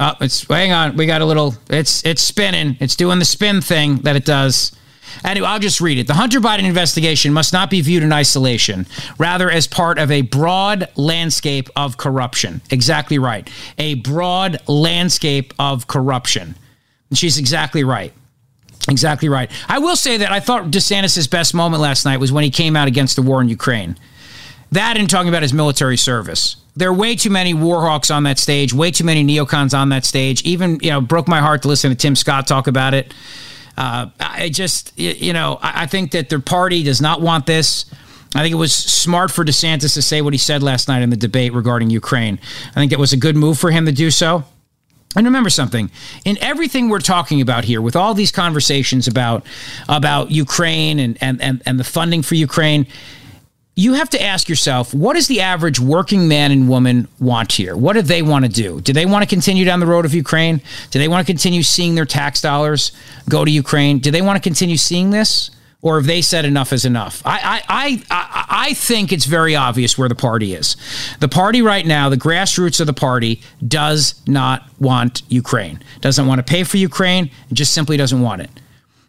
[0.00, 0.96] Oh, it's hang on.
[0.96, 1.54] We got a little.
[1.70, 2.76] It's it's spinning.
[2.80, 4.72] It's doing the spin thing that it does.
[5.24, 6.06] Anyway, I'll just read it.
[6.06, 8.86] The Hunter Biden investigation must not be viewed in isolation,
[9.18, 12.62] rather as part of a broad landscape of corruption.
[12.70, 13.48] Exactly right.
[13.78, 16.54] A broad landscape of corruption.
[17.10, 18.12] And she's exactly right.
[18.88, 19.50] Exactly right.
[19.68, 22.74] I will say that I thought DeSantis' best moment last night was when he came
[22.74, 23.96] out against the war in Ukraine.
[24.72, 28.38] That and talking about his military service there are way too many warhawks on that
[28.38, 30.42] stage, way too many neocons on that stage.
[30.42, 33.12] Even, you know, broke my heart to listen to Tim Scott talk about it.
[33.76, 37.86] Uh, I just, you know, I think that their party does not want this.
[38.34, 41.10] I think it was smart for DeSantis to say what he said last night in
[41.10, 42.38] the debate regarding Ukraine.
[42.70, 44.44] I think it was a good move for him to do so.
[45.14, 45.90] And remember something,
[46.24, 49.44] in everything we're talking about here, with all these conversations about
[49.86, 52.86] about Ukraine and, and, and, and the funding for Ukraine,
[53.74, 57.76] you have to ask yourself what does the average working man and woman want here?
[57.76, 58.80] What do they want to do?
[58.80, 60.60] Do they want to continue down the road of ukraine?
[60.90, 62.92] Do they want to continue seeing their tax dollars
[63.28, 63.98] go to ukraine?
[63.98, 67.22] Do they want to continue seeing this or have they said enough is enough?
[67.24, 70.76] I, I, I, I think it's very obvious where the party is.
[71.20, 75.82] The party right now the grassroots of the party does not want ukraine.
[76.02, 78.50] Doesn't want to pay for ukraine just simply doesn't want it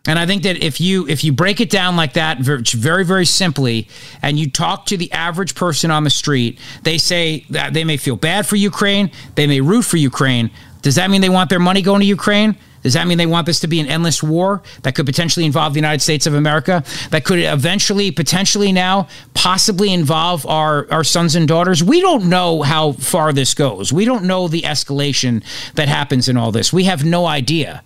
[0.05, 3.25] and I think that if you if you break it down like that very very
[3.25, 3.87] simply
[4.21, 7.95] and you talk to the average person on the street, they say that they may
[7.95, 10.51] feel bad for Ukraine, they may root for Ukraine.
[10.81, 12.57] Does that mean they want their money going to Ukraine?
[12.81, 15.73] Does that mean they want this to be an endless war that could potentially involve
[15.73, 16.83] the United States of America?
[17.11, 21.81] That could eventually, potentially now, possibly involve our, our sons and daughters?
[21.81, 23.93] We don't know how far this goes.
[23.93, 26.73] We don't know the escalation that happens in all this.
[26.73, 27.83] We have no idea.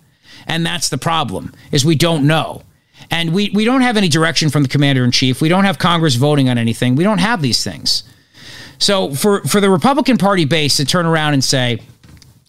[0.48, 2.62] And that's the problem is we don't know.
[3.10, 5.40] And we, we don't have any direction from the commander in chief.
[5.40, 6.96] We don't have Congress voting on anything.
[6.96, 8.02] We don't have these things.
[8.78, 11.80] So for, for the Republican Party base to turn around and say,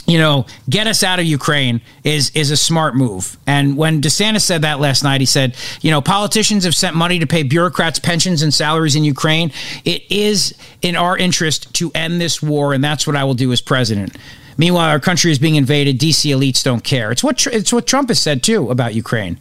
[0.09, 3.37] you know, get us out of Ukraine is is a smart move.
[3.45, 7.19] And when DeSantis said that last night, he said, you know, politicians have sent money
[7.19, 9.51] to pay bureaucrats pensions and salaries in Ukraine.
[9.85, 13.51] It is in our interest to end this war, and that's what I will do
[13.51, 14.17] as president.
[14.59, 15.97] Meanwhile, our country is being invaded.
[15.99, 17.13] DC elites don't care.
[17.13, 19.39] It's what it's what Trump has said too about Ukraine.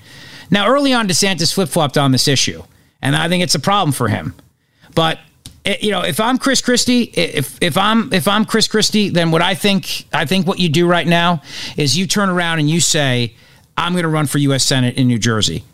[0.48, 2.62] Now, early on, DeSantis flip flopped on this issue,
[3.02, 4.32] and I think it's a problem for him.
[4.94, 5.18] But
[5.64, 9.32] eh, you know, if I'm Chris Christie, if if I'm if I'm Chris Christie, then
[9.32, 11.42] what I think I think what you do right now
[11.76, 13.34] is you turn around and you say,
[13.76, 14.62] "I'm going to run for U.S.
[14.62, 15.64] Senate in New Jersey."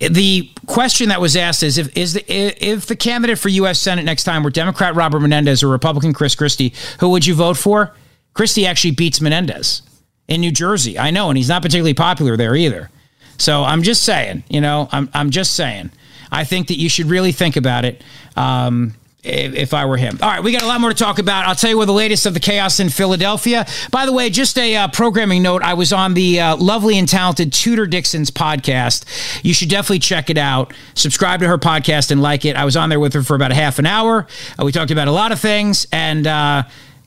[0.00, 3.78] The question that was asked is if is the if the candidate for U.S.
[3.78, 7.56] Senate next time were Democrat Robert Menendez or Republican Chris Christie, who would you vote
[7.56, 7.94] for?
[8.38, 9.82] Christie actually beats Menendez
[10.28, 10.96] in New Jersey.
[10.96, 12.88] I know, and he's not particularly popular there either.
[13.36, 15.90] So I'm just saying, you know, I'm I'm just saying.
[16.30, 18.04] I think that you should really think about it.
[18.36, 18.94] Um,
[19.24, 20.20] if, if I were him.
[20.22, 21.46] All right, we got a lot more to talk about.
[21.46, 23.66] I'll tell you what the latest of the chaos in Philadelphia.
[23.90, 27.08] By the way, just a uh, programming note I was on the uh, lovely and
[27.08, 29.04] talented Tudor Dixon's podcast.
[29.44, 30.72] You should definitely check it out.
[30.94, 32.54] Subscribe to her podcast and like it.
[32.54, 34.28] I was on there with her for about a half an hour.
[34.56, 36.62] Uh, we talked about a lot of things, and uh,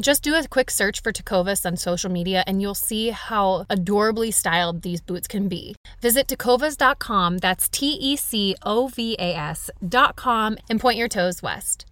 [0.00, 4.30] Just do a quick search for Tecovas on social media and you'll see how adorably
[4.30, 5.76] styled these boots can be.
[6.00, 11.86] Visit tecovas.com, that's T E C O V A S.com, and point your toes west.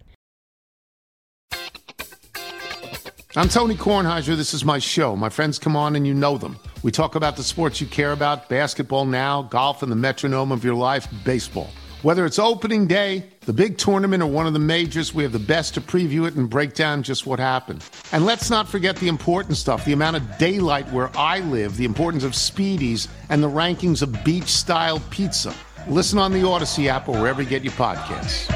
[3.35, 4.35] I'm Tony Kornheiser.
[4.35, 5.15] This is my show.
[5.15, 6.59] My friends come on and you know them.
[6.83, 10.63] We talk about the sports you care about basketball now, golf, and the metronome of
[10.63, 11.71] your life, baseball.
[12.03, 15.39] Whether it's opening day, the big tournament, or one of the majors, we have the
[15.39, 17.83] best to preview it and break down just what happened.
[18.11, 21.85] And let's not forget the important stuff the amount of daylight where I live, the
[21.85, 25.53] importance of speedies, and the rankings of beach style pizza.
[25.87, 28.47] Listen on the Audacy app or wherever you get your podcasts.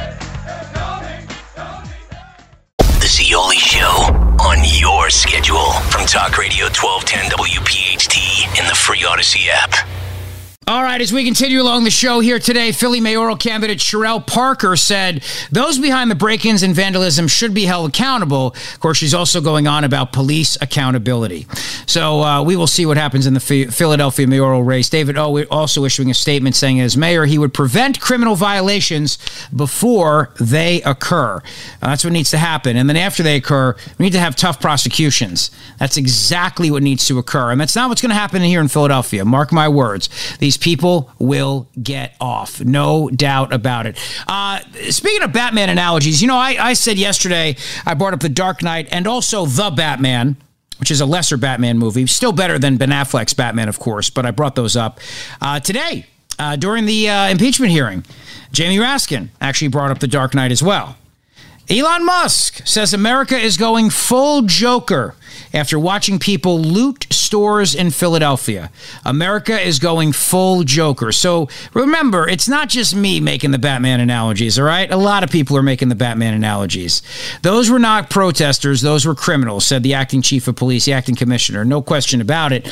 [2.77, 9.47] The Zeoli Show on your schedule from Talk Radio 1210 WPHT in the free Audacy
[9.49, 9.96] app.
[10.69, 14.75] All right, as we continue along the show here today, Philly mayoral candidate Cherelle Parker
[14.75, 18.47] said those behind the break ins and vandalism should be held accountable.
[18.47, 21.47] Of course, she's also going on about police accountability.
[21.85, 24.89] So uh, we will see what happens in the Philadelphia mayoral race.
[24.89, 29.17] David O also issuing a statement saying, as mayor, he would prevent criminal violations
[29.55, 31.37] before they occur.
[31.37, 32.75] Uh, that's what needs to happen.
[32.75, 35.49] And then after they occur, we need to have tough prosecutions.
[35.79, 37.51] That's exactly what needs to occur.
[37.51, 39.23] And that's not what's going to happen here in Philadelphia.
[39.23, 40.09] Mark my words.
[40.39, 42.61] These these people will get off.
[42.61, 43.97] No doubt about it.
[44.27, 47.55] Uh, speaking of Batman analogies, you know, I, I said yesterday,
[47.85, 50.37] I brought up The Dark Knight and also The Batman
[50.79, 54.27] which is a lesser Batman movie, still better than Ben Affleck's Batman, of course, but
[54.27, 54.99] I brought those up
[55.41, 56.05] uh, today
[56.37, 58.05] uh, during the uh, impeachment hearing.
[58.51, 60.95] Jamie Raskin actually brought up The Dark Knight as well.
[61.69, 65.15] Elon Musk says America is going full Joker
[65.53, 68.71] after watching people loot stores in Philadelphia.
[69.03, 71.11] America is going full Joker.
[71.11, 74.89] So remember, it's not just me making the Batman analogies, all right?
[74.89, 77.01] A lot of people are making the Batman analogies.
[77.41, 81.15] Those were not protesters, those were criminals, said the acting chief of police, the acting
[81.15, 81.65] commissioner.
[81.65, 82.71] No question about it.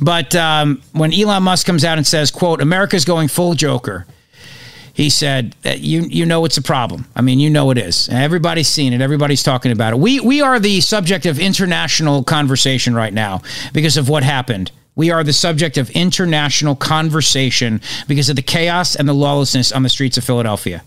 [0.00, 4.04] But um, when Elon Musk comes out and says, quote, America's going full Joker,
[4.94, 7.06] he said, uh, "You you know it's a problem.
[7.16, 8.08] I mean, you know it is.
[8.08, 9.00] Everybody's seen it.
[9.00, 9.98] Everybody's talking about it.
[9.98, 15.10] We we are the subject of international conversation right now because of what happened." We
[15.10, 19.88] are the subject of international conversation because of the chaos and the lawlessness on the
[19.88, 20.82] streets of Philadelphia.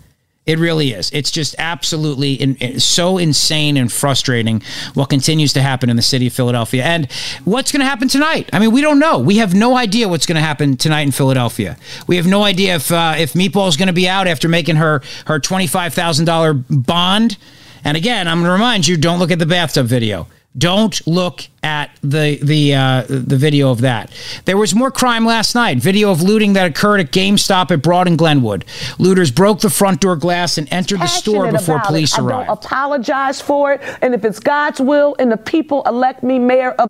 [0.46, 1.10] It really is.
[1.12, 4.62] It's just absolutely in, so insane and frustrating
[4.94, 6.84] what continues to happen in the city of Philadelphia.
[6.84, 7.12] And
[7.46, 8.50] what's going to happen tonight?
[8.54, 9.18] I mean, we don't know.
[9.18, 11.78] We have no idea what's going to happen tonight in Philadelphia.
[12.06, 15.02] We have no idea if uh, if is going to be out after making her
[15.26, 17.38] her twenty five thousand dollar bond.
[17.84, 20.28] And again, I'm going to remind you: don't look at the bathtub video.
[20.58, 24.12] Don't look at the the uh, the video of that.
[24.46, 25.80] There was more crime last night.
[25.80, 28.64] Video of looting that occurred at GameStop at Broad and Glenwood.
[28.98, 32.22] Looters broke the front door glass and entered the store before police it.
[32.22, 32.44] arrived.
[32.44, 36.40] I don't apologize for it, and if it's God's will and the people elect me
[36.40, 36.90] mayor of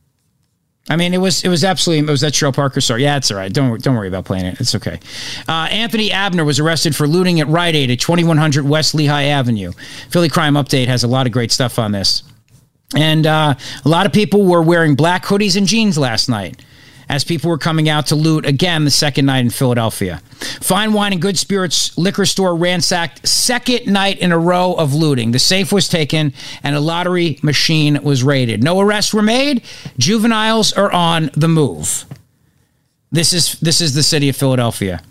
[0.88, 3.03] I mean, it was it was absolutely it was that Cherelle Parker story.
[3.03, 3.52] Yeah, it's all right.
[3.52, 4.61] Don't don't worry about playing it.
[4.61, 5.00] It's okay.
[5.48, 9.72] Uh, Anthony Abner was arrested for looting at Rite Aid at 2100 West Lehigh Avenue.
[10.11, 12.22] Philly Crime Update has a lot of great stuff on this.
[12.95, 16.61] And uh, a lot of people were wearing black hoodies and jeans last night.
[17.07, 20.22] as people were coming out to loot again the second night in Philadelphia.
[20.61, 25.32] Fine wine and good spirits liquor store ransacked second night in a row of looting.
[25.32, 26.33] The safe was taken
[26.64, 28.64] and a lottery machine was raided.
[28.64, 29.64] No arrests were made.
[29.99, 32.06] Juveniles are on the move.
[33.11, 35.01] This is this is the city of Philadelphia.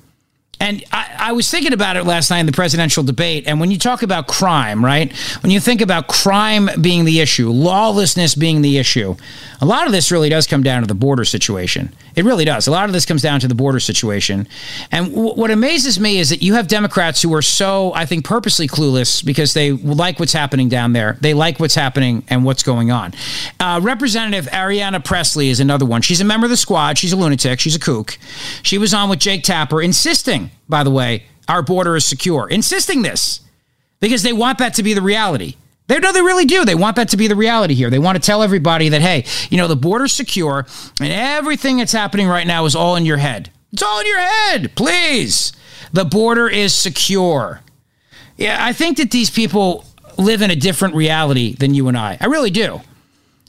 [0.64, 3.44] And I, I, was thinking about it last night in the presidential debate.
[3.46, 5.12] And when you talk about crime, right?
[5.42, 9.14] When you think about crime being the issue, lawlessness being the issue,
[9.60, 11.94] a lot of this really does come down to the border situation.
[12.16, 12.66] It really does.
[12.66, 14.48] A lot of this comes down to the border situation.
[14.90, 18.24] And w- what amazes me is that you have Democrats who are so, I think,
[18.24, 21.18] purposely clueless because they like what's happening down there.
[21.20, 23.12] They like what's happening and what's going on.
[23.60, 26.00] Uh, Representative Ayanna Pressley is another one.
[26.00, 26.96] She's a member of the squad.
[26.96, 27.60] She's a lunatic.
[27.60, 28.16] She's a kook.
[28.62, 33.02] She was on with Jake Tapper, insisting, by the way, our border is secure, insisting
[33.02, 33.40] this
[34.00, 35.56] because they want that to be the reality.
[35.86, 36.64] They no, they really do.
[36.64, 37.90] They want that to be the reality here.
[37.90, 40.66] They want to tell everybody that, hey, you know, the border's secure
[41.00, 43.50] and everything that's happening right now is all in your head.
[43.72, 44.74] It's all in your head.
[44.76, 45.52] Please.
[45.92, 47.60] The border is secure.
[48.36, 49.84] Yeah, I think that these people
[50.16, 52.16] live in a different reality than you and I.
[52.20, 52.80] I really do.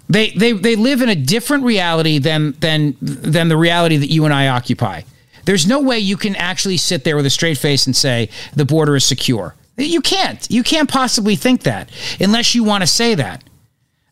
[0.10, 4.26] They they they live in a different reality than than than the reality that you
[4.26, 5.02] and I occupy.
[5.46, 8.66] There's no way you can actually sit there with a straight face and say the
[8.66, 9.56] border is secure.
[9.78, 10.46] You can't.
[10.50, 13.44] You can't possibly think that unless you want to say that.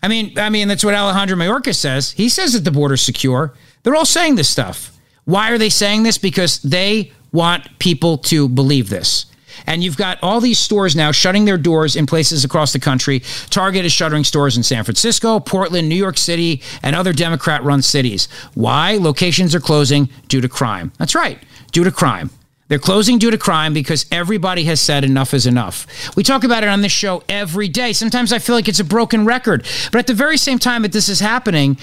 [0.01, 2.11] I mean, I mean that's what Alejandro Mayorkas says.
[2.11, 3.53] He says that the border's secure.
[3.83, 4.91] They're all saying this stuff.
[5.25, 6.17] Why are they saying this?
[6.17, 9.25] Because they want people to believe this.
[9.65, 13.21] And you've got all these stores now shutting their doors in places across the country.
[13.49, 17.81] Target is shuttering stores in San Francisco, Portland, New York City, and other Democrat run
[17.81, 18.27] cities.
[18.53, 18.97] Why?
[18.97, 20.91] Locations are closing due to crime.
[20.97, 21.39] That's right,
[21.71, 22.29] due to crime.
[22.69, 26.15] They're closing due to crime because everybody has said enough is enough.
[26.15, 27.93] We talk about it on this show every day.
[27.93, 29.65] Sometimes I feel like it's a broken record.
[29.91, 31.77] But at the very same time that this is happening,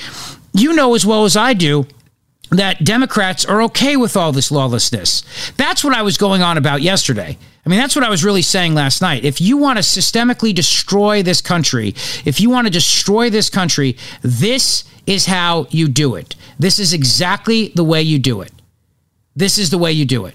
[0.53, 1.87] you know as well as I do
[2.51, 5.23] that Democrats are okay with all this lawlessness.
[5.57, 7.39] That's what I was going on about yesterday.
[7.65, 9.25] I mean, that's what I was really saying last night.
[9.25, 13.97] If you want to systemically destroy this country, if you want to destroy this country,
[14.23, 16.37] this is how you do it.
[16.59, 18.53] This is exactly the way you do it.
[19.37, 20.35] This is the way you do it.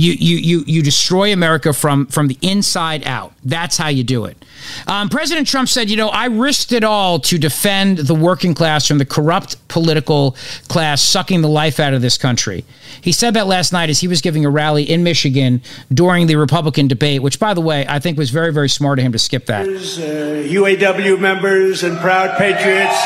[0.00, 3.34] You, you, you, you destroy America from, from the inside out.
[3.44, 4.42] That's how you do it.
[4.86, 8.86] Um, President Trump said, you know, I risked it all to defend the working class
[8.86, 10.36] from the corrupt political
[10.68, 12.64] class sucking the life out of this country.
[13.02, 15.60] He said that last night as he was giving a rally in Michigan
[15.92, 19.04] during the Republican debate, which, by the way, I think was very, very smart of
[19.04, 19.68] him to skip that.
[19.68, 23.04] Uh, UAW members and proud patriots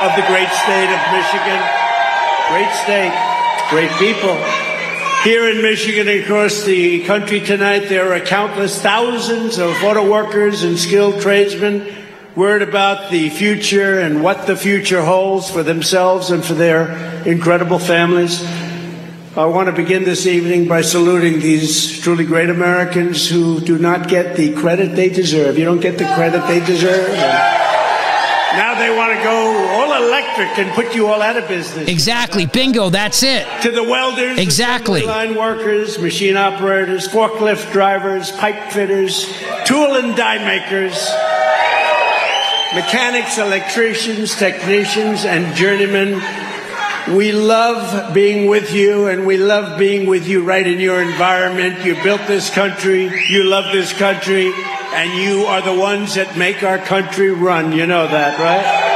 [0.00, 1.60] of the great state of Michigan.
[2.50, 3.10] Great state,
[3.70, 4.65] great people.
[5.26, 10.62] Here in Michigan and across the country tonight, there are countless thousands of auto workers
[10.62, 11.92] and skilled tradesmen
[12.36, 16.92] worried about the future and what the future holds for themselves and for their
[17.26, 18.40] incredible families.
[19.36, 24.06] I want to begin this evening by saluting these truly great Americans who do not
[24.06, 25.58] get the credit they deserve.
[25.58, 27.12] You don't get the credit they deserve.
[28.54, 31.88] Now they want to go electric and put you all out of business.
[31.88, 32.46] Exactly.
[32.46, 32.90] Bingo.
[32.90, 33.46] That's it.
[33.62, 35.02] To the welders, exactly.
[35.02, 39.26] line workers, machine operators, forklift drivers, pipe fitters,
[39.64, 40.94] tool and die makers,
[42.74, 46.22] mechanics, electricians, technicians, and journeymen.
[47.14, 51.84] We love being with you, and we love being with you right in your environment.
[51.84, 53.10] You built this country.
[53.28, 54.52] You love this country
[54.96, 57.70] and you are the ones that make our country run.
[57.70, 58.95] You know that, right?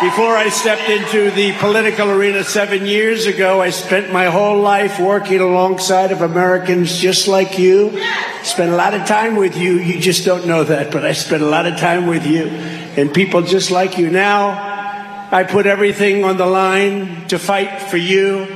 [0.00, 5.00] Before I stepped into the political arena seven years ago, I spent my whole life
[5.00, 8.00] working alongside of Americans just like you.
[8.44, 9.74] Spent a lot of time with you.
[9.74, 13.12] You just don't know that, but I spent a lot of time with you and
[13.12, 14.08] people just like you.
[14.08, 18.46] Now, I put everything on the line to fight for you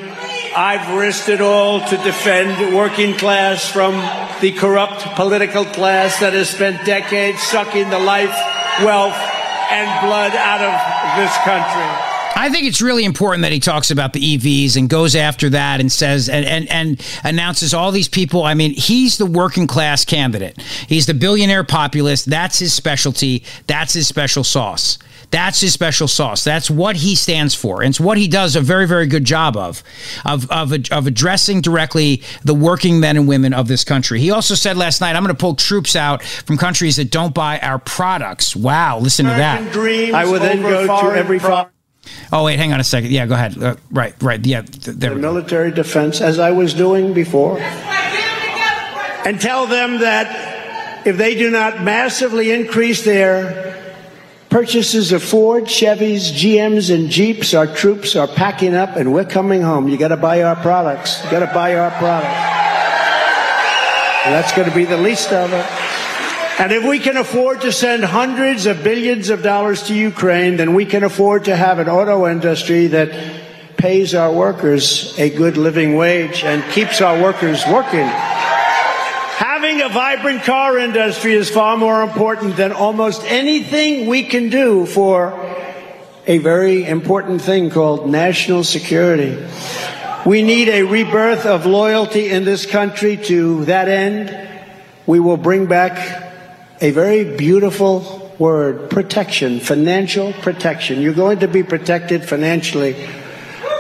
[0.55, 3.95] I've risked it all to defend working class from
[4.43, 8.37] the corrupt political class that has spent decades sucking the life,
[8.85, 9.17] wealth,
[9.73, 10.75] and blood out of
[11.17, 12.13] this country.
[12.35, 15.81] I think it's really important that he talks about the EVs and goes after that
[15.81, 18.43] and says and, and, and announces all these people.
[18.43, 20.61] I mean, he's the working class candidate.
[20.89, 22.27] He's the billionaire populist.
[22.27, 23.45] That's his specialty.
[23.67, 24.99] That's his special sauce.
[25.33, 26.45] That's his special sauce.
[26.45, 27.81] That's what he stands for.
[27.83, 29.83] And it's what he does a very, very good job of,
[30.27, 34.21] of, of, of addressing directly the working men and women of this country.
[34.21, 37.35] He also said last night, I'm going to pull troops out from countries that don't
[37.35, 38.55] buy our products.
[38.55, 40.15] Wow, listen American to that.
[40.15, 41.69] I will then go to every pro-
[42.31, 43.11] Oh, wait, hang on a second.
[43.11, 43.63] Yeah, go ahead.
[43.63, 44.45] Uh, right, right.
[44.45, 51.07] Yeah, th- there the military defense, as I was doing before, and tell them that
[51.07, 53.82] if they do not massively increase their
[54.53, 57.55] purchases of Ford, Chevys, GMs, and Jeeps.
[57.55, 59.89] Our troops are packing up and we're coming home.
[59.89, 61.25] You got to buy our products.
[61.25, 62.29] You got to buy our products.
[64.27, 65.67] And that's going to be the least of it.
[66.61, 70.75] And if we can afford to send hundreds of billions of dollars to Ukraine, then
[70.75, 75.97] we can afford to have an auto industry that pays our workers a good living
[75.97, 78.07] wage and keeps our workers working.
[79.43, 84.87] Having a vibrant car industry is far more important than almost anything we can do
[84.87, 85.33] for
[86.29, 89.45] a very important thing called national security.
[90.25, 93.17] We need a rebirth of loyalty in this country.
[93.17, 94.31] To that end,
[95.09, 96.23] we will bring back
[96.81, 101.03] a very beautiful word protection, financial protection.
[101.03, 102.93] You're going to be protected financially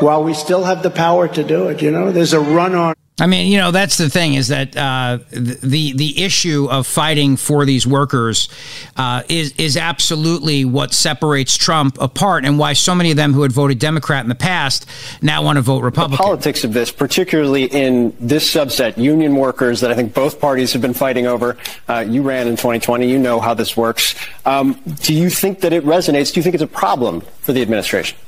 [0.00, 1.82] while we still have the power to do it.
[1.82, 2.94] You know, there's a run on.
[3.23, 7.36] I mean, you know, that's the thing is that uh, the the issue of fighting
[7.36, 8.49] for these workers
[8.97, 13.42] uh, is is absolutely what separates Trump apart, and why so many of them who
[13.42, 14.86] had voted Democrat in the past
[15.23, 16.17] now want to vote Republican.
[16.17, 20.73] The politics of this, particularly in this subset, union workers, that I think both parties
[20.73, 21.57] have been fighting over.
[21.89, 23.09] Uh, you ran in 2020.
[23.09, 24.17] You know how this works.
[24.44, 26.34] Um, do you think that it resonates?
[26.34, 28.18] Do you think it's a problem for the administration?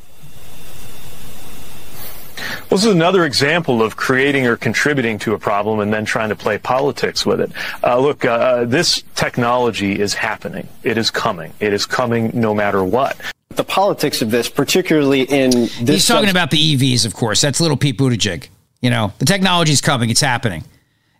[2.75, 6.31] Well, this is another example of creating or contributing to a problem and then trying
[6.31, 7.53] to play politics with it.
[7.85, 10.67] Uh, look, uh, uh this technology is happening.
[10.83, 11.53] It is coming.
[11.61, 13.17] It is coming no matter what
[13.51, 15.86] the politics of this, particularly in this.
[15.86, 17.41] He's talking about the EVs, of course.
[17.41, 18.49] That's little Pete Buttigieg.
[18.81, 20.11] You know, the technology is coming.
[20.11, 20.65] It's happening.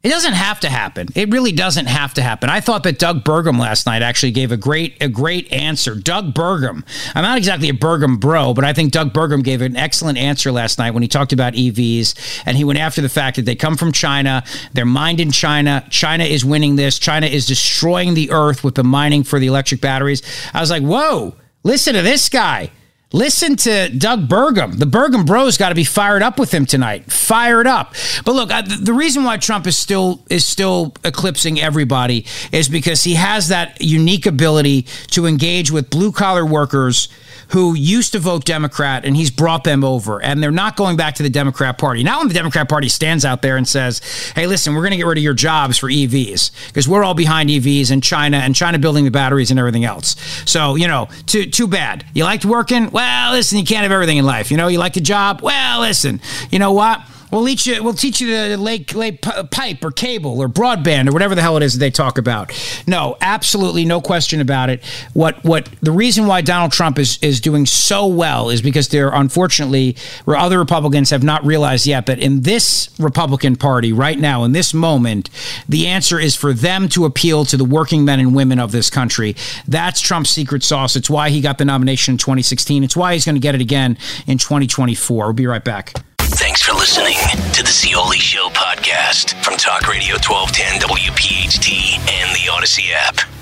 [0.05, 1.09] It doesn't have to happen.
[1.15, 2.51] It really doesn't have to happen.
[2.51, 5.95] I thought that Doug Burgum last night actually gave a great a great answer.
[5.95, 6.85] Doug Burgum.
[7.15, 10.53] I'm not exactly a Burgum bro, but I think Doug Burgum gave an excellent answer
[10.53, 13.57] last night when he talked about EVs and he went after the fact that they
[13.57, 15.87] come from China, they're mined in China.
[15.89, 16.99] China is winning this.
[16.99, 20.21] China is destroying the earth with the mining for the electric batteries.
[20.53, 22.71] I was like, "Whoa, listen to this guy."
[23.15, 24.77] Listen to Doug Burgum.
[24.77, 27.13] The Burgum Bros got to be fired up with him tonight.
[27.13, 27.95] Fired up.
[28.25, 33.15] But look, the reason why Trump is still is still eclipsing everybody is because he
[33.15, 37.09] has that unique ability to engage with blue collar workers
[37.49, 41.15] who used to vote Democrat and he's brought them over and they're not going back
[41.17, 42.03] to the Democrat Party.
[42.03, 44.01] Now, when the Democrat Party stands out there and says,
[44.35, 47.15] hey, listen, we're going to get rid of your jobs for EVs because we're all
[47.15, 50.17] behind EVs and China and China building the batteries and everything else.
[50.49, 52.05] So, you know, too, too bad.
[52.15, 52.91] You liked working?
[52.91, 54.51] Well, listen, you can't have everything in life.
[54.51, 55.41] You know, you like a job?
[55.43, 57.01] Well, listen, you know what?
[57.35, 57.83] We'll teach you.
[57.83, 61.57] We'll teach you to lay, lay pipe or cable or broadband or whatever the hell
[61.57, 62.53] it is that they talk about.
[62.87, 64.85] No, absolutely no question about it.
[65.15, 69.11] What what the reason why Donald Trump is is doing so well is because there
[69.13, 69.97] unfortunately
[70.27, 74.53] where other Republicans have not realized yet that in this Republican Party right now in
[74.53, 75.29] this moment
[75.69, 78.91] the answer is for them to appeal to the working men and women of this
[78.91, 79.35] country.
[79.67, 80.95] That's Trump's secret sauce.
[80.95, 82.85] It's why he got the nomination in 2016.
[82.85, 83.99] It's why he's going to get it again
[84.29, 85.25] in 2024.
[85.25, 85.95] We'll be right back.
[86.37, 87.17] Thanks for listening
[87.53, 93.34] to the Zeoli Show podcast from Talk Radio 1210 WPHT and the Audacy app.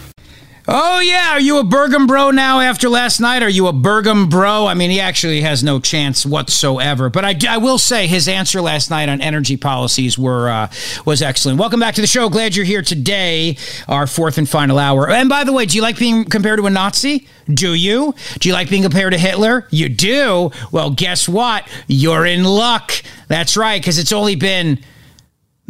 [0.68, 3.42] Oh yeah, are you a Burgum bro now after last night?
[3.42, 4.64] Are you a Burgum bro?
[4.66, 7.10] I mean, he actually has no chance whatsoever.
[7.10, 10.70] But I, I will say his answer last night on energy policies were uh,
[11.04, 11.58] was excellent.
[11.58, 12.28] Welcome back to the show.
[12.28, 13.56] Glad you're here today.
[13.88, 15.10] Our fourth and final hour.
[15.10, 17.26] And by the way, do you like being compared to a Nazi?
[17.52, 18.14] Do you?
[18.38, 19.66] Do you like being compared to Hitler?
[19.70, 20.52] You do.
[20.70, 21.66] Well, guess what?
[21.88, 22.92] You're in luck.
[23.26, 24.78] That's right, because it's only been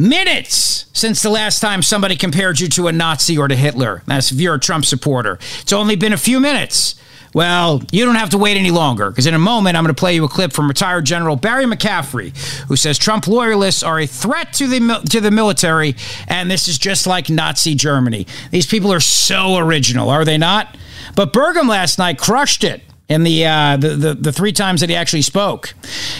[0.08, 4.02] minutes since the last time somebody compared you to a Nazi or to Hitler.
[4.06, 5.38] That's if you're a Trump supporter.
[5.60, 6.96] It's only been a few minutes.
[7.34, 9.98] Well, you don't have to wait any longer because in a moment I'm going to
[9.98, 14.06] play you a clip from retired General Barry McCaffrey, who says Trump loyalists are a
[14.06, 15.96] threat to the to the military,
[16.28, 18.26] and this is just like Nazi Germany.
[18.50, 20.76] These people are so original, are they not?
[21.16, 22.82] But Burgum last night crushed it
[23.12, 25.74] in the, uh, the, the, the three times that he actually spoke.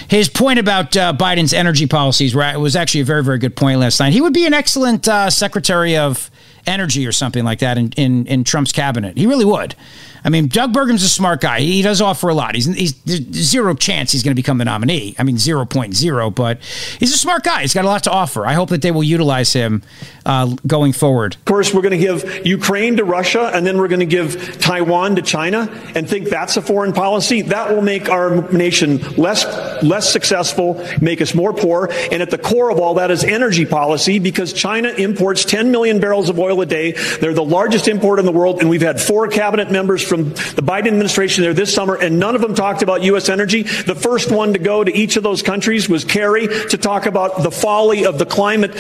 [0.09, 3.99] His point about uh, Biden's energy policies was actually a very, very good point last
[3.99, 4.13] night.
[4.13, 6.31] He would be an excellent uh, Secretary of
[6.67, 9.17] Energy or something like that in, in, in Trump's cabinet.
[9.17, 9.75] He really would.
[10.25, 11.61] I mean, Doug Burgum's a smart guy.
[11.61, 12.55] He does offer a lot.
[12.55, 12.95] He's, he's
[13.33, 15.15] zero chance he's going to become the nominee.
[15.19, 16.63] I mean, 0.0, but
[16.99, 17.63] he's a smart guy.
[17.63, 18.47] He's got a lot to offer.
[18.47, 19.83] I hope that they will utilize him
[20.25, 21.35] uh, going forward.
[21.35, 24.59] Of course, we're going to give Ukraine to Russia, and then we're going to give
[24.59, 27.43] Taiwan to China, and think that's a foreign policy.
[27.43, 29.45] That will make our nation less
[29.83, 31.89] less successful, make us more poor.
[32.11, 36.01] And at the core of all that is energy policy, because China imports 10 million
[36.01, 36.93] barrels of oil a day.
[36.93, 40.63] They're the largest import in the world, and we've had four cabinet members from the
[40.63, 43.31] Biden administration there this summer, and none of them talked about U.S.
[43.31, 43.63] energy.
[43.63, 47.43] The first one to go to each of those countries was Kerry to talk about
[47.43, 48.75] the folly of the climate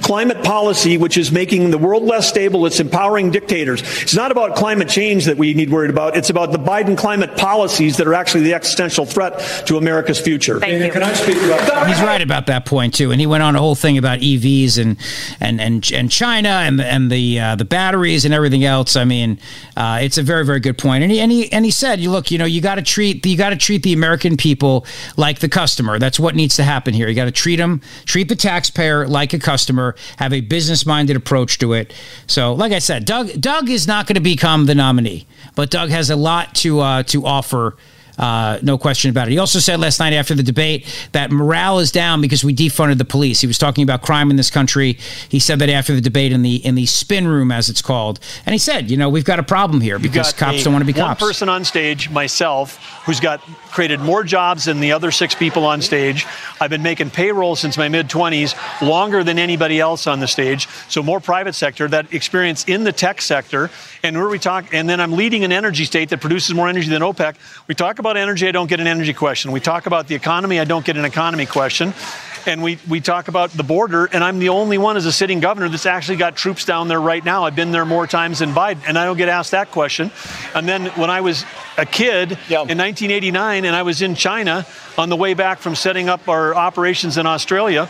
[0.00, 2.64] climate policy, which is making the world less stable.
[2.64, 3.82] It's empowering dictators.
[4.00, 6.16] It's not about climate change that we need worried about.
[6.16, 10.58] It's about the Biden climate policies that are actually the existential threat to America's future.
[10.58, 13.58] Can I speak about He's right about that point too, and he went on a
[13.58, 14.96] whole thing about EVs and
[15.38, 18.96] and and, and China and and the uh, the batteries and everything else.
[18.96, 19.38] I mean,
[19.76, 21.02] uh, it's a very very good point.
[21.02, 23.24] And he and he and he said, "You look, you know, you got to treat
[23.26, 25.98] you got to treat the American people like the customer.
[25.98, 27.08] That's what needs to happen here.
[27.08, 29.94] You got to treat them, treat the taxpayer like a customer.
[30.18, 31.92] Have a business minded approach to it.
[32.26, 35.90] So, like I said, Doug Doug is not going to become the nominee, but Doug
[35.90, 37.76] has a lot to uh, to offer
[38.18, 39.32] uh, no question about it.
[39.32, 42.98] He also said last night after the debate that morale is down because we defunded
[42.98, 43.40] the police.
[43.40, 44.98] He was talking about crime in this country.
[45.28, 48.20] He said that after the debate in the in the spin room, as it's called,
[48.44, 50.92] and he said, you know, we've got a problem here because cops don't want to
[50.92, 51.20] be one cops.
[51.20, 53.40] One person on stage, myself, who's got
[53.70, 56.26] created more jobs than the other six people on stage.
[56.60, 60.68] I've been making payroll since my mid 20s, longer than anybody else on the stage.
[60.88, 61.88] So more private sector.
[61.88, 63.70] That experience in the tech sector,
[64.02, 66.88] and where we talk, and then I'm leading an energy state that produces more energy
[66.88, 67.36] than OPEC.
[67.66, 69.52] We talk about energy, I don't get an energy question.
[69.52, 71.94] We talk about the economy, I don't get an economy question
[72.48, 75.38] and we, we talk about the border, and I'm the only one as a sitting
[75.38, 77.44] governor that's actually got troops down there right now.
[77.44, 80.10] I've been there more times than Biden, and I don't get asked that question.
[80.54, 81.44] And then when I was
[81.76, 86.08] a kid in 1989 and I was in China on the way back from setting
[86.08, 87.86] up our operations in Australia,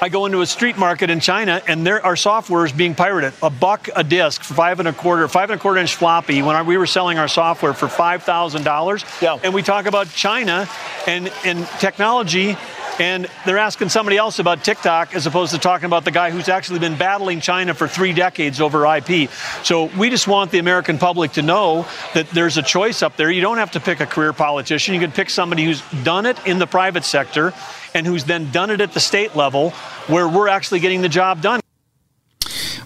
[0.00, 3.32] I go into a street market in China and there our software is being pirated.
[3.42, 6.42] A buck a disc for five and a quarter, five and a quarter inch floppy
[6.42, 9.04] when our, we were selling our software for five thousand dollars.
[9.22, 9.38] Yeah.
[9.42, 10.68] And we talk about China
[11.06, 12.56] and and technology
[12.98, 16.48] and they're asking somebody else about TikTok as opposed to talking about the guy who's
[16.48, 19.30] actually been battling China for three decades over IP.
[19.64, 23.30] So we just want the American public to know that there's a choice up there.
[23.30, 24.94] You don't have to pick a career politician.
[24.94, 27.52] You can pick somebody who's done it in the private sector
[27.96, 29.70] and who's then done it at the state level
[30.06, 31.60] where we're actually getting the job done.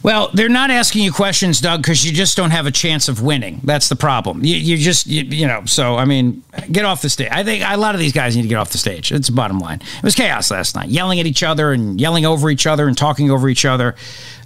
[0.02, 3.20] Well, they're not asking you questions, Doug, because you just don't have a chance of
[3.20, 3.60] winning.
[3.64, 4.42] That's the problem.
[4.42, 7.28] You, you just, you, you, know, so, I mean, get off the stage.
[7.30, 9.12] I think a lot of these guys need to get off the stage.
[9.12, 9.82] It's the bottom line.
[9.98, 12.96] It was chaos last night, yelling at each other and yelling over each other and
[12.96, 13.94] talking over each other.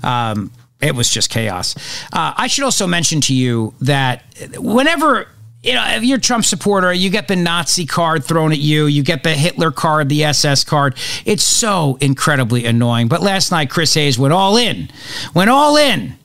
[0.02, 1.76] Um, it was just chaos.
[2.12, 4.24] Uh, I should also mention to you that
[4.56, 5.28] whenever
[5.64, 8.86] you know, if you're a Trump supporter, you get the Nazi card thrown at you,
[8.86, 10.94] you get the Hitler card, the SS card.
[11.24, 13.08] It's so incredibly annoying.
[13.08, 14.90] But last night, Chris Hayes went all in,
[15.34, 16.16] went all in.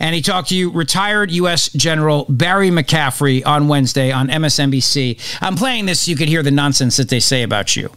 [0.00, 1.70] And he talked to you, retired U.S.
[1.72, 5.20] General Barry McCaffrey on Wednesday on MSNBC.
[5.40, 7.90] I'm playing this so you could hear the nonsense that they say about you.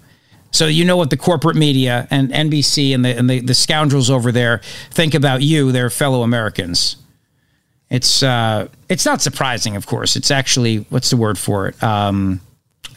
[0.49, 4.09] So you know what the corporate media and NBC and the, and the, the scoundrels
[4.09, 6.97] over there think about you, their fellow Americans.
[7.91, 10.15] It's uh, it's not surprising, of course.
[10.15, 11.83] It's actually what's the word for it?
[11.83, 12.39] Um,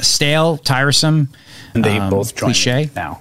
[0.00, 1.28] stale, tiresome.
[1.74, 3.20] And they um, both cliche now.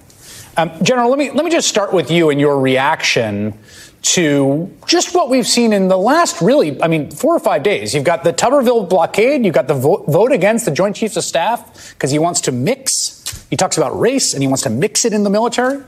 [0.56, 3.58] Um, General, let me let me just start with you and your reaction
[4.02, 7.94] to just what we've seen in the last really, I mean, four or five days.
[7.94, 9.44] You've got the Tuberville blockade.
[9.44, 12.52] You've got the vote, vote against the Joint Chiefs of Staff because he wants to
[12.52, 13.46] mix.
[13.50, 15.82] He talks about race and he wants to mix it in the military.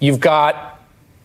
[0.00, 0.77] You've got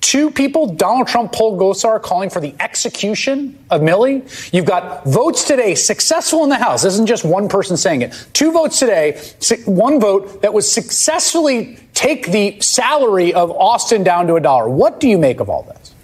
[0.03, 4.21] two people, Donald Trump, Paul Gosar, calling for the execution of Milley.
[4.53, 6.83] You've got votes today successful in the House.
[6.83, 8.27] This isn't just one person saying it.
[8.33, 9.19] Two votes today,
[9.65, 14.67] one vote that was successfully take the salary of Austin down to a dollar.
[14.67, 15.95] What do you make of all this?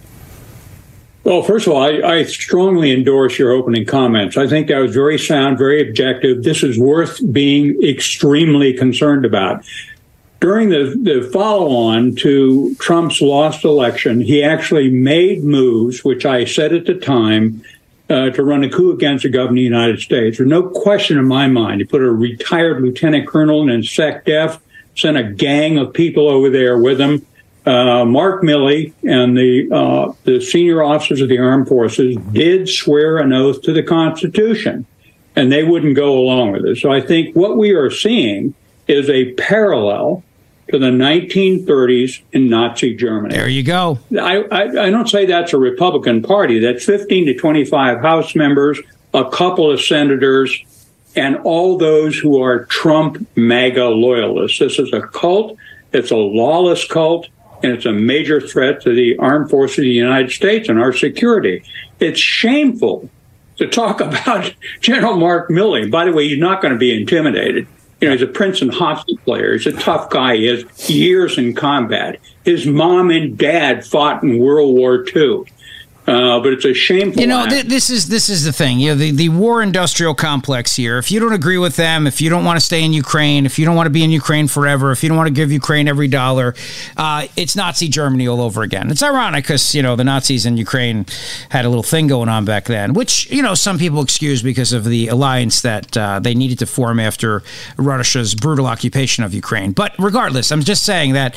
[1.26, 4.38] Well, first of all, I, I, strongly endorse your opening comments.
[4.38, 6.44] I think that was very sound, very objective.
[6.44, 9.66] This is worth being extremely concerned about
[10.40, 16.46] during the, the follow on to Trump's lost election, he actually made moves, which I
[16.46, 17.62] said at the time,
[18.10, 20.38] uh, to run a coup against the government of the United States.
[20.38, 21.82] There's no question in my mind.
[21.82, 24.60] He put a retired lieutenant colonel in SecDef,
[24.96, 27.26] sent a gang of people over there with him.
[27.66, 33.18] Uh, Mark Milley and the uh, the senior officers of the armed forces did swear
[33.18, 34.86] an oath to the Constitution,
[35.36, 36.78] and they wouldn't go along with it.
[36.78, 38.56] So I think what we are seeing
[38.88, 40.24] is a parallel
[40.72, 43.34] to the 1930s in Nazi Germany.
[43.34, 44.00] There you go.
[44.20, 46.60] I, I, I, don't say that's a Republican Party.
[46.60, 48.80] That's 15 to 25 House members,
[49.14, 50.64] a couple of senators,
[51.16, 54.60] and all those who are Trump MAGA loyalists.
[54.60, 55.58] This is a cult.
[55.92, 57.28] It's a lawless cult,
[57.64, 60.94] and it's a major threat to the armed forces of the United States and our
[60.94, 61.64] security.
[62.00, 63.10] It's shameful
[63.58, 65.90] to talk about General Mark Milley.
[65.90, 67.68] By the way, he's not going to be intimidated.
[68.02, 69.54] You know, he's a Princeton hockey player.
[69.54, 70.38] He's a tough guy.
[70.38, 72.20] He has years in combat.
[72.46, 75.44] His mom and dad fought in World War II.
[76.10, 77.22] Uh, but it's a shameful.
[77.22, 78.80] You know, th- this is this is the thing.
[78.80, 80.98] You know, the, the war industrial complex here.
[80.98, 83.60] If you don't agree with them, if you don't want to stay in Ukraine, if
[83.60, 85.88] you don't want to be in Ukraine forever, if you don't want to give Ukraine
[85.88, 86.56] every dollar,
[86.98, 88.90] uh, it's Nazi Germany all over again.
[88.90, 91.06] It's ironic because you know the Nazis in Ukraine
[91.50, 94.74] had a little thing going on back then, which you know some people excuse because
[94.74, 97.44] of the alliance that uh, they needed to form after
[97.78, 99.74] Russia's brutal occupation of Ukraine.
[99.74, 101.36] But regardless, I'm just saying that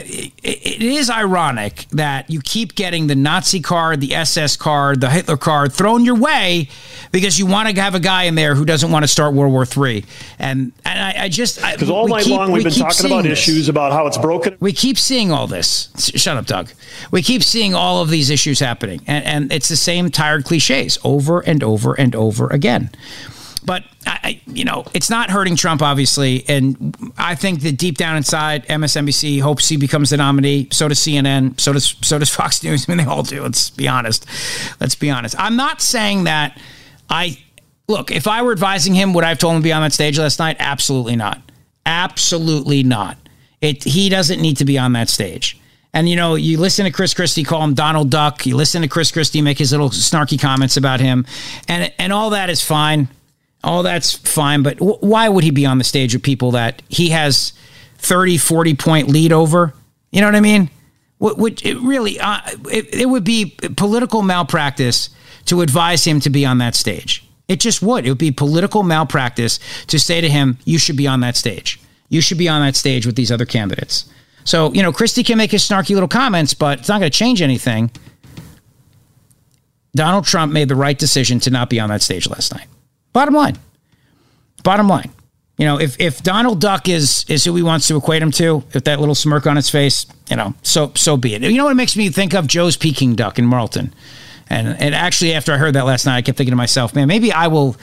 [0.00, 5.10] it, it is ironic that you keep getting the Nazi card, the SS card, the
[5.10, 6.68] Hitler card thrown your way
[7.12, 9.52] because you want to have a guy in there who doesn't want to start World
[9.52, 10.04] War III.
[10.38, 13.38] And and I, I just because all night long we've been talking about this.
[13.38, 14.56] issues about how it's broken.
[14.60, 15.90] We keep seeing all this.
[15.96, 16.70] Shut up, Doug.
[17.10, 20.98] We keep seeing all of these issues happening, and, and it's the same tired cliches
[21.04, 22.90] over and over and over again.
[23.64, 28.16] But I, you know, it's not hurting Trump, obviously, and I think that deep down
[28.16, 30.68] inside, MSNBC hopes he becomes the nominee.
[30.70, 31.58] So does CNN.
[31.58, 32.84] So does so does Fox News.
[32.88, 33.42] I mean, they all do.
[33.42, 34.26] Let's be honest.
[34.80, 35.34] Let's be honest.
[35.38, 36.60] I'm not saying that
[37.08, 37.38] I
[37.88, 38.10] look.
[38.10, 40.18] If I were advising him, would I have told him to be on that stage
[40.18, 40.56] last night?
[40.58, 41.40] Absolutely not.
[41.86, 43.16] Absolutely not.
[43.62, 43.84] It.
[43.84, 45.58] He doesn't need to be on that stage.
[45.94, 48.44] And you know, you listen to Chris Christie call him Donald Duck.
[48.44, 51.24] You listen to Chris Christie make his little snarky comments about him,
[51.66, 53.08] and and all that is fine
[53.64, 56.82] all that's fine, but w- why would he be on the stage with people that
[56.88, 57.52] he has
[57.98, 59.74] 30, 40 point lead over?
[60.10, 60.70] You know what I mean?
[61.18, 65.10] Would it really, uh, it, it would be political malpractice
[65.46, 67.26] to advise him to be on that stage.
[67.48, 68.06] It just would.
[68.06, 71.80] It would be political malpractice to say to him, you should be on that stage.
[72.08, 74.06] You should be on that stage with these other candidates.
[74.44, 77.18] So, you know, Christie can make his snarky little comments, but it's not going to
[77.18, 77.90] change anything.
[79.94, 82.66] Donald Trump made the right decision to not be on that stage last night.
[83.14, 83.56] Bottom line.
[84.62, 85.10] Bottom line.
[85.56, 88.64] You know, if, if Donald Duck is is who he wants to equate him to,
[88.72, 91.42] if that little smirk on his face, you know, so so be it.
[91.42, 92.48] You know what it makes me think of?
[92.48, 93.94] Joe's Peking Duck in Marlton.
[94.50, 97.06] And and actually after I heard that last night, I kept thinking to myself, man,
[97.06, 97.76] maybe I will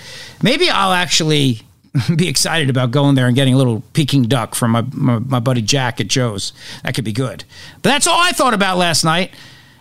[0.44, 1.62] maybe I'll actually
[2.16, 5.40] be excited about going there and getting a little Peking duck from my, my, my
[5.40, 6.52] buddy Jack at Joe's.
[6.84, 7.46] That could be good.
[7.82, 9.32] But that's all I thought about last night.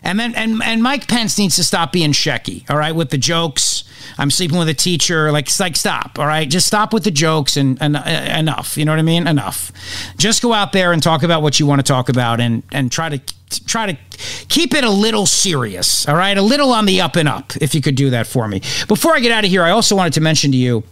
[0.02, 3.18] And then and and Mike Pence needs to stop being shecky, all right, with the
[3.18, 3.82] jokes.
[4.18, 5.30] I'm sleeping with a teacher.
[5.32, 6.48] Like, like stop, all right?
[6.48, 8.02] Just stop with the jokes and, and uh,
[8.36, 8.76] enough.
[8.76, 9.26] You know what I mean?
[9.26, 9.72] Enough.
[10.16, 12.90] Just go out there and talk about what you want to talk about, and and
[12.90, 13.20] try to
[13.66, 13.98] try to
[14.48, 16.36] keep it a little serious, all right?
[16.36, 18.60] A little on the up and up, if you could do that for me.
[18.86, 20.84] Before I get out of here, I also wanted to mention to you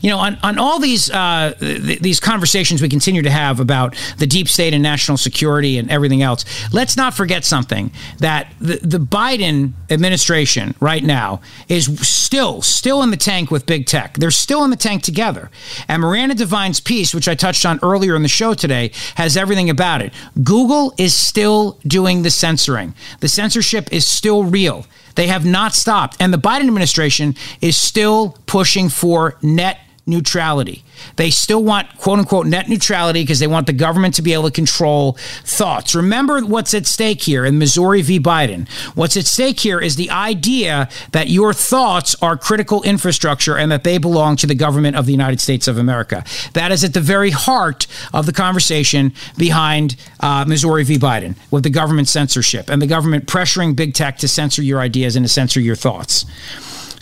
[0.00, 3.96] you know, on, on all these uh, th- these conversations we continue to have about
[4.18, 8.78] the deep state and national security and everything else, let's not forget something that the,
[8.82, 14.14] the Biden administration right now is still still in the tank with big tech.
[14.18, 15.50] They're still in the tank together.
[15.88, 19.70] And Miranda Devine's piece, which I touched on earlier in the show today, has everything
[19.70, 20.12] about it.
[20.42, 22.94] Google is still doing the censoring.
[23.20, 24.86] The censorship is still real.
[25.14, 26.16] They have not stopped.
[26.20, 30.84] And the Biden administration is still pushing for net neutrality.
[31.16, 34.44] They still want quote unquote net neutrality because they want the government to be able
[34.44, 35.12] to control
[35.44, 35.94] thoughts.
[35.94, 38.20] Remember what's at stake here in Missouri v.
[38.20, 38.68] Biden.
[38.94, 43.84] What's at stake here is the idea that your thoughts are critical infrastructure and that
[43.84, 46.24] they belong to the government of the United States of America.
[46.52, 50.98] That is at the very heart of the conversation behind uh, Missouri v.
[50.98, 55.16] Biden with the government censorship and the government pressuring big tech to censor your ideas
[55.16, 56.26] and to censor your thoughts.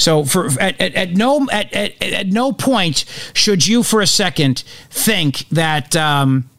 [0.02, 4.06] So for at, at, at no at, at, at no point should you for a
[4.06, 6.50] second think that um,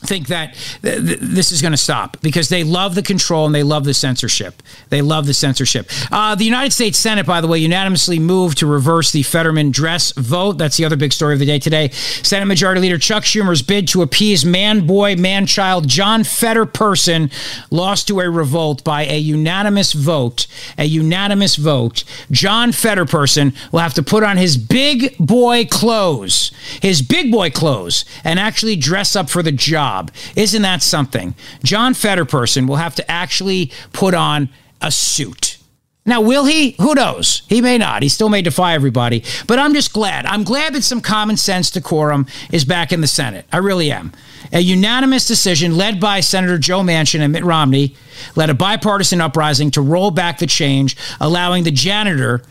[0.00, 3.54] think that th- th- this is going to stop because they love the control and
[3.54, 4.62] they love the censorship.
[4.88, 5.88] They love the censorship.
[6.10, 10.12] Uh, the United States Senate, by the way, unanimously moved to reverse the Fetterman dress
[10.12, 10.58] vote.
[10.58, 11.90] That's the other big story of the day today.
[11.90, 17.30] Senate Majority Leader Chuck Schumer's bid to appease man boy, man child John Fetter person
[17.70, 20.46] lost to a revolt by a unanimous vote.
[20.78, 22.04] A unanimous vote.
[22.30, 27.50] John Fetter person will have to put on his big boy clothes, his big boy
[27.50, 30.12] clothes, and actually dress up for the job job.
[30.36, 31.34] Isn't that something?
[31.64, 34.48] John Fetterperson will have to actually put on
[34.80, 35.58] a suit.
[36.06, 36.72] Now, will he?
[36.80, 37.42] Who knows?
[37.48, 38.02] He may not.
[38.02, 39.22] He still may defy everybody.
[39.46, 40.24] But I'm just glad.
[40.26, 43.44] I'm glad that some common sense decorum is back in the Senate.
[43.52, 44.12] I really am.
[44.52, 47.94] A unanimous decision led by Senator Joe Manchin and Mitt Romney
[48.34, 52.42] led a bipartisan uprising to roll back the change, allowing the janitor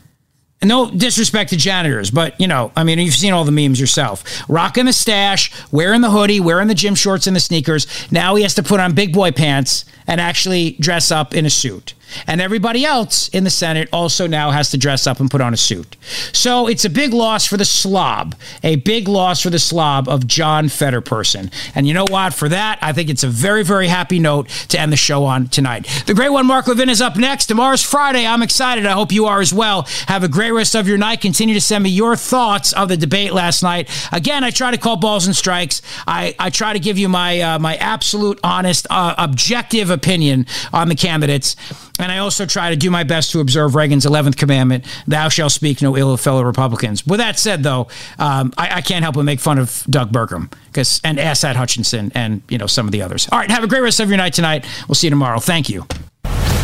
[0.63, 4.23] no disrespect to janitors, but you know, I mean, you've seen all the memes yourself.
[4.49, 7.87] Rocking the stash, wearing the hoodie, wearing the gym shorts and the sneakers.
[8.11, 11.49] Now he has to put on big boy pants and actually dress up in a
[11.51, 11.93] suit.
[12.27, 15.53] And everybody else in the Senate also now has to dress up and put on
[15.53, 15.95] a suit.
[16.33, 20.25] So it's a big loss for the slob, a big loss for the slob of
[20.27, 21.51] John Fetterperson.
[21.75, 22.33] And you know what?
[22.33, 25.47] For that, I think it's a very, very happy note to end the show on
[25.47, 25.87] tonight.
[26.07, 27.45] The great one, Mark Levin, is up next.
[27.45, 28.25] Tomorrow's Friday.
[28.25, 28.85] I'm excited.
[28.85, 29.83] I hope you are as well.
[30.07, 31.21] Have a great rest of your night.
[31.21, 33.89] Continue to send me your thoughts of the debate last night.
[34.11, 35.81] Again, I try to call balls and strikes.
[36.07, 40.87] I, I try to give you my uh, my absolute, honest, uh, objective opinion on
[40.87, 41.55] the candidates.
[41.99, 45.51] And I also try to do my best to observe Reagan's 11th commandment thou shalt
[45.51, 47.05] speak no ill of fellow Republicans.
[47.05, 47.87] With that said, though,
[48.17, 52.11] um, I, I, can't help but make fun of Doug Burgum because and Asa Hutchinson
[52.15, 53.27] and you know some of the others.
[53.31, 54.65] All right, have a great rest of your night tonight.
[54.87, 55.39] We'll see you tomorrow.
[55.39, 55.85] Thank you.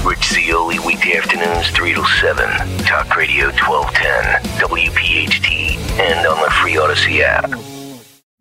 [0.06, 2.46] Rich Zeoli, weekday afternoons 3 to 7.
[2.86, 7.75] Talk Radio 1210, WPHT, and on the free Audacy app.